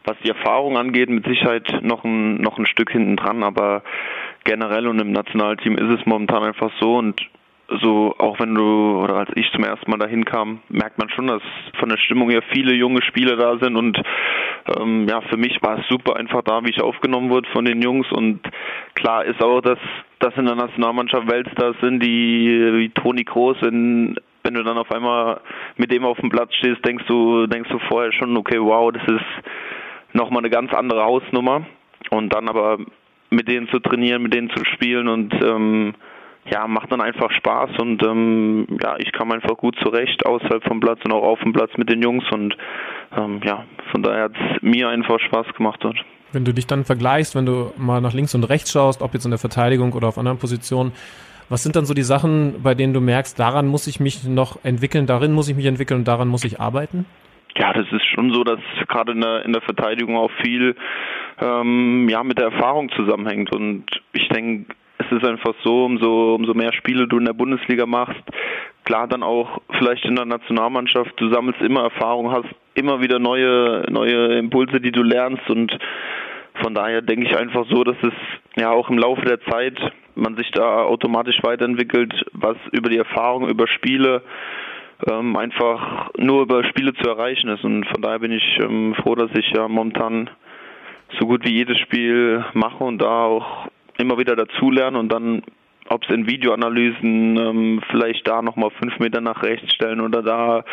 was 0.10 0.18
die 0.24 0.30
Erfahrung 0.30 0.78
angeht, 0.78 1.10
mit 1.10 1.26
Sicherheit 1.26 1.82
noch 1.82 2.04
ein, 2.04 2.38
noch 2.38 2.58
ein 2.58 2.66
Stück 2.66 2.92
hinten 2.92 3.16
dran, 3.16 3.44
aber 3.44 3.84
generell 4.44 4.88
und 4.88 5.00
im 5.00 5.12
Nationalteam 5.12 5.76
ist 5.76 6.00
es 6.00 6.06
momentan 6.06 6.44
einfach 6.44 6.72
so 6.80 6.96
und 6.96 7.22
so 7.82 8.16
auch 8.18 8.40
wenn 8.40 8.56
du 8.56 9.00
oder 9.04 9.18
als 9.18 9.30
ich 9.36 9.52
zum 9.52 9.64
ersten 9.64 9.92
Mal 9.92 9.98
dahin 9.98 10.26
kam, 10.26 10.62
merkt 10.70 10.98
man 10.98 11.10
schon, 11.10 11.28
dass 11.28 11.44
von 11.78 11.90
der 11.90 11.98
Stimmung 11.98 12.32
her 12.32 12.42
viele 12.52 12.74
junge 12.74 13.04
Spieler 13.04 13.36
da 13.36 13.60
sind 13.60 13.76
und 13.76 14.02
ähm, 14.76 15.08
ja, 15.08 15.22
für 15.22 15.38
mich 15.38 15.62
war 15.62 15.78
es 15.78 15.88
super 15.88 16.16
einfach 16.16 16.42
da, 16.42 16.64
wie 16.64 16.72
ich 16.72 16.82
aufgenommen 16.82 17.30
wurde 17.30 17.48
von 17.52 17.66
den 17.66 17.82
Jungs 17.84 18.12
und 18.12 18.40
klar 18.96 19.24
ist 19.26 19.44
auch, 19.44 19.62
dass 19.62 19.78
das 20.18 20.36
in 20.36 20.46
der 20.46 20.56
Nationalmannschaft 20.56 21.30
Weltstars 21.30 21.76
sind, 21.82 22.02
die 22.02 22.72
wie 22.74 22.90
Toni 22.90 23.24
Kroos, 23.24 23.58
wenn 23.62 24.16
wenn 24.44 24.54
du 24.54 24.64
dann 24.64 24.78
auf 24.78 24.92
einmal 24.92 25.42
mit 25.78 25.92
dem 25.92 26.06
auf 26.06 26.18
dem 26.20 26.30
Platz 26.30 26.56
stehst, 26.56 26.84
denkst 26.84 27.06
du 27.08 27.46
denkst 27.46 27.70
du 27.70 27.78
vorher 27.88 28.12
schon, 28.14 28.36
okay, 28.36 28.60
wow, 28.60 28.92
das 28.92 29.04
ist 29.04 29.26
nochmal 30.14 30.42
eine 30.42 30.50
ganz 30.50 30.74
andere 30.74 31.04
Hausnummer 31.04 31.66
und 32.10 32.34
dann 32.34 32.50
aber 32.50 32.78
mit 33.30 33.48
denen 33.48 33.68
zu 33.70 33.80
trainieren, 33.80 34.24
mit 34.24 34.34
denen 34.34 34.50
zu 34.50 34.64
spielen 34.66 35.08
und 35.08 35.34
ähm, 35.44 35.94
ja, 36.52 36.68
macht 36.68 36.92
dann 36.92 37.02
einfach 37.02 37.32
Spaß 37.32 37.72
und 37.80 38.02
ähm, 38.04 38.66
ja, 38.82 38.96
ich 38.98 39.12
kam 39.12 39.32
einfach 39.32 39.56
gut 39.58 39.76
zurecht 39.84 40.26
außerhalb 40.26 40.64
vom 40.64 40.80
Platz 40.80 41.00
und 41.04 41.12
auch 41.12 41.24
auf 41.24 41.40
dem 41.42 41.54
Platz 41.54 41.72
mit 41.78 41.90
den 41.90 42.02
Jungs 42.02 42.24
und 42.32 42.56
ähm, 43.16 43.42
ja, 43.44 43.66
von 43.92 44.02
daher 44.02 44.24
hat 44.24 44.34
es 44.34 44.62
mir 44.62 44.90
einfach 44.90 45.20
Spaß 45.20 45.48
gemacht 45.56 45.80
dort. 45.84 45.98
Wenn 46.32 46.46
du 46.46 46.54
dich 46.54 46.68
dann 46.68 46.86
vergleichst, 46.86 47.36
wenn 47.36 47.46
du 47.46 47.72
mal 47.78 48.02
nach 48.02 48.14
links 48.14 48.36
und 48.36 48.44
rechts 48.44 48.72
schaust, 48.72 49.02
ob 49.02 49.14
jetzt 49.14 49.26
in 49.26 49.32
der 49.32 49.40
Verteidigung 49.40 49.94
oder 49.94 50.08
auf 50.08 50.18
anderen 50.18 50.38
Positionen, 50.38 50.92
was 51.50 51.64
sind 51.64 51.76
dann 51.76 51.86
so 51.86 51.96
die 51.96 52.04
Sachen, 52.04 52.62
bei 52.62 52.76
denen 52.76 52.94
du 52.94 53.02
merkst, 53.02 53.40
daran 53.40 53.68
muss 53.68 53.88
ich 53.88 54.00
mich 54.00 54.24
noch 54.24 54.64
entwickeln, 54.64 55.08
darin 55.08 55.34
muss 55.34 55.50
ich 55.50 55.56
mich 55.56 55.66
entwickeln 55.66 56.02
und 56.02 56.08
daran 56.08 56.28
muss 56.28 56.44
ich 56.44 56.60
arbeiten? 56.60 57.06
Ja, 57.58 57.74
das 57.74 57.88
ist 57.92 58.06
schon 58.06 58.32
so, 58.32 58.44
dass 58.44 58.60
gerade 58.88 59.12
in 59.12 59.22
der, 59.22 59.44
in 59.46 59.54
der 59.54 59.62
Verteidigung 59.62 60.16
auch 60.18 60.32
viel 60.42 60.76
ähm, 61.42 62.08
ja, 62.10 62.24
mit 62.24 62.38
der 62.38 62.46
Erfahrung 62.46 62.90
zusammenhängt. 62.92 63.52
Und 63.54 63.86
ich 64.14 64.28
denke, 64.30 64.74
es 65.00 65.12
ist 65.12 65.26
einfach 65.26 65.54
so, 65.64 65.86
umso, 65.86 66.36
umso 66.36 66.54
mehr 66.54 66.74
Spiele 66.74 67.08
du 67.08 67.18
in 67.18 67.26
der 67.26 67.34
Bundesliga 67.34 67.86
machst, 67.86 68.22
klar 68.86 69.08
dann 69.08 69.24
auch 69.24 69.62
vielleicht 69.78 70.06
in 70.06 70.16
der 70.16 70.26
Nationalmannschaft, 70.26 71.12
du 71.18 71.30
sammelst 71.30 71.62
immer 71.62 71.84
Erfahrung, 71.84 72.32
hast 72.32 72.50
immer 72.76 73.02
wieder 73.02 73.20
neue, 73.20 73.86
neue 73.90 74.38
Impulse, 74.38 74.80
die 74.80 74.92
du 74.92 75.04
lernst 75.04 75.50
und 75.50 75.78
von 76.62 76.74
daher 76.74 77.02
denke 77.02 77.28
ich 77.28 77.38
einfach 77.38 77.66
so, 77.70 77.84
dass 77.84 77.96
es 78.02 78.14
ja 78.58 78.72
auch 78.72 78.90
im 78.90 78.98
Laufe 78.98 79.22
der 79.22 79.40
Zeit 79.42 79.80
man 80.16 80.36
sich 80.36 80.52
da 80.52 80.84
automatisch 80.84 81.42
weiterentwickelt, 81.44 82.26
was 82.34 82.58
über 82.72 82.90
die 82.90 82.98
Erfahrung, 82.98 83.48
über 83.48 83.68
Spiele 83.68 84.22
ähm, 85.08 85.36
einfach 85.38 86.10
nur 86.18 86.44
über 86.44 86.64
Spiele 86.66 86.94
zu 86.94 87.10
erreichen 87.10 87.50
ist. 87.50 87.64
Und 87.64 87.86
von 87.88 88.02
daher 88.02 88.20
bin 88.20 88.32
ich 88.32 88.60
ähm, 88.60 88.96
froh, 88.96 89.16
dass 89.16 89.32
ich 89.34 89.50
ja 89.52 89.68
momentan 89.68 90.30
so 91.18 91.26
gut 91.26 91.46
wie 91.46 91.54
jedes 91.54 91.80
Spiel 91.80 92.44
mache 92.54 92.84
und 92.84 93.00
da 93.00 93.24
auch 93.26 93.68
immer 93.98 94.18
wieder 94.18 94.36
dazulernen 94.36 94.96
und 94.96 95.12
dann, 95.12 95.42
ob 95.88 96.04
es 96.04 96.10
in 96.10 96.28
Videoanalysen 96.28 97.38
ähm, 97.38 97.82
vielleicht 97.90 98.28
da 98.28 98.42
nochmal 98.42 98.70
fünf 98.72 99.00
Meter 99.00 99.22
nach 99.22 99.44
rechts 99.44 99.74
stellen 99.74 100.02
oder 100.02 100.22
da 100.22 100.64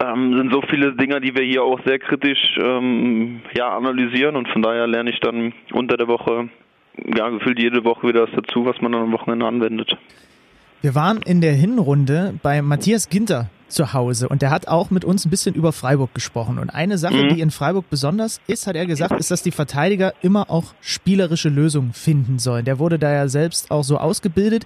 ähm, 0.00 0.36
sind 0.36 0.52
so 0.52 0.62
viele 0.62 0.94
Dinge, 0.94 1.20
die 1.20 1.34
wir 1.36 1.44
hier 1.44 1.62
auch 1.62 1.80
sehr 1.84 1.98
kritisch 1.98 2.58
ähm, 2.58 3.42
ja, 3.56 3.76
analysieren 3.76 4.36
und 4.36 4.48
von 4.48 4.62
daher 4.62 4.86
lerne 4.86 5.10
ich 5.10 5.20
dann 5.20 5.52
unter 5.72 5.96
der 5.96 6.08
Woche 6.08 6.48
ja, 7.16 7.28
gefühlt 7.28 7.58
jede 7.58 7.84
Woche 7.84 8.08
wieder 8.08 8.22
was 8.22 8.34
dazu, 8.34 8.64
was 8.64 8.80
man 8.80 8.92
dann 8.92 9.02
am 9.02 9.12
Wochenende 9.12 9.46
anwendet. 9.46 9.96
Wir 10.82 10.94
waren 10.94 11.22
in 11.22 11.40
der 11.40 11.54
Hinrunde 11.54 12.34
bei 12.42 12.62
Matthias 12.62 13.08
Ginter 13.08 13.48
zu 13.68 13.92
Hause 13.92 14.28
und 14.28 14.42
der 14.42 14.50
hat 14.50 14.68
auch 14.68 14.90
mit 14.90 15.04
uns 15.04 15.24
ein 15.24 15.30
bisschen 15.30 15.54
über 15.54 15.72
Freiburg 15.72 16.14
gesprochen. 16.14 16.58
Und 16.58 16.70
eine 16.70 16.98
Sache, 16.98 17.16
mhm. 17.16 17.28
die 17.30 17.40
in 17.40 17.50
Freiburg 17.50 17.90
besonders 17.90 18.40
ist, 18.46 18.66
hat 18.66 18.76
er 18.76 18.86
gesagt, 18.86 19.18
ist, 19.18 19.30
dass 19.30 19.42
die 19.42 19.50
Verteidiger 19.50 20.12
immer 20.22 20.50
auch 20.50 20.74
spielerische 20.80 21.48
Lösungen 21.48 21.92
finden 21.92 22.38
sollen. 22.38 22.64
Der 22.64 22.78
wurde 22.78 22.98
da 22.98 23.12
ja 23.12 23.28
selbst 23.28 23.70
auch 23.70 23.82
so 23.82 23.98
ausgebildet. 23.98 24.64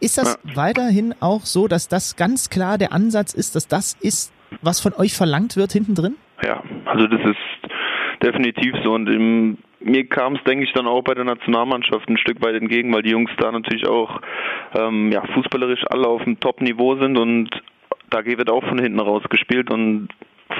Ist 0.00 0.18
das 0.18 0.38
ja. 0.44 0.56
weiterhin 0.56 1.14
auch 1.20 1.42
so, 1.42 1.68
dass 1.68 1.86
das 1.86 2.16
ganz 2.16 2.50
klar 2.50 2.78
der 2.78 2.92
Ansatz 2.92 3.34
ist, 3.34 3.54
dass 3.54 3.68
das 3.68 3.96
ist, 4.00 4.32
was 4.62 4.80
von 4.80 4.94
euch 4.94 5.14
verlangt 5.14 5.56
wird 5.56 5.72
hinten 5.72 5.94
drin? 5.94 6.16
Ja, 6.42 6.62
also 6.86 7.06
das 7.06 7.20
ist 7.20 8.22
definitiv 8.22 8.74
so 8.82 8.94
und 8.94 9.06
im 9.08 9.58
mir 9.80 10.06
kam 10.06 10.36
es, 10.36 10.44
denke 10.44 10.64
ich, 10.64 10.72
dann 10.72 10.86
auch 10.86 11.02
bei 11.02 11.14
der 11.14 11.24
Nationalmannschaft 11.24 12.08
ein 12.08 12.18
Stück 12.18 12.42
weit 12.42 12.54
entgegen, 12.54 12.92
weil 12.92 13.02
die 13.02 13.10
Jungs 13.10 13.30
da 13.38 13.50
natürlich 13.50 13.86
auch 13.86 14.20
ähm, 14.74 15.10
ja, 15.12 15.22
fußballerisch 15.34 15.84
alle 15.88 16.06
auf 16.06 16.22
dem 16.24 16.38
Top-Niveau 16.38 16.96
sind 16.96 17.18
und 17.18 17.50
da 18.10 18.24
wird 18.24 18.50
auch 18.50 18.64
von 18.64 18.78
hinten 18.78 19.00
raus 19.00 19.22
gespielt 19.30 19.70
und 19.70 20.08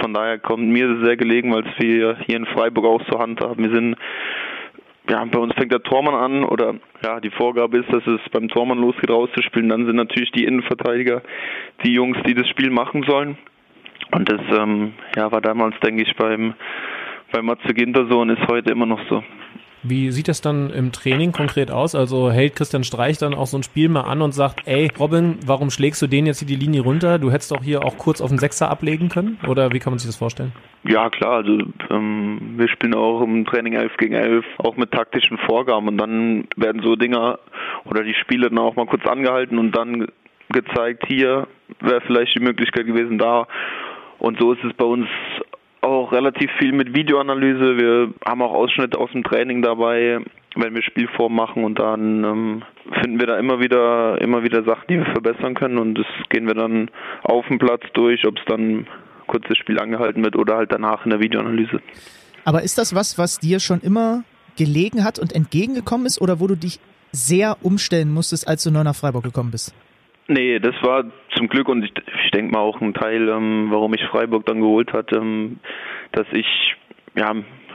von 0.00 0.14
daher 0.14 0.38
kommt 0.38 0.68
mir 0.68 1.04
sehr 1.04 1.16
gelegen, 1.16 1.52
weil 1.52 1.66
es 1.66 1.78
wir 1.78 2.16
hier 2.26 2.36
in 2.36 2.46
Freiburg 2.46 2.84
auch 2.84 3.04
zur 3.06 3.18
Hand 3.18 3.40
haben. 3.40 3.62
Wir 3.64 3.74
sind 3.74 3.96
ja, 5.10 5.24
bei 5.24 5.38
uns 5.38 5.52
fängt 5.54 5.72
der 5.72 5.82
Tormann 5.82 6.14
an 6.14 6.44
oder 6.44 6.76
ja, 7.02 7.18
die 7.18 7.30
Vorgabe 7.30 7.78
ist, 7.78 7.92
dass 7.92 8.06
es 8.06 8.20
beim 8.30 8.48
Tormann 8.48 8.78
losgeht, 8.78 9.10
rauszuspielen. 9.10 9.68
Dann 9.68 9.86
sind 9.86 9.96
natürlich 9.96 10.30
die 10.30 10.44
Innenverteidiger 10.44 11.22
die 11.84 11.92
Jungs, 11.92 12.16
die 12.26 12.34
das 12.34 12.48
Spiel 12.48 12.70
machen 12.70 13.02
sollen. 13.02 13.36
Und 14.12 14.30
das 14.30 14.40
ähm, 14.56 14.92
ja, 15.16 15.32
war 15.32 15.40
damals, 15.40 15.74
denke 15.80 16.02
ich, 16.02 16.14
beim, 16.16 16.54
beim 17.32 17.46
Matze 17.46 17.74
Ginter 17.74 18.06
so 18.08 18.20
und 18.20 18.30
ist 18.30 18.46
heute 18.48 18.70
immer 18.70 18.86
noch 18.86 19.00
so. 19.08 19.22
Wie 19.82 20.10
sieht 20.10 20.28
das 20.28 20.42
dann 20.42 20.68
im 20.70 20.92
Training 20.92 21.32
konkret 21.32 21.70
aus? 21.70 21.94
Also 21.94 22.30
hält 22.30 22.54
Christian 22.54 22.84
Streich 22.84 23.16
dann 23.16 23.32
auch 23.32 23.46
so 23.46 23.56
ein 23.56 23.62
Spiel 23.62 23.88
mal 23.88 24.02
an 24.02 24.20
und 24.20 24.32
sagt, 24.32 24.66
ey, 24.66 24.90
Robin, 24.98 25.38
warum 25.46 25.70
schlägst 25.70 26.02
du 26.02 26.06
den 26.06 26.26
jetzt 26.26 26.40
hier 26.40 26.48
die 26.48 26.56
Linie 26.56 26.82
runter? 26.82 27.18
Du 27.18 27.32
hättest 27.32 27.50
doch 27.50 27.62
hier 27.62 27.82
auch 27.82 27.96
kurz 27.96 28.20
auf 28.20 28.28
den 28.28 28.38
Sechser 28.38 28.70
ablegen 28.70 29.08
können? 29.08 29.38
Oder 29.48 29.72
wie 29.72 29.78
kann 29.78 29.92
man 29.92 29.98
sich 29.98 30.08
das 30.08 30.16
vorstellen? 30.16 30.52
Ja, 30.84 31.08
klar. 31.08 31.36
Also 31.38 31.60
ähm, 31.88 32.56
wir 32.58 32.68
spielen 32.68 32.94
auch 32.94 33.22
im 33.22 33.46
Training 33.46 33.72
11 33.72 33.96
gegen 33.96 34.14
11, 34.14 34.44
auch 34.58 34.76
mit 34.76 34.90
taktischen 34.90 35.38
Vorgaben. 35.38 35.88
Und 35.88 35.96
dann 35.96 36.46
werden 36.56 36.82
so 36.82 36.94
Dinger 36.94 37.38
oder 37.86 38.02
die 38.02 38.14
Spiele 38.14 38.50
dann 38.50 38.58
auch 38.58 38.76
mal 38.76 38.86
kurz 38.86 39.06
angehalten 39.06 39.58
und 39.58 39.72
dann 39.72 40.08
gezeigt, 40.50 41.04
hier 41.06 41.46
wäre 41.80 42.02
vielleicht 42.02 42.34
die 42.34 42.42
Möglichkeit 42.42 42.84
gewesen 42.84 43.16
da. 43.16 43.46
Und 44.18 44.38
so 44.38 44.52
ist 44.52 44.62
es 44.62 44.74
bei 44.74 44.84
uns 44.84 45.06
auch 45.82 46.12
relativ 46.12 46.50
viel 46.58 46.72
mit 46.72 46.94
Videoanalyse. 46.94 47.76
Wir 47.78 48.14
haben 48.24 48.42
auch 48.42 48.52
Ausschnitte 48.52 48.98
aus 48.98 49.10
dem 49.12 49.24
Training 49.24 49.62
dabei, 49.62 50.20
wenn 50.56 50.74
wir 50.74 50.82
Spielform 50.82 51.34
machen 51.34 51.64
und 51.64 51.78
dann 51.78 52.24
ähm, 52.24 52.62
finden 53.00 53.20
wir 53.20 53.26
da 53.26 53.38
immer 53.38 53.60
wieder 53.60 54.20
immer 54.20 54.42
wieder 54.42 54.64
Sachen, 54.64 54.84
die 54.88 54.98
wir 54.98 55.06
verbessern 55.06 55.54
können 55.54 55.78
und 55.78 55.94
das 55.94 56.06
gehen 56.28 56.46
wir 56.46 56.54
dann 56.54 56.90
auf 57.22 57.46
dem 57.46 57.58
Platz 57.58 57.82
durch, 57.94 58.26
ob 58.26 58.36
es 58.38 58.44
dann 58.46 58.86
kurz 59.26 59.44
das 59.48 59.58
Spiel 59.58 59.78
angehalten 59.78 60.24
wird 60.24 60.36
oder 60.36 60.56
halt 60.56 60.72
danach 60.72 61.04
in 61.04 61.10
der 61.10 61.20
Videoanalyse. 61.20 61.80
Aber 62.44 62.62
ist 62.62 62.78
das 62.78 62.94
was, 62.94 63.16
was 63.16 63.38
dir 63.38 63.60
schon 63.60 63.80
immer 63.80 64.24
gelegen 64.56 65.04
hat 65.04 65.18
und 65.18 65.34
entgegengekommen 65.34 66.06
ist 66.06 66.20
oder 66.20 66.40
wo 66.40 66.46
du 66.46 66.56
dich 66.56 66.80
sehr 67.12 67.56
umstellen 67.62 68.12
musstest, 68.12 68.48
als 68.48 68.62
du 68.64 68.70
neu 68.70 68.82
nach 68.82 68.96
Freiburg 68.96 69.24
gekommen 69.24 69.50
bist? 69.50 69.74
Nee, 70.32 70.60
das 70.60 70.76
war 70.82 71.06
zum 71.34 71.48
Glück 71.48 71.68
und 71.68 71.82
ich, 71.82 71.92
ich 72.24 72.30
denke 72.30 72.52
mal 72.52 72.60
auch 72.60 72.80
ein 72.80 72.94
Teil, 72.94 73.28
ähm, 73.28 73.66
warum 73.70 73.92
ich 73.94 74.04
Freiburg 74.04 74.46
dann 74.46 74.60
geholt 74.60 74.92
hat, 74.92 75.12
ähm, 75.12 75.58
dass 76.12 76.26
ich 76.30 76.46
ja 77.16 77.34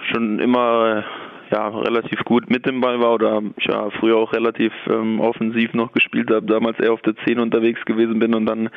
schon 0.09 0.39
immer 0.39 1.03
ja 1.51 1.67
relativ 1.67 2.23
gut 2.23 2.49
mit 2.49 2.65
dem 2.65 2.79
Ball 2.79 3.01
war 3.01 3.15
oder 3.15 3.41
ich 3.57 3.65
ja 3.65 3.89
früher 3.99 4.15
auch 4.15 4.31
relativ 4.31 4.71
ähm, 4.89 5.19
offensiv 5.19 5.73
noch 5.73 5.91
gespielt 5.91 6.31
habe, 6.31 6.45
damals 6.45 6.79
eher 6.79 6.93
auf 6.93 7.01
der 7.01 7.17
10 7.27 7.39
unterwegs 7.39 7.83
gewesen 7.83 8.19
bin 8.19 8.33
und 8.33 8.45
dann 8.45 8.69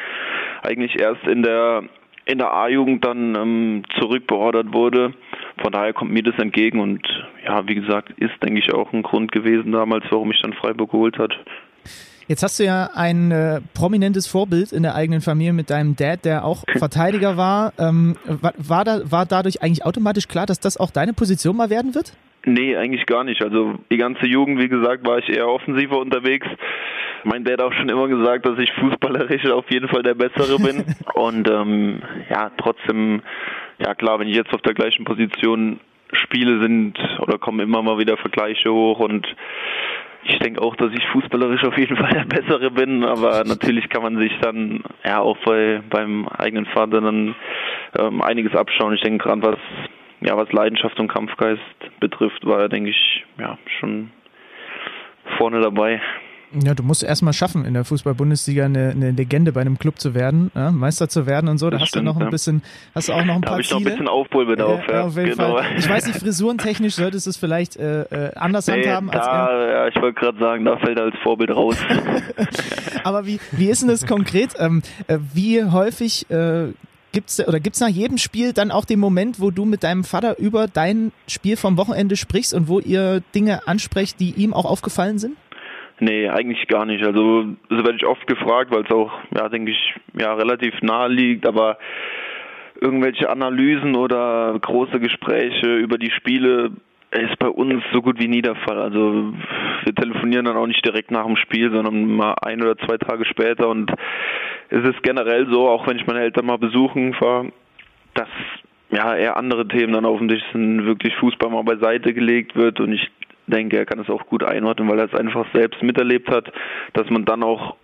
eigentlich 0.64 1.00
erst 1.00 1.24
in 1.28 1.44
der 1.44 1.84
in 2.24 2.38
der 2.38 2.52
A-Jugend 2.52 3.04
dann 3.04 3.36
ähm, 3.36 3.82
zurückbeordert 4.00 4.74
wurde. 4.74 5.14
Von 5.62 5.70
daher 5.70 5.92
kommt 5.92 6.10
mir 6.10 6.24
das 6.24 6.34
entgegen 6.40 6.80
und 6.80 7.06
ja, 7.46 7.68
wie 7.68 7.76
gesagt, 7.76 8.10
ist 8.18 8.42
denke 8.42 8.58
ich 8.58 8.74
auch 8.74 8.92
ein 8.92 9.04
Grund 9.04 9.30
gewesen 9.30 9.70
damals, 9.70 10.04
warum 10.10 10.32
ich 10.32 10.42
dann 10.42 10.52
Freiburg 10.54 10.90
geholt 10.90 11.16
hat. 11.16 11.38
Jetzt 12.28 12.42
hast 12.42 12.60
du 12.60 12.64
ja 12.64 12.90
ein 12.94 13.30
äh, 13.30 13.62
prominentes 13.72 14.26
Vorbild 14.26 14.72
in 14.72 14.82
der 14.82 14.94
eigenen 14.94 15.22
Familie 15.22 15.54
mit 15.54 15.70
deinem 15.70 15.96
Dad, 15.96 16.26
der 16.26 16.44
auch 16.44 16.64
Verteidiger 16.76 17.38
war. 17.38 17.72
Ähm, 17.78 18.16
war, 18.26 18.52
war, 18.58 18.84
da, 18.84 19.00
war 19.10 19.24
dadurch 19.24 19.62
eigentlich 19.62 19.86
automatisch 19.86 20.28
klar, 20.28 20.44
dass 20.44 20.60
das 20.60 20.76
auch 20.76 20.90
deine 20.90 21.14
Position 21.14 21.56
mal 21.56 21.70
werden 21.70 21.94
wird? 21.94 22.12
Nee, 22.44 22.76
eigentlich 22.76 23.06
gar 23.06 23.24
nicht. 23.24 23.42
Also 23.42 23.78
die 23.90 23.96
ganze 23.96 24.26
Jugend, 24.26 24.60
wie 24.60 24.68
gesagt, 24.68 25.06
war 25.06 25.18
ich 25.18 25.30
eher 25.30 25.48
offensiver 25.48 25.98
unterwegs. 25.98 26.46
Mein 27.24 27.44
Dad 27.44 27.62
hat 27.62 27.62
auch 27.62 27.72
schon 27.72 27.88
immer 27.88 28.08
gesagt, 28.08 28.44
dass 28.44 28.58
ich 28.58 28.72
fußballerisch 28.74 29.46
auf 29.50 29.70
jeden 29.70 29.88
Fall 29.88 30.02
der 30.02 30.14
Bessere 30.14 30.58
bin. 30.58 30.84
Und 31.14 31.48
ähm, 31.48 32.02
ja, 32.28 32.50
trotzdem, 32.58 33.22
ja 33.78 33.94
klar, 33.94 34.20
wenn 34.20 34.28
ich 34.28 34.36
jetzt 34.36 34.52
auf 34.52 34.60
der 34.60 34.74
gleichen 34.74 35.06
Position 35.06 35.80
spiele, 36.12 36.60
sind 36.60 36.98
oder 37.20 37.38
kommen 37.38 37.60
immer 37.60 37.82
mal 37.82 37.98
wieder 37.98 38.18
Vergleiche 38.18 38.70
hoch 38.72 38.98
und 38.98 39.26
ich 40.24 40.38
denke 40.38 40.60
auch, 40.62 40.76
dass 40.76 40.92
ich 40.92 41.06
fußballerisch 41.08 41.64
auf 41.64 41.78
jeden 41.78 41.96
Fall 41.98 42.12
der 42.12 42.24
Bessere 42.24 42.70
bin, 42.70 43.04
aber 43.04 43.44
natürlich 43.44 43.88
kann 43.88 44.02
man 44.02 44.18
sich 44.18 44.32
dann 44.40 44.82
ja 45.04 45.20
auch 45.20 45.36
bei, 45.44 45.80
beim 45.88 46.28
eigenen 46.28 46.66
Vater 46.66 47.00
dann 47.00 47.34
ähm, 47.98 48.22
einiges 48.22 48.54
abschauen. 48.54 48.94
Ich 48.94 49.02
denke 49.02 49.24
gerade 49.24 49.42
was 49.42 49.58
ja 50.20 50.36
was 50.36 50.50
Leidenschaft 50.52 50.98
und 50.98 51.08
Kampfgeist 51.08 51.60
betrifft, 52.00 52.44
war 52.44 52.60
er 52.60 52.68
denke 52.68 52.90
ich 52.90 53.24
ja 53.38 53.56
schon 53.78 54.10
vorne 55.36 55.60
dabei. 55.60 56.00
Ja, 56.52 56.74
du 56.74 56.82
musst 56.82 57.02
erstmal 57.02 57.34
schaffen, 57.34 57.64
in 57.64 57.74
der 57.74 57.84
Fußball-Bundesliga 57.84 58.64
eine, 58.64 58.90
eine, 58.90 59.10
Legende 59.10 59.52
bei 59.52 59.60
einem 59.60 59.78
Club 59.78 59.98
zu 59.98 60.14
werden, 60.14 60.50
ja, 60.54 60.70
Meister 60.70 61.08
zu 61.08 61.26
werden 61.26 61.48
und 61.48 61.58
so. 61.58 61.66
Da 61.66 61.72
das 61.72 61.82
hast 61.82 61.88
stimmt, 61.88 62.08
du 62.08 62.12
noch 62.12 62.20
ein 62.20 62.30
bisschen, 62.30 62.62
hast 62.94 63.08
du 63.08 63.12
auch 63.12 63.24
noch 63.24 63.34
ein 63.34 63.42
da 63.42 63.50
paar 63.50 63.60
ich 63.60 63.70
noch 63.70 63.78
ein 63.78 63.84
bisschen 63.84 64.08
Aufholbedarf, 64.08 64.86
ja, 64.88 64.94
ja, 64.94 65.04
auf 65.04 65.16
jeden 65.16 65.30
genau. 65.32 65.56
Fall. 65.56 65.66
Ich 65.76 65.88
weiß 65.88 66.06
nicht, 66.06 66.18
frisurentechnisch 66.18 66.94
solltest 66.94 67.26
du 67.26 67.30
es 67.30 67.36
vielleicht 67.36 67.76
äh, 67.76 68.02
äh 68.02 68.34
anders 68.34 68.66
nee, 68.66 68.74
handhaben 68.74 69.10
als 69.10 69.26
da, 69.26 69.48
er. 69.48 69.70
Ja, 69.70 69.88
ich 69.88 69.96
wollte 69.96 70.18
gerade 70.18 70.38
sagen, 70.38 70.64
da 70.64 70.78
fällt 70.78 70.98
er 70.98 71.04
als 71.04 71.16
Vorbild 71.22 71.50
raus. 71.50 71.76
Aber 73.04 73.26
wie, 73.26 73.40
wie 73.52 73.68
ist 73.68 73.82
denn 73.82 73.88
das 73.88 74.06
konkret? 74.06 74.54
Ähm, 74.58 74.82
äh, 75.06 75.18
wie 75.34 75.62
häufig 75.64 76.30
äh, 76.30 76.68
gibt's 77.12 77.46
oder 77.46 77.60
gibt's 77.60 77.80
nach 77.80 77.88
jedem 77.88 78.16
Spiel 78.16 78.52
dann 78.52 78.70
auch 78.70 78.84
den 78.84 79.00
Moment, 79.00 79.40
wo 79.40 79.50
du 79.50 79.64
mit 79.64 79.82
deinem 79.82 80.04
Vater 80.04 80.38
über 80.38 80.66
dein 80.66 81.12
Spiel 81.26 81.56
vom 81.56 81.76
Wochenende 81.76 82.16
sprichst 82.16 82.54
und 82.54 82.68
wo 82.68 82.80
ihr 82.80 83.20
Dinge 83.34 83.66
ansprecht, 83.66 84.20
die 84.20 84.32
ihm 84.32 84.54
auch 84.54 84.64
aufgefallen 84.64 85.18
sind? 85.18 85.36
Nee, 86.00 86.28
eigentlich 86.28 86.66
gar 86.68 86.84
nicht. 86.84 87.04
Also 87.04 87.46
das 87.68 87.78
werde 87.78 87.96
ich 87.96 88.06
oft 88.06 88.26
gefragt, 88.26 88.70
weil 88.70 88.84
es 88.84 88.90
auch, 88.90 89.12
ja, 89.36 89.48
denke 89.48 89.72
ich, 89.72 89.94
ja, 90.18 90.34
relativ 90.34 90.80
nahe 90.82 91.08
liegt, 91.08 91.46
aber 91.46 91.78
irgendwelche 92.80 93.28
Analysen 93.28 93.96
oder 93.96 94.56
große 94.60 95.00
Gespräche 95.00 95.74
über 95.76 95.98
die 95.98 96.12
Spiele 96.12 96.70
ist 97.10 97.38
bei 97.38 97.48
uns 97.48 97.82
so 97.92 98.02
gut 98.02 98.20
wie 98.20 98.28
nie 98.28 98.42
der 98.42 98.54
Fall. 98.54 98.78
Also 98.78 99.32
wir 99.84 99.94
telefonieren 99.94 100.44
dann 100.44 100.56
auch 100.56 100.66
nicht 100.66 100.84
direkt 100.84 101.10
nach 101.10 101.26
dem 101.26 101.36
Spiel, 101.36 101.70
sondern 101.72 102.14
mal 102.14 102.34
ein 102.42 102.62
oder 102.62 102.76
zwei 102.76 102.98
Tage 102.98 103.24
später 103.24 103.68
und 103.68 103.90
es 104.70 104.84
ist 104.84 105.02
generell 105.02 105.48
so, 105.50 105.68
auch 105.68 105.86
wenn 105.86 105.96
ich 105.96 106.06
meine 106.06 106.20
Eltern 106.20 106.46
mal 106.46 106.58
besuchen 106.58 107.14
fahre, 107.14 107.50
dass 108.14 108.28
ja 108.90 109.14
eher 109.14 109.36
andere 109.36 109.66
Themen 109.66 109.94
dann 109.94 110.04
auf 110.04 110.18
dem 110.18 110.28
Tisch 110.28 110.42
sind, 110.52 110.84
wirklich 110.84 111.14
Fußball 111.16 111.50
mal 111.50 111.64
beiseite 111.64 112.12
gelegt 112.12 112.54
wird 112.56 112.80
und 112.80 112.92
ich 112.92 113.10
denke, 113.48 113.76
er 113.76 113.86
kann 113.86 113.98
es 113.98 114.08
auch 114.08 114.26
gut 114.26 114.44
einordnen, 114.44 114.88
weil 114.88 114.98
er 114.98 115.06
es 115.06 115.14
einfach 115.14 115.46
selbst 115.52 115.82
miterlebt 115.82 116.30
hat, 116.30 116.52
dass 116.92 117.08
man 117.10 117.24
dann 117.24 117.42
auch 117.42 117.76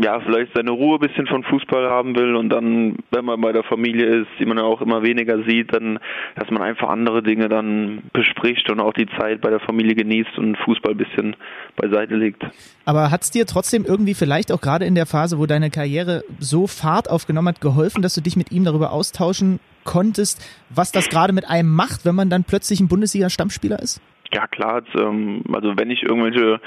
ja, 0.00 0.20
vielleicht 0.20 0.54
seine 0.54 0.70
Ruhe 0.70 0.96
ein 0.96 1.06
bisschen 1.06 1.26
von 1.26 1.42
Fußball 1.42 1.90
haben 1.90 2.14
will 2.14 2.36
und 2.36 2.50
dann, 2.50 2.96
wenn 3.10 3.24
man 3.24 3.40
bei 3.40 3.50
der 3.50 3.64
Familie 3.64 4.20
ist, 4.20 4.28
die 4.38 4.46
man 4.46 4.56
ja 4.56 4.62
auch 4.62 4.80
immer 4.80 5.02
weniger 5.02 5.42
sieht, 5.42 5.74
dann, 5.74 5.98
dass 6.36 6.48
man 6.50 6.62
einfach 6.62 6.88
andere 6.88 7.20
Dinge 7.20 7.48
dann 7.48 8.04
bespricht 8.12 8.70
und 8.70 8.78
auch 8.78 8.92
die 8.92 9.08
Zeit 9.18 9.40
bei 9.40 9.50
der 9.50 9.58
Familie 9.58 9.96
genießt 9.96 10.38
und 10.38 10.56
Fußball 10.58 10.92
ein 10.92 10.98
bisschen 10.98 11.36
beiseite 11.74 12.14
legt. 12.14 12.46
Aber 12.84 13.10
hat 13.10 13.22
es 13.22 13.32
dir 13.32 13.44
trotzdem 13.44 13.84
irgendwie 13.84 14.14
vielleicht 14.14 14.52
auch 14.52 14.60
gerade 14.60 14.84
in 14.84 14.94
der 14.94 15.06
Phase, 15.06 15.36
wo 15.38 15.46
deine 15.46 15.68
Karriere 15.68 16.22
so 16.38 16.68
Fahrt 16.68 17.10
aufgenommen 17.10 17.48
hat, 17.48 17.60
geholfen, 17.60 18.00
dass 18.00 18.14
du 18.14 18.20
dich 18.20 18.36
mit 18.36 18.52
ihm 18.52 18.64
darüber 18.64 18.92
austauschen 18.92 19.58
konntest, 19.82 20.40
was 20.70 20.92
das 20.92 21.08
gerade 21.08 21.32
mit 21.32 21.48
einem 21.50 21.74
macht, 21.74 22.04
wenn 22.04 22.14
man 22.14 22.30
dann 22.30 22.44
plötzlich 22.44 22.78
ein 22.78 22.86
Bundesliga-Stammspieler 22.86 23.80
ist? 23.80 24.00
Ja 24.34 24.46
klar, 24.46 24.82
ähm, 24.94 25.42
also 25.52 25.72
wenn 25.76 25.90
ich 25.90 26.02
irgendwelche 26.02 26.60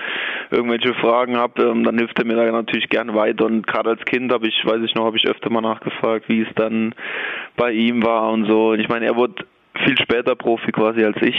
irgendwelche 0.50 0.96
Fragen 0.96 1.38
habe, 1.38 1.62
ähm, 1.62 1.84
dann 1.84 1.98
hilft 1.98 2.18
er 2.18 2.26
mir 2.26 2.36
da 2.36 2.52
natürlich 2.52 2.90
gerne 2.90 3.14
weiter. 3.14 3.46
Und 3.46 3.68
gerade 3.68 3.92
als 3.92 4.04
Kind 4.06 4.32
habe 4.32 4.48
ich, 4.48 4.66
weiß 4.66 4.82
ich 4.84 4.96
noch, 4.96 5.06
habe 5.06 5.18
ich 5.18 5.28
öfter 5.28 5.52
mal 5.52 5.62
nachgefragt, 5.62 6.28
wie 6.28 6.42
es 6.42 6.48
dann 6.56 6.96
bei 7.58 7.72
ihm 7.72 8.04
war 8.04 8.32
und 8.32 8.46
so. 8.46 8.72
Und 8.72 8.80
ich 8.80 8.90
meine, 8.90 9.06
er 9.06 9.16
wurde 9.16 9.46
viel 9.86 9.98
später 10.00 10.36
Profi 10.36 10.72
quasi 10.72 11.04
als 11.04 11.22
ich. 11.22 11.36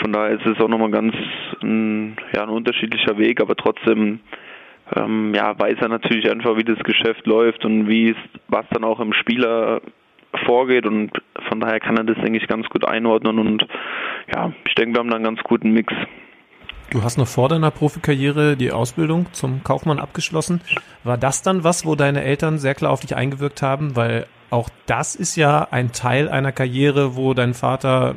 Von 0.00 0.12
daher 0.12 0.38
ist 0.38 0.46
es 0.46 0.60
auch 0.60 0.68
nochmal 0.68 0.90
ganz 0.90 1.14
ein, 1.62 2.16
ja, 2.34 2.44
ein 2.44 2.48
unterschiedlicher 2.48 3.18
Weg, 3.18 3.40
aber 3.40 3.56
trotzdem 3.56 4.20
ähm, 4.94 5.34
ja, 5.34 5.58
weiß 5.58 5.78
er 5.80 5.88
natürlich 5.88 6.30
einfach, 6.30 6.56
wie 6.56 6.64
das 6.64 6.78
Geschäft 6.78 7.26
läuft 7.26 7.64
und 7.64 7.88
wie 7.88 8.10
es, 8.10 8.16
was 8.48 8.66
dann 8.70 8.84
auch 8.84 9.00
im 9.00 9.12
Spieler 9.12 9.80
vorgeht 10.44 10.86
und 10.86 11.10
von 11.48 11.60
daher 11.60 11.80
kann 11.80 11.96
er 11.96 12.04
das, 12.04 12.16
denke 12.16 12.38
ich, 12.38 12.46
ganz 12.48 12.68
gut 12.68 12.86
einordnen 12.86 13.38
und 13.38 13.66
ja, 14.32 14.52
ich 14.66 14.74
denke, 14.74 14.94
wir 14.94 15.00
haben 15.00 15.10
da 15.10 15.16
einen 15.16 15.24
ganz 15.24 15.42
guten 15.42 15.72
Mix. 15.72 15.92
Du 16.90 17.02
hast 17.02 17.18
noch 17.18 17.26
vor 17.26 17.48
deiner 17.48 17.70
Profikarriere 17.70 18.56
die 18.56 18.70
Ausbildung 18.70 19.26
zum 19.32 19.64
Kaufmann 19.64 19.98
abgeschlossen. 19.98 20.60
War 21.02 21.18
das 21.18 21.42
dann 21.42 21.64
was, 21.64 21.84
wo 21.84 21.96
deine 21.96 22.22
Eltern 22.22 22.58
sehr 22.58 22.74
klar 22.74 22.92
auf 22.92 23.00
dich 23.00 23.16
eingewirkt 23.16 23.60
haben? 23.60 23.96
Weil 23.96 24.26
auch 24.50 24.68
das 24.86 25.16
ist 25.16 25.34
ja 25.36 25.66
ein 25.70 25.90
Teil 25.92 26.28
einer 26.28 26.52
Karriere, 26.52 27.16
wo 27.16 27.34
dein 27.34 27.54
Vater 27.54 28.14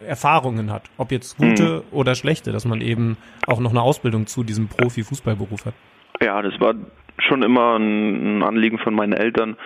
Erfahrungen 0.00 0.70
hat. 0.70 0.84
Ob 0.96 1.10
jetzt 1.10 1.36
gute 1.38 1.62
mhm. 1.62 1.82
oder 1.90 2.14
schlechte, 2.14 2.52
dass 2.52 2.64
man 2.64 2.80
eben 2.80 3.16
auch 3.46 3.60
noch 3.60 3.70
eine 3.70 3.82
Ausbildung 3.82 4.26
zu 4.26 4.44
diesem 4.44 4.68
Profi-Fußballberuf 4.68 5.66
hat. 5.66 5.74
Ja, 6.22 6.40
das 6.42 6.58
war 6.60 6.74
schon 7.18 7.42
immer 7.42 7.76
ein 7.76 8.42
Anliegen 8.42 8.78
von 8.78 8.94
meinen 8.94 9.12
Eltern 9.12 9.56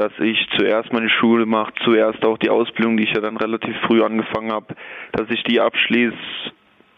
dass 0.00 0.12
ich 0.18 0.48
zuerst 0.56 0.94
meine 0.94 1.10
Schule 1.10 1.44
mache, 1.44 1.74
zuerst 1.84 2.24
auch 2.24 2.38
die 2.38 2.48
Ausbildung, 2.48 2.96
die 2.96 3.04
ich 3.04 3.12
ja 3.12 3.20
dann 3.20 3.36
relativ 3.36 3.76
früh 3.86 4.02
angefangen 4.02 4.50
habe, 4.50 4.74
dass 5.12 5.28
ich 5.28 5.42
die 5.42 5.60
abschließe, 5.60 6.16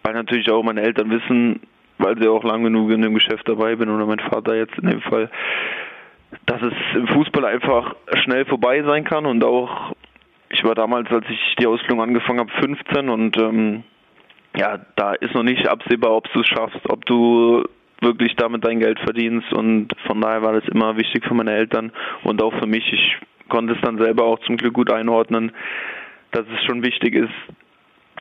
weil 0.04 0.14
natürlich 0.14 0.48
auch 0.52 0.62
meine 0.62 0.82
Eltern 0.82 1.10
wissen, 1.10 1.60
weil 1.98 2.16
sie 2.16 2.28
auch 2.28 2.44
lang 2.44 2.62
genug 2.62 2.92
in 2.92 3.02
dem 3.02 3.14
Geschäft 3.14 3.48
dabei 3.48 3.74
bin 3.74 3.90
oder 3.90 4.06
mein 4.06 4.20
Vater 4.20 4.54
jetzt 4.54 4.78
in 4.78 4.88
dem 4.88 5.00
Fall, 5.00 5.28
dass 6.46 6.62
es 6.62 6.72
im 6.94 7.08
Fußball 7.08 7.44
einfach 7.44 7.96
schnell 8.22 8.44
vorbei 8.44 8.84
sein 8.84 9.02
kann 9.02 9.26
und 9.26 9.42
auch 9.42 9.92
ich 10.50 10.62
war 10.62 10.76
damals, 10.76 11.10
als 11.10 11.24
ich 11.28 11.56
die 11.58 11.66
Ausbildung 11.66 12.02
angefangen 12.02 12.38
habe, 12.38 12.52
15 12.60 13.08
und 13.08 13.36
ähm, 13.36 13.82
ja, 14.56 14.78
da 14.94 15.14
ist 15.14 15.34
noch 15.34 15.42
nicht 15.42 15.66
absehbar, 15.66 16.12
ob 16.12 16.32
du 16.32 16.40
es 16.40 16.46
schaffst, 16.46 16.88
ob 16.88 17.04
du 17.06 17.64
wirklich 18.02 18.34
damit 18.36 18.64
dein 18.64 18.80
Geld 18.80 18.98
verdienst 19.00 19.52
und 19.52 19.88
von 20.06 20.20
daher 20.20 20.42
war 20.42 20.52
das 20.52 20.68
immer 20.68 20.96
wichtig 20.96 21.24
für 21.24 21.34
meine 21.34 21.52
Eltern 21.52 21.92
und 22.24 22.42
auch 22.42 22.52
für 22.58 22.66
mich. 22.66 22.92
Ich 22.92 23.16
konnte 23.48 23.74
es 23.74 23.80
dann 23.82 23.98
selber 23.98 24.24
auch 24.24 24.38
zum 24.40 24.56
Glück 24.56 24.74
gut 24.74 24.90
einordnen, 24.90 25.52
dass 26.32 26.44
es 26.54 26.64
schon 26.64 26.82
wichtig 26.82 27.14
ist, 27.14 27.32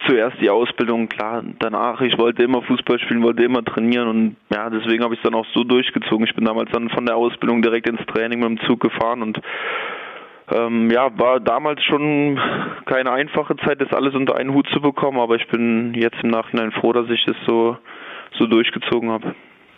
zuerst 0.08 0.40
die 0.42 0.50
Ausbildung, 0.50 1.08
klar, 1.10 1.44
danach, 1.60 2.02
ich 2.02 2.18
wollte 2.18 2.44
immer 2.44 2.62
Fußball 2.64 3.00
spielen, 3.00 3.24
wollte 3.24 3.44
immer 3.44 3.64
trainieren 3.64 4.08
und 4.08 4.36
ja, 4.54 4.70
deswegen 4.70 5.04
habe 5.04 5.14
ich 5.14 5.20
es 5.20 5.24
dann 5.24 5.36
auch 5.36 5.46
so 5.54 5.64
durchgezogen. 5.64 6.26
Ich 6.26 6.36
bin 6.36 6.46
damals 6.46 6.72
dann 6.72 6.90
von 6.90 7.06
der 7.06 7.16
Ausbildung 7.16 7.62
direkt 7.62 7.88
ins 7.88 8.06
Training 8.08 8.40
mit 8.40 8.50
dem 8.50 8.60
Zug 8.68 8.80
gefahren 8.80 9.22
und 9.22 9.40
ähm, 10.54 10.90
ja, 10.92 11.18
war 11.18 11.40
damals 11.40 11.84
schon 11.84 12.40
keine 12.86 13.12
einfache 13.12 13.56
Zeit, 13.58 13.80
das 13.80 13.94
alles 13.94 14.14
unter 14.16 14.36
einen 14.36 14.54
Hut 14.54 14.68
zu 14.74 14.82
bekommen, 14.82 15.20
aber 15.20 15.36
ich 15.36 15.48
bin 15.48 15.94
jetzt 15.94 16.18
im 16.24 16.30
Nachhinein 16.30 16.72
froh, 16.72 16.94
dass 16.94 17.10
ich 17.10 17.24
das 17.26 17.38
so, 17.46 17.78
so 18.38 18.48
durchgezogen 18.48 19.12
habe. 19.12 19.36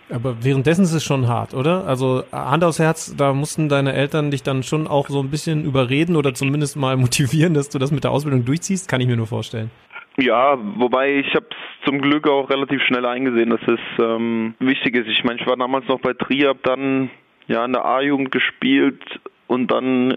Aber 0.09 0.43
währenddessen 0.43 0.83
ist 0.83 0.93
es 0.93 1.03
schon 1.03 1.27
hart, 1.27 1.53
oder? 1.53 1.85
Also 1.85 2.23
Hand 2.31 2.63
aufs 2.63 2.79
Herz, 2.79 3.15
da 3.15 3.33
mussten 3.33 3.69
deine 3.69 3.93
Eltern 3.93 4.31
dich 4.31 4.43
dann 4.43 4.63
schon 4.63 4.87
auch 4.87 5.07
so 5.09 5.19
ein 5.19 5.29
bisschen 5.29 5.63
überreden 5.63 6.15
oder 6.15 6.33
zumindest 6.33 6.75
mal 6.75 6.97
motivieren, 6.97 7.53
dass 7.53 7.69
du 7.69 7.79
das 7.79 7.91
mit 7.91 8.03
der 8.03 8.11
Ausbildung 8.11 8.45
durchziehst, 8.45 8.89
kann 8.89 9.01
ich 9.01 9.07
mir 9.07 9.17
nur 9.17 9.27
vorstellen. 9.27 9.71
Ja, 10.17 10.57
wobei 10.77 11.15
ich 11.15 11.33
habe 11.33 11.47
es 11.49 11.85
zum 11.85 11.99
Glück 11.99 12.27
auch 12.27 12.49
relativ 12.49 12.83
schnell 12.83 13.05
eingesehen, 13.05 13.49
dass 13.49 13.61
es 13.65 13.79
ähm, 13.99 14.53
wichtig 14.59 14.95
ist. 14.95 15.07
Ich 15.07 15.23
meine, 15.23 15.39
ich 15.39 15.47
war 15.47 15.57
damals 15.57 15.87
noch 15.87 15.99
bei 16.01 16.13
Trier, 16.13 16.49
habe 16.49 16.59
dann 16.61 17.09
ja 17.47 17.65
in 17.65 17.73
der 17.73 17.83
A-Jugend 17.83 18.31
gespielt 18.31 19.01
und 19.47 19.71
dann 19.71 20.15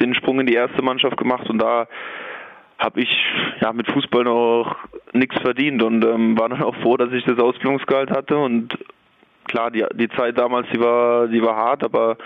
den 0.00 0.14
Sprung 0.14 0.40
in 0.40 0.46
die 0.46 0.54
erste 0.54 0.80
Mannschaft 0.82 1.18
gemacht 1.18 1.48
und 1.50 1.58
da 1.58 1.86
habe 2.78 3.00
ich 3.00 3.08
ja 3.60 3.72
mit 3.72 3.90
Fußball 3.90 4.24
noch 4.24 4.76
nichts 5.12 5.38
verdient 5.40 5.82
und 5.82 6.04
ähm, 6.04 6.38
war 6.38 6.48
dann 6.48 6.62
auch 6.62 6.76
froh, 6.76 6.96
dass 6.96 7.12
ich 7.12 7.24
das 7.24 7.38
Ausbildungsgehalt 7.38 8.10
hatte 8.10 8.36
und 8.36 8.76
klar, 9.46 9.70
die, 9.70 9.84
die 9.94 10.08
Zeit 10.10 10.38
damals, 10.38 10.66
die 10.72 10.80
war, 10.80 11.28
die 11.28 11.42
war 11.42 11.56
hart, 11.56 11.84
aber 11.84 12.16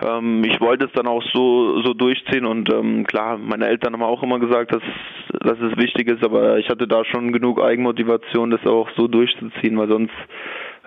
ähm, 0.00 0.42
ich 0.44 0.60
wollte 0.60 0.86
es 0.86 0.92
dann 0.92 1.06
auch 1.06 1.22
so, 1.32 1.80
so 1.82 1.94
durchziehen 1.94 2.44
und 2.44 2.72
ähm, 2.72 3.04
klar, 3.06 3.38
meine 3.38 3.66
Eltern 3.66 3.94
haben 3.94 4.02
auch 4.02 4.22
immer 4.22 4.38
gesagt, 4.38 4.74
dass, 4.74 4.82
dass 5.40 5.58
es 5.60 5.76
wichtig 5.76 6.08
ist, 6.08 6.24
aber 6.24 6.58
ich 6.58 6.68
hatte 6.68 6.88
da 6.88 7.04
schon 7.04 7.32
genug 7.32 7.62
Eigenmotivation, 7.62 8.50
das 8.50 8.66
auch 8.66 8.88
so 8.96 9.06
durchzuziehen, 9.08 9.78
weil 9.78 9.88
sonst 9.88 10.14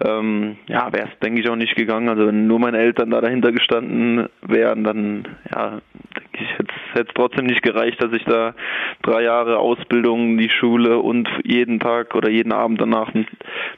ähm, 0.04 0.58
ja, 0.68 0.92
wäre 0.92 1.08
es, 1.08 1.20
denke 1.20 1.42
ich, 1.42 1.50
auch 1.50 1.56
nicht 1.56 1.76
gegangen. 1.76 2.10
Also 2.10 2.28
wenn 2.28 2.48
nur 2.48 2.60
meine 2.60 2.80
Eltern 2.80 3.12
da 3.12 3.22
dahinter 3.22 3.52
gestanden 3.52 4.28
wären, 4.42 4.84
dann 4.84 5.28
ja, 5.54 5.80
denke 6.16 6.40
ich, 6.40 6.50
hätte 6.94 7.08
es 7.08 7.14
trotzdem 7.14 7.46
nicht 7.46 7.64
gereicht, 7.64 8.04
dass 8.04 8.12
ich 8.12 8.24
da 8.26 8.54
drei 9.04 9.24
Jahre 9.24 9.58
Ausbildung, 9.58 10.38
die 10.38 10.50
Schule 10.50 11.00
und 11.00 11.30
jeden 11.44 11.80
Tag 11.80 12.16
oder 12.16 12.30
jeden 12.30 12.52
Abend 12.52 12.82
danach 12.82 13.14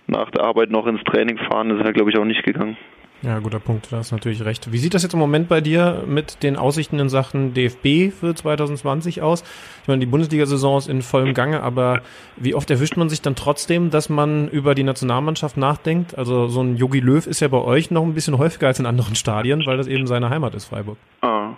nach 0.08 0.32
der 0.32 0.44
Arbeit 0.44 0.72
noch 0.72 0.88
ins 0.88 1.04
Training 1.04 1.38
fahren. 1.38 1.70
Das 1.70 1.80
wäre, 1.80 1.94
glaube 1.94 2.10
ich, 2.10 2.18
auch 2.18 2.26
nicht 2.26 2.44
gegangen. 2.44 2.78
Ja, 3.24 3.40
guter 3.40 3.60
Punkt, 3.60 3.92
da 3.92 3.98
hast 3.98 4.12
natürlich 4.12 4.46
recht. 4.46 4.72
Wie 4.72 4.78
sieht 4.78 4.94
das 4.94 5.02
jetzt 5.02 5.14
im 5.14 5.20
Moment 5.20 5.50
bei 5.50 5.60
dir 5.60 6.04
mit 6.06 6.44
den 6.44 6.56
Aussichten 6.56 7.00
in 7.00 7.10
Sachen 7.10 7.56
DFB 7.56 8.14
für 8.14 8.36
2020 8.36 9.24
aus? 9.24 9.44
Ich 9.82 9.88
meine, 9.88 10.00
die 10.00 10.06
Bundesliga-Saison 10.06 10.78
ist 10.78 10.88
in 10.88 11.02
vollem 11.02 11.34
Gange, 11.34 11.64
aber 11.64 12.02
wie 12.36 12.54
oft 12.54 12.70
erwischt 12.70 12.96
man 12.96 13.10
sich 13.10 13.24
dann 13.24 13.36
trotzdem, 13.36 13.90
dass 13.90 14.10
man 14.10 14.50
über 14.50 14.76
die 14.76 14.84
Nationalmannschaft 14.84 15.58
nachdenkt? 15.58 16.16
Also 16.16 16.48
so 16.48 16.62
ein 16.62 16.78
Yogi 16.78 17.00
Löw 17.00 17.26
ist 17.26 17.40
ja 17.40 17.48
bei 17.48 17.58
euch 17.58 17.90
noch 17.90 18.04
ein 18.04 18.14
bisschen 18.14 18.38
häufiger 18.38 18.68
als 18.68 18.80
in 18.80 18.86
anderen 18.86 19.16
Stadien, 19.16 19.66
weil 19.66 19.78
das 19.78 19.88
eben 19.88 20.06
seine 20.06 20.30
Heimat 20.30 20.54
ist, 20.54 20.66
Freiburg. 20.66 20.98
Ah. 21.22 21.54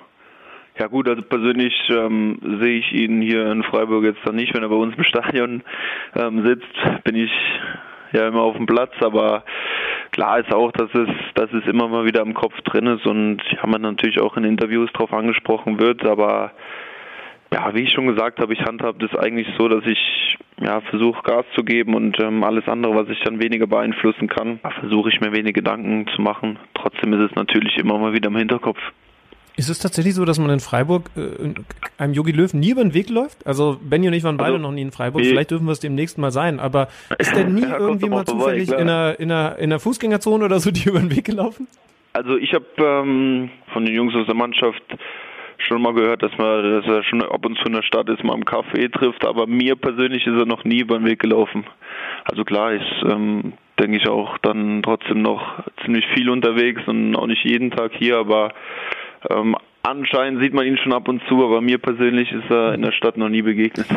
Ja 0.80 0.88
gut, 0.88 1.10
also 1.10 1.22
persönlich 1.22 1.74
ähm, 1.90 2.40
sehe 2.62 2.80
ich 2.80 2.94
ihn 2.94 3.22
hier 3.22 3.52
in 3.52 3.64
Freiburg 3.64 4.06
jetzt 4.06 4.22
dann 4.24 4.38
nicht, 4.38 4.54
wenn 4.54 4.64
er 4.64 4.70
bei 4.70 4.76
uns 4.76 4.96
im 4.96 5.04
Stadion 5.04 5.62
ähm, 6.16 6.46
sitzt, 6.46 7.04
bin 7.04 7.16
ich 7.16 7.32
ja 8.14 8.28
immer 8.28 8.42
auf 8.42 8.56
dem 8.56 8.66
Platz, 8.66 8.94
aber 9.02 9.44
klar 10.12 10.40
ist 10.40 10.54
auch, 10.54 10.72
dass 10.72 10.90
es, 10.94 11.10
dass 11.36 11.52
es 11.54 11.66
immer 11.68 11.88
mal 11.88 12.06
wieder 12.06 12.22
im 12.22 12.34
Kopf 12.34 12.60
drin 12.62 12.88
ist 12.88 13.06
und 13.06 13.42
ja, 13.52 13.66
man 13.66 13.82
natürlich 13.82 14.20
auch 14.20 14.38
in 14.38 14.44
Interviews 14.44 14.90
darauf 14.94 15.14
angesprochen 15.14 15.80
wird, 15.80 16.06
aber 16.06 16.52
ja, 17.54 17.74
wie 17.74 17.82
ich 17.82 17.92
schon 17.92 18.08
gesagt 18.08 18.40
habe, 18.40 18.54
ich 18.54 18.62
handhabe 18.62 19.06
das 19.06 19.18
eigentlich 19.20 19.48
so, 19.58 19.68
dass 19.68 19.84
ich 19.86 20.38
ja, 20.62 20.82
versuche 20.82 21.24
Gas 21.24 21.46
zu 21.56 21.64
geben 21.64 21.96
und 21.96 22.20
ähm, 22.22 22.44
alles 22.44 22.68
andere, 22.68 22.96
was 22.96 23.10
ich 23.10 23.20
dann 23.22 23.42
weniger 23.42 23.66
beeinflussen 23.66 24.28
kann, 24.28 24.60
versuche 24.80 25.10
ich 25.10 25.20
mir 25.20 25.32
wenig 25.32 25.54
Gedanken 25.54 26.06
zu 26.16 26.22
machen. 26.22 26.60
Trotzdem 26.74 27.14
ist 27.14 27.32
es 27.32 27.36
natürlich 27.36 27.78
immer 27.78 27.98
mal 27.98 28.14
wieder 28.14 28.30
im 28.30 28.38
Hinterkopf. 28.38 28.80
Ist 29.60 29.68
es 29.68 29.80
tatsächlich 29.80 30.16
so, 30.16 30.24
dass 30.24 30.40
man 30.40 30.50
in 30.52 30.62
Freiburg 30.62 31.12
äh, 31.18 31.54
einem 31.98 32.14
Yogi 32.14 32.32
Löw 32.32 32.54
nie 32.54 32.70
über 32.70 32.82
den 32.82 32.94
Weg 32.94 33.10
läuft? 33.10 33.46
Also 33.46 33.78
Benny 33.82 34.08
und 34.08 34.14
ich 34.14 34.24
waren 34.24 34.38
beide 34.38 34.54
also, 34.54 34.62
noch 34.62 34.72
nie 34.72 34.84
in 34.84 34.94
Freiburg. 34.94 35.22
Vielleicht 35.22 35.52
dürfen 35.52 35.66
wir 35.66 35.74
es 35.74 35.82
demnächst 35.82 36.18
mal 36.18 36.32
sein. 36.32 36.62
Aber 36.62 36.88
ist 37.18 37.36
der 37.36 37.44
nie 37.44 37.62
ja, 37.64 37.78
irgendwie 37.78 38.08
mal 38.08 38.24
zufällig 38.24 38.70
vorbei, 38.70 38.82
in, 38.82 38.90
einer, 38.90 39.20
in, 39.20 39.30
einer, 39.30 39.58
in 39.58 39.64
einer 39.66 39.80
Fußgängerzone 39.82 40.46
oder 40.46 40.62
so 40.62 40.72
die 40.72 40.88
über 40.88 41.00
den 41.00 41.14
Weg 41.14 41.26
gelaufen? 41.26 41.68
Also 42.14 42.38
ich 42.38 42.54
habe 42.54 42.68
ähm, 42.78 43.50
von 43.74 43.86
den 43.86 43.94
Jungs 43.94 44.16
aus 44.16 44.28
der 44.28 44.36
Mannschaft 44.36 44.82
schon 45.58 45.82
mal 45.82 45.94
gehört, 45.94 46.24
dass 46.24 46.32
man, 46.38 46.64
dass 46.64 46.86
er 46.86 47.04
schon 47.04 47.22
ab 47.22 47.46
und 47.46 47.58
zu 47.58 47.66
in 47.66 47.74
der 47.74 47.84
Stadt 47.84 48.08
ist, 48.08 48.24
mal 48.24 48.36
im 48.36 48.46
Café 48.46 48.90
trifft, 48.90 49.26
aber 49.26 49.46
mir 49.46 49.76
persönlich 49.76 50.26
ist 50.26 50.40
er 50.40 50.46
noch 50.46 50.64
nie 50.64 50.80
über 50.80 50.98
den 50.98 51.06
Weg 51.06 51.20
gelaufen. 51.20 51.66
Also 52.24 52.46
klar 52.46 52.72
ist, 52.72 53.04
ähm, 53.04 53.52
denke 53.78 53.98
ich 53.98 54.08
auch 54.08 54.38
dann 54.38 54.82
trotzdem 54.84 55.22
noch 55.22 55.66
ziemlich 55.84 56.06
viel 56.16 56.30
unterwegs 56.30 56.82
und 56.88 57.14
auch 57.18 57.28
nicht 57.28 57.44
jeden 57.44 57.72
Tag 57.72 57.92
hier, 57.94 58.20
aber 58.20 58.54
ähm, 59.30 59.56
anscheinend 59.84 60.42
sieht 60.42 60.54
man 60.54 60.66
ihn 60.66 60.78
schon 60.78 60.94
ab 60.94 61.08
und 61.08 61.22
zu, 61.28 61.44
aber 61.44 61.62
mir 61.62 61.78
persönlich 61.78 62.32
ist 62.32 62.50
er 62.50 62.74
in 62.74 62.82
der 62.82 62.92
Stadt 62.92 63.18
noch 63.18 63.30
nie 63.30 63.42
begegnet. 63.42 63.88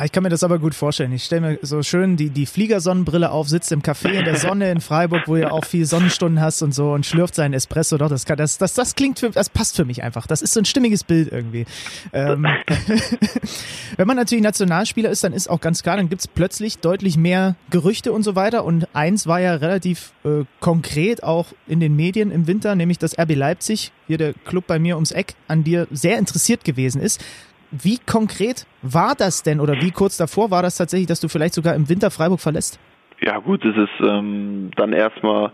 Ah, 0.00 0.06
ich 0.06 0.12
kann 0.12 0.22
mir 0.22 0.30
das 0.30 0.42
aber 0.42 0.58
gut 0.58 0.74
vorstellen. 0.74 1.12
Ich 1.12 1.24
stelle 1.24 1.42
mir 1.42 1.58
so 1.60 1.82
schön 1.82 2.16
die, 2.16 2.30
die 2.30 2.46
Fliegersonnenbrille 2.46 3.30
auf, 3.30 3.50
sitzt 3.50 3.70
im 3.70 3.82
Café 3.82 4.12
in 4.12 4.24
der 4.24 4.36
Sonne 4.36 4.70
in 4.70 4.80
Freiburg, 4.80 5.24
wo 5.28 5.36
ihr 5.36 5.52
auch 5.52 5.66
viel 5.66 5.84
Sonnenstunden 5.84 6.40
hast 6.40 6.62
und 6.62 6.74
so 6.74 6.92
und 6.92 7.04
schlürft 7.04 7.34
seinen 7.34 7.52
Espresso. 7.52 7.98
Doch, 7.98 8.08
das, 8.08 8.24
kann, 8.24 8.38
das, 8.38 8.56
das, 8.56 8.72
das 8.72 8.94
klingt 8.94 9.18
für, 9.18 9.28
das 9.28 9.50
passt 9.50 9.76
für 9.76 9.84
mich 9.84 10.02
einfach. 10.02 10.26
Das 10.26 10.40
ist 10.40 10.54
so 10.54 10.60
ein 10.60 10.64
stimmiges 10.64 11.04
Bild 11.04 11.30
irgendwie. 11.30 11.66
Ähm, 12.14 12.46
wenn 13.98 14.06
man 14.06 14.16
natürlich 14.16 14.42
Nationalspieler 14.42 15.10
ist, 15.10 15.22
dann 15.22 15.34
ist 15.34 15.50
auch 15.50 15.60
ganz 15.60 15.82
klar, 15.82 15.98
dann 15.98 16.08
gibt 16.08 16.22
es 16.22 16.28
plötzlich 16.28 16.78
deutlich 16.78 17.18
mehr 17.18 17.56
Gerüchte 17.68 18.14
und 18.14 18.22
so 18.22 18.34
weiter. 18.34 18.64
Und 18.64 18.88
eins 18.94 19.26
war 19.26 19.40
ja 19.40 19.56
relativ 19.56 20.14
äh, 20.24 20.44
konkret 20.60 21.22
auch 21.24 21.48
in 21.66 21.78
den 21.78 21.94
Medien 21.94 22.30
im 22.30 22.46
Winter, 22.46 22.74
nämlich 22.74 22.96
dass 22.96 23.18
RB 23.18 23.34
Leipzig, 23.34 23.92
hier 24.06 24.16
der 24.16 24.32
Club 24.32 24.66
bei 24.66 24.78
mir 24.78 24.94
ums 24.94 25.10
Eck, 25.10 25.34
an 25.46 25.62
dir 25.62 25.88
sehr 25.90 26.16
interessiert 26.16 26.64
gewesen 26.64 27.02
ist. 27.02 27.22
Wie 27.70 27.98
konkret 27.98 28.66
war 28.82 29.14
das 29.16 29.42
denn 29.42 29.60
oder 29.60 29.74
wie 29.80 29.90
kurz 29.90 30.16
davor 30.16 30.50
war 30.50 30.62
das 30.62 30.76
tatsächlich, 30.76 31.08
dass 31.08 31.20
du 31.20 31.28
vielleicht 31.28 31.54
sogar 31.54 31.74
im 31.74 31.88
Winter 31.88 32.10
Freiburg 32.10 32.40
verlässt? 32.40 32.80
Ja 33.20 33.38
gut, 33.38 33.64
es 33.64 33.76
ist 33.76 34.08
ähm, 34.08 34.70
dann 34.76 34.92
erstmal 34.92 35.52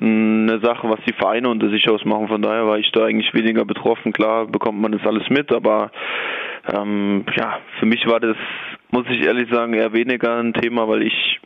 eine 0.00 0.60
Sache, 0.60 0.88
was 0.88 1.00
die 1.06 1.12
Vereine 1.12 1.48
unter 1.48 1.70
sich 1.70 1.88
ausmachen. 1.88 2.28
Von 2.28 2.42
daher 2.42 2.66
war 2.66 2.78
ich 2.78 2.90
da 2.92 3.04
eigentlich 3.04 3.34
weniger 3.34 3.64
betroffen. 3.64 4.12
Klar 4.12 4.46
bekommt 4.46 4.80
man 4.80 4.92
das 4.92 5.04
alles 5.04 5.28
mit, 5.28 5.50
aber 5.50 5.90
ähm, 6.72 7.24
ja, 7.36 7.58
für 7.80 7.86
mich 7.86 8.06
war 8.06 8.20
das, 8.20 8.36
muss 8.90 9.06
ich 9.08 9.22
ehrlich 9.22 9.50
sagen, 9.50 9.74
eher 9.74 9.92
weniger 9.92 10.36
ein 10.36 10.54
Thema, 10.54 10.88
weil 10.88 11.02
ich 11.02 11.40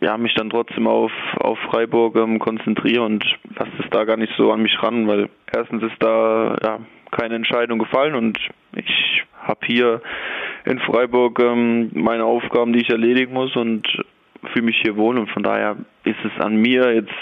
ja, 0.00 0.16
mich 0.16 0.34
dann 0.34 0.50
trotzdem 0.50 0.88
auf, 0.88 1.12
auf 1.36 1.58
Freiburg 1.70 2.16
ähm, 2.16 2.38
konzentriere 2.38 3.02
und 3.02 3.24
lasse 3.56 3.70
es 3.78 3.90
da 3.90 4.04
gar 4.04 4.16
nicht 4.16 4.32
so 4.36 4.50
an 4.50 4.62
mich 4.62 4.82
ran, 4.82 5.06
weil 5.06 5.28
erstens 5.54 5.82
ist 5.84 5.96
da 6.00 6.56
ja, 6.62 6.78
keine 7.12 7.36
Entscheidung 7.36 7.78
gefallen 7.78 8.14
und 8.16 8.38
ich 8.74 9.22
habe 9.40 9.60
hier 9.66 10.02
in 10.64 10.80
Freiburg 10.80 11.38
ähm, 11.40 11.90
meine 11.94 12.24
Aufgaben, 12.24 12.72
die 12.72 12.80
ich 12.80 12.90
erledigen 12.90 13.32
muss 13.32 13.54
und 13.54 13.86
fühle 14.52 14.66
mich 14.66 14.80
hier 14.82 14.96
wohl 14.96 15.18
und 15.18 15.30
von 15.30 15.42
daher 15.42 15.76
ist 16.04 16.18
es 16.24 16.40
an 16.40 16.56
mir 16.56 16.92
jetzt 16.94 17.12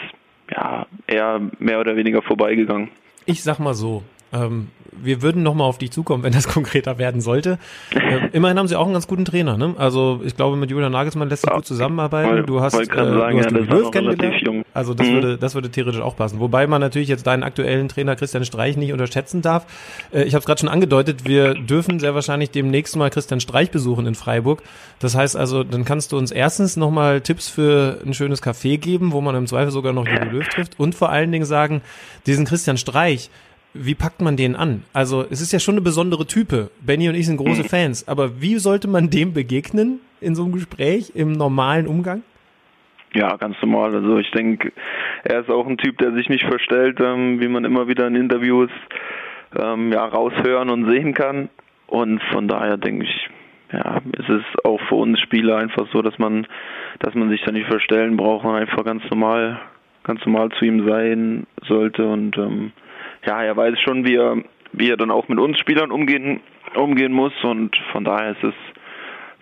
ja 0.51 0.87
eher 1.07 1.41
mehr 1.59 1.81
oder 1.81 1.97
weniger 1.97 2.23
vorbeigegangen. 2.23 2.89
Ich 3.27 3.43
sag 3.43 3.59
mal 3.59 3.75
so, 3.75 4.03
ähm, 4.33 4.69
wir 4.93 5.23
würden 5.23 5.43
nochmal 5.43 5.67
auf 5.67 5.79
dich 5.79 5.91
zukommen, 5.91 6.23
wenn 6.23 6.33
das 6.33 6.49
konkreter 6.53 6.99
werden 6.99 7.21
sollte. 7.21 7.59
Äh, 7.95 8.29
immerhin 8.33 8.59
haben 8.59 8.69
sie 8.69 8.77
auch 8.77 8.85
einen 8.85 8.93
ganz 8.93 9.07
guten 9.07 9.25
Trainer. 9.25 9.57
Ne? 9.57 9.75
Also 9.79 10.21
ich 10.25 10.37
glaube, 10.37 10.57
mit 10.57 10.71
Julian 10.71 10.93
Nagelsmann 10.93 11.29
lässt 11.29 11.43
sich 11.43 11.53
gut 11.53 11.67
zusammenarbeiten. 11.67 12.47
Du 12.47 12.61
hast, 12.61 12.75
äh, 12.75 12.85
sagen, 12.85 13.07
du 13.07 13.45
hast 13.45 13.51
ja, 13.51 13.59
Löw 13.59 13.91
kennengelernt. 13.91 14.67
Also 14.75 14.95
das, 14.95 15.07
mhm. 15.07 15.13
würde, 15.15 15.39
das 15.39 15.55
würde 15.55 15.71
theoretisch 15.71 16.01
auch 16.01 16.17
passen. 16.17 16.41
Wobei 16.41 16.67
man 16.67 16.81
natürlich 16.81 17.09
jetzt 17.09 17.27
deinen 17.27 17.43
aktuellen 17.43 17.89
Trainer 17.89 18.17
Christian 18.17 18.45
Streich 18.45 18.77
nicht 18.77 18.93
unterschätzen 18.93 19.43
darf. 19.43 19.67
Äh, 20.13 20.25
ich 20.25 20.35
habe 20.35 20.41
es 20.41 20.47
gerade 20.47 20.61
schon 20.61 20.69
angedeutet, 20.69 21.27
wir 21.27 21.55
dürfen 21.55 22.01
sehr 22.01 22.15
wahrscheinlich 22.15 22.51
demnächst 22.51 22.97
mal 22.97 23.11
Christian 23.11 23.41
Streich 23.41 23.71
besuchen 23.71 24.07
in 24.07 24.15
Freiburg. 24.15 24.63
Das 24.99 25.15
heißt 25.15 25.37
also, 25.37 25.65
dann 25.65 25.85
kannst 25.85 26.13
du 26.13 26.19
uns 26.19 26.31
erstens 26.31 26.77
nochmal 26.77 27.21
Tipps 27.21 27.49
für 27.49 28.01
ein 28.05 28.15
schönes 28.15 28.43
Café 28.43 28.79
geben, 28.79 29.13
wo 29.13 29.21
man 29.21 29.35
im 29.35 29.47
Zweifel 29.47 29.71
sogar 29.71 29.93
noch 29.93 30.07
Jogi 30.07 30.29
Löw 30.29 30.49
trifft 30.49 30.79
und 30.79 30.95
vor 30.95 31.11
allen 31.11 31.33
Dingen 31.33 31.45
sagen, 31.45 31.83
diesen 32.27 32.45
Christian 32.45 32.77
Streich, 32.77 33.31
wie 33.75 33.95
packt 33.95 34.21
man 34.21 34.37
den 34.37 34.57
an? 34.57 34.83
Also 34.93 35.25
es 35.31 35.41
ist 35.41 35.53
ja 35.53 35.61
schon 35.61 35.75
eine 35.75 35.83
besondere 35.83 36.27
Type. 36.27 36.71
Benny 36.81 37.09
und 37.09 37.15
ich 37.15 37.27
sind 37.27 37.37
große 37.37 37.63
mhm. 37.63 37.69
Fans, 37.69 38.09
aber 38.09 38.41
wie 38.41 38.57
sollte 38.59 38.89
man 38.89 39.11
dem 39.11 39.33
begegnen 39.33 40.01
in 40.21 40.35
so 40.35 40.45
einem 40.45 40.53
Gespräch, 40.53 41.13
im 41.15 41.33
normalen 41.33 41.87
Umgang? 41.87 42.23
Ja, 43.15 43.37
ganz 43.37 43.57
normal. 43.61 43.95
Also 43.95 44.19
ich 44.19 44.31
denke, 44.31 44.73
er 45.25 45.41
ist 45.41 45.51
auch 45.51 45.67
ein 45.67 45.79
Typ, 45.79 45.99
der 45.99 46.13
sich 46.13 46.29
nicht 46.29 46.45
verstellt, 46.45 46.99
ähm, 47.01 47.41
wie 47.41 47.49
man 47.49 47.65
immer 47.65 47.89
wieder 47.89 48.07
in 48.07 48.15
Interviews 48.15 48.71
ähm, 49.59 49.93
ja, 49.93 50.05
raushören 50.05 50.71
und 50.71 50.89
sehen 50.89 51.15
kann. 51.15 51.49
Und 51.87 52.23
von 52.33 52.47
daher 52.47 52.77
denke 52.77 53.05
ich, 53.05 53.31
ja, 53.73 54.01
es 54.19 54.29
ist 54.29 54.65
auch 54.65 54.81
für 54.89 54.97
uns 54.97 55.19
Spieler 55.21 55.57
einfach 55.57 55.87
so, 55.93 56.03
dass 56.03 56.19
man, 56.19 56.47
dass 57.01 57.15
man 57.15 57.31
sich 57.31 57.43
da 57.43 57.51
nicht 57.51 57.67
verstellen 57.67 58.17
braucht 58.17 58.45
und 58.45 58.55
einfach 58.55 58.85
ganz 58.85 59.03
normal, 59.11 59.61
ganz 60.05 60.25
normal 60.25 60.51
zu 60.59 60.65
ihm 60.65 60.89
sein 60.89 61.47
sollte 61.67 62.07
und 62.07 62.37
ähm, 62.39 62.73
ja, 63.25 63.43
er 63.43 63.57
weiß 63.57 63.79
schon, 63.81 64.05
wie 64.05 64.17
er, 64.17 64.37
wie 64.73 64.91
er 64.91 64.97
dann 64.97 65.11
auch 65.11 65.29
mit 65.29 65.39
uns 65.39 65.59
Spielern 65.59 65.91
umgehen, 65.91 66.41
umgehen 66.75 67.13
muss 67.13 67.33
und 67.43 67.77
von 67.93 68.05
daher 68.05 68.33
ist 68.33 68.45
es 68.45 68.55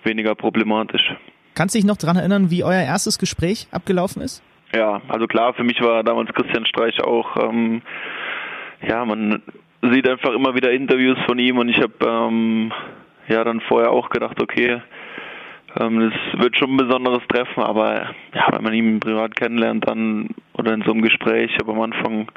weniger 0.05 0.35
problematisch. 0.35 1.15
Kannst 1.55 1.75
du 1.75 1.79
dich 1.79 1.87
noch 1.87 1.97
daran 1.97 2.17
erinnern, 2.17 2.51
wie 2.51 2.65
euer 2.65 2.83
erstes 2.83 3.19
Gespräch 3.19 3.69
abgelaufen 3.73 4.23
ist? 4.23 4.43
Ja, 4.75 5.01
also 5.09 5.27
klar, 5.27 5.55
für 5.55 5.65
mich 5.65 5.81
war 5.81 6.05
damals 6.05 6.33
Christian 6.33 6.67
Streich 6.67 7.03
auch, 7.03 7.37
ähm, 7.37 7.83
ja, 8.87 9.05
man 9.05 9.43
sieht 9.83 10.09
einfach 10.09 10.33
immer 10.33 10.55
wieder 10.55 10.71
Interviews 10.71 11.19
von 11.27 11.39
ihm 11.39 11.59
und 11.59 11.69
ich 11.69 11.81
habe 11.81 11.95
ähm, 12.05 12.73
ja 13.29 13.45
dann 13.45 13.61
vorher 13.63 13.91
auch 13.91 14.11
gedacht, 14.11 14.41
okay, 14.41 14.81
ähm, 15.81 16.11
das 16.11 16.41
wird 16.41 16.57
schon 16.57 16.75
ein 16.75 16.77
besonderes 16.77 17.23
Treffen, 17.29 17.63
aber 17.63 18.15
ja, 18.35 18.47
wenn 18.53 18.63
man 18.63 18.75
ihn 18.75 19.01
privat 19.01 19.37
kennenlernt 19.37 19.89
dann 19.89 20.29
oder 20.55 20.75
in 20.75 20.83
so 20.83 20.93
einem 20.93 21.03
Gespräch, 21.03 21.51
ich 21.53 21.59
habe 21.59 21.73
am 21.73 21.81
Anfang 21.81 22.29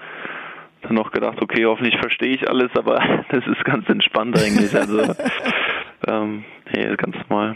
dann 0.82 0.96
noch 0.96 1.12
gedacht, 1.12 1.42
okay, 1.42 1.66
hoffentlich 1.66 1.98
verstehe 2.00 2.36
ich 2.36 2.50
alles, 2.50 2.72
aber 2.76 3.00
das 3.30 3.46
ist 3.48 3.64
ganz 3.66 3.88
entspannt 3.90 4.38
eigentlich. 4.38 4.76
Also 4.76 5.02
ähm, 6.08 6.44
nee, 6.74 6.96
ganz 6.96 7.16
normal. 7.30 7.56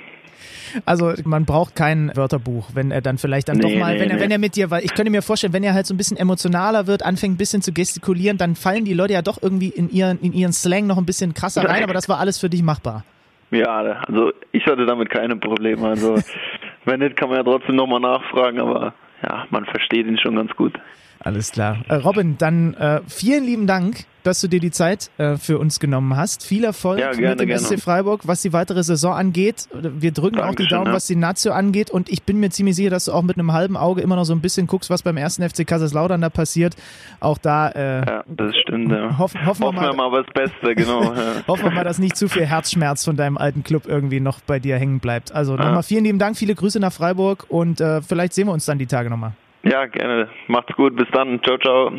Also 0.85 1.13
man 1.23 1.45
braucht 1.45 1.75
kein 1.75 2.11
Wörterbuch, 2.15 2.69
wenn 2.73 2.91
er 2.91 3.01
dann 3.01 3.17
vielleicht 3.17 3.47
dann 3.47 3.57
nee, 3.57 3.73
doch 3.73 3.79
mal, 3.79 3.93
nee, 3.93 4.01
wenn 4.01 4.09
er, 4.09 4.15
nee. 4.17 4.21
wenn 4.21 4.31
er 4.31 4.37
mit 4.39 4.55
dir, 4.55 4.71
weil 4.71 4.83
ich 4.83 4.93
könnte 4.93 5.09
mir 5.09 5.21
vorstellen, 5.21 5.53
wenn 5.53 5.63
er 5.63 5.73
halt 5.73 5.85
so 5.85 5.93
ein 5.93 5.97
bisschen 5.97 6.17
emotionaler 6.17 6.87
wird, 6.87 7.03
anfängt 7.03 7.35
ein 7.35 7.37
bisschen 7.37 7.61
zu 7.61 7.71
gestikulieren, 7.71 8.37
dann 8.37 8.55
fallen 8.55 8.83
die 8.83 8.93
Leute 8.93 9.13
ja 9.13 9.21
doch 9.21 9.41
irgendwie 9.41 9.69
in 9.69 9.89
ihren, 9.89 10.19
in 10.19 10.33
ihren 10.33 10.51
Slang 10.51 10.87
noch 10.87 10.97
ein 10.97 11.05
bisschen 11.05 11.33
krasser 11.33 11.63
rein, 11.63 11.83
aber 11.83 11.93
das 11.93 12.09
war 12.09 12.19
alles 12.19 12.39
für 12.39 12.49
dich 12.49 12.61
machbar. 12.61 13.05
Ja, 13.51 14.01
also 14.07 14.31
ich 14.51 14.65
hatte 14.65 14.85
damit 14.85 15.09
keine 15.09 15.37
Probleme. 15.37 15.87
Also 15.87 16.15
wenn 16.85 16.99
nicht, 16.99 17.15
kann 17.15 17.29
man 17.29 17.37
ja 17.37 17.43
trotzdem 17.43 17.75
nochmal 17.75 18.01
nachfragen, 18.01 18.59
aber 18.59 18.93
ja, 19.23 19.45
man 19.49 19.65
versteht 19.65 20.07
ihn 20.07 20.17
schon 20.17 20.35
ganz 20.35 20.51
gut. 20.55 20.73
Alles 21.19 21.51
klar. 21.51 21.77
Äh, 21.87 21.95
Robin, 21.95 22.37
dann 22.37 22.73
äh, 22.75 23.01
vielen 23.07 23.43
lieben 23.45 23.67
Dank, 23.67 24.05
dass 24.25 24.41
du 24.41 24.47
dir 24.47 24.59
die 24.59 24.71
Zeit 24.71 25.11
äh, 25.17 25.37
für 25.37 25.59
uns 25.59 25.79
genommen 25.79 26.15
hast. 26.15 26.43
Viel 26.43 26.63
Erfolg 26.63 26.99
ja, 26.99 27.11
gerne, 27.11 27.29
mit 27.31 27.39
dem 27.41 27.47
gerne. 27.47 27.61
SC 27.61 27.79
Freiburg, 27.79 28.21
was 28.25 28.41
die 28.41 28.53
weitere 28.53 28.83
Saison 28.83 29.13
angeht. 29.13 29.67
Wir 29.71 30.11
drücken 30.11 30.37
Dankeschön, 30.37 30.51
auch 30.51 30.55
die 30.55 30.67
Daumen, 30.67 30.87
ja. 30.87 30.93
was 30.93 31.05
die 31.05 31.15
Nazio 31.15 31.51
angeht. 31.51 31.91
Und 31.91 32.09
ich 32.09 32.23
bin 32.23 32.39
mir 32.39 32.49
ziemlich 32.49 32.75
sicher, 32.75 32.89
dass 32.89 33.05
du 33.05 33.11
auch 33.11 33.21
mit 33.21 33.37
einem 33.37 33.53
halben 33.53 33.77
Auge 33.77 34.01
immer 34.01 34.15
noch 34.15 34.25
so 34.25 34.33
ein 34.33 34.41
bisschen 34.41 34.65
guckst, 34.65 34.89
was 34.89 35.03
beim 35.03 35.17
ersten 35.17 35.47
FC 35.47 35.65
Kaiserslautern 35.65 36.21
da 36.21 36.29
passiert. 36.29 36.75
Auch 37.19 37.37
da 37.37 37.69
äh, 37.69 38.05
ja, 38.05 38.23
das 38.27 38.55
stimmt, 38.57 38.91
ja. 38.91 39.17
hoff, 39.17 39.33
hoffen, 39.33 39.63
hoffen 39.63 39.75
wir 39.75 39.93
mal, 39.93 40.09
mal 40.09 40.23
das 40.23 40.33
Beste, 40.33 40.75
genau. 40.75 41.13
Hoffen 41.47 41.65
wir 41.65 41.71
mal, 41.71 41.83
dass 41.83 41.99
nicht 41.99 42.17
zu 42.17 42.27
viel 42.27 42.45
Herzschmerz 42.45 43.05
von 43.05 43.15
deinem 43.15 43.37
alten 43.37 43.63
Club 43.63 43.83
irgendwie 43.87 44.19
noch 44.19 44.39
bei 44.41 44.59
dir 44.59 44.77
hängen 44.77 44.99
bleibt. 44.99 45.31
Also 45.31 45.55
nochmal 45.55 45.83
vielen 45.83 46.03
lieben 46.03 46.19
Dank, 46.19 46.37
viele 46.37 46.55
Grüße 46.55 46.79
nach 46.79 46.93
Freiburg 46.93 47.45
und 47.49 47.79
äh, 47.79 48.01
vielleicht 48.01 48.33
sehen 48.33 48.47
wir 48.47 48.53
uns 48.53 48.65
dann 48.65 48.79
die 48.79 48.87
Tage 48.87 49.09
nochmal. 49.09 49.33
Ja, 49.65 49.87
gerne. 49.87 50.29
Macht's 50.47 50.75
gut. 50.75 50.95
Bis 50.95 51.07
dann. 51.11 51.41
Ciao, 51.43 51.57
ciao. 51.57 51.91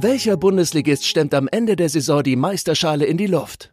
Welcher 0.00 0.36
Bundesligist 0.36 1.06
stemmt 1.06 1.34
am 1.34 1.48
Ende 1.50 1.74
der 1.76 1.88
Saison 1.88 2.22
die 2.22 2.36
Meisterschale 2.36 3.04
in 3.04 3.16
die 3.16 3.26
Luft? 3.26 3.72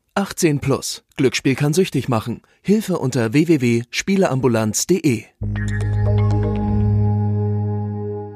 18 0.15 0.59
plus. 0.59 1.03
Glücksspiel 1.15 1.55
kann 1.55 1.73
süchtig 1.73 2.09
machen. 2.09 2.41
Hilfe 2.61 2.97
unter 2.97 3.33
www.spieleambulanz.de. 3.33 5.23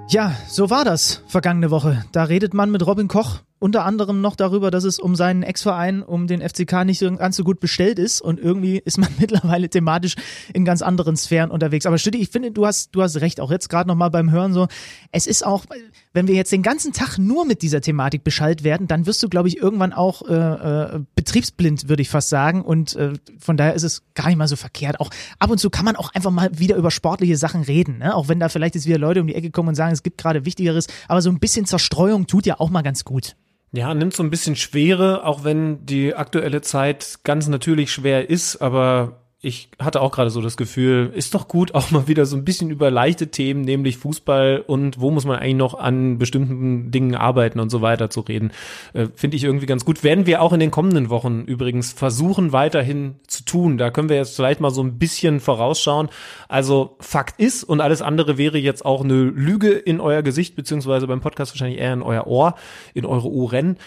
Ja, 0.08 0.36
so 0.48 0.70
war 0.70 0.86
das 0.86 1.24
vergangene 1.28 1.72
Woche. 1.72 2.06
Da 2.12 2.24
redet 2.26 2.54
man 2.54 2.72
mit 2.72 2.86
Robin 2.86 3.08
Koch 3.08 3.42
unter 3.58 3.86
anderem 3.86 4.20
noch 4.20 4.36
darüber, 4.36 4.70
dass 4.70 4.84
es 4.84 5.00
um 5.00 5.16
seinen 5.16 5.42
Ex-Verein, 5.42 6.04
um 6.04 6.28
den 6.28 6.42
FCK 6.42 6.84
nicht 6.86 7.00
so 7.00 7.10
ganz 7.16 7.38
so 7.38 7.44
gut 7.44 7.62
bestellt 7.62 8.00
ist 8.00 8.20
und 8.22 8.40
irgendwie 8.40 8.78
ist 8.78 8.98
man 8.98 9.10
mittlerweile 9.20 9.70
thematisch 9.70 10.16
in 10.54 10.66
ganz 10.66 10.82
anderen 10.82 11.16
Sphären 11.16 11.52
unterwegs. 11.52 11.86
Aber 11.86 11.98
Stüdi, 11.98 12.18
ich 12.18 12.30
finde, 12.30 12.52
du 12.52 12.66
hast, 12.66 12.94
du 12.94 13.02
hast 13.02 13.22
recht, 13.22 13.40
auch 13.40 13.52
jetzt 13.52 13.70
gerade 13.70 13.88
nochmal 13.88 14.12
beim 14.12 14.30
Hören 14.30 14.54
so, 14.54 14.68
es 15.12 15.26
ist 15.26 15.46
auch, 15.46 15.66
wenn 16.14 16.28
wir 16.28 16.36
jetzt 16.36 16.52
den 16.52 16.64
ganzen 16.64 16.92
Tag 16.92 17.18
nur 17.18 17.46
mit 17.46 17.62
dieser 17.62 17.80
Thematik 17.80 18.24
beschallt 18.26 18.64
werden, 18.64 18.88
dann 18.88 19.06
wirst 19.06 19.24
du, 19.24 19.30
glaube 19.30 19.48
ich, 19.48 19.58
irgendwann 19.58 19.94
auch 19.94 20.28
äh, 20.28 20.34
äh, 20.34 21.00
betriebsblind, 21.16 21.88
würde 21.88 22.02
ich 22.02 22.10
fast 22.10 22.30
sagen 22.30 22.62
und 22.62 22.96
äh, 22.96 23.14
von 23.40 23.56
daher 23.56 23.74
ist 23.74 23.84
es 23.84 24.04
gar 24.16 24.28
nicht 24.28 24.38
mal 24.38 24.50
so 24.50 24.58
verkehrt. 24.58 25.00
Auch 25.00 25.10
ab 25.40 25.50
und 25.50 25.60
zu 25.60 25.70
kann 25.70 25.86
man 25.86 25.96
auch 25.96 26.14
einfach 26.14 26.32
mal 26.32 26.50
wieder 26.60 26.76
über 26.76 26.92
sportliche 26.92 27.38
Sachen 27.38 27.64
reden, 27.64 28.00
ne? 28.00 28.16
auch 28.16 28.28
wenn 28.28 28.40
da 28.40 28.50
vielleicht 28.50 28.76
jetzt 28.76 28.86
wieder 28.86 29.00
Leute 29.00 29.22
um 29.22 29.28
die 29.28 29.36
Ecke 29.36 29.52
kommen 29.52 29.70
und 29.70 29.76
sagen, 29.76 29.94
es 29.94 30.04
gibt 30.04 30.18
gerade 30.18 30.46
Wichtigeres, 30.46 30.88
aber 31.08 31.22
so 31.22 31.30
ein 31.30 31.40
bisschen 31.40 31.66
Zerstreuung 31.66 32.28
tut 32.28 32.46
ja 32.46 32.60
auch 32.60 32.70
mal 32.70 32.82
ganz 32.82 33.06
gut. 33.06 33.36
Ja, 33.76 33.94
nimmt 33.94 34.14
so 34.14 34.24
ein 34.24 34.30
bisschen 34.30 34.56
Schwere, 34.56 35.26
auch 35.26 35.44
wenn 35.44 35.86
die 35.86 36.16
aktuelle 36.16 36.62
Zeit 36.62 37.20
ganz 37.24 37.48
natürlich 37.48 37.92
schwer 37.92 38.30
ist, 38.30 38.62
aber 38.62 39.25
ich 39.46 39.70
hatte 39.78 40.02
auch 40.02 40.12
gerade 40.12 40.32
so 40.32 40.42
das 40.42 40.58
Gefühl, 40.58 41.12
ist 41.14 41.36
doch 41.36 41.48
gut, 41.48 41.76
auch 41.76 41.92
mal 41.92 42.08
wieder 42.08 42.26
so 42.26 42.36
ein 42.36 42.44
bisschen 42.44 42.72
über 42.72 42.90
leichte 42.90 43.28
Themen, 43.28 43.62
nämlich 43.62 43.98
Fußball 43.98 44.64
und 44.66 45.00
wo 45.00 45.12
muss 45.12 45.26
man 45.26 45.38
eigentlich 45.38 45.56
noch 45.56 45.76
an 45.76 46.18
bestimmten 46.18 46.90
Dingen 46.90 47.14
arbeiten 47.14 47.60
und 47.60 47.70
so 47.70 47.82
weiter 47.82 48.10
zu 48.10 48.22
reden. 48.22 48.52
Äh, 48.94 49.08
Finde 49.14 49.38
ich 49.38 49.44
irgendwie 49.44 49.68
ganz 49.68 49.86
gut. 49.86 50.04
Werden 50.04 50.26
wir 50.26 50.42
auch 50.42 50.52
in 50.52 50.60
den 50.60 50.72
kommenden 50.72 51.10
Wochen 51.12 51.44
übrigens 51.44 51.94
versuchen, 51.94 52.54
weiterhin 52.54 53.16
zu 53.28 53.46
tun. 53.46 53.78
Da 53.78 53.92
können 53.92 54.10
wir 54.10 54.16
jetzt 54.16 54.36
vielleicht 54.36 54.62
mal 54.62 54.72
so 54.72 54.82
ein 54.82 54.98
bisschen 54.98 55.40
vorausschauen. 55.40 56.10
Also 56.50 56.96
Fakt 57.00 57.40
ist 57.40 57.64
und 57.64 57.82
alles 57.82 58.02
andere 58.02 58.40
wäre 58.40 58.58
jetzt 58.58 58.84
auch 58.84 59.04
eine 59.04 59.26
Lüge 59.26 59.70
in 59.70 60.00
euer 60.00 60.24
Gesicht, 60.24 60.56
beziehungsweise 60.56 61.06
beim 61.06 61.22
Podcast 61.22 61.54
wahrscheinlich 61.54 61.80
eher 61.80 61.94
in 61.94 62.02
euer 62.02 62.26
Ohr, 62.26 62.56
in 62.96 63.06
eure 63.06 63.30
Ohren. 63.30 63.78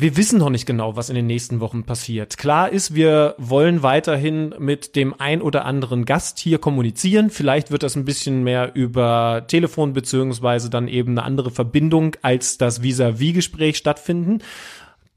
Wir 0.00 0.16
wissen 0.16 0.38
noch 0.38 0.50
nicht 0.50 0.64
genau, 0.64 0.94
was 0.94 1.08
in 1.08 1.16
den 1.16 1.26
nächsten 1.26 1.58
Wochen 1.58 1.82
passiert. 1.82 2.38
Klar 2.38 2.70
ist, 2.70 2.94
wir 2.94 3.34
wollen 3.36 3.82
weiterhin 3.82 4.54
mit 4.56 4.94
dem 4.94 5.12
ein 5.18 5.42
oder 5.42 5.64
anderen 5.64 6.04
Gast 6.04 6.38
hier 6.38 6.60
kommunizieren. 6.60 7.30
Vielleicht 7.30 7.72
wird 7.72 7.82
das 7.82 7.96
ein 7.96 8.04
bisschen 8.04 8.44
mehr 8.44 8.76
über 8.76 9.42
Telefon 9.48 9.94
beziehungsweise 9.94 10.70
dann 10.70 10.86
eben 10.86 11.18
eine 11.18 11.24
andere 11.24 11.50
Verbindung 11.50 12.14
als 12.22 12.58
das 12.58 12.80
Vis-à-vis-Gespräch 12.80 13.76
stattfinden. 13.76 14.38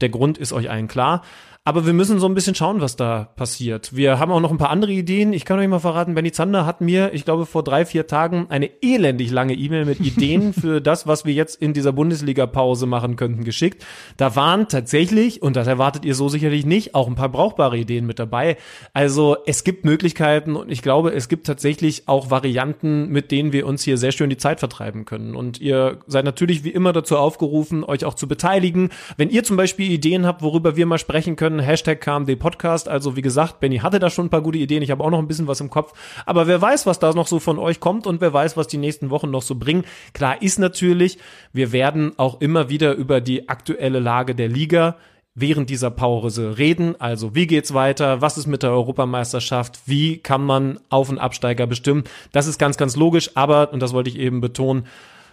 Der 0.00 0.08
Grund 0.08 0.36
ist 0.36 0.52
euch 0.52 0.68
allen 0.68 0.88
klar. 0.88 1.22
Aber 1.64 1.86
wir 1.86 1.92
müssen 1.92 2.18
so 2.18 2.26
ein 2.26 2.34
bisschen 2.34 2.56
schauen, 2.56 2.80
was 2.80 2.96
da 2.96 3.30
passiert. 3.36 3.94
Wir 3.94 4.18
haben 4.18 4.32
auch 4.32 4.40
noch 4.40 4.50
ein 4.50 4.58
paar 4.58 4.70
andere 4.70 4.90
Ideen. 4.90 5.32
Ich 5.32 5.44
kann 5.44 5.60
euch 5.60 5.68
mal 5.68 5.78
verraten, 5.78 6.16
Benny 6.16 6.32
Zander 6.32 6.66
hat 6.66 6.80
mir, 6.80 7.14
ich 7.14 7.24
glaube, 7.24 7.46
vor 7.46 7.62
drei, 7.62 7.86
vier 7.86 8.08
Tagen 8.08 8.46
eine 8.48 8.68
elendig 8.82 9.30
lange 9.30 9.54
E-Mail 9.54 9.84
mit 9.84 10.00
Ideen 10.00 10.52
für 10.60 10.80
das, 10.80 11.06
was 11.06 11.24
wir 11.24 11.32
jetzt 11.32 11.62
in 11.62 11.72
dieser 11.72 11.92
Bundesliga-Pause 11.92 12.86
machen 12.86 13.14
könnten, 13.14 13.44
geschickt. 13.44 13.86
Da 14.16 14.34
waren 14.34 14.66
tatsächlich, 14.66 15.40
und 15.40 15.54
das 15.54 15.68
erwartet 15.68 16.04
ihr 16.04 16.16
so 16.16 16.28
sicherlich 16.28 16.66
nicht, 16.66 16.96
auch 16.96 17.06
ein 17.06 17.14
paar 17.14 17.28
brauchbare 17.28 17.78
Ideen 17.78 18.06
mit 18.06 18.18
dabei. 18.18 18.56
Also 18.92 19.36
es 19.46 19.62
gibt 19.62 19.84
Möglichkeiten 19.84 20.56
und 20.56 20.68
ich 20.68 20.82
glaube, 20.82 21.12
es 21.12 21.28
gibt 21.28 21.46
tatsächlich 21.46 22.08
auch 22.08 22.28
Varianten, 22.28 23.08
mit 23.10 23.30
denen 23.30 23.52
wir 23.52 23.68
uns 23.68 23.84
hier 23.84 23.98
sehr 23.98 24.10
schön 24.10 24.30
die 24.30 24.36
Zeit 24.36 24.58
vertreiben 24.58 25.04
können. 25.04 25.36
Und 25.36 25.60
ihr 25.60 26.00
seid 26.08 26.24
natürlich 26.24 26.64
wie 26.64 26.70
immer 26.70 26.92
dazu 26.92 27.16
aufgerufen, 27.18 27.84
euch 27.84 28.04
auch 28.04 28.14
zu 28.14 28.26
beteiligen. 28.26 28.90
Wenn 29.16 29.30
ihr 29.30 29.44
zum 29.44 29.56
Beispiel 29.56 29.92
Ideen 29.92 30.26
habt, 30.26 30.42
worüber 30.42 30.74
wir 30.74 30.86
mal 30.86 30.98
sprechen 30.98 31.36
können, 31.36 31.51
können. 31.52 31.66
Hashtag 31.66 32.00
KMD 32.00 32.38
Podcast. 32.38 32.88
Also 32.88 33.16
wie 33.16 33.22
gesagt, 33.22 33.60
Benny 33.60 33.78
hatte 33.78 33.98
da 33.98 34.10
schon 34.10 34.26
ein 34.26 34.30
paar 34.30 34.42
gute 34.42 34.58
Ideen. 34.58 34.82
Ich 34.82 34.90
habe 34.90 35.02
auch 35.04 35.10
noch 35.10 35.18
ein 35.18 35.28
bisschen 35.28 35.46
was 35.46 35.60
im 35.60 35.70
Kopf. 35.70 35.92
Aber 36.26 36.46
wer 36.46 36.60
weiß, 36.60 36.86
was 36.86 36.98
da 36.98 37.12
noch 37.12 37.26
so 37.26 37.38
von 37.38 37.58
euch 37.58 37.80
kommt 37.80 38.06
und 38.06 38.20
wer 38.20 38.32
weiß, 38.32 38.56
was 38.56 38.68
die 38.68 38.78
nächsten 38.78 39.10
Wochen 39.10 39.30
noch 39.30 39.42
so 39.42 39.54
bringen. 39.54 39.84
Klar 40.14 40.40
ist 40.42 40.58
natürlich, 40.58 41.18
wir 41.52 41.72
werden 41.72 42.12
auch 42.18 42.40
immer 42.40 42.68
wieder 42.68 42.94
über 42.94 43.20
die 43.20 43.48
aktuelle 43.48 44.00
Lage 44.00 44.34
der 44.34 44.48
Liga 44.48 44.96
während 45.34 45.70
dieser 45.70 45.90
Pause 45.90 46.58
reden. 46.58 46.94
Also 47.00 47.34
wie 47.34 47.46
geht's 47.46 47.72
weiter? 47.72 48.20
Was 48.20 48.36
ist 48.36 48.46
mit 48.46 48.62
der 48.62 48.70
Europameisterschaft? 48.70 49.80
Wie 49.86 50.18
kann 50.18 50.44
man 50.44 50.78
Auf- 50.90 51.08
und 51.08 51.18
Absteiger 51.18 51.66
bestimmen? 51.66 52.04
Das 52.32 52.46
ist 52.46 52.58
ganz, 52.58 52.76
ganz 52.76 52.96
logisch. 52.96 53.30
Aber, 53.34 53.72
und 53.72 53.80
das 53.80 53.92
wollte 53.92 54.10
ich 54.10 54.18
eben 54.18 54.40
betonen, 54.40 54.86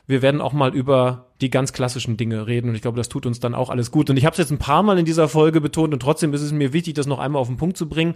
wir 0.10 0.23
werden 0.23 0.41
auch 0.41 0.53
mal 0.53 0.76
über 0.76 1.27
die 1.40 1.52
ganz 1.52 1.72
klassischen 1.72 2.18
Dinge 2.18 2.48
reden 2.48 2.69
und 2.69 2.76
ich 2.76 2.81
glaube, 2.81 2.98
das 2.98 3.10
tut 3.10 3.27
uns 3.27 3.40
dann 3.40 3.53
auch 3.53 3.69
alles 3.69 3.91
gut. 3.91 4.10
Und 4.10 4.18
ich 4.18 4.26
habe 4.26 4.34
es 4.34 4.40
jetzt 4.40 4.49
ein 4.49 4.57
paar 4.57 4.81
Mal 4.81 4.98
in 4.98 5.06
dieser 5.06 5.30
Folge 5.30 5.61
betont 5.61 5.94
und 5.94 5.99
trotzdem 5.99 6.34
ist 6.34 6.41
es 6.41 6.52
mir 6.52 6.73
wichtig, 6.73 6.95
das 6.95 7.06
noch 7.06 7.19
einmal 7.19 7.40
auf 7.40 7.48
den 7.48 7.57
Punkt 7.57 7.77
zu 7.77 7.88
bringen. 7.88 8.15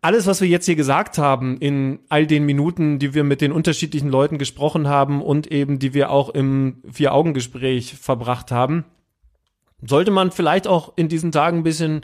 Alles, 0.00 0.28
was 0.28 0.40
wir 0.40 0.46
jetzt 0.46 0.66
hier 0.66 0.76
gesagt 0.76 1.18
haben 1.18 1.58
in 1.58 1.98
all 2.10 2.28
den 2.28 2.46
Minuten, 2.46 3.00
die 3.00 3.12
wir 3.12 3.24
mit 3.24 3.40
den 3.40 3.50
unterschiedlichen 3.50 4.08
Leuten 4.08 4.38
gesprochen 4.38 4.86
haben 4.86 5.20
und 5.20 5.50
eben 5.50 5.80
die 5.80 5.94
wir 5.94 6.12
auch 6.12 6.28
im 6.28 6.76
Vier-Augen-Gespräch 6.92 7.94
verbracht 7.94 8.52
haben, 8.52 8.84
sollte 9.84 10.12
man 10.12 10.30
vielleicht 10.30 10.68
auch 10.68 10.92
in 10.94 11.08
diesen 11.08 11.32
Tagen 11.32 11.58
ein 11.58 11.64
bisschen 11.64 12.02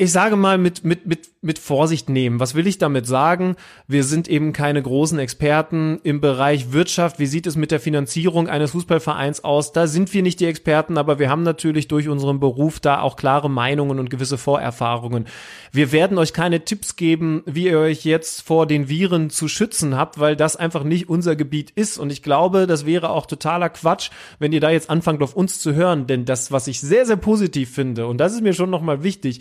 ich 0.00 0.12
sage 0.12 0.36
mal, 0.36 0.58
mit, 0.58 0.84
mit, 0.84 1.06
mit, 1.06 1.30
mit 1.42 1.58
Vorsicht 1.58 2.08
nehmen. 2.08 2.38
Was 2.38 2.54
will 2.54 2.68
ich 2.68 2.78
damit 2.78 3.04
sagen? 3.08 3.56
Wir 3.88 4.04
sind 4.04 4.28
eben 4.28 4.52
keine 4.52 4.80
großen 4.80 5.18
Experten 5.18 5.98
im 6.04 6.20
Bereich 6.20 6.72
Wirtschaft. 6.72 7.18
Wie 7.18 7.26
sieht 7.26 7.48
es 7.48 7.56
mit 7.56 7.72
der 7.72 7.80
Finanzierung 7.80 8.48
eines 8.48 8.70
Fußballvereins 8.70 9.42
aus? 9.42 9.72
Da 9.72 9.88
sind 9.88 10.14
wir 10.14 10.22
nicht 10.22 10.38
die 10.38 10.46
Experten, 10.46 10.98
aber 10.98 11.18
wir 11.18 11.28
haben 11.28 11.42
natürlich 11.42 11.88
durch 11.88 12.08
unseren 12.08 12.38
Beruf 12.38 12.78
da 12.78 13.00
auch 13.00 13.16
klare 13.16 13.50
Meinungen 13.50 13.98
und 13.98 14.08
gewisse 14.08 14.38
Vorerfahrungen. 14.38 15.26
Wir 15.72 15.90
werden 15.90 16.16
euch 16.16 16.32
keine 16.32 16.64
Tipps 16.64 16.94
geben, 16.94 17.42
wie 17.44 17.66
ihr 17.66 17.80
euch 17.80 18.04
jetzt 18.04 18.42
vor 18.42 18.68
den 18.68 18.88
Viren 18.88 19.30
zu 19.30 19.48
schützen 19.48 19.96
habt, 19.96 20.20
weil 20.20 20.36
das 20.36 20.54
einfach 20.54 20.84
nicht 20.84 21.08
unser 21.08 21.34
Gebiet 21.34 21.72
ist. 21.72 21.98
Und 21.98 22.12
ich 22.12 22.22
glaube, 22.22 22.68
das 22.68 22.86
wäre 22.86 23.10
auch 23.10 23.26
totaler 23.26 23.68
Quatsch, 23.68 24.10
wenn 24.38 24.52
ihr 24.52 24.60
da 24.60 24.70
jetzt 24.70 24.90
anfangt, 24.90 25.24
auf 25.24 25.34
uns 25.34 25.58
zu 25.58 25.74
hören. 25.74 26.06
Denn 26.06 26.24
das, 26.24 26.52
was 26.52 26.68
ich 26.68 26.80
sehr, 26.80 27.04
sehr 27.04 27.16
positiv 27.16 27.74
finde, 27.74 28.06
und 28.06 28.18
das 28.18 28.32
ist 28.32 28.42
mir 28.42 28.54
schon 28.54 28.70
nochmal 28.70 29.02
wichtig, 29.02 29.40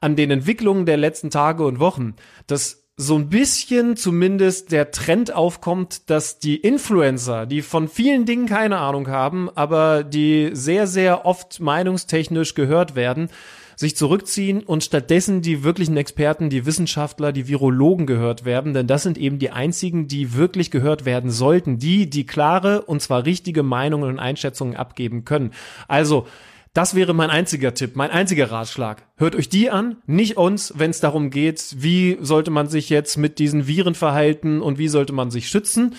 an 0.00 0.16
den 0.16 0.30
Entwicklungen 0.30 0.86
der 0.86 0.96
letzten 0.96 1.30
Tage 1.30 1.64
und 1.64 1.80
Wochen, 1.80 2.14
dass 2.46 2.84
so 2.96 3.16
ein 3.16 3.28
bisschen 3.28 3.96
zumindest 3.96 4.70
der 4.70 4.92
Trend 4.92 5.34
aufkommt, 5.34 6.08
dass 6.10 6.38
die 6.38 6.56
Influencer, 6.56 7.44
die 7.44 7.62
von 7.62 7.88
vielen 7.88 8.24
Dingen 8.24 8.46
keine 8.46 8.78
Ahnung 8.78 9.08
haben, 9.08 9.50
aber 9.54 10.04
die 10.04 10.50
sehr, 10.52 10.86
sehr 10.86 11.26
oft 11.26 11.58
meinungstechnisch 11.58 12.54
gehört 12.54 12.94
werden, 12.94 13.30
sich 13.76 13.96
zurückziehen 13.96 14.62
und 14.62 14.84
stattdessen 14.84 15.42
die 15.42 15.64
wirklichen 15.64 15.96
Experten, 15.96 16.50
die 16.50 16.66
Wissenschaftler, 16.66 17.32
die 17.32 17.48
Virologen 17.48 18.06
gehört 18.06 18.44
werden, 18.44 18.74
denn 18.74 18.86
das 18.86 19.02
sind 19.02 19.18
eben 19.18 19.40
die 19.40 19.50
einzigen, 19.50 20.06
die 20.06 20.34
wirklich 20.34 20.70
gehört 20.70 21.04
werden 21.04 21.30
sollten, 21.30 21.78
die, 21.78 22.08
die 22.08 22.26
klare 22.26 22.82
und 22.82 23.02
zwar 23.02 23.24
richtige 23.24 23.64
Meinungen 23.64 24.10
und 24.10 24.18
Einschätzungen 24.20 24.76
abgeben 24.76 25.24
können. 25.24 25.52
Also, 25.88 26.26
das 26.74 26.96
wäre 26.96 27.14
mein 27.14 27.30
einziger 27.30 27.72
Tipp, 27.72 27.94
mein 27.94 28.10
einziger 28.10 28.50
Ratschlag. 28.50 29.06
Hört 29.16 29.36
euch 29.36 29.48
die 29.48 29.70
an, 29.70 29.98
nicht 30.06 30.36
uns, 30.36 30.74
wenn 30.76 30.90
es 30.90 30.98
darum 30.98 31.30
geht, 31.30 31.76
wie 31.78 32.18
sollte 32.20 32.50
man 32.50 32.66
sich 32.66 32.90
jetzt 32.90 33.16
mit 33.16 33.38
diesen 33.38 33.68
Viren 33.68 33.94
verhalten 33.94 34.60
und 34.60 34.76
wie 34.76 34.88
sollte 34.88 35.12
man 35.12 35.30
sich 35.30 35.48
schützen. 35.48 35.94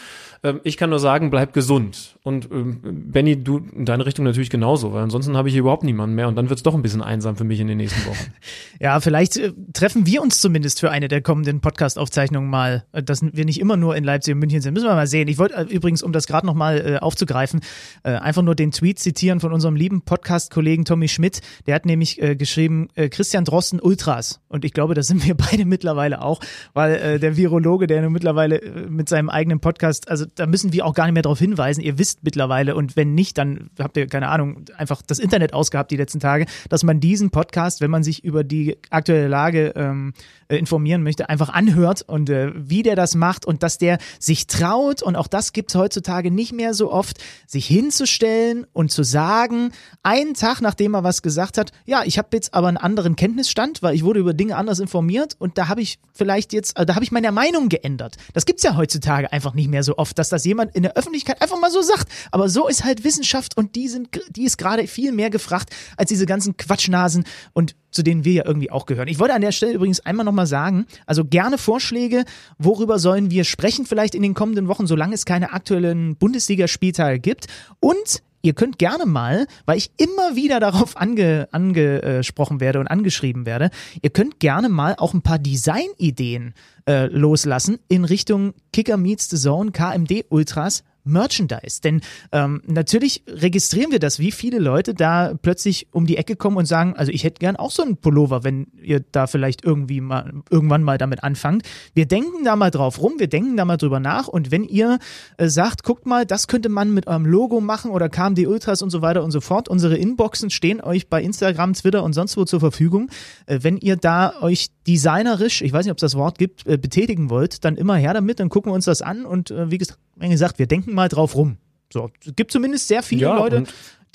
Ähm, 0.46 0.62
ich 0.64 0.78
kann 0.78 0.92
nur 0.92 1.00
sagen, 1.00 1.32
bleib 1.32 1.54
gesund. 1.54 2.18
Und 2.22 2.50
ähm, 2.52 2.80
Benny, 3.12 3.44
du 3.44 3.66
in 3.76 3.86
deine 3.86 4.06
Richtung 4.06 4.26
natürlich 4.26 4.52
genauso, 4.52 4.94
weil 4.94 5.02
ansonsten 5.02 5.36
habe 5.36 5.48
ich 5.48 5.54
hier 5.54 5.62
überhaupt 5.62 5.84
niemanden 5.84 6.16
mehr 6.16 6.28
und 6.28 6.36
dann 6.36 6.50
wird 6.50 6.60
es 6.60 6.64
doch 6.64 6.76
ein 6.76 6.84
bisschen 6.84 7.02
einsam 7.02 7.36
für 7.36 7.44
mich 7.44 7.60
in 7.60 7.68
den 7.68 7.78
nächsten 7.78 8.08
Wochen. 8.08 8.32
ja, 8.80 9.00
vielleicht 9.00 9.38
äh, 9.38 9.54
treffen 9.74 10.06
wir 10.06 10.22
uns 10.22 10.40
zumindest 10.40 10.80
für 10.80 10.92
eine 10.92 11.08
der 11.08 11.22
kommenden 11.22 11.62
Podcast-Aufzeichnungen 11.62 12.48
mal, 12.48 12.86
äh, 12.92 13.02
dass 13.02 13.24
wir 13.24 13.44
nicht 13.44 13.60
immer 13.60 13.76
nur 13.76 13.96
in 13.96 14.04
Leipzig 14.04 14.36
und 14.36 14.40
München 14.40 14.62
sind. 14.62 14.76
Müssen 14.76 14.88
wir 14.88 14.94
mal 14.94 15.08
sehen. 15.08 15.28
Ich 15.28 15.40
wollte 15.40 15.56
äh, 15.56 15.64
übrigens, 15.64 16.04
um 16.04 16.12
das 16.12 16.28
gerade 16.28 16.46
nochmal 16.46 16.78
äh, 16.78 16.98
aufzugreifen, 17.00 17.62
äh, 18.04 18.12
einfach 18.12 18.44
nur 18.44 18.54
den 18.54 18.70
Tweet 18.70 19.00
zitieren 19.00 19.40
von 19.40 19.52
unserem 19.52 19.76
lieben 19.76 20.04
Podcast-Kollegen 20.04 20.86
Tommy 20.86 21.08
Schmidt. 21.08 21.42
Der 21.66 21.74
hat 21.74 21.88
nämlich 21.88 22.22
äh, 22.22 22.36
geschrieben, 22.36 22.90
äh, 22.94 23.10
Christian 23.10 23.46
Drosten 23.46 23.80
Ultras. 23.80 24.42
Und 24.48 24.64
ich 24.64 24.74
glaube, 24.74 24.94
das 24.94 25.08
sind 25.08 25.26
wir 25.26 25.34
beide 25.50 25.66
mittlerweile 25.66 26.22
auch, 26.22 26.40
weil 26.74 27.20
der 27.20 27.38
Virologe, 27.38 27.88
der 27.88 28.02
nun 28.02 28.12
mittlerweile 28.12 28.88
mit 28.90 29.10
seinem 29.10 29.30
eigenen 29.30 29.60
Podcast, 29.60 30.10
also 30.10 30.26
da 30.36 30.46
müssen 30.46 30.74
wir 30.74 30.86
auch 30.86 30.94
gar 30.94 31.06
nicht 31.06 31.14
mehr 31.14 31.24
darauf 31.24 31.40
hinweisen. 31.40 31.82
Ihr 31.82 31.98
wisst, 31.98 32.24
mittlerweile 32.24 32.76
und 32.76 32.96
wenn 32.96 33.16
nicht, 33.16 33.38
dann 33.38 33.70
habt 33.80 33.98
ihr 33.98 34.08
keine 34.08 34.28
Ahnung, 34.28 34.66
einfach 34.78 35.02
das 35.02 35.20
Internet 35.20 35.54
ausgehabt 35.54 35.92
die 35.92 35.98
letzten 35.98 36.20
Tage, 36.20 36.46
dass 36.70 36.84
man 36.84 37.00
diesen 37.00 37.32
Podcast, 37.32 37.82
wenn 37.82 37.92
man 37.92 38.04
sich 38.04 38.24
über 38.24 38.44
die 38.44 38.78
aktuelle 38.90 39.28
Lage 39.28 39.74
ähm, 39.76 40.14
äh, 40.48 40.58
informieren 40.58 41.04
möchte, 41.04 41.30
einfach 41.30 41.50
anhört 41.50 42.02
und 42.04 42.30
äh, 42.30 42.52
wie 42.56 42.84
der 42.84 42.96
das 42.96 43.16
macht 43.16 43.46
und 43.46 43.64
dass 43.64 43.78
der 43.78 43.98
sich 44.20 44.48
traut 44.48 45.02
und 45.02 45.16
auch 45.16 45.28
das 45.28 45.54
gibt 45.54 45.72
es 45.72 45.76
heutzutage 45.76 46.32
nicht 46.32 46.54
mehr 46.54 46.74
so 46.74 46.92
oft, 46.92 47.18
sich 47.48 47.66
hinzustellen 47.66 48.68
und 48.74 48.92
zu 48.92 49.04
sagen, 49.04 49.72
einen 50.04 50.34
Tag 50.34 50.62
nachdem 50.62 50.94
er 50.94 51.04
was 51.04 51.22
gesagt 51.22 51.58
hat, 51.58 51.72
ja, 51.86 52.04
ich 52.06 52.18
habe 52.18 52.30
jetzt 52.34 52.54
aber 52.54 52.68
einen 52.68 52.78
anderen 52.78 53.16
Kenntnisstand, 53.16 53.82
weil 53.82 53.96
ich 53.96 54.04
wurde 54.04 54.20
über 54.20 54.34
Dinge 54.34 54.56
anders 54.56 54.80
informiert 54.80 55.36
und 55.40 55.58
da 55.58 55.68
habe 55.68 55.82
ich 55.82 56.00
vielleicht 56.14 56.54
jetzt, 56.54 56.78
also 56.78 56.86
da 56.86 56.96
habe 56.96 57.04
ich 57.04 57.12
meine 57.12 57.32
Meinung 57.32 57.70
geändert. 57.70 58.18
Das 58.34 58.46
gibt's 58.46 58.64
ja 58.64 58.76
heutzutage 58.76 59.32
einfach 59.32 59.54
nicht 59.54 59.70
mehr 59.70 59.84
so 59.84 59.98
oft, 59.98 60.15
dass 60.16 60.30
das 60.30 60.46
jemand 60.46 60.76
in 60.76 60.84
der 60.84 60.96
Öffentlichkeit 60.98 61.42
einfach 61.42 61.60
mal 61.60 61.72
so 61.72 61.82
sagt. 61.82 62.08
Aber 62.32 62.50
so 62.50 62.68
ist 62.68 62.84
halt 62.84 63.04
Wissenschaft 63.04 63.58
und 63.58 63.76
die 63.76 63.88
sind, 63.88 64.10
die 64.30 64.46
ist 64.46 64.58
gerade 64.58 64.88
viel 64.88 65.12
mehr 65.12 65.30
gefragt 65.30 65.70
als 65.98 66.10
diese 66.10 66.26
ganzen 66.26 66.58
Quatschnasen 66.58 67.26
und 67.54 67.76
zu 67.92 68.04
denen 68.04 68.26
wir 68.26 68.34
ja 68.34 68.46
irgendwie 68.46 68.72
auch 68.72 68.86
gehören. 68.86 69.08
Ich 69.08 69.20
wollte 69.20 69.34
an 69.34 69.42
der 69.42 69.54
Stelle 69.54 69.74
übrigens 69.74 70.02
einmal 70.02 70.26
nochmal 70.26 70.48
sagen, 70.48 70.86
also 71.06 71.24
gerne 71.24 71.58
Vorschläge, 71.58 72.26
worüber 72.58 73.00
sollen 73.00 73.32
wir 73.32 73.46
sprechen 73.46 73.86
vielleicht 73.86 74.16
in 74.16 74.22
den 74.22 74.34
kommenden 74.34 74.68
Wochen, 74.68 74.86
solange 74.86 75.16
es 75.16 75.26
keine 75.26 75.54
aktuellen 75.54 76.18
Bundesligaspieltage 76.18 77.20
gibt. 77.20 77.48
Und 77.80 78.22
ihr 78.46 78.54
könnt 78.54 78.78
gerne 78.78 79.06
mal, 79.06 79.48
weil 79.66 79.78
ich 79.78 79.92
immer 79.98 80.36
wieder 80.36 80.60
darauf 80.60 80.98
ange, 80.98 81.48
angesprochen 81.52 82.60
werde 82.60 82.80
und 82.80 82.88
angeschrieben 82.88 83.46
werde, 83.46 83.72
ihr 84.02 84.12
könnt 84.12 84.40
gerne 84.40 84.70
mal 84.70 84.96
auch 84.98 85.14
ein 85.14 85.22
paar 85.22 85.40
Designideen 85.40 86.54
äh, 86.88 87.08
loslassen 87.08 87.80
in 87.88 88.06
Richtung 88.06 88.54
Kicker 88.72 88.98
Meets 88.98 89.30
the 89.30 89.38
Zone, 89.38 89.72
KMD 89.72 90.26
Ultras 90.30 90.84
Merchandise. 91.06 91.82
Denn 91.82 92.02
ähm, 92.32 92.62
natürlich 92.66 93.24
registrieren 93.28 93.92
wir 93.92 94.00
das, 94.00 94.20
wie 94.20 94.32
viele 94.32 94.60
Leute 94.60 94.94
da 94.94 95.34
plötzlich 95.42 95.88
um 95.92 96.06
die 96.06 96.18
Ecke 96.18 96.36
kommen 96.36 96.58
und 96.58 96.66
sagen, 96.66 96.96
also 96.96 97.12
ich 97.12 97.24
hätte 97.24 97.40
gern 97.40 97.56
auch 97.56 97.72
so 97.72 97.84
einen 97.84 97.98
Pullover, 97.98 98.44
wenn 98.44 98.68
ihr 98.82 99.04
da 99.12 99.28
vielleicht 99.28 99.64
irgendwie 99.64 100.02
mal 100.02 100.34
irgendwann 100.50 100.84
mal 100.84 100.98
damit 100.98 101.24
anfangt. 101.24 101.64
Wir 101.94 102.08
denken 102.08 102.44
da 102.44 102.56
mal 102.56 102.72
drauf 102.72 103.02
rum, 103.02 103.14
wir 103.18 103.28
denken 103.28 103.56
da 103.58 103.66
mal 103.66 103.78
drüber 103.78 104.00
nach 104.00 104.28
und 104.28 104.52
wenn 104.52 104.64
ihr 104.64 105.00
äh, 105.38 105.48
sagt, 105.48 105.84
guckt 105.84 106.06
mal, 106.06 106.26
das 106.26 106.48
könnte 106.48 106.70
man 106.70 106.94
mit 106.94 107.08
eurem 107.08 107.26
Logo 107.26 107.62
machen 107.62 107.92
oder 107.92 108.10
KMD 108.10 108.48
Ultras 108.48 108.82
und 108.82 108.90
so 108.90 109.02
weiter 109.02 109.24
und 109.24 109.32
so 109.32 109.42
fort, 109.42 109.70
unsere 109.70 109.96
Inboxen 109.98 110.50
stehen 110.50 110.82
euch 110.82 111.08
bei 111.08 111.22
Instagram, 111.22 111.74
Twitter 111.74 112.04
und 112.04 112.14
sonst 112.14 112.36
wo 112.38 112.46
zur 112.46 112.60
Verfügung. 112.60 113.10
Äh, 113.46 113.60
wenn 113.62 113.78
ihr 113.78 113.96
da 113.96 114.42
euch 114.42 114.70
designerisch, 114.88 115.62
ich 115.62 115.72
weiß 115.72 115.86
nicht, 115.86 115.92
ob 115.92 115.98
es 115.98 116.02
das 116.02 116.16
Wort 116.16 116.38
gibt, 116.38 116.66
äh, 116.68 116.78
betätigen 116.78 117.30
wollt, 117.30 117.64
dann 117.64 117.76
immer 117.76 117.96
her 117.96 118.14
damit, 118.14 118.40
dann 118.40 118.50
gucken 118.50 118.72
wir 118.72 118.76
uns 118.76 118.86
das 118.86 119.02
an 119.02 119.26
und 119.26 119.52
äh, 119.52 119.70
wie 119.70 119.78
gesagt, 119.78 120.60
wir 120.60 120.68
denken 120.68 120.95
mal 120.96 121.10
drauf 121.10 121.36
rum. 121.36 121.58
So, 121.94 122.10
es 122.26 122.36
gibt 122.36 122.52
zumindest 122.52 122.88
sehr 122.88 123.04
viele 123.04 123.22
Ja, 123.24 123.38
Leute, 123.38 123.64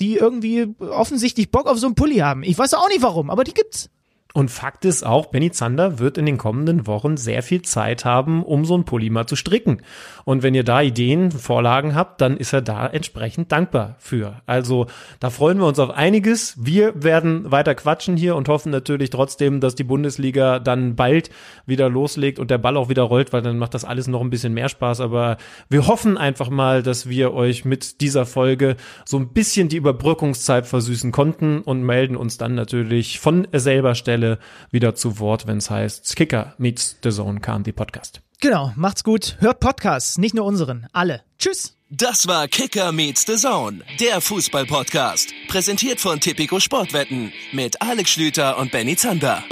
die 0.01 0.15
irgendwie 0.17 0.67
offensichtlich 0.79 1.51
Bock 1.51 1.67
auf 1.67 1.77
so 1.77 1.87
einen 1.87 1.95
Pulli 1.95 2.17
haben. 2.17 2.43
Ich 2.43 2.57
weiß 2.57 2.73
auch 2.73 2.89
nicht 2.89 3.01
warum, 3.01 3.29
aber 3.29 3.43
die 3.43 3.53
gibt's. 3.53 3.89
Und 4.33 4.49
Fakt 4.49 4.85
ist 4.85 5.05
auch, 5.05 5.27
Benny 5.27 5.51
Zander 5.51 5.99
wird 5.99 6.17
in 6.17 6.25
den 6.25 6.37
kommenden 6.37 6.87
Wochen 6.87 7.17
sehr 7.17 7.43
viel 7.43 7.61
Zeit 7.63 8.05
haben, 8.05 8.43
um 8.43 8.63
so 8.65 8.77
ein 8.77 8.85
mal 9.11 9.27
zu 9.27 9.35
stricken. 9.35 9.81
Und 10.23 10.43
wenn 10.43 10.55
ihr 10.55 10.63
da 10.63 10.81
Ideen, 10.81 11.31
Vorlagen 11.31 11.95
habt, 11.95 12.21
dann 12.21 12.37
ist 12.37 12.53
er 12.53 12.61
da 12.61 12.87
entsprechend 12.87 13.51
dankbar 13.51 13.95
für. 13.99 14.41
Also 14.45 14.87
da 15.19 15.29
freuen 15.29 15.57
wir 15.59 15.65
uns 15.65 15.79
auf 15.79 15.89
einiges. 15.89 16.55
Wir 16.63 17.03
werden 17.03 17.51
weiter 17.51 17.75
quatschen 17.75 18.15
hier 18.15 18.35
und 18.35 18.47
hoffen 18.47 18.71
natürlich 18.71 19.09
trotzdem, 19.09 19.59
dass 19.59 19.75
die 19.75 19.83
Bundesliga 19.83 20.59
dann 20.59 20.95
bald 20.95 21.29
wieder 21.65 21.89
loslegt 21.89 22.39
und 22.39 22.51
der 22.51 22.57
Ball 22.57 22.77
auch 22.77 22.89
wieder 22.89 23.03
rollt, 23.03 23.33
weil 23.33 23.41
dann 23.41 23.57
macht 23.57 23.73
das 23.73 23.85
alles 23.85 24.07
noch 24.07 24.21
ein 24.21 24.29
bisschen 24.29 24.53
mehr 24.53 24.69
Spaß. 24.69 25.01
Aber 25.01 25.37
wir 25.69 25.87
hoffen 25.87 26.17
einfach 26.17 26.49
mal, 26.49 26.83
dass 26.83 27.09
wir 27.09 27.33
euch 27.33 27.65
mit 27.65 27.99
dieser 28.01 28.25
Folge 28.25 28.77
so 29.05 29.17
ein 29.17 29.29
bisschen 29.29 29.67
die 29.67 29.77
Überbrückungszeit 29.77 30.67
versüßen 30.67 31.11
konnten 31.11 31.59
und 31.59 31.83
melden 31.83 32.15
uns 32.15 32.37
dann 32.37 32.55
natürlich 32.55 33.19
von 33.19 33.47
selber 33.51 33.95
Stelle 33.95 34.20
wieder 34.71 34.95
zu 34.95 35.19
Wort, 35.19 35.47
wenn 35.47 35.57
es 35.57 35.69
heißt 35.69 36.15
Kicker 36.15 36.53
meets 36.57 36.97
the 37.03 37.11
Zone 37.11 37.39
KMD 37.39 37.75
Podcast. 37.75 38.21
Genau, 38.39 38.71
macht's 38.75 39.03
gut. 39.03 39.37
Hört 39.39 39.59
Podcasts, 39.59 40.17
nicht 40.17 40.33
nur 40.33 40.45
unseren. 40.45 40.87
Alle. 40.93 41.21
Tschüss. 41.37 41.75
Das 41.89 42.25
war 42.25 42.47
Kicker 42.47 42.91
meets 42.93 43.25
the 43.27 43.35
Zone, 43.35 43.81
der 43.99 44.21
Fußball-Podcast. 44.21 45.33
Präsentiert 45.49 45.99
von 45.99 46.21
Tipico 46.21 46.59
Sportwetten 46.59 47.33
mit 47.51 47.81
Alex 47.81 48.11
Schlüter 48.11 48.57
und 48.57 48.71
Benny 48.71 48.95
Zander. 48.95 49.43